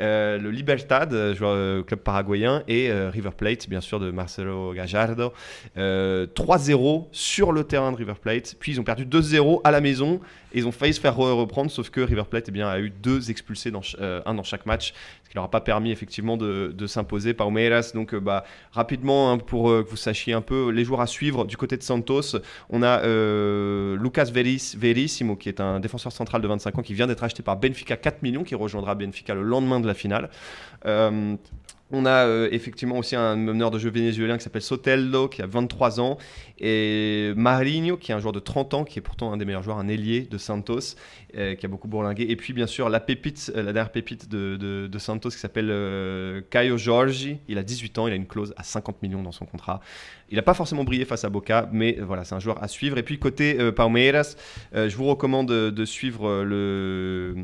euh, 0.00 0.38
le 0.38 0.50
Libertad, 0.50 1.12
euh, 1.12 1.34
joueur, 1.34 1.52
euh, 1.52 1.82
club 1.82 2.00
paraguayen, 2.00 2.62
et 2.68 2.90
euh, 2.90 3.10
River 3.10 3.30
Plate, 3.36 3.68
bien 3.68 3.80
sûr, 3.80 4.00
de 4.00 4.10
Marcelo 4.10 4.72
Gallardo. 4.74 5.32
Euh, 5.76 6.26
3-0 6.26 7.06
sur 7.12 7.52
le 7.52 7.64
terrain 7.64 7.92
de 7.92 7.96
River 7.96 8.14
Plate. 8.20 8.56
Puis 8.58 8.72
ils 8.72 8.80
ont 8.80 8.84
perdu 8.84 9.04
2-0 9.06 9.60
à 9.64 9.70
la 9.70 9.80
maison. 9.80 10.20
Ils 10.54 10.66
ont 10.66 10.72
failli 10.72 10.94
se 10.94 11.00
faire 11.00 11.16
re- 11.16 11.32
reprendre, 11.32 11.70
sauf 11.70 11.90
que 11.90 12.00
River 12.00 12.24
Plate 12.30 12.46
eh 12.48 12.52
bien, 12.52 12.68
a 12.68 12.78
eu 12.78 12.90
deux 12.90 13.30
expulsés, 13.30 13.70
dans 13.70 13.80
euh, 14.00 14.22
un 14.24 14.34
dans 14.34 14.42
chaque 14.42 14.66
match, 14.66 14.94
ce 15.24 15.28
qui 15.28 15.34
leur 15.34 15.44
a 15.44 15.50
pas 15.50 15.60
permis 15.60 15.90
effectivement 15.90 16.36
de, 16.36 16.72
de 16.74 16.86
s'imposer. 16.86 17.34
Palmeiras, 17.34 17.92
donc 17.94 18.14
euh, 18.14 18.20
bah, 18.20 18.44
rapidement, 18.72 19.32
hein, 19.32 19.38
pour 19.38 19.70
euh, 19.70 19.82
que 19.82 19.90
vous 19.90 19.96
sachiez 19.96 20.32
un 20.32 20.40
peu 20.40 20.70
les 20.70 20.84
joueurs 20.84 21.00
à 21.00 21.06
suivre, 21.06 21.44
du 21.44 21.56
côté 21.56 21.76
de 21.76 21.82
Santos, 21.82 22.36
on 22.70 22.82
a 22.82 23.02
Lucas 23.96 24.30
Veris, 24.32 24.74
Verissimo, 24.78 25.36
qui 25.36 25.48
est 25.48 25.60
un 25.60 25.80
défenseur 25.80 26.12
central 26.12 26.40
de 26.40 26.48
25 26.48 26.78
ans, 26.78 26.82
qui 26.82 26.94
vient 26.94 27.06
d'être 27.06 27.24
acheté 27.24 27.42
par 27.42 27.56
Benfica 27.56 27.96
4 27.96 28.22
millions, 28.22 28.44
qui 28.44 28.54
rejoindra 28.54 28.94
Benfica 28.94 29.34
le 29.34 29.42
lendemain 29.42 29.80
de 29.80 29.86
la 29.86 29.94
finale. 29.94 30.30
On 31.94 32.06
a 32.06 32.26
euh, 32.26 32.48
effectivement 32.50 32.98
aussi 32.98 33.14
un 33.14 33.36
meneur 33.36 33.70
de 33.70 33.78
jeu 33.78 33.88
vénézuélien 33.88 34.36
qui 34.36 34.42
s'appelle 34.42 34.62
Soteldo, 34.62 35.28
qui 35.28 35.42
a 35.42 35.46
23 35.46 36.00
ans, 36.00 36.18
et 36.58 37.32
Marinho, 37.36 37.96
qui 37.96 38.10
est 38.10 38.14
un 38.14 38.18
joueur 38.18 38.32
de 38.32 38.40
30 38.40 38.74
ans, 38.74 38.84
qui 38.84 38.98
est 38.98 39.02
pourtant 39.02 39.32
un 39.32 39.36
des 39.36 39.44
meilleurs 39.44 39.62
joueurs, 39.62 39.78
un 39.78 39.86
ailier 39.86 40.22
de 40.22 40.36
Santos, 40.36 40.96
euh, 41.36 41.54
qui 41.54 41.66
a 41.66 41.68
beaucoup 41.68 41.86
bourlingué. 41.86 42.26
Et 42.28 42.36
puis 42.36 42.52
bien 42.52 42.66
sûr 42.66 42.88
la 42.88 43.00
pépite, 43.00 43.52
euh, 43.54 43.62
la 43.62 43.72
dernière 43.72 43.92
pépite 43.92 44.28
de, 44.28 44.98
Santos 44.98 45.30
qui 45.30 45.38
s'appelle 45.38 46.42
Caio 46.50 46.78
Jorge. 46.78 47.36
Il 47.46 47.58
a 47.58 47.62
18 47.62 47.98
ans, 47.98 48.06
il 48.06 48.12
a 48.12 48.16
une 48.16 48.26
clause 48.26 48.54
à 48.56 48.62
50 48.62 49.02
millions 49.02 49.22
dans 49.22 49.32
son 49.32 49.44
contrat. 49.44 49.80
Il 50.30 50.36
n'a 50.36 50.42
pas 50.42 50.54
forcément 50.54 50.82
brillé 50.82 51.04
face 51.04 51.24
à 51.24 51.28
Boca, 51.28 51.68
mais 51.70 51.98
voilà, 52.00 52.24
c'est 52.24 52.34
un 52.34 52.40
joueur 52.40 52.62
à 52.62 52.68
suivre. 52.68 52.96
Et 52.96 53.02
puis 53.02 53.18
côté 53.18 53.58
Palmeiras, 53.72 54.36
je 54.72 54.96
vous 54.96 55.04
recommande 55.04 55.48
de, 55.48 55.84
suivre 55.84 56.42
le 56.42 57.34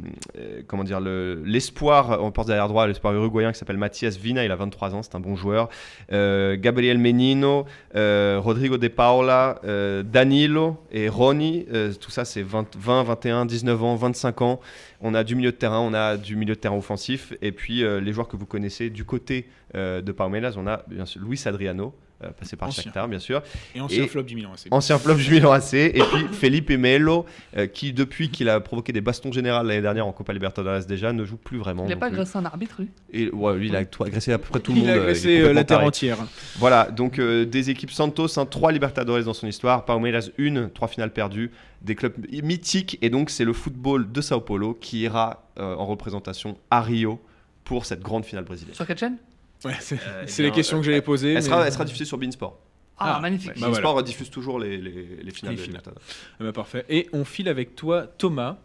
comment 0.66 0.84
dire 0.84 1.00
le- 1.00 1.42
l'espoir 1.44 2.22
en 2.22 2.30
porte 2.30 2.48
derrière 2.48 2.68
droit, 2.68 2.86
l'espoir 2.86 3.14
uruguayen 3.14 3.52
qui 3.52 3.58
s'appelle 3.58 3.76
Mathias 3.76 4.16
Vina. 4.16 4.39
Il 4.44 4.50
a 4.50 4.56
23 4.56 4.94
ans, 4.94 5.02
c'est 5.02 5.14
un 5.14 5.20
bon 5.20 5.36
joueur. 5.36 5.68
Euh, 6.12 6.56
Gabriel 6.58 6.98
Menino, 6.98 7.66
euh, 7.94 8.38
Rodrigo 8.40 8.78
de 8.78 8.88
Paula, 8.88 9.60
euh, 9.64 10.02
Danilo 10.02 10.76
et 10.90 11.08
Roni. 11.08 11.66
tout 12.00 12.10
ça, 12.10 12.24
c'est 12.24 12.42
20, 12.42 12.76
20, 12.76 13.02
21, 13.04 13.46
19 13.46 13.82
ans, 13.82 13.96
25 13.96 14.42
ans. 14.42 14.60
On 15.00 15.14
a 15.14 15.24
du 15.24 15.34
milieu 15.34 15.52
de 15.52 15.56
terrain, 15.56 15.80
on 15.80 15.94
a 15.94 16.16
du 16.16 16.36
milieu 16.36 16.54
de 16.54 16.60
terrain 16.60 16.76
offensif. 16.76 17.32
Et 17.42 17.52
puis 17.52 17.82
les 17.82 18.12
joueurs 18.12 18.28
que 18.28 18.36
vous 18.36 18.46
connaissez 18.46 18.90
du 18.90 19.04
côté 19.04 19.48
de 19.74 20.12
Palmeiras, 20.12 20.54
on 20.56 20.66
a 20.66 20.82
bien 20.88 21.06
sûr 21.06 21.22
Luis 21.22 21.40
Adriano. 21.46 21.94
Euh, 22.24 22.30
passé 22.30 22.56
par 22.56 22.68
Ancien. 22.68 22.82
Shakhtar, 22.84 23.08
bien 23.08 23.18
sûr. 23.18 23.42
Et 23.74 23.80
ancien 23.80 24.04
Et- 24.04 24.08
flop 24.08 24.22
du 24.24 24.34
Milan 24.34 24.52
AC. 24.52 24.68
Ancien 24.70 24.98
flop 24.98 25.14
du 25.14 25.30
Milan 25.30 25.52
AC. 25.52 25.74
Et 25.74 25.92
puis 25.92 26.26
Felipe 26.32 26.70
Melo, 26.70 27.26
euh, 27.56 27.66
qui 27.66 27.92
depuis 27.92 28.30
qu'il 28.30 28.48
a 28.48 28.60
provoqué 28.60 28.92
des 28.92 29.00
bastons 29.00 29.32
générales 29.32 29.66
l'année 29.66 29.80
dernière 29.82 30.06
en 30.06 30.12
Copa 30.12 30.32
Libertadores 30.32 30.84
déjà, 30.86 31.12
ne 31.12 31.24
joue 31.24 31.36
plus 31.36 31.58
vraiment. 31.58 31.84
Il 31.84 31.90
n'a 31.90 31.96
pas 31.96 32.06
plus. 32.08 32.16
agressé 32.16 32.38
un 32.38 32.44
arbitre, 32.44 32.76
lui 32.80 32.88
Et 33.12 33.30
ouais, 33.30 33.56
lui, 33.56 33.68
il 33.68 33.76
a 33.76 33.84
tout 33.84 34.04
agressé 34.04 34.32
à 34.32 34.38
peu 34.38 34.46
près 34.50 34.60
tout 34.60 34.72
le 34.72 34.80
monde. 34.80 34.88
a 34.88 34.94
il 34.96 34.98
agressé 35.00 35.28
euh, 35.28 35.32
complètement 35.48 35.54
la 35.60 35.64
terre 35.64 35.80
entière. 35.84 36.18
Voilà, 36.58 36.90
donc 36.90 37.18
euh, 37.18 37.44
des 37.44 37.70
équipes 37.70 37.90
Santos, 37.90 38.38
hein, 38.38 38.46
trois 38.46 38.72
Libertadores 38.72 39.24
dans 39.24 39.34
son 39.34 39.46
histoire, 39.46 39.84
Palmeiras 39.84 40.28
une, 40.38 40.70
trois 40.70 40.88
finales 40.88 41.12
perdues, 41.12 41.50
des 41.82 41.94
clubs 41.94 42.14
mythiques, 42.42 42.98
et 43.00 43.08
donc 43.10 43.30
c'est 43.30 43.44
le 43.44 43.52
football 43.54 44.10
de 44.12 44.20
Sao 44.20 44.40
Paulo 44.40 44.74
qui 44.78 45.00
ira 45.00 45.44
euh, 45.58 45.74
en 45.76 45.86
représentation 45.86 46.58
à 46.70 46.82
Rio 46.82 47.20
pour 47.64 47.86
cette 47.86 48.00
grande 48.00 48.24
finale 48.24 48.44
brésilienne. 48.44 48.74
Sur 48.74 48.86
quelle 48.86 48.98
chaîne? 48.98 49.16
Ouais, 49.64 49.74
c'est 49.80 49.96
Euh, 50.06 50.24
eh 50.38 50.42
les 50.42 50.50
questions 50.52 50.78
que 50.78 50.84
j'allais 50.84 51.02
poser. 51.02 51.28
Elle 51.30 51.34
mais- 51.36 51.40
sera, 51.42 51.66
elle 51.66 51.72
sera 51.72 51.84
diffusée 51.84 52.04
sur 52.04 52.16
Beansport. 52.18 52.58
Ah, 52.98 53.16
Ah, 53.16 53.20
magnifique. 53.20 53.48
Bah 53.52 53.54
voilà. 53.68 53.72
Beansport 53.72 54.02
diffuse 54.02 54.30
toujours 54.30 54.58
les, 54.58 54.76
les, 54.76 55.18
les 55.22 55.30
finales 55.30 55.54
Les 55.54 55.60
de 55.60 55.66
finales. 55.66 55.82
Ah 55.86 55.92
bah, 56.40 56.52
parfait. 56.52 56.84
Et 56.88 57.08
on 57.12 57.24
file 57.24 57.48
avec 57.48 57.74
toi, 57.74 58.06
Thomas, 58.06 58.58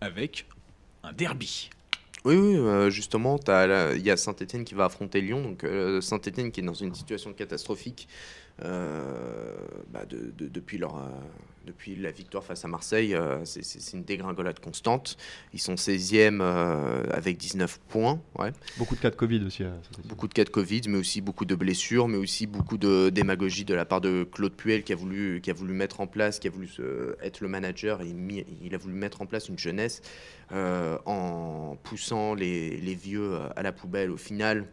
avec 0.00 0.46
un 1.02 1.12
derby. 1.12 1.70
Oui, 2.24 2.36
oui, 2.36 2.56
euh, 2.56 2.88
justement, 2.90 3.38
il 3.48 4.02
y 4.02 4.10
a 4.10 4.16
Saint-Etienne 4.16 4.64
qui 4.64 4.74
va 4.74 4.84
affronter 4.84 5.20
Lyon. 5.20 5.42
Donc 5.42 5.66
Saint-Etienne 6.00 6.52
qui 6.52 6.60
est 6.60 6.64
dans 6.64 6.74
une 6.74 6.94
situation 6.94 7.32
catastrophique 7.32 8.06
euh, 8.64 9.54
bah, 9.90 10.04
de- 10.06 10.32
de- 10.38 10.48
depuis, 10.48 10.78
leur, 10.78 10.96
euh, 10.96 11.08
depuis 11.66 11.96
la 11.96 12.10
victoire 12.10 12.44
face 12.44 12.64
à 12.64 12.68
Marseille. 12.68 13.14
euh, 13.14 13.44
c'est- 13.44 13.92
une 13.92 14.04
dégringolade 14.04 14.58
constante. 14.60 15.16
Ils 15.52 15.60
sont 15.60 15.76
16e 15.76 16.40
euh, 16.40 17.02
avec 17.10 17.36
19 17.36 17.78
points. 17.88 18.20
Ouais. 18.38 18.52
Beaucoup 18.78 18.94
de 18.96 19.00
cas 19.00 19.10
de 19.10 19.16
Covid 19.16 19.42
aussi. 19.44 19.58
Saint-Étienne. 19.58 20.06
Beaucoup 20.06 20.28
de 20.28 20.34
cas 20.34 20.44
de 20.44 20.48
Covid, 20.50 20.82
mais 20.88 20.98
aussi 20.98 21.20
beaucoup 21.20 21.44
de 21.44 21.54
blessures, 21.54 22.08
mais 22.08 22.16
aussi 22.18 22.46
beaucoup 22.46 22.78
de 22.78 23.10
démagogie 23.10 23.64
de 23.64 23.74
la 23.74 23.84
part 23.84 24.00
de 24.00 24.24
Claude 24.30 24.54
Puel 24.54 24.82
qui 24.82 24.92
a 24.92 24.96
voulu, 24.96 25.40
qui 25.42 25.50
a 25.50 25.54
voulu 25.54 25.74
mettre 25.74 26.00
en 26.00 26.06
place, 26.06 26.38
qui 26.38 26.48
a 26.48 26.50
voulu 26.50 26.68
être 27.22 27.40
le 27.40 27.48
manager. 27.48 28.00
Et 28.02 28.14
il 28.62 28.74
a 28.74 28.78
voulu 28.78 28.94
mettre 28.94 29.20
en 29.22 29.26
place 29.26 29.48
une 29.48 29.58
jeunesse 29.58 30.00
euh, 30.52 30.98
en 31.06 31.76
poussant 31.82 32.34
les, 32.34 32.76
les 32.78 32.94
vieux 32.94 33.38
à 33.56 33.62
la 33.62 33.72
poubelle. 33.72 34.10
Au 34.10 34.16
final, 34.16 34.66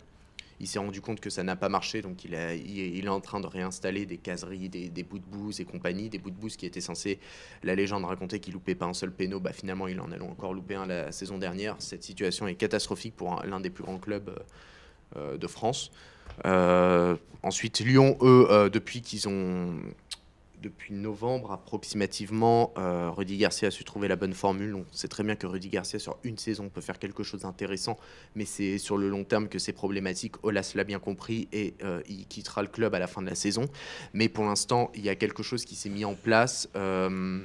il 0.60 0.68
s'est 0.68 0.80
rendu 0.80 1.02
compte 1.02 1.20
que 1.20 1.30
ça 1.30 1.44
n'a 1.44 1.56
pas 1.56 1.70
marché, 1.70 2.02
donc 2.02 2.26
il, 2.26 2.34
est- 2.34 3.08
en 3.08 3.22
train 3.22 3.40
de 3.40 3.48
réinstaller 3.48 4.06
des 4.06 4.18
caseries, 4.18 4.70
des, 4.70 5.04
bouts 5.04 5.20
de 5.20 5.26
bouse 5.26 5.60
et 5.62 5.66
compagnie. 5.66 6.10
Des 6.10 6.18
bouts 6.20 6.30
de 6.32 6.36
bouse 6.36 6.58
qui 6.58 6.66
étaient 6.66 6.82
censés, 6.82 7.20
la 7.64 7.76
légende 7.76 8.06
racontait 8.06 8.40
qu'il 8.40 8.54
loupait 8.54 8.76
pas 8.76 8.86
un 8.86 8.94
seul 8.94 9.12
péno. 9.12 9.40
Bah, 9.40 9.54
finalement, 9.54 9.88
il 9.88 10.00
en 10.00 10.12
a 10.12 10.20
encore 10.20 10.54
loupé 10.54 10.76
un 10.76 10.86
la 10.86 11.12
saison 11.12 11.38
dernière. 11.38 11.76
Cette 11.80 12.04
situation 12.04 12.48
est 12.48 12.56
catastrophique 12.56 13.16
pour 13.16 13.42
un- 13.42 13.46
l'un 13.46 13.60
des 13.60 13.70
plus 13.70 13.84
grands 13.84 13.98
clubs 13.98 14.32
euh, 15.16 15.38
de 15.38 15.48
France. 15.48 15.92
Euh, 16.46 17.16
ensuite, 17.42 17.80
Lyon, 17.80 18.18
eux, 18.22 18.48
euh, 18.50 18.70
depuis 18.70 19.02
qu'ils 19.02 19.28
ont. 19.28 19.76
Depuis 20.62 20.94
novembre 20.94 21.54
approximativement, 21.54 22.74
euh, 22.78 23.10
Rudy 23.12 23.38
Garcia 23.38 23.70
a 23.70 23.72
su 23.72 23.86
trouver 23.86 24.10
la 24.10 24.18
bonne 24.18 24.34
formule. 24.34 24.76
On 24.76 24.86
sait 24.92 25.08
très 25.08 25.24
bien 25.24 25.36
que 25.36 25.48
Rudy 25.48 25.70
Garcia, 25.70 26.00
sur 26.00 26.18
une 26.26 26.38
saison, 26.38 26.68
peut 26.68 26.82
faire 26.82 27.00
quelque 27.00 27.24
chose 27.24 27.42
d'intéressant, 27.42 27.98
mais 28.36 28.44
c'est 28.44 28.78
sur 28.78 28.98
le 28.98 29.08
long 29.08 29.24
terme 29.24 29.48
que 29.48 29.58
c'est 29.58 29.72
problématique. 29.72 30.36
Olas 30.44 30.74
l'a 30.76 30.84
bien 30.84 31.00
compris 31.00 31.48
et 31.54 31.76
euh, 31.84 32.02
il 32.10 32.26
quittera 32.26 32.62
le 32.62 32.68
club 32.68 32.94
à 32.94 33.00
la 33.00 33.08
fin 33.08 33.22
de 33.22 33.28
la 33.28 33.36
saison. 33.36 33.68
Mais 34.14 34.28
pour 34.28 34.44
l'instant, 34.44 34.92
il 34.96 35.06
y 35.06 35.10
a 35.10 35.16
quelque 35.16 35.44
chose 35.44 35.64
qui 35.64 35.76
s'est 35.76 35.90
mis 35.90 36.04
en 36.04 36.16
place, 36.16 36.68
euh, 36.76 37.40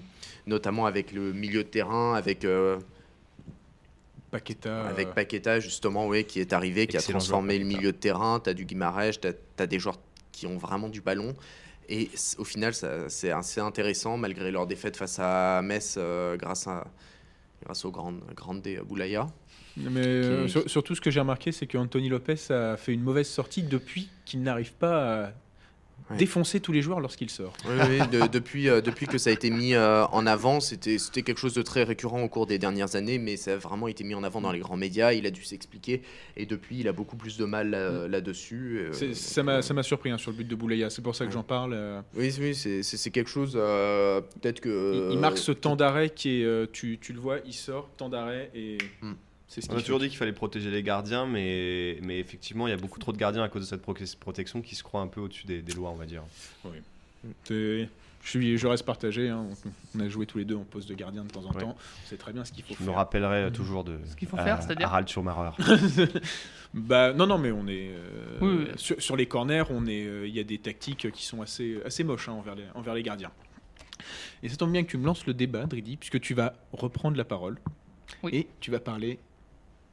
notamment 0.49 0.87
avec 0.87 1.13
le 1.13 1.33
milieu 1.33 1.63
de 1.63 1.69
terrain, 1.69 2.15
avec. 2.15 2.45
Paqueta. 4.33 4.89
avec 4.89 5.15
Paqueta, 5.15 5.61
justement, 5.61 6.09
oui, 6.09 6.25
qui 6.25 6.41
est 6.41 6.53
arrivé, 6.53 6.89
qui 6.89 6.97
a 6.97 7.01
transformé 7.01 7.61
le 7.61 7.65
milieu 7.65 7.93
de 7.93 7.97
terrain. 7.97 8.41
Tu 8.43 8.51
as 8.51 8.55
du 8.55 8.65
Guimarães, 8.65 9.13
tu 9.13 9.29
as, 9.59 9.67
des 9.69 9.79
joueurs 9.79 10.01
qui 10.33 10.49
ont 10.49 10.59
vraiment 10.59 10.89
du 10.89 11.01
ballon. 11.01 11.37
Et 11.89 12.11
au 12.39 12.45
final, 12.45 12.73
c'est 13.09 13.31
assez 13.31 13.61
intéressant, 13.61 14.17
malgré 14.17 14.51
leur 14.51 14.67
défaite 14.67 14.97
face 14.97 15.19
à 15.19 15.61
Metz, 15.63 15.97
euh, 15.99 16.37
grâce, 16.37 16.67
à, 16.67 16.87
grâce 17.65 17.85
au 17.85 17.91
grand, 17.91 18.15
Boulaya. 18.83 19.27
Mais 19.77 20.01
euh, 20.07 20.45
qui- 20.45 20.51
sur- 20.51 20.71
surtout, 20.71 20.95
ce 20.95 21.01
que 21.01 21.11
j'ai 21.11 21.21
remarqué, 21.21 21.51
c'est 21.53 21.67
qu'Anthony 21.67 22.09
Lopez 22.09 22.37
a 22.51 22.77
fait 22.77 22.93
une 22.95 23.03
mauvaise 23.03 23.29
sortie 23.29 23.63
depuis 23.63 24.09
qu'il 24.25 24.43
n'arrive 24.43 24.73
pas 24.73 25.25
à 25.27 25.33
Ouais. 26.11 26.19
défoncer 26.19 26.61
tous 26.61 26.71
les 26.73 26.83
joueurs 26.83 27.01
lorsqu'il 27.01 27.31
sort. 27.31 27.55
Oui, 27.67 27.77
oui, 27.89 27.99
de- 28.13 28.27
depuis, 28.33 28.69
euh, 28.69 28.83
depuis 28.83 29.07
que 29.07 29.17
ça 29.17 29.31
a 29.31 29.33
été 29.33 29.49
mis 29.49 29.73
euh, 29.73 30.05
en 30.09 30.27
avant, 30.27 30.61
c'était 30.61 30.99
quelque 30.99 31.39
chose 31.39 31.55
de 31.55 31.63
très 31.63 31.83
récurrent 31.83 32.23
au 32.23 32.29
cours 32.29 32.47
des 32.47 32.59
dernières 32.59 32.95
années, 32.95 33.17
mais 33.19 33.39
ça 33.39 33.55
a 33.55 33.57
vraiment 33.57 33.89
été 33.89 34.05
mis 34.05 34.15
en 34.15 34.23
avant 34.23 34.43
dans 34.43 34.53
les 34.53 34.59
grands 34.59 34.77
médias. 34.77 35.13
Il 35.15 35.25
a 35.27 35.31
dû 35.31 35.43
s'expliquer, 35.45 36.03
et 36.37 36.45
depuis, 36.45 36.77
il 36.81 36.89
a 36.89 36.93
beaucoup 36.93 37.17
plus 37.17 37.39
de 37.39 37.47
mal 37.47 37.71
là-dessus. 38.11 38.81
euh, 38.81 38.93
C'est- 38.93 39.43
donc, 39.43 39.63
ça 39.63 39.73
m'a 39.75 39.83
surpris 39.83 40.11
hein, 40.11 40.19
sur 40.19 40.31
le 40.31 40.37
but 40.37 40.47
de 40.49 40.55
Boulaya. 40.55 40.91
C'est 40.91 41.01
pour 41.03 41.17
ça 41.17 41.25
que 41.25 41.33
j'en 41.33 41.43
parle. 41.43 41.73
euh. 41.73 42.03
Oui, 42.15 42.35
oui, 42.39 42.55
c'est- 42.55 43.11
quelque 43.11 43.31
chose, 43.31 43.55
euh, 43.57 44.21
peut-être 44.43 44.61
que... 44.61 45.07
il, 45.09 45.13
il 45.15 45.19
marque 45.19 45.39
ce 45.39 45.53
temps 45.53 45.77
d'arrêt 45.77 46.11
qui 46.11 46.41
est. 46.41 46.45
euh, 46.45 46.67
tu, 46.71 46.99
tu 47.01 47.13
le 47.15 47.21
vois, 47.21 47.39
il 47.47 47.55
sort, 47.55 47.89
temps 47.97 48.09
d'arrêt 48.11 48.51
et. 48.55 48.77
Hmm. 49.01 49.13
Ce 49.61 49.71
On 49.71 49.77
a 49.77 49.81
toujours 49.81 49.99
dit 50.01 50.09
qu'il 50.09 50.19
fallait 50.19 50.33
protéger 50.33 50.71
les 50.71 50.83
gardiens, 50.83 51.27
mais, 51.27 51.99
mais 52.03 52.19
effectivement, 52.19 52.67
il 52.67 52.71
y 52.71 52.75
a 52.75 52.77
beaucoup 52.77 52.99
trop 52.99 53.13
de 53.13 53.17
gardiens 53.19 53.43
à 53.45 53.49
cause 53.49 53.63
de 53.63 53.67
cette 53.67 53.83
pro- 53.83 53.95
protection 54.21 54.63
qui 54.63 54.75
se 54.75 54.83
croient 54.83 55.01
un 55.01 55.07
peu 55.07 55.21
au-dessus 55.21 55.47
des, 55.47 55.63
des 55.63 55.73
lois, 55.75 55.91
on 55.91 55.97
va 55.97 56.07
dire. 56.07 56.23
C'est- 57.45 57.89
Je, 58.23 58.29
suis, 58.31 58.57
je 58.59 58.67
reste 58.67 58.85
partagé. 58.87 59.29
hein. 59.29 59.47
On 59.95 60.01
a 60.01 60.09
joué 60.09 60.25
tous 60.27 60.39
les 60.39 60.45
deux 60.47 60.57
en 60.57 60.65
poste 60.65 60.89
de 60.89 60.95
gardien 60.95 61.25
de 61.25 61.29
temps 61.31 61.45
en 61.45 61.53
Ouais. 61.53 61.61
temps. 61.61 61.77
On 61.77 62.09
sait 62.09 62.17
très 62.17 62.33
bien 62.33 62.45
ce 62.45 62.53
qu'il 62.53 62.65
faut 62.65 62.75
Je 62.75 62.81
me 62.83 62.87
faire. 62.89 62.97
rappellerai 62.97 63.53
toujours 63.53 63.85
de. 63.85 63.99
Ce 64.07 64.17
qu'il 64.17 64.27
faut 64.29 64.39
euh, 64.39 64.45
faire, 64.45 64.63
c'est-à-dire 64.63 64.87
Harald 64.89 65.09
Schumacher. 65.09 65.51
Bah 66.77 67.13
non 67.13 67.29
non 67.29 67.39
mais 67.39 67.53
on 67.53 67.69
est 67.69 67.91
euh, 67.93 68.39
Oui, 68.41 68.49
oui. 68.59 68.67
Sur, 68.77 69.01
sur 69.01 69.15
les 69.15 69.27
corners 69.27 69.63
on 69.71 69.87
est 69.87 70.05
euh, 70.07 70.27
il 70.27 70.35
y 70.35 70.41
a 70.41 70.43
des 70.43 70.59
tactiques 70.59 71.09
qui 71.13 71.25
sont 71.25 71.41
assez 71.41 71.79
assez 71.85 72.03
moches 72.03 72.29
hein, 72.29 72.33
envers 72.33 72.57
les 72.57 72.65
envers 72.75 72.95
les 72.95 73.05
gardiens. 73.05 73.31
Et 74.43 74.49
ça 74.49 74.57
tombe 74.57 74.73
bien 74.73 74.83
que 74.83 74.91
tu 74.91 74.99
me 74.99 75.07
lances 75.07 75.25
le 75.25 75.35
débat 75.35 75.67
Dridi 75.67 75.97
puisque 75.97 76.19
tu 76.21 76.35
vas 76.35 76.55
reprendre 76.73 77.17
la 77.17 77.25
parole 77.25 77.59
Oui. 78.25 78.31
et 78.35 78.49
tu 78.59 78.73
vas 78.73 78.81
parler 78.81 79.21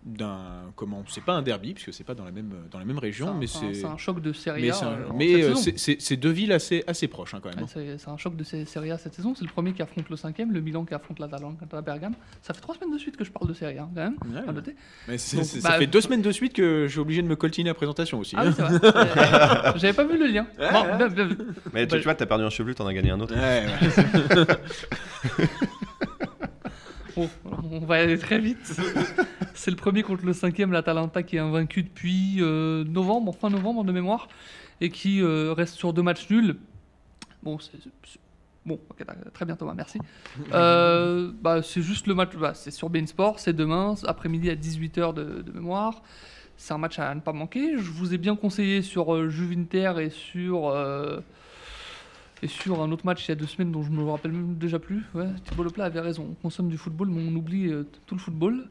d'un 0.04 0.72
comment 0.76 1.04
c'est 1.08 1.24
pas 1.24 1.34
un 1.34 1.44
derby 1.44 1.74
puisque 1.76 1.94
c'est 1.94 2.04
pas 2.04 2.16
dans 2.16 2.26
la 2.26 2.32
même 2.32 2.52
dans 2.72 2.80
la 2.80 2.86
même 2.86 2.98
région 2.98 3.30
un- 3.30 3.34
mais 3.36 3.46
c'est 3.46 3.60
un- 3.60 3.62
c'est 3.74 3.82
c'est 3.82 3.86
un 3.86 3.98
choc 3.98 4.20
de 4.20 4.34
Serie 4.34 4.64
mais 4.64 4.72
A. 4.72 4.84
euh, 4.84 4.96
mais, 5.16 5.44
euh, 5.44 5.54
c'est- 5.56 6.16
deux 6.18 6.32
villes 6.32 6.52
assez 6.54 6.84
assez 6.88 7.08
proches 7.08 7.36
hein, 7.36 7.40
quand 7.42 7.50
même. 7.56 7.64
Ouais. 7.66 7.96
C'est 7.98 8.10
un 8.10 8.18
choc 8.18 8.36
de 8.36 8.44
Serie 8.44 8.92
A 8.92 8.98
cette 8.98 9.14
saison. 9.14 9.36
C'est 9.36 9.44
le 9.46 9.52
premier 9.52 9.74
qui 9.74 9.82
affronte 9.84 10.10
le 10.10 10.16
cinquième, 10.16 10.52
le 10.54 10.60
Milan 10.62 10.86
qui 10.86 10.94
affronte 10.96 11.20
l'Atalanta 11.20 11.66
à 11.72 11.82
Bergame. 11.82 12.14
Ça 12.42 12.54
fait 12.56 12.62
trois 12.62 12.74
semaines 12.76 12.92
de 12.94 12.98
suite 12.98 13.16
que 13.16 13.24
je 13.24 13.32
parle 13.32 13.48
de 13.48 13.54
Serie 13.54 13.78
A, 13.78 13.88
quand 13.94 14.02
même. 14.02 14.16
Ouais, 14.34 14.42
à 14.48 14.52
noter. 14.52 14.76
mais 15.08 15.14
Donc, 15.14 15.20
c'est- 15.20 15.62
bah, 15.62 15.70
ça 15.72 15.78
fait 15.78 15.88
deux 15.88 16.02
semaines 16.02 16.22
de 16.24 16.32
suite 16.32 16.54
que 16.54 16.88
j'ai 16.88 17.00
obligé 17.00 17.22
de 17.22 17.28
me 17.28 17.36
coltiner 17.36 17.70
la 17.70 17.76
présentation 17.76 18.18
aussi. 18.20 18.36
Ah 18.38 18.46
hein. 18.48 18.54
oui, 18.58 19.80
J'avais 19.80 19.94
pas 19.94 20.04
vu 20.06 20.18
le 20.18 20.26
lien. 20.28 20.48
Bon, 20.58 20.98
bien 20.98 21.08
vu. 21.10 21.38
Mais 21.74 21.86
tu, 21.86 21.92
Bah, 21.92 21.98
tu 22.00 22.04
vois, 22.06 22.16
t'as 22.16 22.26
perdu 22.26 22.44
un 22.44 22.50
chevelu, 22.50 22.74
t'en 22.76 22.88
as 22.88 22.94
gagné 22.94 23.12
un 23.12 23.20
autre. 23.20 23.36
Ouais, 23.36 23.66
ouais. 23.68 24.56
Bon, 27.16 27.30
on 27.72 27.80
va 27.86 27.96
aller 27.96 28.18
très 28.18 28.40
vite. 28.40 28.80
C'est 29.54 29.72
le 29.72 29.78
premier 29.78 30.04
contre 30.04 30.26
le 30.26 30.34
cinquième, 30.34 30.72
l'Atalanta, 30.72 31.24
qui 31.24 31.36
est 31.36 31.40
invaincu 31.40 31.84
depuis 31.84 32.38
euh, 32.40 32.84
novembre, 32.84 33.34
fin 33.34 33.50
novembre 33.50 33.84
de 33.84 33.92
mémoire, 33.92 34.28
et 34.80 34.90
qui 34.90 35.22
euh, 35.22 35.54
reste 35.54 35.76
sur 35.76 35.94
deux 35.94 36.02
matchs 36.04 36.30
nuls. 36.30 36.58
Bon, 37.44 37.58
c'est 37.60 37.72
c'est- 37.82 38.20
bon, 38.66 38.80
ok, 38.90 39.00
d'accord, 39.06 39.32
très 39.34 39.46
bien 39.46 39.56
Thomas, 39.56 39.74
merci. 39.74 40.00
Euh, 40.54 41.32
bah, 41.42 41.62
c'est 41.64 41.82
juste 41.82 42.08
le 42.08 42.16
match, 42.16 42.36
bah, 42.36 42.54
c'est 42.54 42.72
sur 42.72 42.90
Bein 42.90 43.06
Sport, 43.06 43.40
c'est 43.40 43.54
demain, 43.54 43.96
après-midi 44.06 44.50
à 44.50 44.56
18h 44.56 45.14
de, 45.14 45.42
de 45.42 45.52
mémoire. 45.52 46.02
C'est 46.58 46.74
un 46.74 46.78
match 46.78 47.00
à 47.00 47.14
ne 47.16 47.22
pas 47.22 47.34
manquer. 47.34 47.78
Je 47.78 47.90
vous 47.92 48.14
ai 48.14 48.20
bien 48.20 48.36
conseillé 48.36 48.84
sur 48.84 49.16
euh, 49.16 49.30
Juvinter 49.30 49.94
et 50.00 50.12
sur 50.12 50.68
euh, 50.70 51.20
et 52.44 52.48
sur 52.48 52.82
un 52.84 52.92
autre 52.92 53.04
match 53.06 53.26
il 53.26 53.30
y 53.30 53.32
a 53.32 53.36
deux 53.36 53.48
semaines 53.48 53.72
dont 53.72 53.82
je 53.82 53.90
me 53.90 54.04
rappelle 54.04 54.32
même 54.32 54.56
déjà 54.56 54.78
plus. 54.78 55.04
Ouais, 55.16 55.28
Thibault 55.46 55.64
Leplat 55.64 55.86
avait 55.86 56.02
raison. 56.02 56.28
On 56.30 56.34
consomme 56.36 56.70
du 56.70 56.78
football, 56.78 57.08
mais 57.10 57.22
on 57.28 57.36
oublie 57.36 57.72
tout 58.06 58.14
le 58.14 58.20
football. 58.22 58.68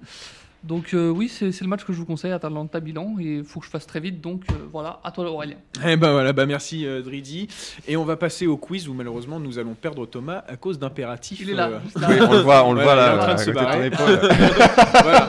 Donc 0.63 0.93
euh, 0.93 1.09
oui, 1.09 1.29
c'est 1.29 1.59
le 1.63 1.67
match 1.69 1.85
que 1.85 1.93
je 1.95 1.99
vous 1.99 2.05
conseille, 2.05 2.33
Atalanta 2.33 2.81
bilan, 2.81 3.17
et 3.19 3.37
il 3.39 3.45
faut 3.45 3.61
que 3.61 3.67
je 3.67 3.71
fasse 3.71 3.87
très 3.87 3.99
vite. 3.99 4.21
Donc 4.21 4.43
euh, 4.51 4.55
voilà, 4.71 5.01
à 5.03 5.11
toi 5.11 5.31
Aurélien. 5.31 5.57
Eh 5.87 5.97
ben 5.97 6.13
voilà, 6.13 6.35
bah 6.35 6.45
merci 6.45 6.85
euh, 6.87 7.01
Dridi. 7.01 7.49
Et 7.89 7.97
on 7.97 8.05
va 8.05 8.17
passer 8.17 8.47
au 8.47 8.59
quiz 8.59 8.87
où 8.87 8.93
malheureusement 8.93 9.41
nous 9.41 9.59
allons 9.59 9.73
perdre 9.73 10.05
Thomas 10.05 10.45
à 10.47 10.57
cause 10.57 10.79
d'impératifs. 10.79 11.41
Il 11.41 11.49
est 11.51 11.55
là. 11.55 11.69
euh, 11.69 11.79
juste 11.83 11.99
là. 11.99 12.09
Oui, 12.11 12.17
on 12.21 12.33
le 12.33 12.39
voit, 12.41 12.65
on 12.67 12.73
le 12.75 12.83
voit 12.83 12.95
là, 12.95 13.15
en 13.15 13.19
train 13.19 13.29
de 13.29 13.33
à 13.33 13.39
se 13.39 13.51
côté 13.51 13.65
de 13.65 13.71
ton 13.71 13.83
épaule. 13.83 14.21
voilà. 15.03 15.25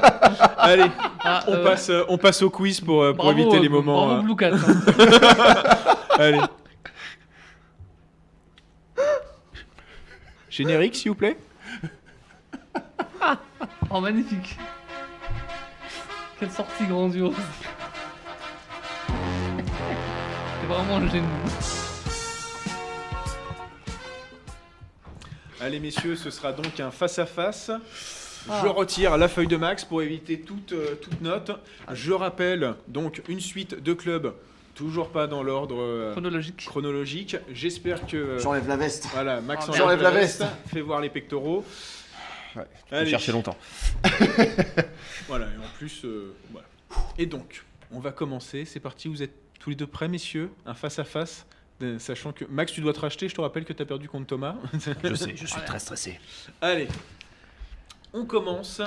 Allez, 0.57 0.91
Ah, 1.23 1.43
on, 1.47 1.53
euh, 1.53 1.63
passe, 1.63 1.91
on 2.09 2.17
passe 2.17 2.41
au 2.41 2.49
quiz 2.49 2.81
pour, 2.81 3.05
pour 3.05 3.13
bravo, 3.15 3.31
éviter 3.39 3.59
les 3.59 3.69
moments. 3.69 4.07
Bravo 4.07 4.19
euh, 4.19 4.23
Blue 4.23 4.35
Cat, 4.35 4.51
hein. 4.53 5.93
Allez. 6.19 6.41
Générique 10.49 10.95
s'il 10.95 11.11
vous 11.11 11.15
plaît. 11.17 11.37
Oh 13.89 14.01
magnifique. 14.01 14.57
Quelle 16.41 16.49
sortie 16.51 16.85
grandiose. 16.87 17.35
C'est 19.07 20.67
vraiment 20.67 20.95
un 20.97 21.07
génie. 21.07 21.27
Allez 25.59 25.79
messieurs, 25.79 26.15
ce 26.15 26.31
sera 26.31 26.51
donc 26.51 26.79
un 26.79 26.89
face-à-face. 26.89 27.69
Ah. 28.49 28.59
Je 28.63 28.67
retire 28.67 29.19
la 29.19 29.27
feuille 29.27 29.45
de 29.45 29.55
max 29.55 29.85
pour 29.85 30.01
éviter 30.01 30.41
toute, 30.41 30.71
euh, 30.71 30.95
toute 30.99 31.21
note. 31.21 31.51
Je 31.93 32.11
rappelle 32.11 32.73
donc 32.87 33.21
une 33.27 33.39
suite 33.39 33.81
de 33.83 33.93
clubs 33.93 34.33
Toujours 34.73 35.09
pas 35.09 35.27
dans 35.27 35.43
l'ordre 35.43 35.79
euh, 35.79 36.11
Chronologique. 36.13 36.65
chronologique. 36.65 37.35
J'espère 37.53 38.07
que. 38.07 38.17
euh, 38.17 38.39
J'enlève 38.39 38.67
la 38.67 38.77
veste. 38.77 39.07
Voilà, 39.13 39.41
Max 39.41 39.65
Ah, 39.67 39.69
enlève 39.83 39.99
j'enlève 39.99 40.01
la 40.01 40.47
Fais 40.73 40.81
voir 40.81 41.01
les 41.01 41.09
pectoraux. 41.09 41.63
Ouais, 42.55 42.63
Allez. 42.91 43.05
J'ai 43.05 43.11
cherché 43.11 43.31
longtemps. 43.31 43.57
Voilà, 45.27 45.45
et 45.45 45.57
en 45.57 45.69
plus, 45.77 46.03
euh, 46.05 46.33
voilà. 46.51 46.67
Et 47.17 47.25
donc, 47.25 47.63
on 47.91 47.99
va 47.99 48.11
commencer. 48.11 48.65
C'est 48.65 48.79
parti. 48.79 49.07
Vous 49.07 49.23
êtes 49.23 49.33
tous 49.59 49.69
les 49.69 49.75
deux 49.75 49.87
prêts, 49.87 50.07
messieurs 50.07 50.51
Un 50.65 50.73
face 50.73 50.99
à 50.99 51.03
face. 51.05 51.45
euh, 51.81 51.99
Sachant 51.99 52.33
que 52.33 52.43
Max, 52.45 52.71
tu 52.73 52.81
dois 52.81 52.93
te 52.93 52.99
racheter. 52.99 53.29
Je 53.29 53.35
te 53.35 53.41
rappelle 53.41 53.63
que 53.63 53.73
tu 53.73 53.81
as 53.81 53.85
perdu 53.85 54.09
contre 54.09 54.27
Thomas. 54.27 54.55
Je 55.03 55.13
sais, 55.15 55.35
je 55.35 55.45
suis 55.45 55.61
très 55.61 55.79
stressé. 55.79 56.19
Allez, 56.61 56.87
on 58.13 58.25
commence 58.25 58.81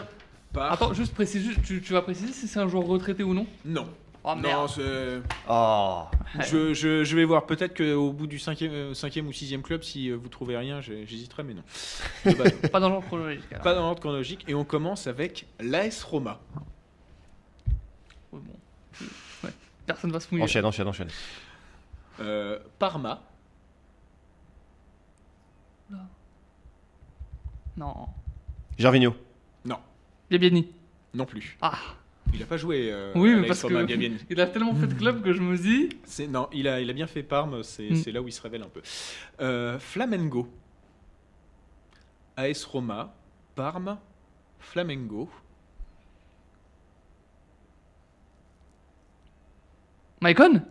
par. 0.53 0.73
Attends, 0.73 0.93
juste 0.93 1.15
précise, 1.15 1.49
tu, 1.65 1.81
tu 1.81 1.93
vas 1.93 2.03
préciser 2.03 2.33
si 2.33 2.47
c'est 2.49 2.59
un 2.61 2.69
joueur 2.69 2.85
retraité 2.85 3.23
ou 3.23 3.33
non? 3.33 3.47
Non. 3.65 3.89
Oh 4.27 4.35
non, 4.35 4.41
merde. 4.41 4.68
c'est- 4.70 5.20
Oh 5.49 6.05
je, 6.51 6.72
je- 6.72 7.05
je 7.05 7.16
vais 7.16 7.25
voir. 7.25 7.45
Peut-être 7.47 7.77
qu'au 7.77 8.11
bout 8.12 8.27
du 8.27 8.39
cinquième, 8.39 8.72
euh, 8.72 8.95
cinquième 8.95 9.27
ou 9.27 9.33
sixième 9.33 9.61
club, 9.62 9.83
si 9.83 10.09
euh, 10.11 10.16
vous 10.16 10.29
trouvez 10.29 10.57
rien, 10.57 10.81
j'hésiterai, 10.81 11.43
mais 11.43 11.53
non. 11.55 11.62
Non. 12.25 12.68
Pas 12.72 12.81
dans 12.81 12.89
l'ordre 12.89 13.07
chronologique. 13.07 13.45
alors. 13.53 13.62
Pas 13.62 13.75
dans 13.75 13.83
l'ordre 13.83 14.01
chronologique. 14.01 14.45
Et 14.49 14.55
on 14.55 14.64
commence 14.64 15.07
avec 15.07 15.47
l'AS 15.61 16.03
Roma. 16.05 16.41
Ouais, 18.33 18.41
bon. 18.41 18.55
Ouais. 19.45 19.51
Personne 19.87 20.11
va 20.11 20.20
se 20.20 20.29
mouiller. 20.31 20.45
Enchaîne, 20.45 20.64
enchaîne, 20.64 20.89
enchaîne. 20.89 21.09
Euh, 22.20 22.59
Parma. 22.79 23.22
Non. 27.77 28.07
Gervinho. 28.79 29.14
Non, 29.64 29.79
Biabiani. 30.31 30.72
non 31.12 31.27
plus. 31.27 31.57
Ah. 31.61 31.79
Il 32.35 32.43
a 32.43 32.47
pas 32.47 32.57
joué. 32.57 32.91
euh, 32.93 33.12
Oui, 33.14 33.35
mais 33.37 33.47
parce 33.47 33.62
que 33.62 33.87
il 34.30 34.41
a 34.41 34.47
tellement 34.47 34.74
fait 34.74 34.89
de 34.89 34.95
club 34.95 35.22
que 35.22 35.32
je 35.32 35.41
me 35.41 35.57
dis. 35.57 35.89
C'est 36.05 36.26
non, 36.26 36.49
il 36.53 36.66
a, 36.68 36.80
il 36.80 36.91
a 36.91 36.93
bien 36.93 37.07
fait 37.07 37.22
Parme. 37.22 37.62
C'est 37.62 37.89
Mm. 37.91 38.11
là 38.12 38.20
où 38.22 38.28
il 38.28 38.32
se 38.32 38.43
révèle 38.43 38.62
un 38.62 38.68
peu. 38.68 38.82
Euh, 39.41 39.78
Flamengo. 39.78 40.49
AS 42.37 42.64
Roma, 42.64 43.14
Parme, 43.55 43.99
Flamengo. 44.59 45.30
Maicon? 50.20 50.62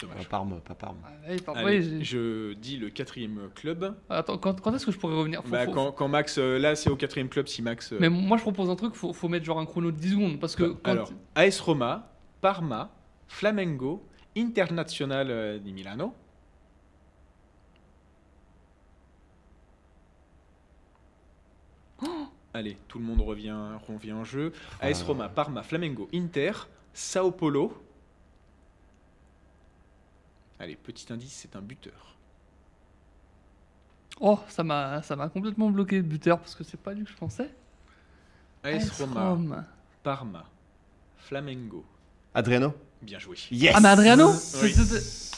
Dommage. 0.00 0.28
Parme, 0.28 0.60
pas 0.60 0.74
Parme. 0.76 0.98
ah, 1.04 1.52
Allez, 1.56 2.04
je 2.04 2.52
dis 2.52 2.76
le 2.76 2.88
quatrième 2.88 3.48
club. 3.54 3.96
Attends, 4.08 4.38
quand, 4.38 4.60
quand 4.60 4.72
est-ce 4.74 4.86
que 4.86 4.92
je 4.92 4.98
pourrais 4.98 5.16
revenir? 5.16 5.42
Faut- 5.42 5.48
Bah, 5.50 5.64
faut- 5.64 5.72
quand, 5.72 5.90
quand 5.90 6.06
Max, 6.06 6.38
euh, 6.38 6.56
là 6.58 6.76
c'est 6.76 6.88
au 6.88 6.94
quatrième 6.96 7.28
club 7.28 7.48
si 7.48 7.62
Max. 7.62 7.92
euh, 7.92 7.98
Mais 8.00 8.08
moi 8.08 8.36
je 8.36 8.42
propose 8.42 8.70
un 8.70 8.76
truc, 8.76 8.94
faut, 8.94 9.12
faut 9.12 9.28
mettre 9.28 9.44
genre 9.44 9.58
un 9.58 9.66
chrono 9.66 9.90
de 9.90 9.96
10 9.96 10.10
secondes 10.12 10.38
parce 10.38 10.54
que 10.54 10.62
bah, 10.64 10.78
quand- 10.84 10.90
alors, 10.92 11.12
AS 11.34 11.58
Roma, 11.60 12.12
Parma, 12.40 12.92
Flamengo, 13.26 14.06
Internazionale 14.36 15.30
euh, 15.32 15.58
di 15.58 15.72
Milano. 15.72 16.14
Allez, 22.54 22.76
tout 22.88 22.98
le 22.98 23.04
monde 23.04 23.20
revient, 23.20 23.56
revient 23.86 24.12
en 24.12 24.24
jeu. 24.24 24.52
AS 24.80 25.02
Roma, 25.02 25.28
Parma, 25.28 25.62
Flamengo, 25.62 26.08
Inter, 26.14 26.52
Sao 26.92 27.30
Paulo. 27.30 27.72
Allez, 30.60 30.76
petit 30.76 31.12
indice, 31.12 31.32
c'est 31.32 31.54
un 31.56 31.60
buteur. 31.60 32.16
Oh, 34.20 34.38
ça 34.48 34.64
m'a 34.64 35.00
ça 35.02 35.14
m'a 35.14 35.28
complètement 35.28 35.70
bloqué 35.70 35.96
le 35.96 36.02
buteur 36.02 36.40
parce 36.40 36.54
que 36.56 36.64
c'est 36.64 36.80
pas 36.80 36.92
lui 36.92 37.04
que 37.04 37.10
je 37.10 37.16
pensais. 37.16 37.50
AS 38.64 38.90
AS 38.90 39.00
Roma, 39.00 39.28
Rome. 39.28 39.64
Parma, 40.02 40.44
Flamengo. 41.16 41.84
Adriano? 42.34 42.74
Bien 43.00 43.18
joué. 43.20 43.36
Yes 43.52 43.72
Ah 43.76 43.80
mais 43.80 43.88
Adriano? 43.90 44.30
Oui. 44.30 44.72
C'est- 44.74 44.84
c'est- 44.84 45.37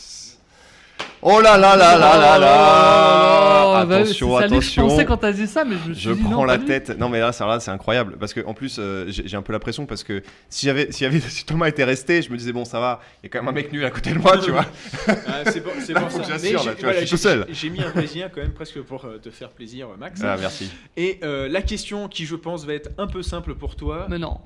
Oh 1.23 1.41
là 1.41 1.59
là 1.59 1.77
là 1.77 1.99
là 1.99 2.17
là 2.19 2.39
là 2.39 3.61
Oh, 3.83 3.87
bah, 3.87 3.97
Attention, 3.97 4.29
que 4.29 4.41
je 4.41 4.45
attention 4.47 4.89
pensais 4.89 5.05
quand 5.05 5.17
t'as 5.19 5.33
dit 5.33 5.47
ça, 5.47 5.65
mais 5.65 5.77
je 5.85 5.89
me 5.91 5.95
suis 5.95 6.03
Je 6.05 6.11
dit 6.13 6.23
prends 6.23 6.31
non, 6.31 6.45
la 6.45 6.59
tête. 6.59 6.91
Non, 6.99 7.09
mais 7.09 7.21
là, 7.21 7.33
c'est 7.33 7.47
là, 7.47 7.61
c'est 7.61 7.71
incroyable. 7.71 8.17
Parce 8.19 8.35
que 8.35 8.45
en 8.45 8.53
plus, 8.53 8.77
euh, 8.79 9.07
j'ai 9.09 9.37
un 9.37 9.43
peu 9.43 9.53
la 9.53 9.59
pression 9.59 9.87
parce 9.87 10.03
que 10.03 10.23
si 10.49 10.67
j'avais, 10.67 10.91
si, 10.93 11.05
j'avais- 11.05 11.21
si 11.29 11.45
Thomas 11.47 11.69
était 11.69 11.85
resté, 11.85 12.21
je 12.23 12.31
me 12.31 12.37
disais 12.37 12.53
bon, 12.53 12.65
ça 12.65 12.81
va. 12.81 13.01
Il 13.23 13.27
y 13.27 13.29
a 13.29 13.31
quand 13.31 13.39
même 13.41 13.49
un 13.49 13.53
mec 13.53 13.73
nul 13.73 13.85
à 13.85 13.91
côté 13.91 14.13
de 14.13 14.19
moi, 14.19 14.39
tu 14.39 14.51
vois. 14.51 14.67
Ah, 15.09 15.51
c'est 15.51 15.61
pour, 15.63 15.73
ça. 15.81 16.33
je 16.33 16.99
suis 16.99 17.09
tout 17.09 17.17
seul. 17.17 17.47
J'ai 17.51 17.71
mis 17.71 17.83
un 17.83 17.91
brésilien 17.91 18.29
quand 18.29 18.41
même 18.41 18.53
presque 18.53 18.81
pour 18.83 19.05
euh, 19.05 19.19
te 19.19 19.31
faire 19.31 19.51
plaisir, 19.51 19.89
Max. 19.99 20.21
Ah, 20.25 20.37
merci. 20.39 20.71
Et 20.97 21.21
euh, 21.23 21.49
la 21.49 21.63
question 21.63 22.09
qui, 22.09 22.27
je 22.27 22.37
pense, 22.37 22.65
va 22.67 22.75
être 22.75 22.91
un 22.99 23.07
peu 23.07 23.23
simple 23.23 23.55
pour 23.55 23.77
toi. 23.77 24.07
Mais 24.11 24.19
non. 24.19 24.39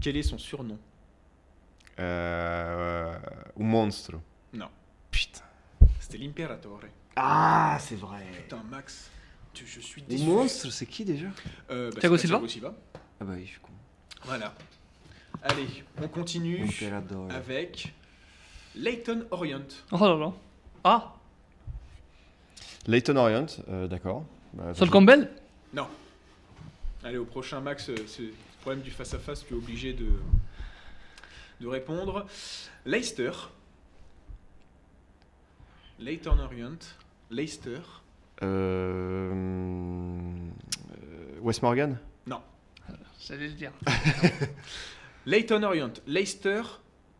Quel 0.00 0.16
est 0.16 0.22
son 0.22 0.38
surnom? 0.38 0.78
Euh, 1.98 3.12
un 3.58 3.62
monstro. 3.62 4.18
Non. 4.52 4.66
Putain. 5.10 5.40
C'était 6.08 6.18
l'Imperatore. 6.18 6.78
Ah, 7.16 7.78
c'est 7.80 7.96
vrai. 7.96 8.24
Putain, 8.32 8.62
Max, 8.70 9.10
tu- 9.52 9.66
je 9.66 9.80
suis 9.80 10.02
Le 10.02 10.06
déçu. 10.06 10.22
monstre, 10.24 10.70
c'est 10.70 10.86
qui 10.86 11.04
déjà 11.04 11.26
Euh, 11.68 11.90
bah, 11.90 11.98
Thiago 12.00 12.16
c'est 12.16 12.28
Silva 12.28 12.40
Thiago 12.46 12.68
Ah 13.20 13.24
bah 13.24 13.32
oui, 13.34 13.42
je 13.44 13.50
suis 13.50 13.60
con. 13.60 13.72
Voilà. 14.24 14.54
Allez, 15.42 15.66
on 16.00 16.06
continue 16.06 16.62
Imperador. 16.62 17.28
avec 17.32 17.92
Leighton 18.76 19.26
Orient. 19.32 19.66
Oh 19.90 19.98
là 19.98 20.14
là. 20.16 20.32
Ah, 20.84 21.14
Leighton 22.86 23.16
Orient, 23.16 23.46
euh, 23.68 23.88
d'accord. 23.88 24.24
Bah, 24.52 24.74
Sol 24.74 24.86
vas-y. 24.86 24.90
Campbell? 24.90 25.30
Non. 25.74 25.88
Allez, 27.02 27.18
au 27.18 27.24
prochain, 27.24 27.60
Max, 27.60 27.88
euh, 27.88 27.96
c'est 28.06 28.22
le 28.22 28.34
problème 28.60 28.82
du 28.84 28.92
face-à-face, 28.92 29.44
tu 29.44 29.54
es 29.54 29.56
obligé 29.56 29.92
de, 29.92 30.06
de 31.60 31.66
répondre. 31.66 32.26
Leicester. 32.84 33.32
Leighton 35.98 36.38
Orient. 36.38 36.78
Leicester. 37.30 37.80
Euh, 38.42 39.32
euh, 40.92 41.40
Wes 41.40 41.62
Morgan? 41.62 41.98
J'allais 43.18 43.48
le 43.48 43.54
dire. 43.54 43.72
Leighton 45.26 45.62
Orient. 45.64 45.92
Leicester. 46.06 46.62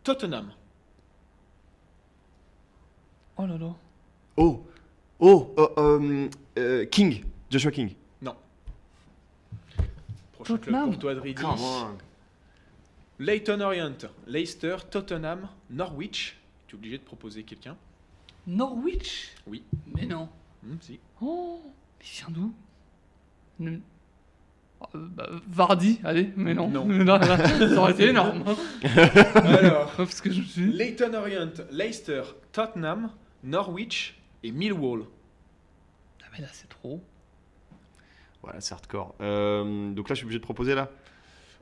Tottenham. 0.04 0.52
Oh 3.36 3.46
là 3.46 3.58
là. 3.58 3.74
Oh 4.36 4.64
Oh 5.18 5.54
euh, 5.58 5.68
euh, 5.78 6.28
euh, 6.58 6.84
King 6.86 7.24
Joshua 7.50 7.70
King. 7.72 7.94
Prochain 10.32 10.58
Tottenham. 10.58 10.82
club 10.82 10.90
pour 10.90 10.98
toi, 11.00 11.14
Dridi. 11.14 11.42
Come 11.42 11.60
on. 11.60 11.96
Leighton 13.18 13.60
Orient. 13.60 13.96
Leicester. 14.26 14.76
Tottenham. 14.90 15.48
Norwich. 15.70 16.36
Tu 16.68 16.76
es 16.76 16.78
obligé 16.78 16.98
de 16.98 17.02
proposer 17.02 17.42
quelqu'un. 17.42 17.76
Norwich 18.46 19.32
Oui. 19.46 19.62
Mais 19.94 20.06
non. 20.06 20.28
Hmm, 20.62 20.76
si. 20.80 20.98
Oh, 21.20 21.60
mais 21.98 22.04
il 22.04 22.16
vient 22.18 22.30
d'où 22.30 22.54
Ne- 23.58 23.80
Euh, 24.94 25.08
bah, 25.08 25.28
Vardy, 25.48 26.00
allez, 26.04 26.30
mais 26.36 26.52
non. 26.54 26.68
Non. 26.68 26.86
Là, 27.04 27.18
là, 27.18 27.48
ça 27.48 27.80
aurait 27.80 27.92
été 27.92 28.08
énorme. 28.08 28.44
hein. 28.46 28.56
Alors. 29.34 29.90
Parce 29.96 30.20
que 30.20 30.30
je 30.30 30.40
me 30.40 30.44
suis. 30.44 30.72
Leighton 30.72 31.14
Orient, 31.14 31.50
Leicester, 31.70 32.22
Tottenham, 32.52 33.10
Norwich 33.42 34.18
et 34.42 34.52
Millwall. 34.52 35.04
Ah, 36.22 36.26
mais 36.32 36.40
là, 36.42 36.48
c'est 36.52 36.68
trop. 36.68 37.02
Voilà, 38.42 38.60
c'est 38.60 38.74
hardcore. 38.74 39.14
Euh, 39.20 39.90
donc 39.92 40.08
là, 40.08 40.14
je 40.14 40.18
suis 40.18 40.24
obligé 40.26 40.38
de 40.38 40.44
proposer 40.44 40.74
là? 40.74 40.90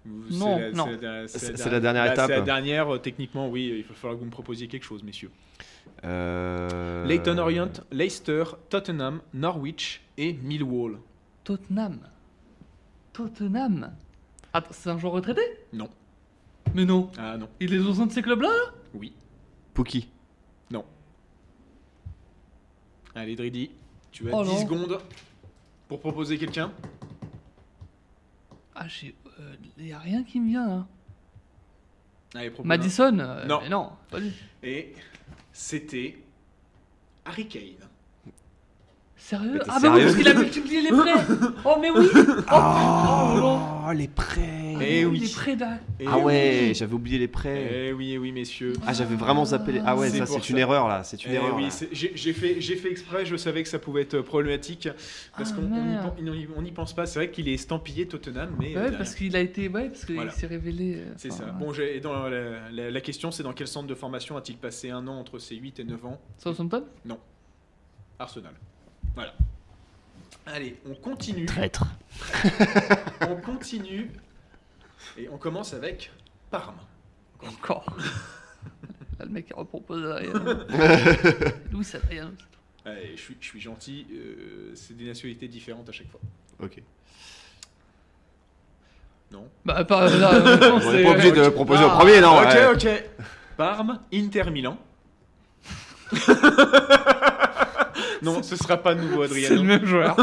Non, 0.05 0.59
la- 0.59 0.73
non. 0.73 0.87
la 1.01 1.29
C'est- 1.29 1.53
la 1.53 1.57
c'est 1.57 1.71
la 1.71 1.81
dernière 1.81 2.05
bah, 2.07 2.13
étape. 2.13 2.27
C'est 2.27 2.37
la 2.37 2.43
dernière, 2.43 2.95
euh, 2.95 2.99
techniquement, 2.99 3.49
oui, 3.49 3.73
il 3.79 3.85
va 3.85 3.95
falloir 3.95 4.15
que 4.17 4.21
vous 4.21 4.27
me 4.27 4.31
proposiez 4.31 4.67
quelque 4.69 4.85
chose, 4.85 5.03
messieurs. 5.03 5.31
Euh... 6.05 7.05
Leighton 7.07 7.39
Orient, 7.39 7.73
Leicester, 7.91 8.45
Tottenham, 8.69 9.21
Norwich 9.33 10.03
et 10.19 10.35
Millwall. 10.35 10.99
Tottenham. 11.45 12.01
Tottenham. 13.13 13.93
Attends, 14.53 14.73
c'est 14.73 14.91
un 14.91 14.99
joueur 14.99 15.15
retraité? 15.15 15.43
Non. 15.73 15.89
Mais 16.75 16.85
non. 16.85 17.11
Ah 17.19 17.37
non. 17.37 17.49
Il 17.61 17.73
est 17.75 17.79
au 17.79 17.95
sein 17.95 18.07
de 18.07 18.13
ces 18.13 18.23
clubs-là 18.23 18.49
là? 18.49 18.73
Oui. 18.95 19.13
Pookie. 19.73 20.09
Allez, 23.17 23.37
Dridi, 23.37 23.71
tu 24.11 24.29
as 24.29 24.37
Oh 24.37 24.43
10 24.43 24.51
non. 24.51 24.61
secondes 24.61 24.99
pour 25.87 26.01
proposer 26.01 26.37
quelqu'un. 26.37 26.73
Ah, 28.75 28.89
j'ai. 28.89 29.15
Il 29.79 29.93
a 29.93 30.01
rien 30.01 30.25
qui 30.25 30.41
me 30.41 30.49
vient 30.49 30.67
là. 30.67 30.87
Allez, 32.35 32.51
propose 32.51 32.67
un. 32.67 32.69
Madison 32.69 33.19
euh, 33.21 33.47
Non. 33.47 33.61
Mais 33.63 33.69
non, 33.69 33.93
pas 34.11 34.19
lui. 34.19 34.33
Et 34.65 34.95
c'était 35.55 36.19
Harry 37.25 37.47
Kane. 37.47 37.89
Sérieux? 39.17 39.61
Ah, 39.69 39.79
bah 39.81 39.93
oui, 39.95 40.03
parce 40.03 40.17
qu'il 40.17 40.29
a 40.29 40.35
multiplié 40.35 40.83
les 40.83 40.91
prêts. 40.91 41.15
Oh, 41.65 41.77
mais 41.81 41.91
oui. 41.91 42.07
Oh, 42.13 42.21
oh, 42.53 43.35
non. 43.37 43.61
Oh, 43.89 43.93
les 43.93 44.09
prêts, 44.09 44.64
Eh 44.81 45.05
oui. 45.05 45.19
Les 45.21 45.29
prêts 45.29 45.57
d'un. 45.57 45.79
Eh 46.01 46.05
Ah 46.07 46.19
oui. 46.19 46.25
ouais, 46.25 46.73
j'avais 46.75 46.95
oublié 46.95 47.19
les 47.19 47.29
prêts. 47.29 47.89
Eh 47.89 47.93
oui, 47.93 48.13
eh 48.13 48.19
oui, 48.19 48.33
messieurs. 48.33 48.73
Ah, 48.87 48.93
j'avais 48.93 49.15
vraiment 49.17 49.45
zappé 49.45 49.73
les. 49.73 49.83
Ah 49.85 49.97
ouais, 49.97 50.09
C'est 50.11 50.19
ça 50.19 50.27
c'est 50.27 50.49
une 50.51 50.57
ça. 50.57 50.61
erreur 50.61 50.89
là, 50.89 51.03
c'est 51.05 51.25
une 51.25 51.33
Eh 51.33 51.35
erreur. 51.37 51.57
oui, 51.57 51.69
j'ai 51.93 52.33
fait, 52.33 52.61
j'ai 52.61 52.77
fait 52.77 52.91
exprès, 52.91 53.25
je 53.27 53.37
savais 53.37 53.63
que 53.63 53.69
ça 53.69 53.79
pouvait 53.79 54.03
être 54.03 54.21
problématique 54.21 54.89
parce 55.37 55.53
Ah, 55.53 55.57
qu'on 55.57 56.63
n'y 56.63 56.73
pense 56.73 56.95
pas. 56.95 57.07
C'est 57.07 57.19
vrai 57.19 57.31
qu'il 57.31 57.49
est 57.49 57.55
estampillé 57.55 58.07
Tottenham, 58.07 58.55
mais 58.59 58.77
euh, 58.77 58.91
Ouais, 58.91 58.97
parce 58.97 59.15
qu'il 59.15 59.35
a 59.37 59.41
été. 59.41 59.69
Ouais, 59.69 59.89
parce 59.89 60.05
qu'il 60.05 60.15
Voilà. 60.17 60.31
s'est 60.31 60.47
révélé. 60.47 60.97
euh, 60.97 61.13
c'est 61.17 61.33
ça. 61.33 61.45
Bon, 61.47 61.73
j'ai- 61.73 61.97
et 61.97 62.01
dans 62.01 62.29
la, 62.29 62.71
la- 62.71 62.91
la 62.91 63.01
question, 63.01 63.31
c'est 63.31 63.43
dans 63.43 63.53
quel 63.53 63.67
centre 63.69 63.87
de 63.89 63.95
formation 63.95 64.37
a-t-il 64.37 64.59
passé 64.59 64.91
un 64.91 65.07
an 65.09 65.19
entre 65.19 65.39
ses 65.39 65.57
8 65.57 65.81
et 65.81 65.85
9 65.85 66.05
ans? 66.07 66.21
Southampton? 66.39 66.85
Arsenal. 68.19 68.53
Voilà. 69.15 69.35
Allez, 70.47 70.77
on 70.89 70.95
continue. 70.95 71.47
Traître. 71.47 71.85
On 73.29 73.37
continue. 73.37 74.11
Et 75.19 75.29
on 75.29 75.39
commence 75.39 75.75
avec 75.75 76.11
Parme. 76.51 76.77
Encore. 77.47 77.85
Là, 79.19 79.25
le 79.27 79.31
mec 79.31 79.47
il 79.51 79.55
repropose 79.57 80.03
derrière. 80.03 80.35
Louis 81.71 81.87
Adriano. 81.95 82.31
Allez, 82.85 83.13
je 83.17 83.21
suis, 83.23 83.37
je 83.41 83.47
suis 83.47 83.61
gentil. 83.61 84.07
euh, 84.13 84.73
c'est 84.75 84.97
des 84.97 85.07
nationalités 85.07 85.49
différentes 85.49 85.89
à 85.89 85.93
chaque 85.93 86.11
fois. 86.11 86.21
Ok. 86.63 86.83
Non 89.31 89.49
Bah, 89.65 89.85
pas, 89.85 90.09
là, 90.11 90.35
euh, 90.35 90.57
non, 90.59 90.77
On 90.77 90.81
c'est- 90.81 91.01
est 91.01 91.05
pas 91.05 91.11
obligé 91.13 91.33
de 91.33 91.49
proposer 91.49 91.83
Ah, 91.85 91.95
au 91.95 91.99
premier, 91.99 92.21
non 92.21 92.37
ok, 92.39 92.45
ouais. 92.47 92.67
ok. 92.75 93.05
Parme, 93.57 94.01
Inter 94.13 94.51
Milan. 94.51 94.77
non, 98.23 98.43
ce 98.43 98.57
sera 98.57 98.77
pas 98.77 98.95
nouveau, 98.95 99.27
C'est 99.29 99.49
le 99.51 99.63
même 99.63 99.85
joueur. 99.85 100.17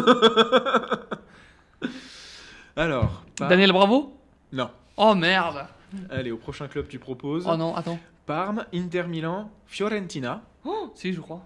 Alors, 2.76 3.24
Par- 3.38 3.50
Daniel 3.50 3.72
Bravo 3.72 4.18
Non. 4.52 4.70
Oh 4.98 5.16
merde 5.16 5.66
Allez, 6.10 6.32
au 6.32 6.38
prochain 6.38 6.68
club, 6.68 6.88
tu 6.88 7.00
proposes. 7.00 7.46
Oh 7.48 7.56
non, 7.58 7.76
attends. 7.76 8.00
Parme, 8.26 8.66
Inter 8.74 9.04
Milan, 9.04 9.52
Fiorentina. 9.66 10.42
Oh, 10.64 10.92
si, 10.96 11.12
je 11.14 11.20
crois. 11.20 11.42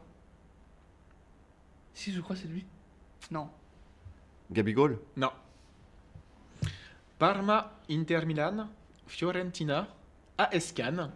Si, 1.94 2.12
je 2.14 2.22
crois, 2.22 2.36
c'est 2.36 2.48
lui. 2.48 2.66
Non. 3.32 3.50
Gabigol 4.52 5.00
Non. 5.16 5.32
Parma, 7.18 7.72
Inter 7.90 8.26
Milan, 8.26 8.68
Fiorentina, 9.08 9.88
AS 10.38 10.72
Cannes. 10.74 11.12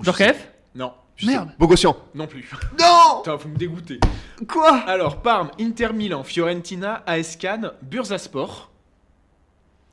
Djorkaeff 0.00 0.50
Non, 0.74 0.94
Je 1.16 1.26
sais- 1.26 1.32
Merde. 1.32 1.50
Bogossian 1.58 1.96
non 2.14 2.26
plus. 2.26 2.50
Non 2.78 3.16
Putain, 3.22 3.36
vous 3.36 3.48
me 3.48 3.56
dégoûtez. 3.56 4.00
Quoi? 4.48 4.78
Alors, 4.86 5.20
Parme, 5.22 5.50
Inter 5.60 5.92
Milan, 5.92 6.22
Fiorentina, 6.24 7.02
AS 7.06 7.36
Cannes, 7.36 7.72
Bursaspor. 7.82 8.70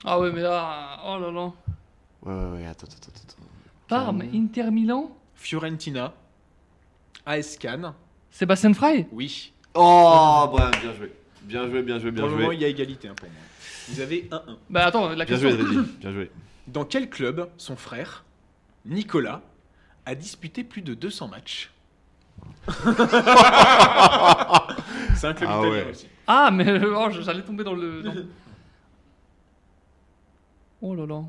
Ah 0.06 0.20
ouais, 0.20 0.32
mais 0.32 0.42
là. 0.42 1.00
Oh 1.06 1.18
là 1.20 1.32
là. 1.32 1.52
Ouais, 2.22 2.34
ouais, 2.34 2.58
ouais, 2.60 2.66
attends, 2.68 2.88
attends, 2.88 2.96
attends. 3.14 3.22
attends. 3.28 3.44
Parme, 3.88 4.22
Inter 4.34 4.72
Milan, 4.72 5.12
Fiorentina, 5.36 6.14
AS 7.26 7.58
Cannes. 7.60 7.94
Sébastien 8.32 8.74
Frey 8.74 9.08
Oui. 9.12 9.52
Oh, 9.74 10.54
bah, 10.56 10.72
bien 10.82 10.94
joué. 10.94 11.12
Bien 11.44 11.68
joué, 11.68 11.82
bien 11.82 11.98
joué, 12.00 12.12
bien 12.12 12.22
pour 12.22 12.30
le 12.30 12.36
moment, 12.36 12.48
joué. 12.48 12.56
il 12.56 12.62
y 12.62 12.66
a 12.66 12.68
égalité 12.68 13.08
hein, 13.08 13.16
pour 13.16 13.28
moi. 13.28 13.38
Vous 13.90 14.00
avez 14.02 14.28
1-1. 14.32 14.42
Bah 14.70 14.86
attends, 14.86 15.10
la 15.10 15.26
Bien 15.26 15.26
question. 15.26 15.50
joué, 15.50 15.84
bien 16.00 16.12
joué. 16.14 16.32
Dans 16.68 16.86
quel 16.86 17.10
club 17.10 17.50
son 17.58 17.76
frère, 17.76 18.24
Nicolas, 18.86 19.42
a 20.06 20.14
disputé 20.16 20.64
plus 20.64 20.82
de 20.84 20.94
200 20.94 21.28
matchs 21.30 21.72
C'est 25.16 25.28
un 25.28 25.34
club 25.34 25.50
Ah 25.52 25.60
italien 25.60 25.70
ouais. 25.72 25.88
aussi. 25.90 26.08
Ah, 26.28 26.52
mais 26.52 26.80
oh, 26.86 27.10
j'allais 27.10 27.42
tomber 27.42 27.64
dans 27.64 27.74
le. 27.74 28.04
dans- 28.04 28.14
Oh 30.82 30.96
là 30.96 31.06
là. 31.06 31.24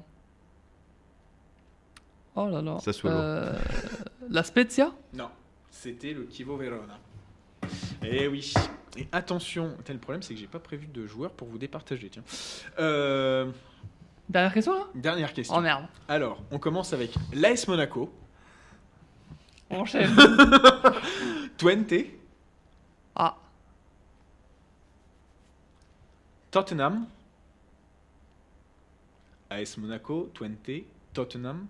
Oh 2.36 2.48
là 2.48 2.62
là. 2.62 2.78
Sassuolo. 2.80 3.16
Euh, 3.16 3.59
la 4.28 4.42
Spezia? 4.42 4.92
Non, 5.12 5.28
c'était 5.70 6.12
le 6.12 6.28
Chievo 6.30 6.57
Verona. 6.57 6.98
Eh 8.03 8.28
oui. 8.28 8.53
Et 8.96 9.07
attention, 9.12 9.76
tel 9.84 9.96
le 9.96 10.01
problème, 10.01 10.22
c'est 10.22 10.34
que 10.34 10.40
j'ai 10.40 10.46
pas 10.46 10.59
prévu 10.59 10.86
de 10.86 11.07
joueurs 11.07 11.30
pour 11.32 11.48
vous 11.48 11.59
départager. 11.59 12.09
Tiens. 12.09 12.22
Euh, 12.78 13.51
Dernière 14.28 14.53
question 14.55 14.74
là? 14.74 14.86
dernière 14.94 15.32
question. 15.32 15.57
Oh 15.57 15.61
merde. 15.61 15.86
Alors, 16.09 16.40
on 16.53 16.59
commence 16.59 16.92
avec 16.92 17.12
l'AS 17.32 17.66
Monaco, 17.66 18.12
On 19.70 19.80
enchaîne. 19.80 20.11
Twente, 21.59 21.92
ah. 23.16 23.36
Tottenham. 26.51 27.07
AS 29.51 29.76
Monaco, 29.78 30.30
Twente, 30.34 30.84
Tottenham. 31.12 31.66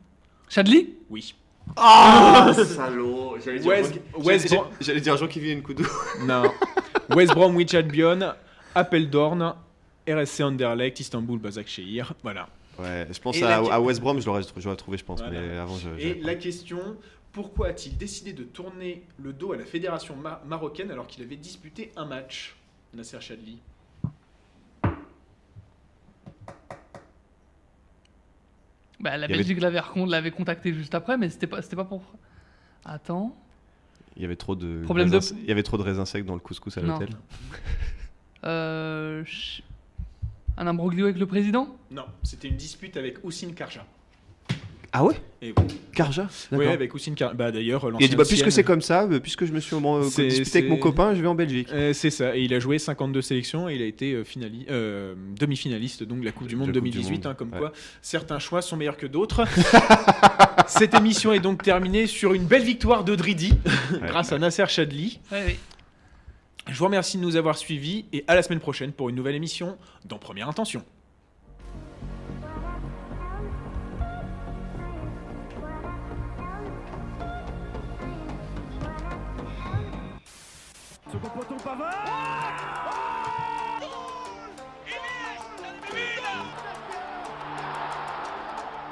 Chadli 0.48 0.96
Oui. 1.08 1.34
Ah, 1.76 2.52
salaud 2.54 3.36
J'allais 3.44 3.60
dire, 3.60 3.68
West- 3.70 3.94
Jean- 3.94 4.22
West 4.22 4.48
j'allais- 4.48 4.60
Brom- 4.62 4.72
j'allais 4.80 5.00
dire 5.00 5.16
Jean-Kevin 5.16 5.58
Nkoudou. 5.60 5.86
Non. 6.26 6.42
West 7.14 7.32
Bromwich 7.34 7.74
Albion, 7.74 8.32
Apeldoorn, 8.74 9.54
RSC 10.08 10.42
Anderlecht, 10.42 10.98
Istanbul, 11.00 11.38
Basaksehir. 11.38 12.14
Voilà. 12.22 12.48
Ouais, 12.78 13.06
je 13.10 13.20
pense 13.20 13.40
à, 13.42 13.48
la- 13.60 13.74
à 13.74 13.80
West 13.80 14.00
Brom, 14.00 14.20
je 14.20 14.26
l'aurais 14.26 14.42
trouvé, 14.76 14.96
je 14.98 15.04
pense. 15.04 15.20
Voilà. 15.20 15.40
Mais 15.40 15.56
avant, 15.58 15.76
je. 15.76 15.88
Et 16.00 16.14
la 16.22 16.34
question, 16.34 16.96
pourquoi 17.32 17.68
a-t-il 17.68 17.96
décidé 17.96 18.32
de 18.32 18.42
tourner 18.44 19.02
le 19.22 19.32
dos 19.32 19.52
à 19.52 19.56
la 19.56 19.64
fédération 19.64 20.16
ma- 20.16 20.42
marocaine 20.46 20.90
alors 20.90 21.06
qu'il 21.06 21.22
avait 21.22 21.36
disputé 21.36 21.92
un 21.96 22.06
match 22.06 22.56
Nasser 22.94 23.20
Chadli? 23.20 23.58
Bah 29.00 29.16
la 29.16 29.16
Il 29.16 29.20
y 29.20 29.24
avait- 29.24 29.36
Belgique 29.42 29.60
l'avait 29.60 29.80
recon- 29.80 30.08
l'avait 30.08 30.30
contacté 30.30 30.72
juste 30.74 30.94
après, 30.94 31.16
mais 31.16 31.28
c'était 31.30 31.46
pas, 31.46 31.62
c'était 31.62 31.76
pas 31.76 31.84
pour. 31.84 32.02
Attends. 32.84 33.34
Il 34.16 34.22
y 34.22 34.24
avait 34.24 34.36
trop 34.36 34.54
de. 34.54 34.82
Problème 34.84 35.10
raisins- 35.10 35.34
de- 35.34 35.40
Il 35.40 35.48
y 35.48 35.52
avait 35.52 35.62
trop 35.62 35.78
de 35.78 35.82
raisins 35.82 36.04
secs 36.04 36.24
dans 36.24 36.34
le 36.34 36.40
couscous 36.40 36.76
à 36.76 36.82
Non. 36.82 36.98
l'hôtel. 36.98 37.10
Euh. 38.44 39.24
ch- 39.24 39.62
Un 40.56 40.66
imbroglio 40.66 41.04
avec 41.06 41.18
le 41.18 41.26
président? 41.26 41.74
Non, 41.90 42.04
c'était 42.22 42.48
une 42.48 42.56
dispute 42.56 42.96
avec 42.98 43.24
Oussine 43.24 43.54
Karja. 43.54 43.84
Ah 44.92 45.04
ouais 45.04 45.14
Et 45.40 45.54
oui, 45.56 45.64
Karja 45.94 46.26
Oui, 46.50 46.58
D'accord. 46.58 46.72
avec 46.74 46.92
Oussine 46.94 47.14
Karja. 47.14 47.34
Bah 47.34 47.52
d'ailleurs, 47.52 47.86
Il 48.00 48.04
a 48.04 48.08
dit 48.08 48.16
bah, 48.16 48.24
puisque 48.26 48.50
c'est 48.50 48.64
comme 48.64 48.80
ça, 48.80 49.04
euh, 49.04 49.20
puisque 49.20 49.44
je 49.44 49.52
me 49.52 49.60
suis 49.60 49.76
euh, 49.76 50.02
disputé 50.28 50.58
avec 50.58 50.70
mon 50.70 50.78
copain, 50.78 51.14
je 51.14 51.20
vais 51.22 51.28
en 51.28 51.36
Belgique. 51.36 51.68
Euh, 51.72 51.92
c'est 51.92 52.10
ça, 52.10 52.36
et 52.36 52.40
il 52.42 52.52
a 52.54 52.58
joué 52.58 52.78
52 52.80 53.22
sélections 53.22 53.68
et 53.68 53.76
il 53.76 53.82
a 53.82 53.84
été 53.86 54.22
finali- 54.24 54.66
euh, 54.68 55.14
demi-finaliste 55.38 56.02
donc 56.02 56.20
de 56.20 56.24
la 56.24 56.32
Coupe 56.32 56.48
du 56.48 56.54
De 56.54 56.58
Monde 56.58 56.68
la 56.68 56.74
Coupe 56.74 56.84
du 56.84 56.90
2018, 56.90 57.12
Monde, 57.12 57.26
hein, 57.26 57.34
comme 57.34 57.52
ouais. 57.52 57.58
quoi 57.58 57.72
certains 58.02 58.40
choix 58.40 58.62
sont 58.62 58.76
meilleurs 58.76 58.96
que 58.96 59.06
d'autres. 59.06 59.44
Cette 60.66 60.94
émission 60.94 61.32
est 61.32 61.40
donc 61.40 61.62
terminée 61.62 62.06
sur 62.06 62.34
une 62.34 62.44
belle 62.44 62.62
victoire 62.64 63.04
de 63.04 63.14
Dridi 63.14 63.52
grâce 64.02 64.32
à 64.32 64.38
Nasser 64.38 64.66
Chadli. 64.68 65.20
Ouais. 65.30 65.56
Je 66.68 66.76
vous 66.78 66.84
remercie 66.84 67.16
de 67.16 67.22
nous 67.22 67.36
avoir 67.36 67.56
suivis 67.56 68.06
et 68.12 68.24
à 68.28 68.34
la 68.34 68.42
semaine 68.42 68.60
prochaine 68.60 68.92
pour 68.92 69.08
une 69.08 69.16
nouvelle 69.16 69.34
émission 69.34 69.76
dans 70.04 70.18
Première 70.18 70.48
Intention. 70.48 70.84
Second 81.22 81.38
poteau 81.38 81.56
Pavard 81.62 81.90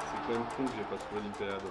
C'est 0.05 0.27
quand 0.27 0.33
même 0.33 0.43
con 0.55 0.65
que 0.65 0.71
j'ai 0.77 0.83
pas 0.83 0.97
trouvé 0.97 1.21
l'Impérial. 1.23 1.61